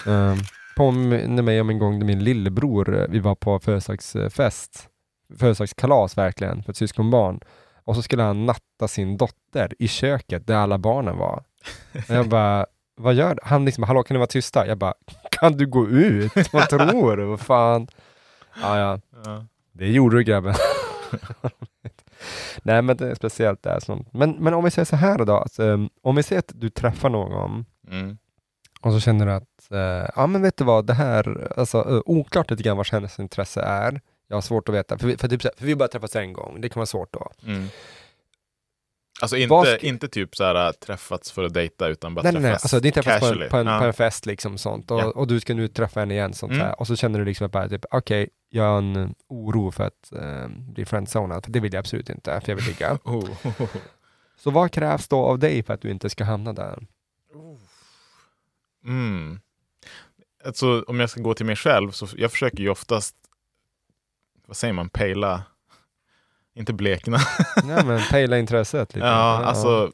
Um, 0.06 0.38
påminner 0.78 1.44
mig 1.44 1.62
om 1.62 1.70
en 1.70 1.80
gång 1.80 2.00
när 2.00 2.06
min 2.06 2.24
lillebror, 2.24 2.98
eh, 3.02 3.08
vi 3.10 3.20
var 3.20 3.36
på 3.36 3.60
födelsedagsfest, 3.60 4.88
födelsedagskalas 5.40 6.18
verkligen, 6.18 6.64
för 6.64 6.72
ett 6.72 6.78
syskonbarn. 6.78 7.40
Och 7.86 7.96
så 7.96 8.02
skulle 8.02 8.24
han 8.24 8.46
natta 8.46 8.88
sin 8.88 9.18
dotter 9.18 9.74
i 9.80 9.88
köket 9.88 10.48
där 10.48 10.56
alla 10.56 10.78
barnen 10.78 11.18
var. 11.18 11.44
Och 11.94 12.16
jag 12.16 12.30
bara, 12.30 12.66
vad 12.96 13.14
gör 13.14 13.36
du? 13.36 13.40
Han 13.44 13.66
liksom, 13.66 13.84
hallå 13.84 14.04
kan 14.04 14.16
ni 14.16 14.20
vara 14.20 14.28
tysta? 14.28 14.68
Jag 14.68 14.78
bara, 14.78 14.94
kan 15.32 15.52
du 15.54 15.68
gå 15.68 15.88
ut? 15.88 16.54
Vad 16.54 16.70
tror 16.70 17.18
du? 17.18 17.24
Vad 17.26 17.40
fan? 17.40 17.88
Ja, 18.62 18.80
ja. 18.80 19.00
Ja. 19.26 19.46
Det 19.72 19.88
gjorde 19.92 20.18
du 20.18 20.24
grabben. 20.24 20.56
Nej 22.64 22.82
men 22.82 22.98
det 22.98 23.10
är 23.12 23.16
speciellt 23.16 23.64
där. 23.64 23.80
Sånt. 23.80 24.14
Men, 24.14 24.32
men 24.32 24.54
om 24.54 24.64
vi 24.64 24.72
säger 24.72 24.86
så 24.86 24.96
här 24.96 25.26
då, 25.26 25.38
att, 25.38 25.60
um, 25.60 25.90
om 26.02 26.16
vi 26.16 26.24
säger 26.24 26.40
att 26.40 26.52
du 26.56 26.70
träffar 26.70 27.10
någon 27.10 27.66
Mm. 27.92 28.18
och 28.82 28.94
så 28.94 29.00
känner 29.00 29.26
du 29.26 29.32
att, 29.32 29.72
eh, 29.72 30.10
ja 30.16 30.28
men 30.28 30.42
vet 30.42 30.58
du 30.58 30.64
vad, 30.64 30.86
det 30.86 30.94
här, 30.94 31.54
alltså 31.58 31.82
uh, 31.82 32.02
oklart 32.06 32.52
lite 32.52 32.64
grann 32.64 32.78
vad 32.78 32.88
hennes 32.92 33.20
intresse 33.20 33.62
är. 33.62 34.02
Jag 34.28 34.36
har 34.38 34.42
svårt 34.42 34.70
att 34.70 34.76
veta, 34.76 34.98
för 34.98 35.08
vi, 35.08 35.18
för 35.18 35.28
typ, 35.28 35.42
för 35.42 35.66
vi 35.66 35.76
bara 35.76 35.88
träffats 35.88 36.16
en 36.16 36.34
gång, 36.34 36.62
det 36.62 36.70
kan 36.70 36.80
vara 36.80 36.86
svårt 36.86 37.14
då. 37.14 37.32
Mm. 37.46 37.68
Alltså 39.22 39.38
inte, 39.38 39.62
ska- 39.66 39.78
inte 39.88 40.08
typ 40.08 40.36
så 40.36 40.44
här 40.44 40.72
träffats 40.72 41.32
för 41.32 41.44
att 41.44 41.54
dejta 41.54 41.88
utan 41.88 42.16
bara 42.16 42.22
Nej 42.22 42.32
nej 42.34 42.42
nej, 42.42 42.52
träffas 42.52 42.64
alltså 42.64 42.80
det 42.80 42.88
är 42.88 42.92
träffats 42.92 43.20
på 43.20 43.26
en, 43.26 43.32
casually. 43.32 43.50
på, 43.50 43.58
en, 43.58 43.68
Ja. 43.68 43.80
på 43.80 43.86
en 43.86 43.94
fest 43.94 44.26
liksom 44.26 44.58
sånt 44.58 44.92
och, 44.92 45.00
Ja. 45.00 45.06
och 45.12 45.28
du 45.28 45.40
ska 45.40 45.54
nu 45.54 45.68
träffa 45.68 46.00
henne 46.00 46.14
igen 46.14 46.34
sånt 46.34 46.54
Mm. 46.54 46.74
och 46.74 46.88
så 46.88 46.96
känner 46.96 47.20
du 47.20 47.26
liksom 47.26 47.46
att 47.46 47.52
bara 47.52 47.70
typ, 47.70 47.86
okej, 47.92 48.30
jag 48.50 48.64
har 48.64 48.78
en 48.78 48.96
eh, 48.96 49.10
oro 49.30 49.72
för 49.72 49.84
att 49.84 50.12
eh, 50.12 50.48
bli 50.48 50.86
friendzonad, 50.86 51.46
för 51.46 51.52
det 51.52 51.60
vill 51.60 51.74
jag 51.74 51.80
absolut 51.80 52.10
inte, 52.10 52.42
för 52.42 52.52
jag 52.52 52.56
vill 52.56 52.66
ligga. 52.66 52.98
Oh. 53.04 53.30
Så 54.38 54.52
vad 54.52 54.72
krävs 54.72 55.08
då 55.08 55.26
av 55.26 55.40
dig 55.40 55.64
för 55.64 55.74
att 55.74 55.82
du 55.82 55.90
inte 55.92 56.10
ska 56.10 56.24
hamna 56.24 56.54
där? 56.54 56.88
Mm. 58.86 59.40
Alltså, 60.46 60.84
om 60.88 61.00
jag 61.00 61.10
ska 61.10 61.22
gå 61.22 61.34
till 61.34 61.46
mig 61.46 61.56
själv, 61.56 61.92
så 61.92 62.08
jag 62.18 62.32
försöker 62.32 62.58
ju 62.58 62.70
oftast, 62.70 63.16
vad 64.54 64.58
säger 64.58 64.74
man, 64.74 64.90
pejla, 64.90 65.44
inte 66.56 66.74
blekna. 66.74 67.18
Nej 67.64 67.86
men 67.86 68.02
pejla 68.12 68.40
intresset 68.40 68.96
lite. 68.96 69.08
ja, 69.08 69.44
alltså, 69.44 69.92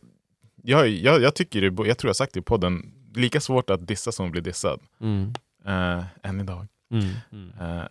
jag, 0.64 0.88
jag, 0.88 1.22
jag 1.22 1.36
tycker, 1.36 1.62
det, 1.62 1.88
jag 1.88 1.98
tror 1.98 2.10
jag 2.10 2.16
sagt 2.16 2.34
det 2.34 2.40
i 2.40 2.44
podden, 2.44 2.94
lika 3.16 3.42
svårt 3.42 3.70
att 3.70 3.88
dissa 3.88 4.12
som 4.12 4.26
att 4.26 4.32
bli 4.32 4.42
dissad. 4.42 4.80
Mm. 5.02 5.34
Uh, 5.68 6.04
än 6.24 6.40
idag. 6.40 6.68
Mm. 6.92 7.10
Mm. 7.32 7.52
Eh, 7.60 7.86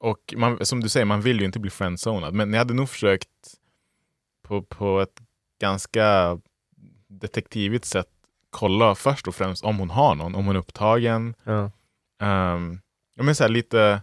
och 0.00 0.34
man, 0.36 0.66
som 0.66 0.80
du 0.80 0.88
säger, 0.88 1.06
man 1.06 1.20
vill 1.20 1.40
ju 1.40 1.46
inte 1.46 1.60
bli 1.60 1.70
friendzonad. 1.70 2.34
Men 2.34 2.52
jag 2.52 2.58
hade 2.58 2.74
nog 2.74 2.88
försökt 2.88 3.28
på, 4.42 4.62
på 4.62 5.00
ett 5.00 5.22
ganska 5.60 6.38
detektivigt 7.08 7.84
sätt 7.84 8.08
kolla 8.50 8.94
först 8.94 9.28
och 9.28 9.34
främst 9.34 9.64
om 9.64 9.78
hon 9.78 9.90
har 9.90 10.14
någon, 10.14 10.34
om 10.34 10.46
hon 10.46 10.56
är 10.56 10.60
upptagen. 10.60 11.34
Ja. 11.44 11.70
Um, 12.54 12.80
jag 13.14 13.24
menar 13.24 13.34
så 13.34 13.44
här, 13.44 13.48
lite, 13.48 14.02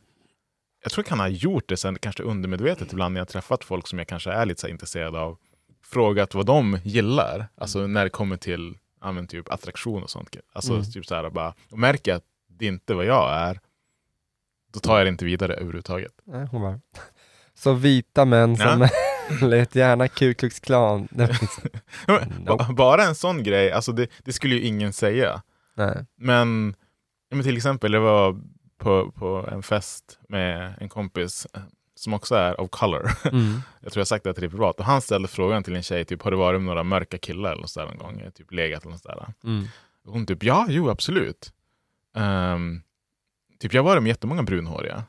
jag 0.83 0.91
tror 0.91 1.03
jag 1.03 1.09
kan 1.09 1.19
ha 1.19 1.27
gjort 1.27 1.69
det 1.69 1.77
sen, 1.77 1.97
kanske 2.01 2.23
undermedvetet 2.23 2.93
ibland 2.93 3.13
när 3.13 3.21
jag 3.21 3.27
träffat 3.27 3.63
folk 3.63 3.87
som 3.87 3.99
jag 3.99 4.07
kanske 4.07 4.31
är 4.31 4.45
lite 4.45 4.61
så 4.61 4.67
intresserad 4.67 5.15
av. 5.15 5.37
Frågat 5.83 6.33
vad 6.33 6.45
de 6.45 6.79
gillar, 6.83 7.47
alltså 7.57 7.87
när 7.87 8.03
det 8.03 8.09
kommer 8.09 8.37
till 8.37 8.77
ja, 9.01 9.25
typ 9.29 9.51
attraktion 9.51 10.03
och 10.03 10.09
sånt. 10.09 10.35
Alltså 10.53 10.73
Mm. 10.73 10.85
typ 10.91 11.05
så 11.05 11.15
här, 11.15 11.29
bara, 11.29 11.53
och 11.71 11.79
märker 11.79 12.13
att 12.13 12.23
det 12.49 12.65
inte 12.65 12.93
är 12.93 12.95
vad 12.95 13.05
jag 13.05 13.31
är, 13.33 13.59
då 14.73 14.79
tar 14.79 14.97
jag 14.97 15.05
det 15.05 15.09
inte 15.09 15.25
vidare 15.25 15.53
överhuvudtaget. 15.53 16.11
Nej, 16.23 16.47
hon 16.51 16.61
bara. 16.61 16.79
Så 17.53 17.73
vita 17.73 18.25
män 18.25 18.57
som 18.57 18.87
lät 19.49 19.75
gärna 19.75 20.07
Ku 20.07 20.33
Klux 20.33 20.59
Klan. 20.59 21.07
Nope. 22.45 22.73
Bara 22.73 23.03
en 23.03 23.15
sån 23.15 23.43
grej, 23.43 23.71
alltså 23.71 23.91
det, 23.91 24.07
det 24.23 24.33
skulle 24.33 24.55
ju 24.55 24.61
ingen 24.61 24.93
säga. 24.93 25.41
Nej. 25.75 26.05
Men, 26.17 26.75
ja, 27.29 27.35
men 27.35 27.43
till 27.43 27.57
exempel, 27.57 27.93
jag 27.93 28.01
var 28.01 28.41
på, 28.79 29.11
på 29.11 29.49
en 29.51 29.63
fest 29.63 30.19
med 30.29 30.73
en 30.79 30.89
kompis 30.89 31.47
eh, 31.53 31.61
som 31.95 32.13
också 32.13 32.35
är 32.35 32.61
of 32.61 32.69
color. 32.69 33.11
Mm. 33.31 33.61
Jag 33.81 33.91
tror 33.91 34.01
jag 34.01 34.07
sagt 34.07 34.23
det 34.23 34.33
till 34.33 34.41
dig 34.41 34.49
privat. 34.49 34.79
Och 34.79 34.85
han 34.85 35.01
ställde 35.01 35.27
frågan 35.27 35.63
till 35.63 35.75
en 35.75 35.83
tjej, 35.83 36.05
typ, 36.05 36.21
har 36.21 36.31
du 36.31 36.37
varit 36.37 36.61
med 36.61 36.67
några 36.67 36.83
mörka 36.83 37.17
killar 37.17 37.51
eller 37.51 37.67
sådär 37.67 37.87
någon 37.87 37.97
gång? 37.97 38.31
Typ 38.35 38.51
legat 38.51 38.83
eller 38.83 38.91
något 38.91 39.01
sådär. 39.01 39.33
Mm. 39.43 39.65
Och 40.05 40.13
hon 40.13 40.25
typ, 40.25 40.43
ja, 40.43 40.65
jo 40.69 40.89
absolut. 40.89 41.53
Ehm, 42.15 42.81
typ, 43.59 43.73
jag 43.73 43.83
har 43.83 43.89
varit 43.89 44.03
med 44.03 44.09
jättemånga 44.09 44.43
brunhåriga. 44.43 45.03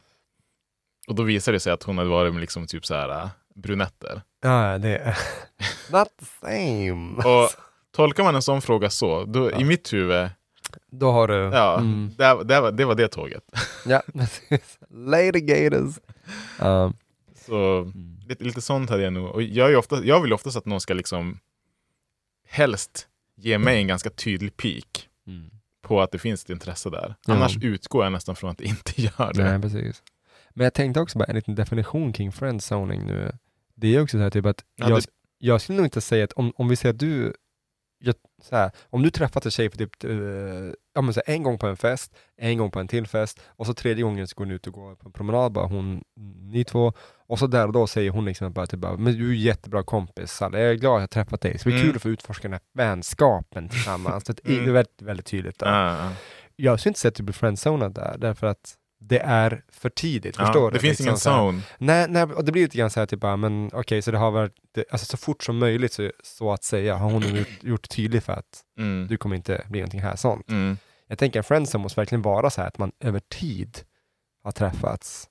Och 1.09 1.15
då 1.15 1.23
visade 1.23 1.57
det 1.57 1.61
sig 1.61 1.73
att 1.73 1.83
hon 1.83 1.99
hade 1.99 2.11
varit 2.11 2.33
med 2.33 2.41
liksom 2.41 2.67
typ 2.67 2.87
så 2.87 2.95
här 2.95 3.09
äh, 3.09 3.29
brunetter. 3.55 4.23
Ja, 4.43 4.79
det 4.79 4.97
är 4.99 5.19
not 5.93 6.09
the 6.19 6.25
same. 6.41 7.17
Och 7.17 7.51
tolkar 7.91 8.23
man 8.23 8.35
en 8.35 8.43
sån 8.43 8.63
fråga 8.63 8.91
så, 8.91 9.25
då, 9.25 9.51
i 9.51 9.65
mitt 9.65 9.93
huvud, 9.93 10.29
Då 10.91 11.11
har 11.13 11.29
du... 11.29 11.35
ja, 11.35 11.79
Mm. 11.79 12.11
det, 12.19 12.45
det, 12.45 12.61
var, 12.61 12.73
det 12.73 12.85
var 12.85 12.95
det 12.95 13.09
tåget. 13.09 13.43
Ja, 13.87 14.03
precis. 14.13 14.79
Lady 14.91 15.41
Gators. 15.41 15.95
Um, 16.61 16.95
Så 17.47 17.93
lite, 18.29 18.45
lite 18.45 18.61
sånt 18.61 18.91
hade 18.91 19.03
jag 19.03 19.13
nog. 19.13 19.31
Och 19.31 19.43
jag, 19.43 19.73
är 19.73 19.77
ofta, 19.77 20.05
jag 20.05 20.21
vill 20.23 20.33
oftast 20.33 20.57
att 20.57 20.67
någon 20.67 20.81
ska 20.81 20.95
liksom 20.95 21.39
helst 22.49 23.09
ge 23.37 23.59
mig 23.59 23.79
en 23.79 23.87
ganska 23.87 24.11
tydlig 24.11 24.57
peak 24.57 25.07
Mm. 25.27 25.51
på 25.83 26.01
att 26.03 26.13
det 26.13 26.19
finns 26.19 26.45
ett 26.45 26.51
intresse 26.51 26.91
där. 26.91 27.15
Annars 27.27 27.57
utgår 27.63 28.05
jag 28.05 28.13
nästan 28.13 28.37
från 28.37 28.51
att 28.51 28.59
det 28.59 28.65
inte 28.65 28.93
gör 29.03 29.33
det. 29.35 29.45
nej, 29.45 29.61
precis. 29.61 30.03
Men 30.51 30.65
jag 30.65 30.75
tänkte 30.75 31.01
också 31.01 31.19
bara 31.19 31.25
en 31.25 31.35
liten 31.35 31.55
definition 31.55 32.13
kring 32.13 32.33
friendzoning 32.33 33.07
nu. 33.07 33.33
Det 33.75 33.97
är 33.97 34.03
också 34.03 34.17
så 34.17 34.23
här 34.23 34.31
typ 34.31 34.47
att 34.47 34.65
Ja, 34.77 34.89
jag, 34.89 34.99
det- 34.99 35.07
jag 35.39 35.61
skulle 35.61 35.77
nog 35.77 35.87
inte 35.87 36.01
säga 36.01 36.25
att 36.25 36.33
om, 36.33 36.53
om 36.57 36.69
vi 36.69 36.77
säger 36.77 36.93
att 36.95 37.01
du 37.01 37.35
jag, 38.01 38.15
så 38.43 38.57
här, 38.57 38.71
om 38.91 39.03
du 39.03 39.11
träffat 39.11 39.45
en 39.45 39.51
tjej 39.51 39.71
för 39.71 39.79
typ 39.79 40.05
eh, 40.05 40.11
ja, 40.95 41.01
men 41.03 41.15
så 41.15 41.21
här, 41.27 41.35
en 41.35 41.43
gång 41.43 41.59
på 41.59 41.67
en 41.67 41.77
fest, 41.77 42.15
en 42.37 42.59
gång 42.59 42.71
på 42.71 42.81
en 42.81 42.89
till 42.89 43.07
fest 43.07 43.41
och 43.47 43.67
så 43.67 43.75
tredje 43.75 44.03
gången 44.05 44.29
så 44.29 44.35
går 44.37 44.45
ni 44.47 44.55
ut 44.55 44.67
och 44.67 44.73
går 44.73 44.95
på 44.95 45.09
en 45.09 45.13
promenad, 45.13 45.53
bara 45.53 45.67
hon, 45.67 46.03
ni 46.53 46.65
två 46.65 46.93
och 47.27 47.39
så 47.39 47.47
där 47.47 47.67
och 47.67 47.73
då 47.73 47.87
säger 47.87 48.11
hon 48.11 48.25
liksom 48.25 48.53
bara 48.53 48.67
typ 48.67 48.81
bara, 48.81 48.97
men 48.97 49.13
du 49.19 49.31
är 49.31 49.35
jättebra 49.35 49.83
kompis, 49.83 50.31
Sally. 50.33 50.59
jag 50.59 50.71
är 50.71 50.75
glad 50.75 50.95
att 50.97 51.01
jag 51.03 51.11
träffat 51.11 51.41
dig, 51.41 51.59
så 51.59 51.65
det 51.69 51.73
blir 51.73 51.75
Mm. 51.83 51.89
kul 51.89 51.97
att 51.97 52.03
få 52.03 52.09
utforska 52.09 52.49
den 52.49 52.53
här 52.53 52.61
vänskapen 52.75 53.69
tillsammans. 53.69 54.27
Så 54.27 54.33
det 54.33 54.53
är 54.53 54.59
Mm. 54.59 54.73
väldigt, 54.73 55.03
väldigt 55.03 55.27
tydligt. 55.27 55.57
Ja, 55.61 55.97
ja. 56.05 56.13
Jag 56.57 56.81
skulle 56.81 56.91
inte 56.91 57.01
säga 57.01 57.09
att 57.09 57.15
du 57.15 57.23
blir 57.23 57.33
friendzonad 57.35 57.95
där, 57.95 58.17
därför 58.19 58.47
att 58.47 58.75
det 59.03 59.19
är 59.19 59.63
för 59.73 59.91
tidigt, 59.91 60.37
Ja, 60.39 60.45
förstår 60.47 60.71
det 60.71 60.77
du? 60.77 60.81
finns 60.81 61.01
Liksom 61.01 61.33
ingen 61.33 61.47
zone. 61.53 61.63
Nej, 61.79 62.07
nej, 62.09 62.23
och 62.23 62.45
det 62.45 62.53
blir 62.53 62.63
lite 62.63 62.79
grann 62.79 62.91
så 62.91 63.01
här 63.01 63.07
typ 63.07 63.23
men 63.23 63.71
okej, 63.73 64.03
så 64.03 64.11
det 64.11 64.19
har 64.19 64.31
varit, 64.31 64.53
det, 64.75 64.85
alltså 64.91 65.07
så 65.07 65.17
fort 65.17 65.43
som 65.45 65.59
möjligt 65.59 65.93
så, 65.93 66.11
så 66.23 66.53
att 66.53 66.65
säga 66.65 66.97
har 66.97 67.11
hon 67.11 67.37
gjort, 67.37 67.49
gjort 67.63 67.89
tydligt 67.89 68.25
för 68.25 68.33
att 68.33 68.61
Mm. 68.79 69.07
du 69.09 69.17
kommer 69.17 69.37
inte 69.37 69.65
bli 69.69 69.81
någonting 69.81 70.01
här 70.01 70.17
sånt. 70.17 70.49
Mm. 70.51 70.79
Jag 71.09 71.19
tänker 71.19 71.39
en 71.41 71.45
friendzone 71.45 71.83
måste 71.83 72.01
verkligen 72.01 72.23
vara 72.23 72.51
så 72.51 72.61
här 72.61 72.69
att 72.69 72.79
man 72.79 72.93
över 73.01 73.21
tid 73.21 73.79
har 74.45 74.53
träffats 74.53 75.29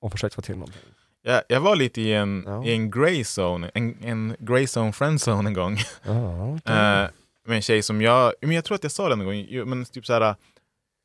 och 0.00 0.12
försökt 0.12 0.34
få 0.34 0.42
till 0.42 0.54
någonting. 0.54 0.80
Jag, 1.22 1.42
jag 1.48 1.60
var 1.60 1.76
lite 1.76 2.00
i 2.00 2.14
en, 2.14 2.62
i 2.64 2.72
en 2.72 2.90
grey 2.90 3.24
zone, 3.38 3.70
en, 3.74 4.04
en 4.04 4.36
grey 4.38 4.66
zone 4.76 4.92
friendzone 4.92 5.48
en 5.50 5.54
gång. 5.54 5.76
Ja, 6.06 6.48
okej. 6.54 6.74
Eh, 6.76 7.08
med 7.46 7.56
en 7.56 7.62
tjej 7.62 7.82
som 7.82 8.02
jag, 8.02 8.32
men 8.40 8.50
jag 8.52 8.64
tror 8.64 8.74
att 8.74 8.82
jag 8.82 8.92
sa 8.92 9.08
det 9.08 9.14
en 9.14 9.24
gång, 9.24 9.68
men 9.68 9.84
typ 9.84 10.06
så 10.06 10.12
här, 10.12 10.34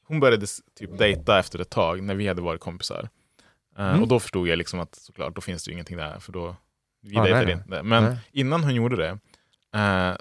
hon 0.08 0.20
började 0.20 0.46
typ 0.76 0.98
dejta 0.98 1.40
efter 1.40 1.60
ett 1.60 1.70
tag 1.70 2.04
när 2.04 2.16
vi 2.16 2.28
hade 2.28 2.42
varit 2.42 2.62
kompisar. 2.62 3.10
Eh, 3.78 3.90
Mm. 3.90 4.02
Och 4.02 4.08
då 4.08 4.20
förstod 4.20 4.48
jag 4.48 4.58
liksom 4.58 4.80
att 4.80 4.96
såklart, 4.96 5.36
då 5.36 5.42
finns 5.42 5.64
det 5.64 5.70
ju 5.70 5.74
ingenting 5.74 5.98
där, 5.98 6.20
för 6.20 6.32
då, 6.32 6.56
vi 7.02 7.18
Ah, 7.18 7.24
dejtade 7.24 7.46
nej, 7.46 7.54
inte. 7.54 7.84
Men 7.84 8.04
nej. 8.04 8.18
innan 8.32 8.64
hon 8.64 8.76
gjorde 8.76 8.96
det, 8.96 9.20
eh, 9.80 10.16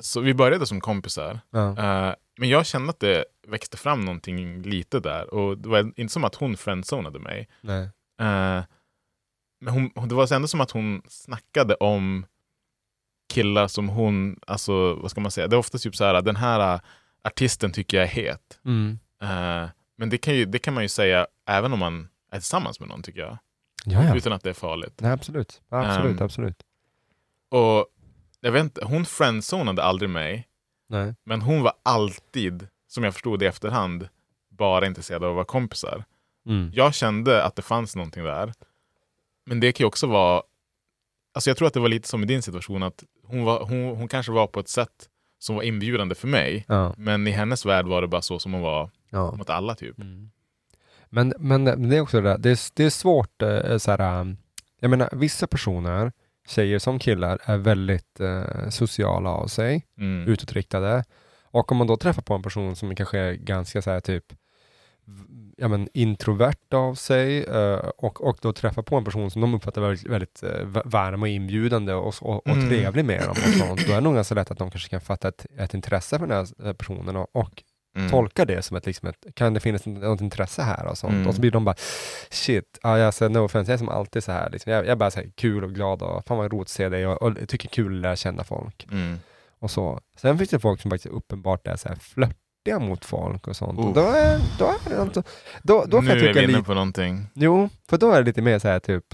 så 0.00 0.20
vi 0.20 0.34
började 0.34 0.66
som 0.66 0.80
kompisar. 0.80 1.40
Ja. 1.50 1.68
Eh, 1.68 2.14
men 2.38 2.48
jag 2.48 2.66
kände 2.66 2.90
att 2.90 3.00
det 3.00 3.24
växte 3.48 3.76
fram 3.76 4.00
någonting 4.04 4.62
lite 4.62 5.00
där. 5.00 5.34
Och 5.34 5.58
det 5.58 5.68
var 5.68 5.92
inte 5.96 6.12
som 6.12 6.24
att 6.24 6.34
hon 6.34 6.56
friendzonade 6.56 7.18
mig. 7.18 7.48
Nej. 7.60 7.88
Men 9.60 9.72
hon, 9.94 10.08
det 10.08 10.14
var 10.14 10.32
ändå 10.32 10.48
som 10.48 10.60
att 10.60 10.70
hon 10.70 11.02
snackade 11.08 11.74
om 11.74 12.26
killar 13.32 13.68
som 13.68 13.88
hon, 13.88 14.38
alltså 14.46 14.94
vad 14.94 15.10
ska 15.10 15.20
man 15.20 15.30
säga, 15.30 15.46
det 15.46 15.56
är 15.56 15.58
ofta 15.58 15.78
typ 15.78 15.96
så 15.96 16.04
här, 16.04 16.22
den 16.22 16.36
här 16.36 16.80
artisten 17.24 17.72
tycker 17.72 17.96
jag 17.96 18.04
är 18.04 18.10
het. 18.10 18.60
Mm. 18.64 18.98
Eh, 19.22 19.68
men 19.96 20.10
det 20.10 20.18
kan, 20.18 20.34
ju, 20.34 20.44
det 20.44 20.58
kan 20.58 20.74
man 20.74 20.82
ju 20.82 20.88
säga 20.88 21.26
även 21.46 21.72
om 21.72 21.78
man 21.78 22.08
är 22.30 22.36
tillsammans 22.36 22.80
med 22.80 22.88
någon 22.88 23.02
tycker 23.02 23.20
jag. 23.20 23.38
Ja, 23.84 24.04
ja. 24.04 24.16
Utan 24.16 24.32
att 24.32 24.42
det 24.42 24.50
är 24.50 24.54
farligt. 24.54 25.00
Nej, 25.00 25.12
absolut. 25.12 25.62
Absolut, 25.68 26.20
Ehm, 26.20 26.24
absolut. 26.24 26.62
Och 27.48 27.86
jag 28.40 28.52
vet 28.52 28.60
inte, 28.64 28.84
hon 28.84 29.04
friendzonade 29.04 29.82
aldrig 29.82 30.10
mig. 30.10 30.48
Nej. 30.88 31.14
Men 31.24 31.42
hon 31.42 31.62
var 31.62 31.72
alltid, 31.82 32.68
som 32.88 33.04
jag 33.04 33.12
förstod 33.12 33.42
i 33.42 33.46
efterhand, 33.46 34.08
bara 34.48 34.86
intresserad 34.86 35.24
av 35.24 35.30
att 35.30 35.34
vara 35.34 35.44
kompisar. 35.44 36.04
Mm. 36.46 36.70
Jag 36.74 36.94
kände 36.94 37.44
att 37.44 37.56
det 37.56 37.62
fanns 37.62 37.96
någonting 37.96 38.24
där. 38.24 38.52
Men 39.46 39.60
det 39.60 39.72
kan 39.72 39.84
ju 39.84 39.88
också 39.88 40.06
vara... 40.06 40.42
Alltså 41.34 41.50
jag 41.50 41.56
tror 41.56 41.68
att 41.68 41.74
det 41.74 41.80
var 41.80 41.88
lite 41.88 42.08
som 42.08 42.22
i 42.22 42.26
din 42.26 42.42
situation, 42.42 42.82
att 42.82 43.04
hon, 43.22 43.44
var, 43.44 43.64
hon, 43.64 43.96
hon 43.96 44.08
kanske 44.08 44.32
var 44.32 44.46
på 44.46 44.60
ett 44.60 44.68
sätt 44.68 45.08
som 45.38 45.56
var 45.56 45.62
inbjudande 45.62 46.14
för 46.14 46.28
mig. 46.28 46.64
Ja. 46.68 46.94
Men 46.98 47.26
i 47.26 47.30
hennes 47.30 47.66
värld 47.66 47.86
var 47.86 48.02
det 48.02 48.08
bara 48.08 48.22
så 48.22 48.38
som 48.38 48.52
hon 48.52 48.62
var 48.62 48.90
Ja. 49.10 49.32
mot 49.38 49.50
alla 49.50 49.74
typ. 49.74 49.96
Men, 51.08 51.32
men 51.38 51.62
men 51.64 51.88
det 51.88 51.96
är 51.96 52.00
också 52.00 52.20
det 52.20 52.28
där, 52.28 52.38
det 52.38 52.50
är, 52.50 52.58
det 52.76 52.84
är 52.84 52.90
svårt 52.90 53.42
eh, 53.42 53.78
så 53.78 53.90
här, 53.90 54.20
um, 54.20 54.36
jag 54.80 54.90
menar 54.90 55.08
vissa 55.12 55.46
personer, 55.46 56.12
tjejer 56.48 56.78
som 56.78 56.98
killar, 56.98 57.38
är 57.44 57.56
väldigt 57.56 58.20
eh, 58.20 58.68
sociala 58.68 59.30
av 59.30 59.46
sig, 59.46 59.86
Mm. 59.98 60.28
utåtriktade. 60.28 61.04
Och 61.42 61.72
om 61.72 61.78
man 61.78 61.86
då 61.86 61.96
träffar 61.96 62.22
på 62.22 62.34
en 62.34 62.42
person 62.42 62.76
som 62.76 62.94
kanske 62.96 63.18
är 63.18 63.32
ganska 63.32 63.82
så 63.82 63.90
här 63.90 64.00
typ 64.00 64.24
ja, 65.56 65.68
men 65.68 65.88
introvert 65.94 66.74
av 66.74 66.94
sig 66.94 67.44
eh, 67.44 67.76
och, 67.96 68.20
och 68.28 68.38
då 68.42 68.52
träffar 68.52 68.82
på 68.82 68.96
en 68.96 69.04
person 69.04 69.30
som 69.30 69.40
de 69.40 69.54
uppfattar 69.54 69.80
väldigt, 69.82 70.06
väldigt 70.06 70.42
eh, 70.42 70.64
v- 70.66 70.80
varm 70.84 71.22
och 71.22 71.28
inbjudande 71.28 71.92
och, 71.94 72.14
och, 72.22 72.46
och 72.46 72.56
Mm. 72.56 72.68
trevlig 72.68 73.04
med 73.04 73.20
dem 73.20 73.30
och 73.30 73.36
sånt, 73.66 73.86
då 73.86 73.92
är 73.92 73.94
det 73.96 74.00
nog 74.00 74.14
ganska 74.14 74.34
lätt 74.34 74.50
att 74.50 74.58
de 74.58 74.70
kanske 74.70 74.88
kan 74.90 75.00
fatta 75.00 75.28
ett, 75.28 75.46
ett 75.58 75.74
intresse 75.74 76.18
för 76.18 76.26
den 76.26 76.36
här 76.36 76.66
eh, 76.68 76.72
personen 76.72 77.16
och, 77.16 77.28
och 77.36 77.62
Mm. 77.96 78.10
tolka 78.10 78.44
det 78.44 78.62
som 78.62 78.76
ett, 78.76 78.86
liksom 78.86 79.08
ett, 79.08 79.26
kan 79.34 79.54
det 79.54 79.60
finnas 79.60 79.86
något 79.86 80.20
intresse 80.20 80.62
här 80.62 80.86
och 80.86 80.98
sånt? 80.98 81.12
Mm. 81.14 81.26
Och 81.26 81.34
så 81.34 81.40
blir 81.40 81.50
de 81.50 81.64
bara, 81.64 81.74
shit, 82.30 82.78
ja, 82.82 82.98
jag 82.98 83.14
säger 83.14 83.30
no 83.30 83.38
offense, 83.38 83.70
jag 83.72 83.74
är 83.74 83.78
som 83.78 83.88
alltid 83.88 84.24
så 84.24 84.32
här, 84.32 84.50
liksom, 84.50 84.72
jag, 84.72 84.84
jag 84.84 84.90
är 84.92 84.96
bara 84.96 85.10
så 85.10 85.20
här 85.20 85.30
kul 85.34 85.64
och 85.64 85.74
glad 85.74 86.02
och 86.02 86.26
fan 86.26 86.38
vad 86.38 86.52
roligt 86.52 86.62
att 86.66 86.68
se 86.68 86.88
dig 86.88 87.06
och, 87.06 87.22
och 87.22 87.48
tycker 87.48 87.68
kul 87.68 87.96
att 87.96 88.02
lära 88.02 88.16
känna 88.16 88.44
folk. 88.44 88.86
Mm. 88.90 89.18
Och 89.58 89.70
så. 89.70 90.00
Sen 90.18 90.38
finns 90.38 90.50
det 90.50 90.58
folk 90.58 90.80
som 90.80 90.90
faktiskt 90.90 91.14
uppenbart 91.14 91.66
är 91.66 91.76
så 91.76 91.88
här 91.88 91.96
flörtiga 92.66 92.78
mot 92.88 93.04
folk 93.04 93.48
och 93.48 93.56
sånt. 93.56 93.78
Och 93.78 93.92
då 93.94 94.00
är, 94.00 94.40
då 94.58 94.64
är 94.64 94.96
det 94.96 95.02
inte, 95.02 95.22
då, 95.62 95.84
då 95.84 95.96
kan 95.96 96.04
nu 96.04 96.10
jag 96.10 96.16
är 96.18 96.20
tycka 96.20 96.32
vi 96.40 96.44
inne 96.44 96.52
lite, 96.52 96.62
på 96.66 96.74
någonting. 96.74 97.26
jo, 97.34 97.68
för 97.88 97.98
då 97.98 98.10
är 98.12 98.18
det 98.18 98.26
lite 98.26 98.42
mer 98.42 98.58
så 98.58 98.68
här 98.68 98.78
typ, 98.78 99.04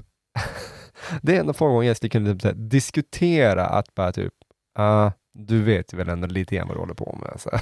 det 1.23 1.37
är 1.37 1.41
ändå 1.41 1.53
få 1.53 1.69
gånger 1.69 1.89
jag 1.89 1.97
skulle 1.97 2.11
kunna 2.11 2.33
typ, 2.33 2.45
här, 2.45 2.53
diskutera 2.53 3.67
att 3.67 3.95
bara 3.95 4.13
typ, 4.13 4.35
ah, 4.79 5.11
du 5.35 5.63
vet 5.63 5.93
väl 5.95 6.09
ändå 6.09 6.27
lite 6.27 6.57
grann 6.57 6.69
vad 6.69 6.77
du 6.77 6.81
håller 6.81 6.95
på 6.95 7.19
med. 7.21 7.41
Så. 7.41 7.51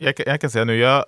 Jag, 0.00 0.16
kan- 0.16 0.26
jag 0.28 0.40
kan 0.40 0.50
säga 0.50 0.64
nu, 0.64 0.76
jag 0.76 1.04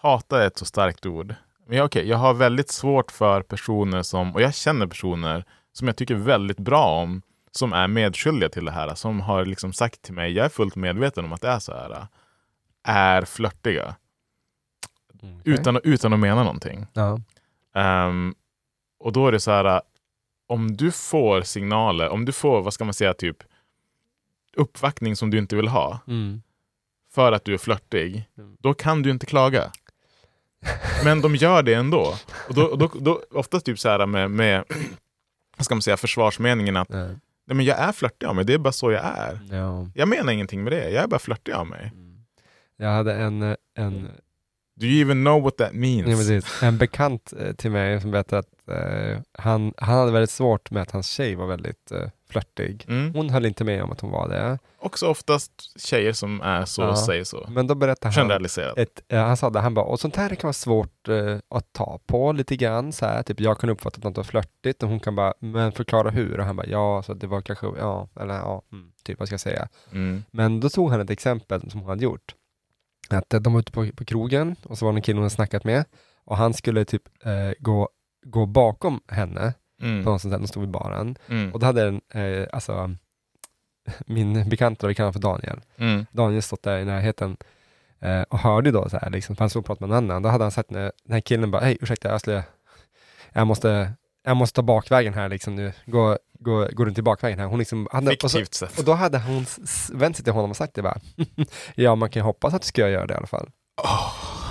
hatar 0.00 0.40
ett 0.46 0.58
så 0.58 0.64
starkt 0.64 1.06
ord. 1.06 1.34
Men 1.66 1.76
jag, 1.78 1.84
okej, 1.84 2.08
jag 2.08 2.16
har 2.16 2.34
väldigt 2.34 2.70
svårt 2.70 3.10
för 3.12 3.42
personer 3.42 4.02
som, 4.02 4.34
och 4.34 4.42
jag 4.42 4.54
känner 4.54 4.86
personer 4.86 5.44
som 5.72 5.86
jag 5.86 5.96
tycker 5.96 6.14
väldigt 6.14 6.58
bra 6.58 6.86
om, 7.02 7.22
som 7.50 7.72
är 7.72 7.88
medskyldiga 7.88 8.48
till 8.48 8.64
det 8.64 8.70
här, 8.72 8.94
som 8.94 9.20
har 9.20 9.44
liksom 9.44 9.72
sagt 9.72 10.02
till 10.02 10.14
mig, 10.14 10.32
jag 10.32 10.44
är 10.44 10.48
fullt 10.48 10.76
medveten 10.76 11.24
om 11.24 11.32
att 11.32 11.40
det 11.40 11.48
är 11.48 11.58
så 11.58 11.72
här, 11.72 12.06
är 12.84 13.22
flörtiga. 13.24 13.96
Utan, 15.44 15.80
utan 15.84 16.12
att 16.12 16.18
mena 16.18 16.42
någonting. 16.42 16.86
Ja. 16.92 17.20
Ehm, 17.74 18.34
och 18.98 19.12
då 19.12 19.26
är 19.28 19.32
det 19.32 19.40
så 19.40 19.50
här, 19.50 19.82
om 20.46 20.76
du 20.76 20.90
får 20.92 21.42
signaler, 21.42 22.08
om 22.08 22.24
du 22.24 22.32
får, 22.32 22.62
vad 22.62 22.74
ska 22.74 22.84
man 22.84 22.94
säga, 22.94 23.14
typ 23.14 23.36
uppvaktning 24.56 25.16
som 25.16 25.30
du 25.30 25.38
inte 25.38 25.56
vill 25.56 25.68
ha, 25.68 25.98
Mm. 26.06 26.42
för 27.14 27.32
att 27.32 27.44
du 27.44 27.54
är 27.54 27.58
flörtig, 27.58 28.28
då 28.58 28.74
kan 28.74 29.02
du 29.02 29.10
inte 29.10 29.26
klaga. 29.26 29.72
Men 31.04 31.20
de 31.20 31.36
gör 31.36 31.62
det 31.62 31.74
ändå. 31.74 32.14
Och 32.48 32.54
då, 32.54 32.76
då, 32.76 32.90
då, 33.00 33.22
oftast 33.30 33.66
typ 33.66 33.78
så 33.78 33.88
här 33.88 34.06
med, 34.06 34.30
med 34.30 34.64
vad 35.56 35.64
ska 35.64 35.74
man 35.74 35.82
säga, 35.82 35.96
försvarsmeningen 35.96 36.76
att 36.76 36.88
Nej. 36.88 37.08
Nej, 37.46 37.56
men 37.56 37.66
jag 37.66 37.78
är 37.78 37.92
flörtig 37.92 38.26
av 38.26 38.34
mig, 38.34 38.44
det 38.44 38.54
är 38.54 38.58
bara 38.58 38.72
så 38.72 38.92
jag 38.92 39.04
är. 39.04 39.40
Ja. 39.50 39.88
Jag 39.94 40.08
menar 40.08 40.32
ingenting 40.32 40.64
med 40.64 40.72
det, 40.72 40.90
jag 40.90 41.04
är 41.04 41.08
bara 41.08 41.18
flörtig 41.18 41.52
av 41.52 41.66
mig. 41.66 41.92
Jag 42.76 42.88
hade 42.90 43.14
en, 43.14 43.42
eh, 43.42 43.56
en, 43.74 44.10
Do 44.76 44.86
you 44.86 45.00
even 45.00 45.24
know 45.24 45.42
what 45.42 45.56
that 45.56 45.72
means? 45.72 46.28
ja, 46.60 46.66
en 46.66 46.78
bekant 46.78 47.32
eh, 47.40 47.52
till 47.52 47.70
mig 47.70 48.00
som 48.00 48.10
berättade 48.10 48.38
att 48.38 48.68
eh, 48.68 49.18
han, 49.32 49.74
han 49.76 49.98
hade 49.98 50.12
väldigt 50.12 50.30
svårt 50.30 50.70
med 50.70 50.82
att 50.82 50.90
hans 50.90 51.08
tjej 51.08 51.34
var 51.34 51.46
väldigt 51.46 51.92
eh, 51.92 52.08
flörtig. 52.30 52.84
Mm. 52.88 53.14
Hon 53.14 53.30
höll 53.30 53.46
inte 53.46 53.64
med 53.64 53.82
om 53.82 53.92
att 53.92 54.00
hon 54.00 54.10
var 54.10 54.28
det. 54.28 54.58
Också 54.78 55.06
oftast 55.06 55.80
tjejer 55.80 56.12
som 56.12 56.40
är 56.40 56.64
så, 56.64 56.82
Ja. 56.82 56.96
säger 56.96 57.24
så. 57.24 57.46
Men 57.48 57.66
då 57.66 57.74
berättade 57.74 58.14
han, 58.14 58.44
ett, 58.76 59.02
eh, 59.08 59.22
han 59.22 59.36
sa 59.36 59.50
det, 59.50 59.60
han 59.60 59.74
bara, 59.74 59.84
och 59.84 60.00
sånt 60.00 60.16
här 60.16 60.34
kan 60.34 60.48
vara 60.48 60.52
svårt 60.52 61.08
eh, 61.08 61.36
att 61.48 61.72
ta 61.72 62.00
på 62.06 62.32
lite 62.32 62.56
grann. 62.56 62.92
Så 62.92 63.06
här, 63.06 63.22
typ, 63.22 63.40
jag 63.40 63.58
kan 63.58 63.70
uppfatta 63.70 63.98
att 63.98 64.04
något 64.04 64.16
var 64.16 64.24
flörtigt 64.24 64.82
och 64.82 64.88
hon 64.88 65.00
kan 65.00 65.16
bara, 65.16 65.34
men 65.38 65.72
förklara 65.72 66.10
hur? 66.10 66.40
Och 66.40 66.46
han 66.46 66.56
bara, 66.56 66.66
ja, 66.66 67.02
så 67.02 67.14
det 67.14 67.26
var 67.26 67.40
kanske, 67.40 67.66
ja, 67.78 68.08
eller 68.20 68.34
ja, 68.34 68.62
mm, 68.72 68.92
typ 69.04 69.18
vad 69.18 69.28
ska 69.28 69.32
jag 69.32 69.40
säga. 69.40 69.68
Mm. 69.92 70.24
Men 70.30 70.60
då 70.60 70.68
tog 70.68 70.90
han 70.90 71.00
ett 71.00 71.10
exempel 71.10 71.70
som 71.70 71.80
hon 71.80 71.88
hade 71.88 72.04
gjort. 72.04 72.34
Att 73.10 73.34
eh, 73.34 73.40
de 73.40 73.52
var 73.52 73.60
ute 73.60 73.72
på, 73.72 73.86
på 73.96 74.04
krogen 74.04 74.56
och 74.62 74.78
så 74.78 74.84
var 74.84 74.92
det 74.92 74.98
en 74.98 75.02
kille 75.02 75.16
hon 75.16 75.22
hade 75.22 75.30
snackat 75.34 75.64
med 75.64 75.84
och 76.24 76.36
han 76.36 76.54
skulle 76.54 76.84
typ 76.84 77.02
eh, 77.24 77.52
gå, 77.58 77.88
gå 78.26 78.46
bakom 78.46 79.00
henne 79.08 79.54
Mm. 79.82 80.04
på 80.04 80.10
något 80.10 80.22
sätt, 80.22 80.30
de 80.30 80.46
stod 80.46 80.60
vid 80.60 80.70
baren. 80.70 81.16
Mm. 81.28 81.52
Och 81.52 81.60
då 81.60 81.66
hade 81.66 81.82
en, 81.88 82.00
eh, 82.14 82.46
alltså, 82.52 82.90
min 84.06 84.48
bekanta, 84.48 84.86
vi 84.86 84.94
kallar 84.94 85.12
för 85.12 85.20
Daniel, 85.20 85.60
Mm. 85.76 86.06
Daniel 86.12 86.42
stått 86.42 86.62
där 86.62 86.78
i 86.78 86.84
närheten 86.84 87.36
eh, 88.00 88.22
och 88.22 88.38
hörde 88.38 88.70
då 88.70 88.88
så 88.88 88.98
här, 88.98 89.10
liksom, 89.10 89.36
för 89.36 89.42
han 89.42 89.50
stod 89.50 89.60
och 89.60 89.66
pratade 89.66 89.88
med 89.88 89.96
någon 90.02 90.10
annan. 90.10 90.22
Då 90.22 90.28
hade 90.28 90.44
han 90.44 90.50
sagt 90.50 90.70
när 90.70 90.92
den 91.04 91.12
här 91.12 91.20
killen 91.20 91.50
bara, 91.50 91.62
hej 91.62 91.78
ursäkta, 91.80 92.08
jag, 92.08 92.20
skulle, 92.20 92.44
jag, 93.32 93.46
måste, 93.46 93.92
jag 94.24 94.36
måste 94.36 94.56
ta 94.56 94.62
bakvägen 94.62 95.14
här 95.14 95.28
liksom 95.28 95.54
nu, 95.54 95.72
gå, 95.86 96.18
gå, 96.44 96.68
gå 96.72 96.84
runt 96.84 96.98
i 96.98 97.02
bakvägen 97.02 97.38
här. 97.38 97.46
Hon 97.46 97.58
liksom, 97.58 97.88
hade, 97.92 98.16
och, 98.22 98.30
så, 98.30 98.44
sätt. 98.50 98.78
och 98.78 98.84
då 98.84 98.92
hade 98.92 99.18
hon 99.18 99.46
vänt 99.92 100.16
sig 100.16 100.24
till 100.24 100.32
honom 100.32 100.50
och 100.50 100.56
sagt 100.56 100.74
det 100.74 100.82
bara, 100.82 100.98
ja 101.74 101.94
man 101.94 102.10
kan 102.10 102.20
ju 102.20 102.24
hoppas 102.24 102.54
att 102.54 102.62
du 102.62 102.68
ska 102.68 102.88
göra 102.88 103.06
det 103.06 103.14
i 103.14 103.16
alla 103.16 103.26
fall. 103.26 103.48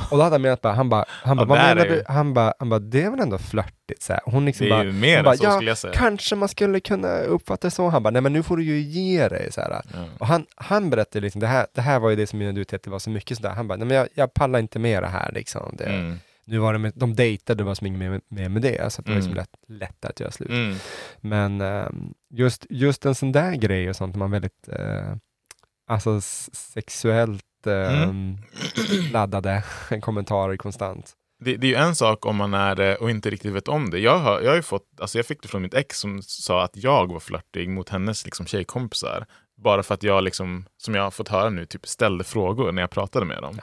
Och 0.10 0.18
då 0.18 0.24
hade 0.24 0.34
han 0.34 0.42
menat 0.42 0.62
bara, 0.62 0.74
han 0.74 0.90
bara, 0.90 1.06
han 1.10 1.38
bara, 1.38 1.70
Ja, 1.70 1.76
vad 1.76 1.88
du? 1.88 2.04
Han 2.08 2.34
bara, 2.34 2.54
han 2.60 2.70
bara, 2.70 2.80
det 2.80 3.02
är 3.02 3.10
väl 3.10 3.20
ändå 3.20 3.38
flörtigt 3.38 4.04
så 4.04 4.14
här. 4.14 4.22
Hon 4.26 4.46
liksom 4.46 4.66
Det 4.68 4.74
är 4.74 4.78
bara, 4.78 4.84
ju 4.84 4.92
mer 4.92 5.10
hon 5.10 5.18
än 5.18 5.24
bara, 5.26 5.38
så 5.38 5.44
ja, 5.44 5.52
skulle 5.52 5.72
jag 5.72 5.78
säga. 5.78 5.94
kanske 5.94 6.36
man 6.36 6.50
skulle 6.50 6.80
kunna 6.80 7.18
uppfatta 7.20 7.68
det 7.68 7.72
så. 7.72 7.90
Han 7.90 8.04
bara, 8.04 8.10
nej 8.10 8.22
men 8.22 8.34
nu 8.34 8.44
får 8.44 8.58
du 8.58 8.64
ju 8.64 8.80
ge 8.80 9.28
dig. 9.28 9.52
Så 9.52 9.62
här. 9.62 9.82
Ja. 9.94 10.00
Och 10.20 10.28
han, 10.28 10.46
han 10.56 10.90
berättade 10.90 11.22
liksom, 11.22 11.42
det 11.42 11.48
här, 11.48 11.68
det 11.76 11.82
här 11.82 12.00
var 12.00 12.10
ju 12.10 12.16
det 12.16 12.28
som 12.28 12.40
mynnade 12.40 12.62
ut 12.62 12.68
till 12.68 12.76
att 12.76 12.84
det 12.84 12.90
var 12.90 13.00
så 13.00 13.10
mycket 13.10 13.38
sådär. 13.38 13.50
Han 13.50 13.68
bara, 13.68 13.78
nej 13.78 13.88
men 13.88 13.98
jag, 13.98 14.08
jag 14.14 14.34
pallar 14.34 14.60
inte 14.60 14.80
med 14.80 15.04
det 15.04 15.08
här 15.10 15.32
liksom. 15.32 15.76
Det, 15.78 15.84
Mm. 15.86 16.20
Nu 16.46 16.58
var 16.58 16.74
det 16.74 16.80
med, 16.80 16.94
de 16.96 17.16
dejtade, 17.16 17.58
det 17.58 17.64
var 17.64 17.76
som 17.76 17.88
inget 17.88 18.00
mer 18.00 18.22
med, 18.30 18.52
med 18.52 18.62
det, 18.62 18.94
så 18.94 19.02
det 19.02 19.10
var 19.12 19.16
liksom 19.16 19.32
Mm. 19.32 19.38
lätt, 19.42 19.80
lättare 19.80 20.10
att 20.10 20.20
göra 20.20 20.32
slut. 20.32 20.50
Mm. 20.50 20.76
Men 21.22 21.62
ehm, 21.62 22.14
just, 22.34 22.66
just 22.70 23.06
en 23.06 23.16
sån 23.16 23.32
där 23.32 23.56
grej 23.56 23.90
och 23.90 23.96
sånt, 23.96 24.16
man 24.16 24.32
väldigt 24.32 24.68
eh, 24.68 25.16
alltså 25.88 26.22
sexuellt 26.22 27.44
Mm. 27.66 28.10
ehm, 28.10 28.38
laddade 29.12 29.64
kommentarer 30.02 30.58
konstant. 30.58 31.14
Det, 31.44 31.56
det 31.58 31.68
är 31.68 31.70
ju 31.70 31.76
en 31.76 31.96
sak 31.96 32.26
om 32.26 32.36
man 32.36 32.54
är 32.54 32.76
det 32.76 32.96
och 32.96 33.10
inte 33.10 33.30
riktigt 33.30 33.54
vet 33.54 33.68
om 33.68 33.90
det. 33.90 34.00
Jag 34.00 34.18
har, 34.20 34.42
jag 34.42 34.52
har 34.56 34.62
fått, 34.62 34.88
alltså 35.02 35.18
jag 35.18 35.26
fick 35.26 35.42
det 35.42 35.48
från 35.48 35.62
mitt 35.62 35.74
ex 35.74 36.00
som 36.00 36.22
sa 36.22 36.64
att 36.64 36.72
jag 36.78 37.12
var 37.14 37.20
flörtig 37.20 37.70
mot 37.70 37.90
hennes 37.90 38.26
liksom 38.26 38.46
tjejkompisar. 38.46 39.26
Bara 39.64 39.84
för 39.84 39.94
att 39.94 40.04
jag, 40.04 40.24
liksom, 40.24 40.66
som 40.78 40.96
jag 40.96 41.04
har 41.04 41.12
fått 41.12 41.28
höra 41.30 41.50
nu, 41.50 41.66
typ 41.66 41.88
ställde 41.88 42.24
frågor 42.24 42.72
när 42.72 42.82
jag 42.82 42.90
pratade 42.92 43.26
med 43.26 43.42
dem. 43.42 43.56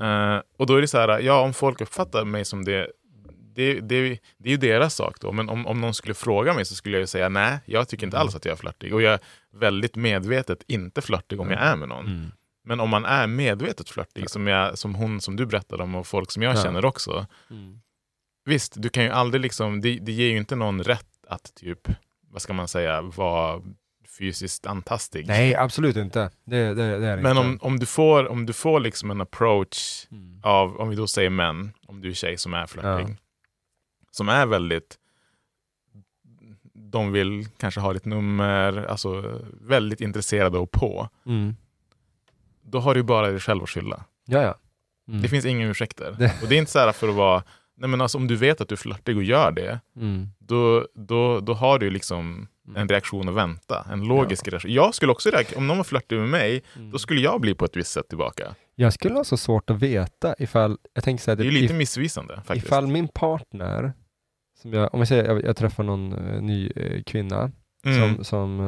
Eh, 0.00 0.42
och 0.58 0.66
då 0.66 0.76
är 0.76 0.80
det 0.80 0.88
så 0.88 0.98
här, 0.98 1.18
ja 1.20 1.40
om 1.40 1.52
folk 1.54 1.80
uppfattar 1.80 2.24
mig 2.24 2.44
som 2.44 2.64
det, 2.64 2.90
det, 3.54 3.80
det, 3.80 4.18
det 4.38 4.48
är 4.48 4.50
ju 4.50 4.56
deras 4.56 4.94
sak 4.94 5.20
då. 5.20 5.32
Men 5.32 5.48
om, 5.48 5.66
om 5.66 5.80
någon 5.80 5.94
skulle 5.94 6.14
fråga 6.14 6.54
mig 6.54 6.64
så 6.64 6.74
skulle 6.74 6.96
jag 6.96 7.00
ju 7.00 7.06
säga 7.06 7.28
nej, 7.28 7.58
jag 7.66 7.88
tycker 7.88 8.06
inte 8.06 8.18
alls 8.18 8.34
att 8.34 8.44
jag 8.44 8.52
är 8.52 8.56
flörtig. 8.56 8.94
Och 8.94 9.02
jag 9.02 9.12
är 9.14 9.20
väldigt 9.52 9.96
medvetet 9.96 10.62
inte 10.68 11.02
flörtig 11.02 11.40
om 11.40 11.50
jag 11.50 11.60
är 11.62 11.76
med 11.76 11.88
någon. 11.88 12.06
Mm. 12.06 12.30
Men 12.64 12.80
om 12.80 12.90
man 12.90 13.04
är 13.04 13.26
medvetet 13.26 13.88
flörtig, 13.90 14.30
som, 14.30 14.46
jag, 14.46 14.78
som 14.78 14.94
hon 14.94 15.20
som 15.20 15.36
du 15.36 15.46
berättade 15.46 15.82
om 15.82 15.94
och 15.94 16.06
folk 16.06 16.30
som 16.30 16.42
jag 16.42 16.56
Ja. 16.56 16.62
känner 16.62 16.84
också, 16.84 17.26
Mm. 17.50 17.80
visst, 18.44 18.74
du 18.76 18.88
kan 18.88 19.04
ju 19.04 19.10
aldrig 19.10 19.40
liksom, 19.42 19.80
det, 19.80 19.98
det 19.98 20.12
ger 20.12 20.28
ju 20.30 20.36
inte 20.36 20.56
någon 20.56 20.82
rätt 20.82 21.06
att 21.28 21.54
typ, 21.54 21.88
vad 22.30 22.42
ska 22.42 22.52
man 22.52 22.68
säga, 22.68 23.02
vara 23.02 23.62
fysiskt 24.18 24.66
antastig. 24.66 25.26
Nej, 25.26 25.54
absolut 25.54 25.96
inte. 25.96 26.30
Det, 26.44 26.74
det, 26.74 26.98
det 26.98 27.06
är 27.06 27.16
Men 27.16 27.36
inte. 27.36 27.40
om, 27.40 27.58
om 27.60 27.78
du 27.78 27.86
får, 27.86 28.28
om 28.28 28.46
du 28.46 28.52
får 28.52 28.80
liksom 28.80 29.10
en 29.10 29.20
approach 29.20 30.06
Mm. 30.10 30.40
av, 30.42 30.76
om 30.80 30.88
vi 30.88 30.96
då 30.96 31.06
säger 31.06 31.30
män, 31.30 31.72
om 31.86 32.00
du 32.00 32.08
är 32.10 32.14
tjej 32.14 32.38
som 32.38 32.54
är 32.54 32.66
flörtig, 32.66 33.10
Ja. 33.12 33.16
som 34.10 34.28
är 34.28 34.46
väldigt, 34.46 34.98
de 36.74 37.12
vill 37.12 37.48
kanske 37.58 37.80
ha 37.80 37.92
ditt 37.92 38.04
nummer, 38.04 38.84
alltså 38.86 39.40
väldigt 39.60 40.00
intresserade 40.00 40.58
och 40.58 40.70
på, 40.70 41.08
Mm. 41.26 41.56
då 42.62 42.78
har 42.80 42.94
du 42.94 43.02
bara 43.02 43.30
dig 43.30 43.40
själv 43.40 43.62
att 43.62 43.70
skylla. 43.70 44.04
Ja, 44.26 44.42
ja. 44.42 44.54
Mm. 45.08 45.22
Det 45.22 45.28
finns 45.28 45.44
inga 45.44 45.66
ursäkter. 45.68 46.16
Det- 46.18 46.42
Och 46.42 46.48
det 46.48 46.54
är 46.54 46.58
inte 46.58 46.70
så 46.72 46.78
här 46.78 46.92
för 46.92 47.08
att 47.08 47.14
vara, 47.14 47.42
nej 47.76 47.88
men 47.88 48.00
alltså 48.00 48.18
om 48.18 48.26
du 48.26 48.36
vet 48.36 48.60
att 48.60 48.68
du 48.68 48.72
är 48.74 48.76
flörtig 48.76 49.16
och 49.16 49.22
gör 49.22 49.50
det, 49.52 49.80
Mm. 49.96 50.28
då, 50.38 50.86
då, 50.94 51.40
då 51.40 51.54
har 51.54 51.78
du 51.78 51.90
liksom 51.90 52.48
en 52.76 52.88
reaktion 52.88 53.28
att 53.28 53.34
vänta. 53.34 53.86
En 53.92 54.00
logisk 54.08 54.48
reaktion. 54.48 54.72
Jag 54.72 54.94
skulle 54.94 55.12
också 55.12 55.30
reagera, 55.30 55.58
om 55.58 55.66
någon 55.66 55.76
var 55.76 55.84
flörtig 55.84 56.18
med 56.18 56.28
mig, 56.28 56.62
Mm. 56.76 56.90
då 56.90 56.98
skulle 56.98 57.20
jag 57.20 57.40
bli 57.40 57.54
på 57.54 57.64
ett 57.64 57.76
visst 57.76 57.92
sätt 57.92 58.08
tillbaka. 58.08 58.54
Jag 58.74 58.92
skulle 58.92 59.14
ha 59.14 59.24
så 59.24 59.36
svårt 59.36 59.70
att 59.70 59.76
veta 59.82 60.34
ifall, 60.38 60.78
jag 60.94 61.04
tänker 61.04 61.24
så 61.24 61.30
här, 61.30 61.36
Det 61.36 61.42
är 61.42 61.44
ju 61.44 61.58
if- 61.58 61.60
lite 61.62 61.74
missvisande 61.74 62.34
faktiskt. 62.46 62.66
Ifall 62.66 62.86
min 62.86 63.08
partner, 63.08 63.92
som 64.62 64.72
jag, 64.72 64.94
om 64.94 65.00
jag 65.00 65.08
säger 65.08 65.24
jag, 65.24 65.44
jag 65.44 65.56
träffar 65.56 65.84
någon 65.84 66.12
eh, 66.12 66.42
ny 66.42 66.70
eh, 66.76 67.02
kvinna 67.02 67.50
Mm. 67.84 68.14
som, 68.16 68.24
som 68.24 68.60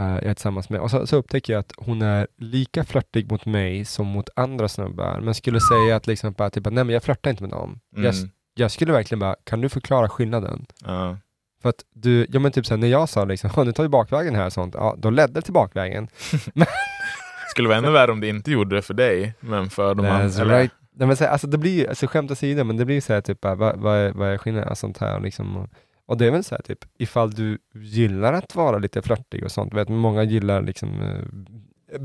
eh, 0.00 0.04
jag 0.06 0.24
är 0.24 0.34
tillsammans 0.34 0.68
med 0.70 0.80
och 0.80 0.90
så, 0.90 1.06
så 1.06 1.16
upptäcker 1.16 1.52
jag 1.52 1.60
att 1.60 1.72
hon 1.76 2.02
är 2.02 2.26
lika 2.38 2.84
flörtig 2.84 3.30
mot 3.30 3.46
mig 3.46 3.84
som 3.84 4.06
mot 4.06 4.28
andra 4.36 4.68
snubbar 4.68 5.20
men 5.20 5.34
skulle 5.34 5.60
säga 5.60 5.96
att 5.96 6.06
liksom 6.06 6.32
bara, 6.32 6.50
typ, 6.50 6.64
nej 6.64 6.84
men 6.84 6.88
jag 6.88 7.02
flörtar 7.02 7.30
inte 7.30 7.42
med 7.42 7.50
dem. 7.50 7.80
Jag, 7.96 8.14
Mm. 8.14 8.30
jag 8.54 8.70
skulle 8.70 8.92
verkligen 8.92 9.18
bara, 9.20 9.36
kan 9.44 9.60
du 9.60 9.68
förklara 9.68 10.08
skillnaden? 10.08 10.66
Ja. 10.84 11.18
För 11.62 11.68
att 11.68 11.84
du, 11.94 12.26
ja 12.30 12.40
men 12.40 12.52
typ 12.52 12.66
såhär, 12.66 12.78
när 12.78 12.88
jag 12.88 13.08
sa 13.08 13.24
liksom, 13.24 13.50
"Ja, 13.56 13.64
nu 13.64 13.72
tar 13.72 13.82
vi 13.82 13.88
bakvägen 13.88 14.34
här 14.34 14.46
och 14.46 14.52
sånt, 14.52 14.74
ja 14.74 14.94
då 14.98 15.10
ledde 15.10 15.32
det 15.32 15.42
till 15.42 15.52
bakvägen. 15.52 16.08
Skulle 17.50 17.68
vara 17.68 17.78
ännu 17.78 17.90
värre 17.90 18.12
om 18.12 18.20
det 18.20 18.28
inte 18.28 18.50
gjorde 18.50 18.76
det 18.76 18.82
för 18.82 18.94
dig, 18.94 19.34
men 19.40 19.70
för 19.70 19.94
de 19.94 20.06
andra. 20.06 20.58
right. 20.58 20.72
Nej, 20.92 21.06
men 21.06 21.16
så, 21.16 21.24
här, 21.24 21.30
alltså 21.30 21.46
det 21.46 21.58
blir 21.58 21.78
ju, 21.80 21.88
alltså 21.88 22.06
skämt 22.06 22.30
åsido, 22.30 22.64
men 22.64 22.76
det 22.76 22.84
blir 22.84 23.00
så 23.00 23.12
här 23.12 23.20
typ, 23.20 23.38
vad, 23.44 23.58
vad, 23.58 23.96
är, 23.96 24.12
vad 24.12 24.28
är 24.28 24.38
skillnaden? 24.38 24.76
Sånt 24.76 24.98
här 24.98 25.20
liksom. 25.20 25.56
Och, 25.56 25.68
och 26.06 26.16
det 26.18 26.26
är 26.26 26.30
väl 26.30 26.44
så 26.44 26.54
här 26.54 26.62
typ, 26.62 26.78
ifall 26.98 27.30
du 27.30 27.58
gillar 27.74 28.32
att 28.32 28.54
vara 28.54 28.78
lite 28.78 29.02
flörtig 29.02 29.44
och 29.44 29.50
sånt, 29.50 29.74
vet, 29.74 29.88
många 29.88 30.22
gillar 30.22 30.62
liksom 30.62 31.02
eh, 31.02 32.00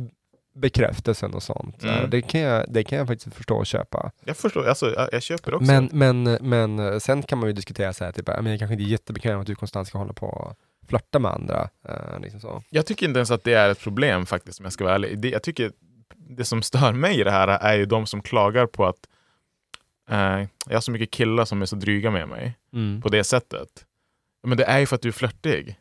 bekräftelsen 0.56 1.34
och 1.34 1.44
sånt. 1.44 1.84
Mm. 1.84 2.10
Det, 2.10 2.22
kan 2.22 2.42
jag, 2.42 2.66
det 2.70 2.84
kan 2.84 2.98
jag 2.98 3.08
faktiskt 3.08 3.36
förstå 3.36 3.56
och 3.58 3.66
köpa. 3.66 4.12
Jag 4.26 4.38
förstår, 4.38 4.68
alltså, 4.68 4.94
jag, 4.94 5.10
jag 5.12 5.24
köper 5.24 5.54
också. 5.54 5.72
Men, 5.72 5.90
men, 5.92 6.24
men 6.42 6.80
eh, 6.80 6.98
sen 7.00 7.24
kan 7.24 7.38
man 7.38 7.48
ju 7.50 7.54
diskutera 7.54 7.94
så 7.94 8.04
här, 8.06 8.12
typ, 8.12 8.28
ja, 8.28 8.42
men 8.42 8.52
jag 8.52 8.60
kanske 8.60 8.74
inte 8.74 8.84
är 8.86 8.88
jättebekväm 8.92 9.40
att 9.40 9.48
du 9.48 9.56
konstant 9.56 9.88
ska 9.88 9.98
hålla 9.98 10.14
på 10.14 10.28
och 10.28 10.54
flörta 10.90 11.20
med 11.20 11.32
andra. 11.32 11.70
Eh, 11.90 12.20
liksom 12.20 12.40
så. 12.40 12.64
Jag 12.70 12.86
tycker 12.86 13.06
inte 13.08 13.18
ens 13.18 13.32
att 13.32 13.44
det 13.44 13.54
är 13.54 13.70
ett 13.70 13.80
problem 13.80 14.26
faktiskt, 14.26 14.60
om 14.60 14.64
jag 14.64 14.74
ska 14.74 14.84
vara 14.84 14.96
ärlig. 14.96 15.20
Det, 15.20 15.30
jag 15.30 15.44
tycker 15.44 15.72
det 16.16 16.46
som 16.46 16.62
stör 16.62 16.92
mig 16.94 17.20
i 17.20 17.24
det 17.24 17.32
här 17.32 17.48
är 17.48 17.74
ju 17.78 17.86
de 17.86 18.06
som 18.06 18.22
klagar 18.22 18.66
på 18.66 18.86
att 18.86 19.08
eh, 20.10 20.48
jag 20.68 20.74
har 20.76 20.82
så 20.82 20.92
mycket 20.92 21.12
killar 21.12 21.46
som 21.46 21.62
är 21.62 21.66
så 21.66 21.76
dryga 21.76 22.12
med 22.12 22.28
mig 22.28 22.58
Mm. 22.74 23.02
på 23.02 23.10
det 23.10 23.24
sättet. 23.24 23.70
Men 24.44 24.58
det 24.58 24.64
är 24.64 24.80
ju 24.80 24.86
för 24.86 24.96
att 24.96 25.02
du 25.02 25.08
är 25.08 25.14
flörtig. 25.14 25.80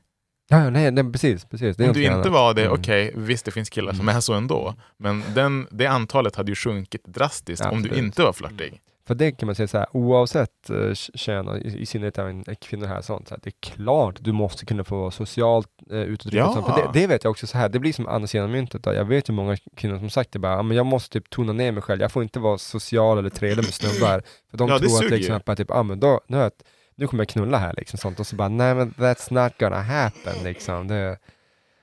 Ja, 0.48 0.64
ja, 0.64 0.70
nej, 0.70 0.90
nej, 0.90 1.12
precis, 1.12 1.44
precis. 1.44 1.78
Om 1.78 1.92
du 1.92 2.02
inte 2.04 2.14
annat. 2.14 2.26
var 2.32 2.54
det, 2.54 2.62
Mm. 2.64 2.72
okej, 2.80 3.12
visst 3.16 3.44
det 3.44 3.50
finns 3.50 3.70
killar 3.70 3.92
som 3.92 4.08
är 4.08 4.20
så 4.20 4.32
ändå. 4.34 4.74
Men 4.96 5.22
den, 5.34 5.66
det 5.70 5.86
antalet 5.86 6.36
hade 6.36 6.50
ju 6.50 6.54
sjunkit 6.56 7.04
drastiskt 7.04 7.64
om 7.66 7.82
du 7.82 7.94
inte 7.94 8.22
var 8.22 8.32
flörtig. 8.32 8.80
För 9.06 9.14
det 9.14 9.32
kan 9.32 9.46
man 9.46 9.54
säga 9.54 9.68
så 9.68 9.78
här, 9.78 9.86
oavsett 9.92 10.50
uh, 10.70 10.94
kön, 10.94 11.48
och 11.48 11.58
i, 11.58 11.86
synnerhet 11.86 12.18
även 12.18 12.44
kvinnor 12.60 12.86
här, 12.86 13.00
sånt, 13.02 13.28
så 13.28 13.34
här, 13.34 13.40
det 13.42 13.48
är 13.50 13.70
klart 13.74 14.16
du 14.20 14.32
måste 14.32 14.66
kunna 14.66 14.84
få 14.84 15.00
vara 15.00 15.10
socialt 15.10 15.68
uh, 15.92 15.98
utåtriktad. 16.02 16.38
Ja. 16.38 16.46
och 16.48 16.54
sånt. 16.54 16.66
För 16.66 16.92
det, 16.92 17.00
det 17.00 17.06
vet 17.06 17.24
jag 17.24 17.30
också 17.30 17.46
så 17.46 17.58
här, 17.58 17.68
det 17.68 17.78
blir 17.78 17.92
som 17.92 18.08
andra 18.08 18.26
sidan 18.26 18.50
myntet. 18.50 18.86
Jag 18.86 19.04
vet 19.04 19.28
ju 19.28 19.32
många 19.32 19.56
kvinnor 19.76 19.98
som 19.98 20.10
sagt 20.10 20.32
det 20.32 20.38
bara, 20.38 20.52
"Ja, 20.52 20.62
men 20.62 20.76
jag 20.76 20.86
måste 20.86 21.12
typ 21.12 21.30
tona 21.30 21.52
ner 21.52 21.72
mig 21.72 21.82
själv, 21.82 22.00
jag 22.00 22.12
får 22.12 22.22
inte 22.22 22.38
vara 22.40 22.58
social 22.58 23.18
eller 23.18 23.30
trevlig 23.30 23.64
med 23.64 23.74
snubbar. 23.74 24.22
För 24.50 24.58
de 24.58 24.68
Ja, 24.68 24.78
tror 24.78 25.04
att 25.04 25.10
liksom, 25.10 25.40
att 25.46 25.58
typ, 25.58 25.70
ah, 25.70 25.82
men 25.82 26.00
då, 26.00 26.20
nu, 26.28 26.36
har 26.36 26.42
jag, 26.44 26.52
ett- 26.52 26.64
nu 26.96 27.06
kommer 27.06 27.20
jag 27.20 27.28
knulla 27.28 27.58
här 27.58 27.74
liksom 27.76 27.98
sånt. 27.98 28.20
Och 28.20 28.26
så 28.26 28.36
bara, 28.36 28.48
nej 28.48 28.74
men 28.74 28.90
that's 28.92 29.44
not 29.44 29.58
gonna 29.58 29.82
happen 29.82 30.44
liksom. 30.44 30.88
Det, 30.88 31.18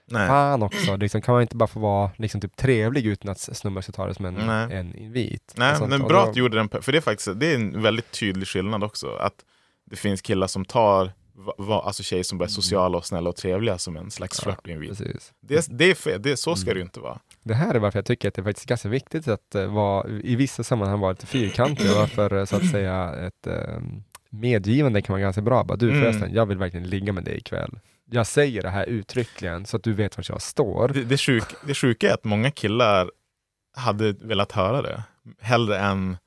Nej. 0.05 0.27
Fan 0.27 0.63
också, 0.63 0.95
liksom, 0.95 1.21
kan 1.21 1.33
man 1.33 1.41
inte 1.41 1.55
bara 1.55 1.67
få 1.67 1.79
vara 1.79 2.11
liksom, 2.17 2.41
typ, 2.41 2.55
trevlig 2.55 3.05
utan 3.05 3.31
att 3.31 3.39
snubbar 3.39 3.81
ska 3.81 3.91
ta 3.91 4.07
det 4.07 4.13
som 4.13 4.25
en, 4.25 4.33
Nej. 4.33 4.77
en 4.77 4.95
invit? 4.95 5.53
Nej, 5.57 5.75
sånt. 5.75 5.89
men 5.89 6.01
bra 6.01 6.23
då- 6.23 6.27
att 6.29 6.33
du 6.33 6.39
gjorde 6.39 6.57
den, 6.57 6.69
för 6.81 6.91
det 6.91 6.97
är 6.97 7.01
faktiskt 7.01 7.39
det 7.39 7.51
är 7.51 7.55
en 7.55 7.81
väldigt 7.81 8.11
tydlig 8.11 8.47
skillnad 8.47 8.83
också. 8.83 9.07
Att 9.15 9.33
det 9.89 9.95
finns 9.95 10.21
killar 10.21 10.47
som 10.47 10.65
tar, 10.65 11.11
va, 11.35 11.53
va, 11.57 11.83
alltså 11.85 12.03
tjejer 12.03 12.23
som 12.23 12.37
bara 12.37 12.45
är 12.45 12.49
sociala 12.49 12.97
och 12.97 13.05
snälla 13.05 13.29
och 13.29 13.35
trevliga 13.35 13.77
som 13.77 13.97
en 13.97 14.11
slags 14.11 14.43
Mm. 14.45 14.55
Ja, 14.55 14.61
flörtinvit. 14.63 15.01
Det, 15.41 15.67
det 15.69 15.85
är 15.91 15.95
fel, 15.95 16.21
det, 16.21 16.37
så 16.37 16.55
ska 16.55 16.65
Mm. 16.69 16.73
det 16.75 16.79
ju 16.79 16.83
inte 16.85 16.99
vara. 16.99 17.19
Det 17.43 17.53
här 17.53 17.75
är 17.75 17.79
varför 17.79 17.97
jag 17.99 18.05
tycker 18.05 18.27
att 18.27 18.33
det 18.33 18.41
är 18.41 18.43
faktiskt 18.43 18.67
ganska 18.67 18.89
viktigt 18.89 19.27
att 19.27 19.55
uh, 19.55 19.65
vara, 19.65 20.07
i 20.09 20.35
vissa 20.35 20.63
sammanhang 20.63 20.99
vara 20.99 21.11
lite 21.11 21.25
fyrkantig 21.25 21.91
och 21.91 21.97
varför 21.97 22.33
eh, 22.37 22.45
så 22.45 22.55
att 22.55 22.69
säga 22.69 23.15
ett 23.27 23.47
um, 23.47 24.03
medgivande 24.31 25.01
kan 25.01 25.13
vara 25.13 25.21
ganska 25.21 25.41
bra. 25.41 25.63
Bara, 25.63 25.77
du 25.77 25.89
Mm. 25.89 26.01
förresten, 26.01 26.33
jag 26.33 26.45
vill 26.45 26.57
verkligen 26.57 26.87
ligga 26.89 27.13
med 27.13 27.23
dig 27.23 27.37
ikväll. 27.37 27.79
Jag 28.13 28.27
säger 28.27 28.61
det 28.61 28.69
här 28.69 28.85
uttryckligen 28.85 29.65
så 29.65 29.77
att 29.77 29.83
du 29.83 29.93
vet 29.93 30.17
var 30.17 30.25
jag 30.29 30.41
står. 30.41 30.87
Det, 30.87 31.03
det, 31.03 31.17
sjuk, 31.17 31.43
det 31.67 31.73
sjuka 31.73 32.09
är 32.09 32.13
att 32.13 32.23
många 32.23 32.51
killar 32.51 33.11
hade 33.75 34.11
velat 34.11 34.51
höra 34.51 34.81
det. 34.81 35.03
Hellre 35.41 35.79
än 35.79 36.17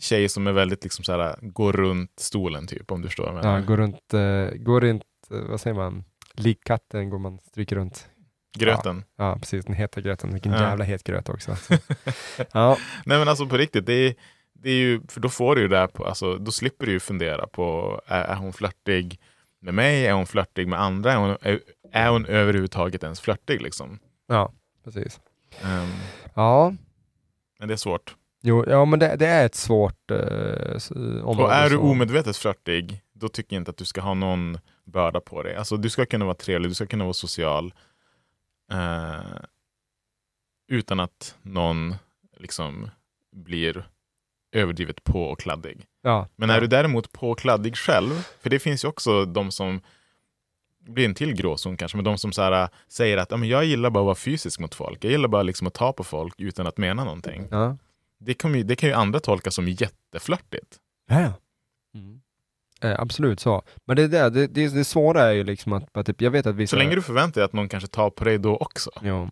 tjejer 0.00 0.28
som 0.28 0.46
är 0.46 0.52
väldigt 0.52 0.84
liksom 0.84 1.04
så 1.04 1.12
här, 1.12 1.36
går 1.42 1.72
runt 1.72 2.12
stolen 2.16 2.66
typ, 2.66 2.90
om 2.92 3.02
du 3.02 3.08
förstår 3.08 3.32
vad 3.32 3.44
jag 3.44 3.58
Ja, 3.58 3.64
går 3.64 3.76
runt, 3.76 4.14
uh, 4.14 4.62
går 4.62 4.80
runt, 4.80 5.02
uh, 5.32 5.50
vad 5.50 5.60
säger 5.60 5.76
man, 5.76 6.04
lik 6.34 6.64
katten 6.64 7.10
går 7.10 7.18
man, 7.18 7.38
stryker 7.38 7.76
runt. 7.76 8.08
Gröten. 8.58 9.04
Ja, 9.16 9.28
ja 9.30 9.38
precis, 9.38 9.64
den 9.64 9.74
heta 9.74 10.00
gröten. 10.00 10.32
Vilken 10.32 10.52
Ja. 10.52 10.60
jävla 10.60 10.84
het 10.84 11.04
gröt 11.04 11.28
också. 11.28 11.56
Så. 11.56 11.74
ja, 12.52 12.76
Nej 13.04 13.18
men 13.18 13.28
alltså 13.28 13.46
på 13.46 13.56
riktigt, 13.56 13.86
det 13.86 13.92
är, 13.92 14.14
det 14.62 14.70
är 14.70 14.74
ju, 14.74 15.00
för 15.08 15.20
då 15.20 15.28
får 15.28 15.54
du 15.54 15.62
ju 15.62 15.68
det 15.68 15.78
här 15.78 15.86
på, 15.86 16.04
alltså, 16.06 16.36
då 16.38 16.52
slipper 16.52 16.86
du 16.86 16.92
ju 16.92 17.00
fundera 17.00 17.46
på, 17.46 18.00
är, 18.06 18.20
är 18.24 18.34
hon 18.36 18.52
flörtig 18.52 19.20
med 19.60 19.74
mig? 19.74 20.06
Är 20.06 20.12
hon 20.12 20.26
flörtig 20.26 20.68
med 20.68 20.80
andra? 20.80 21.12
Är 21.12 21.16
hon, 21.16 21.36
är, 21.40 21.60
är 21.92 22.08
hon 22.08 22.26
överhuvudtaget 22.26 23.02
ens 23.02 23.20
flörtig 23.20 23.62
liksom? 23.62 23.98
ja, 24.26 24.52
precis. 24.84 25.20
Ehm, 25.62 25.88
Ja, 26.34 26.74
men 27.58 27.68
det 27.68 27.74
är 27.74 27.78
svårt. 27.78 28.16
jo, 28.42 28.64
ja 28.68 28.84
men 28.84 28.98
det, 28.98 29.16
det 29.16 29.26
är 29.26 29.46
ett 29.46 29.54
svårt 29.54 30.10
uh, 30.10 30.18
område. 31.24 31.42
Och 31.42 31.52
är 31.52 31.70
du 31.70 31.76
omedvetet 31.76 32.36
flörtig, 32.36 33.02
då 33.12 33.28
tycker 33.28 33.56
jag 33.56 33.60
inte 33.60 33.70
att 33.70 33.76
du 33.76 33.84
ska 33.84 34.00
ha 34.00 34.14
någon 34.14 34.58
börda 34.84 35.20
på 35.20 35.42
dig. 35.42 35.56
Alltså 35.56 35.76
du 35.76 35.90
ska 35.90 36.06
kunna 36.06 36.24
vara 36.24 36.34
trevlig, 36.34 36.70
du 36.70 36.74
ska 36.74 36.86
kunna 36.86 37.04
vara 37.04 37.14
social. 37.14 37.74
eh, 38.72 39.40
utan 40.68 41.00
att 41.00 41.36
någon 41.42 41.94
liksom 42.36 42.90
blir 43.32 43.88
överdrivet 44.52 45.04
på 45.04 45.22
och 45.24 45.40
kladdig. 45.40 45.86
Ja, 46.02 46.28
Men 46.36 46.50
är 46.50 46.60
du 46.60 46.66
däremot 46.66 47.12
på 47.12 47.30
och 47.30 47.38
kladdig 47.38 47.76
själv, 47.76 48.10
för 48.40 48.50
det 48.50 48.58
finns 48.58 48.84
ju 48.84 48.88
också 48.88 49.24
de 49.24 49.50
som 49.50 49.80
blir 50.80 51.04
en 51.04 51.14
till 51.14 51.34
gråzon 51.34 51.76
kanske, 51.76 51.96
men 51.96 52.04
de 52.04 52.18
som 52.18 52.32
så 52.32 52.42
här, 52.42 52.68
säger 52.88 53.16
att 53.16 53.30
"Ja, 53.30 53.36
men 53.36 53.48
jag 53.48 53.64
gillar 53.64 53.90
bara 53.90 54.00
att 54.00 54.06
vara 54.06 54.14
fysisk 54.14 54.60
mot 54.60 54.74
folk. 54.74 55.04
Jag 55.04 55.10
gillar 55.10 55.28
bara 55.28 55.42
liksom 55.42 55.66
att 55.66 55.74
ta 55.74 55.92
på 55.92 56.04
folk 56.04 56.34
utan 56.38 56.66
att 56.66 56.78
mena 56.78 57.04
någonting. 57.04 57.48
Ja. 57.50 57.76
Det, 58.18 58.34
kan 58.34 58.54
ju, 58.54 58.62
det 58.62 58.76
kan 58.76 58.88
ju 58.88 58.94
andra 58.94 59.20
tolka 59.20 59.50
som 59.50 59.68
jätteflörtigt. 59.68 60.76
Ja, 61.08 61.20
ja. 61.20 61.32
Eh, 62.80 63.00
absolut 63.00 63.40
så. 63.40 63.62
Men 63.84 63.96
det, 63.96 64.02
är 64.02 64.30
det, 64.30 64.46
det, 64.46 64.68
det, 64.68 64.84
svåra 64.84 65.22
är 65.22 65.32
ju 65.32 65.44
liksom 65.44 65.72
att, 65.72 65.92
bara 65.92 66.04
typ, 66.04 66.20
jag 66.20 66.30
vet 66.30 66.46
att 66.46 66.54
vissa... 66.54 66.70
Så 66.70 66.76
länge 66.76 66.94
du 66.94 67.02
förväntar 67.02 67.40
dig 67.40 67.44
att 67.44 67.52
någon 67.52 67.68
kanske 67.68 67.88
tar 67.88 68.10
på 68.10 68.24
dig 68.24 68.38
då 68.38 68.56
också. 68.56 68.90
Jo. 69.02 69.30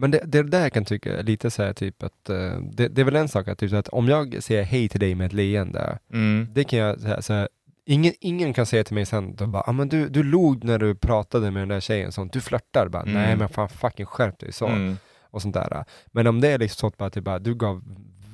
Men 0.00 0.10
det, 0.10 0.20
det 0.24 0.42
där 0.42 0.60
jag 0.62 0.72
kan 0.72 0.84
tycka 0.84 1.18
är 1.18 1.22
lite 1.22 1.50
så 1.50 1.62
här 1.62 1.72
typ 1.72 2.02
att, 2.02 2.28
eh, 2.30 2.58
det, 2.72 2.88
det 2.88 3.00
är 3.00 3.04
väl 3.04 3.16
en 3.16 3.28
sak 3.28 3.48
att, 3.48 3.58
typ, 3.58 3.70
så 3.70 3.76
att 3.76 3.88
om 3.88 4.08
jag 4.08 4.42
säger 4.42 4.62
hej 4.62 4.88
till 4.88 5.00
dig 5.00 5.14
med 5.14 5.26
ett 5.26 5.32
leende, 5.32 5.98
Mm. 6.12 6.48
det 6.52 6.64
kan 6.64 6.78
jag 6.78 7.00
säga 7.00 7.22
så 7.22 7.32
här, 7.32 7.48
ingen, 7.86 8.12
ingen 8.20 8.52
kan 8.54 8.66
säga 8.66 8.84
till 8.84 8.94
mig 8.94 9.06
sen, 9.06 9.34
de 9.36 9.52
bara, 9.52 9.62
ah, 9.66 9.72
men 9.72 9.88
du, 9.88 10.08
du 10.08 10.22
log 10.22 10.64
när 10.64 10.78
du 10.78 10.94
pratade 10.94 11.50
med 11.50 11.62
den 11.62 11.68
där 11.68 11.80
tjejen, 11.80 12.12
sånt, 12.12 12.32
du 12.32 12.40
flörtar, 12.40 12.88
bara, 12.88 13.02
Mm. 13.02 13.14
nej 13.14 13.36
men 13.36 13.48
fan 13.48 13.68
fucking 13.68 14.06
skärp 14.06 14.38
dig 14.38 14.52
så. 14.52 14.66
Mm. 14.66 14.96
och 15.30 15.42
sånt 15.42 15.54
där. 15.54 15.84
Men 16.06 16.26
om 16.26 16.40
det 16.40 16.48
är 16.48 16.58
liksom 16.58 16.76
så 16.80 16.86
att 16.86 16.96
bara, 16.96 17.10
typ, 17.10 17.24
bara, 17.24 17.38
du 17.38 17.54
gav 17.54 17.82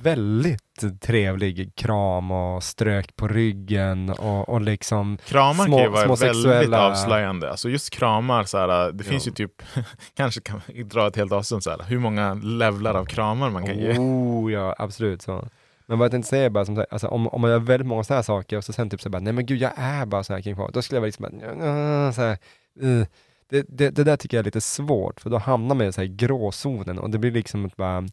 väldigt 0.04 1.00
trevlig 1.00 1.74
kram 1.74 2.30
och 2.30 2.62
strök 2.62 3.16
på 3.16 3.28
ryggen 3.28 4.10
och, 4.10 4.48
och 4.48 4.60
liksom 4.60 5.18
Kramar 5.26 5.64
små, 5.64 5.76
kan 5.76 5.84
ju 5.84 5.90
vara 5.90 6.06
väldigt 6.06 6.18
sexuella... 6.18 6.90
avslöjande. 6.90 7.50
Alltså 7.50 7.68
just 7.68 7.90
kramar, 7.90 8.44
så 8.44 8.58
här, 8.58 8.92
det 8.92 9.04
finns 9.04 9.26
Ja. 9.26 9.30
ju 9.30 9.34
typ, 9.34 9.62
kanske 10.16 10.40
kan 10.40 10.60
dra 10.84 11.06
ett 11.06 11.16
helt 11.16 11.32
avstånd, 11.32 11.62
så 11.62 11.70
här, 11.70 11.82
hur 11.88 11.98
många 11.98 12.34
levlar 12.34 12.94
av 12.94 13.04
kramar 13.04 13.50
man 13.50 13.66
kan 13.66 13.78
ge. 13.78 13.98
Oh 13.98 14.52
ja, 14.52 14.74
absolut 14.78 15.22
så. 15.22 15.48
Men 15.86 15.98
vad 15.98 16.04
jag 16.06 16.10
tänkte 16.10 16.30
säga 16.30 16.50
bara, 16.50 16.64
som 16.64 16.84
alltså, 16.90 17.08
om, 17.08 17.28
om 17.28 17.40
man 17.40 17.50
gör 17.50 17.58
väldigt 17.58 17.86
många 17.86 18.04
sådana 18.04 18.18
här 18.18 18.22
saker 18.22 18.56
och 18.56 18.64
så 18.64 18.72
sen 18.72 18.90
typ 18.90 19.00
så 19.00 19.10
bara, 19.10 19.20
nej 19.20 19.32
men 19.32 19.46
gud 19.46 19.60
jag 19.60 19.72
är 19.76 20.06
bara 20.06 20.24
så 20.24 20.32
här 20.32 20.40
kring. 20.40 20.56
Då 20.72 20.82
skulle 20.82 20.96
jag 20.96 21.00
vara 21.00 21.06
liksom 21.06 21.56
bara, 21.58 22.12
så 22.12 22.22
här, 22.22 22.38
uh. 22.82 23.04
det, 23.50 23.66
det, 23.68 23.90
det 23.90 24.04
där 24.04 24.16
tycker 24.16 24.36
jag 24.36 24.42
är 24.42 24.44
lite 24.44 24.60
svårt, 24.60 25.20
för 25.20 25.30
då 25.30 25.38
hamnar 25.38 25.74
man 25.74 25.86
i 25.86 25.92
så 25.92 26.00
här 26.00 26.08
gråzonen 26.08 26.98
och 26.98 27.10
det 27.10 27.18
blir 27.18 27.30
liksom 27.30 27.70
bara, 27.76 28.04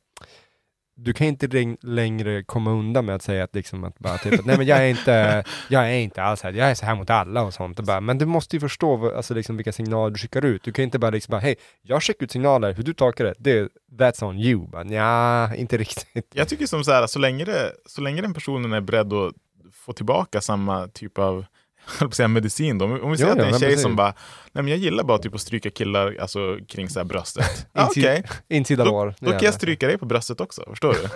du 0.95 1.13
kan 1.13 1.27
inte 1.27 1.75
längre 1.81 2.43
komma 2.43 2.71
undan 2.71 3.05
med 3.05 3.15
att 3.15 3.21
säga 3.21 3.43
att 3.43 3.55
liksom 3.55 3.83
att 3.83 3.99
bara 3.99 4.17
typ, 4.17 4.39
att, 4.39 4.45
nej 4.45 4.57
men 4.57 4.67
jag 4.67 4.79
är 4.79 4.87
inte, 4.89 5.43
jag 5.69 5.91
är 5.91 5.99
inte 5.99 6.23
alls 6.23 6.41
här, 6.41 6.53
jag 6.53 6.71
är 6.71 6.75
så 6.75 6.85
här 6.85 6.95
mot 6.95 7.09
alla 7.09 7.43
och 7.43 7.53
sånt. 7.53 7.79
Och 7.79 7.85
bara, 7.85 8.01
men 8.01 8.17
du 8.17 8.25
måste 8.25 8.55
ju 8.55 8.59
förstå 8.59 9.15
alltså 9.15 9.33
liksom 9.33 9.57
vilka 9.57 9.71
signaler 9.71 10.09
du 10.09 10.17
skickar 10.17 10.45
ut. 10.45 10.63
Du 10.63 10.71
kan 10.71 10.83
inte 10.83 10.99
bara 10.99 11.11
liksom 11.11 11.31
bara, 11.31 11.41
hej, 11.41 11.55
jag 11.81 12.03
skickar 12.03 12.23
ut 12.23 12.31
signaler, 12.31 12.73
hur 12.73 12.83
du 12.83 12.93
tolkar 12.93 13.25
det, 13.25 13.33
det 13.37 13.69
that's 13.91 14.23
on 14.23 14.39
you. 14.39 14.67
Bara, 14.67 14.83
nja, 14.83 15.55
inte 15.55 15.77
riktigt. 15.77 16.27
Jag 16.33 16.47
tycker 16.47 16.65
som 16.65 16.83
så 16.83 16.91
här, 16.91 17.07
så 17.07 17.19
länge, 17.19 17.45
det, 17.45 17.71
så 17.85 18.01
länge 18.01 18.21
den 18.21 18.33
personen 18.33 18.73
är 18.73 18.81
beredd 18.81 19.13
att 19.13 19.33
få 19.73 19.93
tillbaka 19.93 20.41
samma 20.41 20.87
typ 20.87 21.17
av 21.17 21.45
höll 21.85 21.99
på 21.99 22.05
att 22.11 22.13
säga 22.13 22.27
medicin 22.27 22.77
då. 22.77 22.85
Om 22.85 23.11
vi 23.11 23.17
säger 23.17 23.27
Ja, 23.27 23.31
att 23.31 23.37
det 23.37 23.43
är 23.45 23.53
en 23.53 23.59
tjej 23.59 23.77
som 23.77 23.95
bara, 23.95 24.13
nej 24.51 24.63
men 24.63 24.67
jag 24.67 24.77
gillar 24.77 25.03
bara 25.03 25.17
typ 25.17 25.35
att 25.35 25.41
stryka 25.41 25.69
killar 25.69 26.15
alltså, 26.21 26.57
kring 26.67 26.89
så 26.89 26.99
här 26.99 27.05
bröstet. 27.05 27.67
Insid- 27.73 27.85
Okej, 27.89 28.23
Insida 28.49 28.83
då, 28.83 28.91
lår. 28.91 29.15
då 29.19 29.25
det 29.31 29.37
kan 29.37 29.45
jag 29.45 29.53
stryka 29.53 29.87
dig 29.87 29.97
på 29.97 30.05
bröstet 30.05 30.41
också, 30.41 30.63
förstår 30.69 30.93
du? 30.93 30.99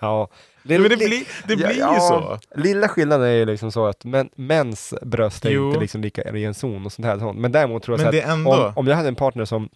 Ja. 0.00 0.28
Men 0.62 0.82
det 0.82 0.88
li- 0.88 0.96
blir, 0.96 1.24
det 1.46 1.56
blir 1.56 1.78
ja, 1.78 1.94
ju 1.94 2.00
så. 2.00 2.38
Lilla 2.54 2.88
skillnaden 2.88 3.26
är 3.26 3.32
ju 3.32 3.44
liksom 3.46 3.72
så 3.72 3.86
att 3.86 4.04
män, 4.04 4.28
mäns 4.36 4.94
bröst 5.02 5.44
är 5.44 5.50
Jo. 5.50 5.68
inte 5.68 5.80
liksom 5.80 6.00
lika 6.02 6.22
ren 6.22 6.54
zon 6.54 6.86
och 6.86 6.92
sånt 6.92 7.06
här. 7.06 7.18
Sånt. 7.18 7.38
Men 7.38 7.52
däremot 7.52 7.82
tror 7.82 8.00
jag 8.00 8.08
att 8.16 8.24
ändå... 8.24 8.54
om, 8.54 8.72
om 8.76 8.86
jag 8.86 8.96
hade 8.96 9.08
en 9.08 9.14
partner 9.14 9.44
som, 9.44 9.68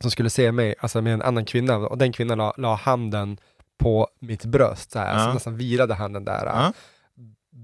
som 0.00 0.10
skulle 0.10 0.30
se 0.30 0.52
mig 0.52 0.74
alltså 0.80 1.02
med 1.02 1.14
en 1.14 1.22
annan 1.22 1.44
kvinna 1.44 1.76
och 1.76 1.98
den 1.98 2.12
kvinnan 2.12 2.38
la, 2.38 2.54
la 2.56 2.74
handen 2.74 3.38
på 3.78 4.08
mitt 4.20 4.44
bröst, 4.44 4.90
så 4.90 4.98
här, 4.98 5.12
alltså 5.12 5.28
Ja. 5.28 5.34
nästan 5.34 5.56
virade 5.56 5.94
handen 5.94 6.24
där. 6.24 6.46
Ja. 6.46 6.72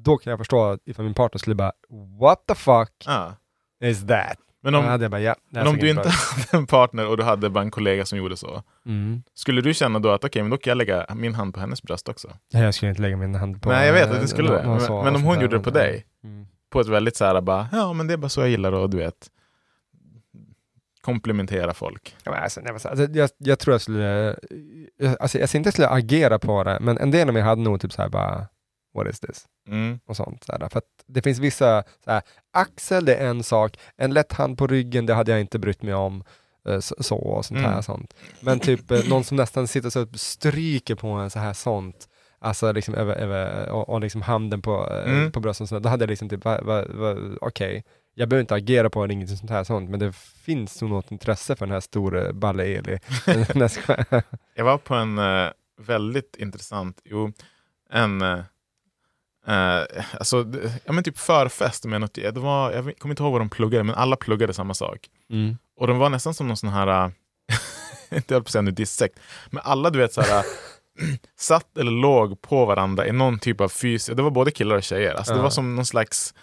Då 0.03 0.17
kan 0.17 0.31
jag 0.31 0.39
förstå 0.39 0.79
ifall 0.85 1.05
min 1.05 1.15
partner 1.15 1.39
skulle 1.39 1.55
bara 1.57 1.73
What 2.21 2.47
the 2.47 2.55
fuck 2.55 2.91
Ja. 3.07 3.35
is 3.85 4.07
that? 4.07 4.39
Men 4.63 4.75
om, 4.75 4.85
jag 4.85 5.11
bara, 5.11 5.21
ja, 5.21 5.35
men 5.51 5.67
om 5.67 5.77
du 5.77 5.91
inte 5.91 6.09
hade 6.09 6.59
en 6.59 6.67
partner 6.67 7.07
och 7.09 7.17
du 7.17 7.23
hade 7.23 7.51
bara 7.51 7.61
en 7.65 7.71
kollega 7.71 8.05
som 8.05 8.19
gjorde 8.19 8.37
så, 8.37 8.63
mm. 8.87 9.23
skulle 9.35 9.61
du 9.61 9.75
känna 9.75 9.99
då 9.99 10.11
att 10.11 10.25
okej, 10.25 10.43
men 10.43 10.51
då 10.51 10.57
kan 10.57 10.71
jag 10.71 10.79
lägga 10.79 11.07
min 11.15 11.35
hand 11.35 11.55
på 11.55 11.61
hennes 11.61 11.83
bröst 11.83 12.09
också? 12.09 12.29
Nej, 12.53 12.63
Jag 12.63 12.75
skulle 12.75 12.91
inte 12.91 13.03
lägga 13.03 13.17
min 13.17 13.35
hand 13.35 13.63
på 13.63 13.69
Nej, 13.69 13.87
jag 13.87 13.95
vet 13.95 14.11
att 14.11 14.21
du 14.21 14.29
skulle 14.29 14.53
det. 14.53 14.67
Men, 14.67 14.81
så- 14.81 15.03
men 15.03 15.09
om 15.09 15.15
sånt 15.15 15.25
hon 15.27 15.41
gjorde 15.41 15.57
det 15.59 15.63
på 15.65 15.71
dig, 15.71 16.07
Mm. 16.25 16.47
på 16.71 16.81
ett 16.81 16.89
väldigt 16.89 17.17
så 17.17 17.25
här 17.25 17.41
bara, 17.41 17.69
ja 17.73 17.93
men 17.93 18.07
det 18.07 18.13
är 18.13 18.17
bara 18.19 18.29
så 18.29 18.41
jag 18.41 18.49
gillar 18.49 18.73
och 18.73 18.91
du 18.91 18.97
vet, 18.97 19.31
komplimentera 21.01 21.75
folk. 21.75 22.17
Ja, 22.25 22.31
men 22.33 22.43
alltså, 22.43 22.61
nej, 22.61 22.73
alltså, 22.73 23.07
jag, 23.13 23.31
jag 23.39 23.59
tror 23.59 23.75
jag 23.75 23.81
skulle, 23.81 24.37
jag, 24.99 25.17
alltså, 25.21 25.39
jag 25.39 25.49
ser 25.49 25.59
inte 25.59 25.69
att 25.69 25.75
skulle 25.75 25.89
agera 25.89 26.39
på 26.39 26.65
det, 26.65 26.79
men 26.81 26.99
en 26.99 27.11
del 27.11 27.29
av 27.29 27.35
mig 27.35 27.43
hade 27.43 27.63
nog 27.63 27.81
typ 27.81 27.93
så 27.93 28.03
här 28.03 28.09
bara, 28.09 28.47
what 28.95 29.07
is 29.09 29.21
this? 29.21 29.45
Mm. 29.69 30.01
Och 30.07 30.17
sånt. 30.17 30.45
Så 30.45 30.53
för 30.71 30.79
att 30.79 30.85
det 31.07 31.23
finns 31.23 31.39
vissa, 31.39 31.85
så 32.05 32.21
axel 32.53 33.05
det 33.05 33.15
är 33.17 33.27
en 33.27 33.43
sak, 33.43 33.77
en 33.97 34.15
lätt 34.15 34.33
hand 34.33 34.59
på 34.59 34.67
ryggen 34.67 35.07
det 35.07 35.15
hade 35.15 35.31
jag 35.33 35.41
inte 35.41 35.59
brytt 35.59 35.83
mig 35.83 35.95
om. 35.95 36.25
eh, 36.69 36.81
Så, 36.81 36.95
så 37.03 37.17
och 37.17 37.45
sånt 37.45 37.61
här. 37.61 37.71
Mm. 37.71 37.83
Sånt. 37.83 38.15
Men 38.41 38.61
typ 38.61 38.91
eh, 38.91 39.09
någon 39.09 39.25
som 39.25 39.37
nästan 39.37 39.69
sitter 39.69 39.91
så 39.91 40.03
och 40.03 40.09
stryker 40.21 40.95
på 40.95 41.09
en 41.09 41.31
så 41.31 41.39
här 41.39 41.53
sånt, 41.53 42.09
alltså 42.39 42.73
liksom 42.73 42.95
över, 42.95 43.15
över 43.15 43.69
och, 43.71 43.89
och 43.89 44.01
liksom 44.01 44.23
handen 44.23 44.63
på, 44.63 44.89
eh, 44.91 45.11
Mm. 45.13 45.33
på 45.33 45.41
bröstet, 45.41 45.63
och 45.63 45.69
sånt, 45.69 45.83
där, 45.83 45.89
då 45.89 45.91
hade 45.91 46.03
jag 46.03 46.11
liksom 46.11 46.29
typ, 46.29 46.47
okej, 47.41 47.85
jag 48.15 48.29
behöver 48.29 48.41
inte 48.41 48.55
agera 48.55 48.91
på 48.91 49.07
inget 49.07 49.39
sånt 49.39 49.51
här 49.51 49.65
sånt, 49.65 49.91
men 49.91 50.01
det 50.01 50.13
finns 50.17 50.81
nog 50.83 50.91
något 50.91 51.11
intresse 51.11 51.57
för 51.57 51.67
den 51.67 51.73
här 51.73 51.81
stora 51.81 52.33
balle 52.33 52.65
Eli. 52.65 52.99
Jag 54.55 54.65
var 54.65 54.79
på 54.79 54.95
en 54.95 55.21
väldigt 55.81 56.37
intressant, 56.37 57.01
jo, 57.05 57.33
en 57.91 58.23
eh, 59.47 59.79
eh, 59.79 60.05
alltså, 60.19 60.47
ja, 60.85 60.93
men 60.93 61.05
typ 61.05 61.19
förfest 61.19 61.85
med 61.85 62.01
något, 62.01 62.15
det 62.15 62.39
var, 62.39 62.73
jag 62.73 62.99
kommer 62.99 63.13
inte 63.13 63.23
ihåg 63.23 63.33
vad 63.33 63.41
de 63.41 63.49
pluggade, 63.51 63.85
men 63.85 63.95
alla 63.95 64.17
pluggade 64.17 64.53
samma 64.55 64.75
sak. 64.75 64.99
Mm. 65.31 65.57
Och 65.77 65.87
de 65.87 65.99
var 65.99 66.09
nästan 66.09 66.35
som 66.35 66.49
någon 66.49 66.57
sån 66.57 66.71
här, 66.71 67.05
äh, 67.05 67.11
inte 68.17 68.35
höll 68.35 68.43
på 68.43 68.47
att 68.47 68.53
säga 68.53 68.63
nu 68.63 68.71
dissekt, 68.71 69.19
men 69.51 69.63
alla 69.65 69.91
du 69.91 69.99
vet 69.99 70.13
så 70.13 70.21
här, 70.21 70.39
äh, 70.39 70.45
satt 71.39 71.79
eller 71.79 71.91
låg 71.93 72.41
på 72.41 72.65
varandra 72.67 73.07
i 73.07 73.13
någon 73.13 73.39
typ 73.39 73.61
av 73.61 73.69
fys, 73.69 74.07
det 74.07 74.23
var 74.23 74.31
både 74.31 74.51
killar 74.51 74.77
och 74.77 74.83
tjejer. 74.83 75.15
Alltså, 75.15 75.33
Det 75.33 75.39
Ja. 75.39 75.43
var 75.43 75.51
som 75.51 75.77
någon 75.77 75.87
slags, 75.87 76.35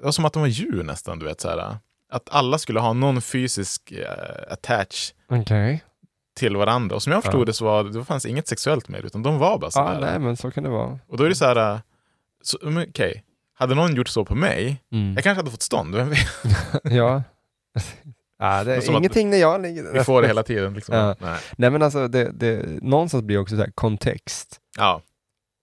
det 0.00 0.04
var 0.04 0.12
som 0.12 0.24
att 0.24 0.32
de 0.32 0.40
var 0.42 0.48
djur 0.48 0.82
nästan, 0.82 1.18
du 1.18 1.26
vet 1.26 1.40
så 1.40 1.48
här. 1.48 1.76
Att 2.12 2.28
alla 2.30 2.58
skulle 2.58 2.80
ha 2.80 2.92
någon 2.92 3.22
fysisk 3.22 3.92
äh, 3.92 4.52
attach 4.52 5.12
Okej. 5.28 5.84
till 6.36 6.56
varandra. 6.56 6.96
Och 6.96 7.02
som 7.02 7.12
jag 7.12 7.22
förstod 7.22 7.40
Ja. 7.40 7.44
det 7.44 7.52
så 7.52 7.64
var 7.64 7.84
det 7.84 8.04
fanns 8.04 8.26
inget 8.26 8.48
sexuellt 8.48 8.88
med 8.88 9.02
det, 9.02 9.06
utan 9.06 9.22
de 9.22 9.38
var 9.38 9.58
bara 9.58 9.66
Ja, 9.66 9.70
sådär. 9.70 10.00
nej 10.00 10.18
men 10.18 10.36
så 10.36 10.50
kan 10.50 10.62
det 10.64 10.70
vara. 10.70 10.98
och 11.08 11.16
då 11.16 11.24
är 11.24 11.28
det 11.28 11.34
så 11.34 11.44
här, 11.44 11.80
okej, 12.88 13.24
hade 13.54 13.74
någon 13.74 13.94
gjort 13.96 14.08
så 14.08 14.24
på 14.24 14.34
mig, 14.34 14.82
Mm. 14.92 15.14
jag 15.14 15.24
kanske 15.24 15.38
hade 15.38 15.50
fått 15.50 15.62
stånd, 15.62 15.94
vem 15.94 16.10
vet? 16.10 16.18
ja. 16.84 17.22
ja, 18.38 18.64
det 18.64 18.74
är 18.74 18.90
ingenting 18.90 19.30
när 19.30 19.36
jag 19.38 19.62
ligger 19.62 19.92
Vi 19.92 20.04
får 20.04 20.22
det 20.22 20.28
hela 20.28 20.42
tiden. 20.52 20.74
Liksom. 20.74 20.94
Ja. 20.94 21.16
Nej. 21.20 21.38
Nej 21.56 21.70
men 21.70 21.82
alltså, 21.82 22.08
det, 22.08 22.30
det, 22.34 22.66
någonstans 22.82 23.24
blir 23.24 23.36
det 23.36 23.42
också 23.42 23.56
så 23.56 23.62
här 23.62 23.70
kontext. 23.74 24.60
Ja. 24.78 25.02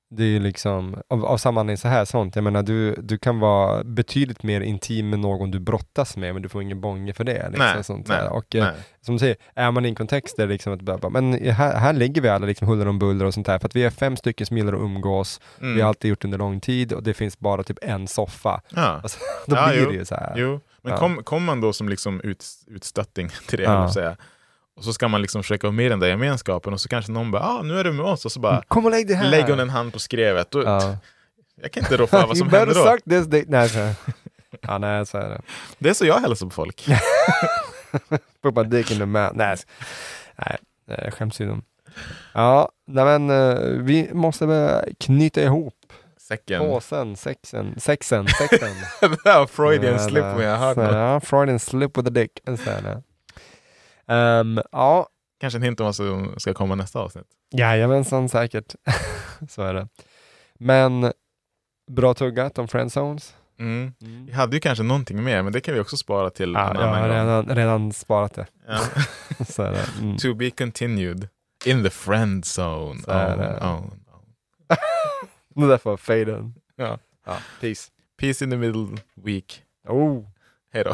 Det 0.09 0.23
är 0.23 0.27
ju 0.27 0.39
liksom, 0.39 0.95
av, 1.09 1.25
av 1.25 1.37
samma 1.37 1.59
anledning 1.59 1.77
så 1.77 1.87
här 1.87 2.05
sånt, 2.05 2.35
jag 2.35 2.43
menar 2.43 2.63
du, 2.63 2.95
du 2.95 3.17
kan 3.17 3.39
vara 3.39 3.83
betydligt 3.83 4.43
mer 4.43 4.61
intim 4.61 5.09
med 5.09 5.19
någon 5.19 5.51
du 5.51 5.59
brottas 5.59 6.17
med, 6.17 6.33
men 6.33 6.41
du 6.43 6.49
får 6.49 6.61
ingen 6.61 6.81
bånge 6.81 7.13
för 7.13 7.23
det. 7.23 7.49
Liksom, 7.49 7.65
Nej, 7.75 7.83
sånt 7.83 8.07
nej. 8.07 8.27
Och 8.27 8.55
eh, 8.55 8.63
nej. 8.63 8.73
som 9.01 9.15
du 9.15 9.19
säger, 9.19 9.35
är 9.55 9.71
man 9.71 9.85
i 9.85 9.89
en 9.89 9.95
kontext 9.95 10.37
där 10.37 10.47
liksom 10.47 10.73
att 10.73 10.81
bara, 10.81 11.09
men 11.09 11.33
här, 11.33 11.75
här 11.77 11.93
ligger 11.93 12.21
vi 12.21 12.29
alla 12.29 12.45
liksom 12.45 12.67
huller 12.67 12.87
om 12.87 12.99
buller 12.99 13.25
och 13.25 13.33
sånt 13.33 13.45
där, 13.45 13.59
för 13.59 13.65
att 13.65 13.75
vi 13.75 13.83
är 13.83 13.89
fem 13.89 14.15
stycken 14.17 14.47
som 14.47 14.57
gillar 14.57 14.73
att 14.73 14.79
umgås, 14.81 15.41
Mm. 15.61 15.75
vi 15.75 15.81
har 15.81 15.87
alltid 15.89 16.09
gjort 16.09 16.21
det 16.21 16.25
under 16.27 16.37
lång 16.37 16.59
tid 16.59 16.93
och 16.93 17.03
det 17.03 17.13
finns 17.13 17.39
bara 17.39 17.63
typ 17.63 17.77
en 17.81 18.07
soffa. 18.07 18.61
Ja. 18.75 18.81
Alltså, 19.03 19.19
då 19.47 19.55
Ja, 19.55 19.67
blir 19.69 19.83
jo. 19.83 19.89
det 19.89 19.95
ju 19.95 20.05
så 20.05 20.15
här. 20.15 20.33
Jo, 20.35 20.59
men 20.81 20.91
Ja. 20.93 20.99
kom, 20.99 21.23
kom 21.23 21.43
man 21.43 21.61
då 21.61 21.73
som 21.73 21.89
liksom 21.89 22.21
ut, 22.21 22.45
utstötting 22.67 23.29
till 23.47 23.57
det, 23.57 23.63
Ja. 23.63 23.93
säga. 23.93 24.15
Och 24.77 24.83
så 24.83 24.93
ska 24.93 25.07
man 25.07 25.21
liksom 25.21 25.43
försöka 25.43 25.67
vara 25.67 25.75
med 25.75 25.85
i 25.85 25.89
den 25.89 25.99
där 25.99 26.07
gemenskapen 26.07 26.73
och 26.73 26.81
så 26.81 26.89
kanske 26.89 27.11
någon 27.11 27.31
bara 27.31 27.43
ah, 27.43 27.61
nu 27.61 27.79
är 27.79 27.83
du 27.83 27.91
med 27.91 28.05
oss 28.05 28.25
och 28.25 28.31
så 28.31 28.39
bara 28.39 28.61
Kom 28.67 28.85
och 28.85 28.91
lägg 28.91 29.07
det 29.07 29.15
här! 29.15 29.29
lägger 29.29 29.49
hon 29.49 29.59
en 29.59 29.69
hand 29.69 29.93
på 29.93 29.99
skrevet. 29.99 30.55
Och, 30.55 30.63
Ja. 30.63 30.97
Jag 31.61 31.71
kan 31.71 31.83
inte 31.83 31.97
rå 31.97 32.07
för 32.07 32.27
vad 32.27 32.37
som 32.37 32.49
händer 32.49 32.75
då. 32.75 32.83
suck 32.85 33.03
this 33.03 33.25
dick. 33.27 33.45
Nej, 33.47 33.69
så. 33.69 33.79
Ja, 34.61 34.77
nej, 34.77 35.05
så 35.05 35.17
är 35.17 35.29
det. 35.29 35.41
Det 35.79 35.89
är 35.89 35.93
så 35.93 36.05
jag 36.05 36.19
hälsar 36.19 36.45
på 36.45 36.51
folk. 36.51 36.87
Put 38.43 38.55
my 38.55 38.63
dick 38.63 38.91
in 38.91 38.97
the 38.97 39.05
mouth. 39.05 39.31
Nej, 39.35 39.57
nej, 40.45 40.57
nej 40.87 41.11
skämtsidom. 41.11 41.61
Ja, 42.33 42.69
nej 42.87 43.05
men 43.05 43.29
eh, 43.29 43.59
vi 43.83 44.09
måste 44.13 44.47
börja 44.47 44.85
knyta 44.99 45.41
ihop 45.41 45.73
Säcken. 46.19 46.59
påsen, 46.59 47.15
sexen, 47.15 47.75
sexen, 47.79 48.27
sexen. 48.27 48.75
Freudian 49.49 49.99
slip 49.99 50.23
om 50.23 50.41
jag 50.41 50.77
något. 50.77 50.93
Ja, 50.93 51.19
Freudian 51.19 51.59
slip 51.59 51.97
with 51.97 52.07
a 52.07 52.11
dick. 52.11 52.39
Så 52.45 52.69
är 52.69 52.81
det. 52.81 53.03
Ehm, 54.07 54.59
ja, 54.71 55.07
Kanske 55.39 55.57
en 55.57 55.63
hint 55.63 55.79
om 55.79 55.85
vad 55.85 55.95
som 55.95 56.35
ska 56.37 56.53
komma 56.53 56.75
nästa 56.75 56.99
avsnitt. 56.99 57.27
jajamensan 57.51 58.29
säkert. 58.29 58.75
så 59.49 59.61
är 59.61 59.73
det. 59.73 59.87
Men 60.53 61.13
bra 61.91 62.13
tuggat 62.13 62.57
om 62.57 62.67
friendzones. 62.67 63.35
Mm. 63.59 63.93
Vi 64.25 64.31
hade 64.31 64.55
ju 64.55 64.59
kanske 64.59 64.83
någonting 64.83 65.23
mer, 65.23 65.41
men 65.41 65.53
det 65.53 65.61
kan 65.61 65.73
vi 65.73 65.79
också 65.79 65.97
spara 65.97 66.29
till 66.29 66.53
Ja, 66.53 66.69
en 66.69 66.75
jag 66.79 66.87
har 66.87 66.95
annan 66.95 67.09
redan, 67.09 67.55
redan 67.55 67.93
sparat 67.93 68.33
det. 68.33 68.47
Ja. 68.67 68.79
så 69.45 69.63
är 69.63 69.71
det. 69.71 69.85
Mm. 70.01 70.17
to 70.17 70.33
be 70.33 70.49
continued. 70.49 71.27
In 71.65 71.83
the 71.83 71.89
friend 71.89 72.43
zone. 72.59 73.01
Så 73.01 73.11
är 73.11 73.37
det. 73.37 73.59
Oh, 73.59 73.75
oh. 73.75 73.83
Det 75.61 75.67
där 75.67 75.77
får 75.77 75.97
faden. 75.97 76.53
Ja. 76.75 76.97
ja. 77.25 77.37
Peace. 77.61 77.91
Peace 78.19 78.45
in 78.45 78.51
the 78.51 78.57
middle 78.57 78.97
week. 79.15 79.63
Oh. 79.87 80.25
Hej 80.73 80.83
då. 80.83 80.93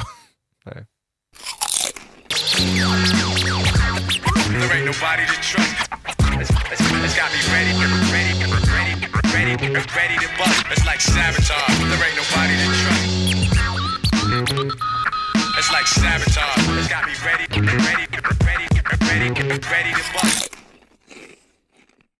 There 2.63 2.71
ain't 4.71 4.85
nobody 4.85 5.25
to 5.25 5.33
trust. 5.41 5.89
It's, 6.39 6.49
it's, 6.71 6.79
it's 6.79 7.15
got 7.15 7.29
me 7.33 7.39
ready, 7.51 7.73
ready, 7.75 7.93
ready, 8.07 8.39
ready, 9.33 9.57
ready 9.93 10.17
to 10.23 10.29
bust. 10.37 10.63
It's 10.71 10.85
like 10.85 11.01
sabotage. 11.01 11.77
There 11.77 12.07
ain't 12.07 12.15
nobody 12.15 12.55
to 12.55 12.67
trust. 12.79 13.03
It's 15.57 15.71
like 15.73 15.87
sabotage. 15.87 16.79
It's 16.79 16.87
got 16.87 17.05
me 17.05 17.11
ready, 17.25 17.47
ready, 17.59 18.07
ready, 18.45 18.67
ready, 19.09 19.29
ready 19.69 19.93
to 19.93 20.03
bust. 20.13 20.62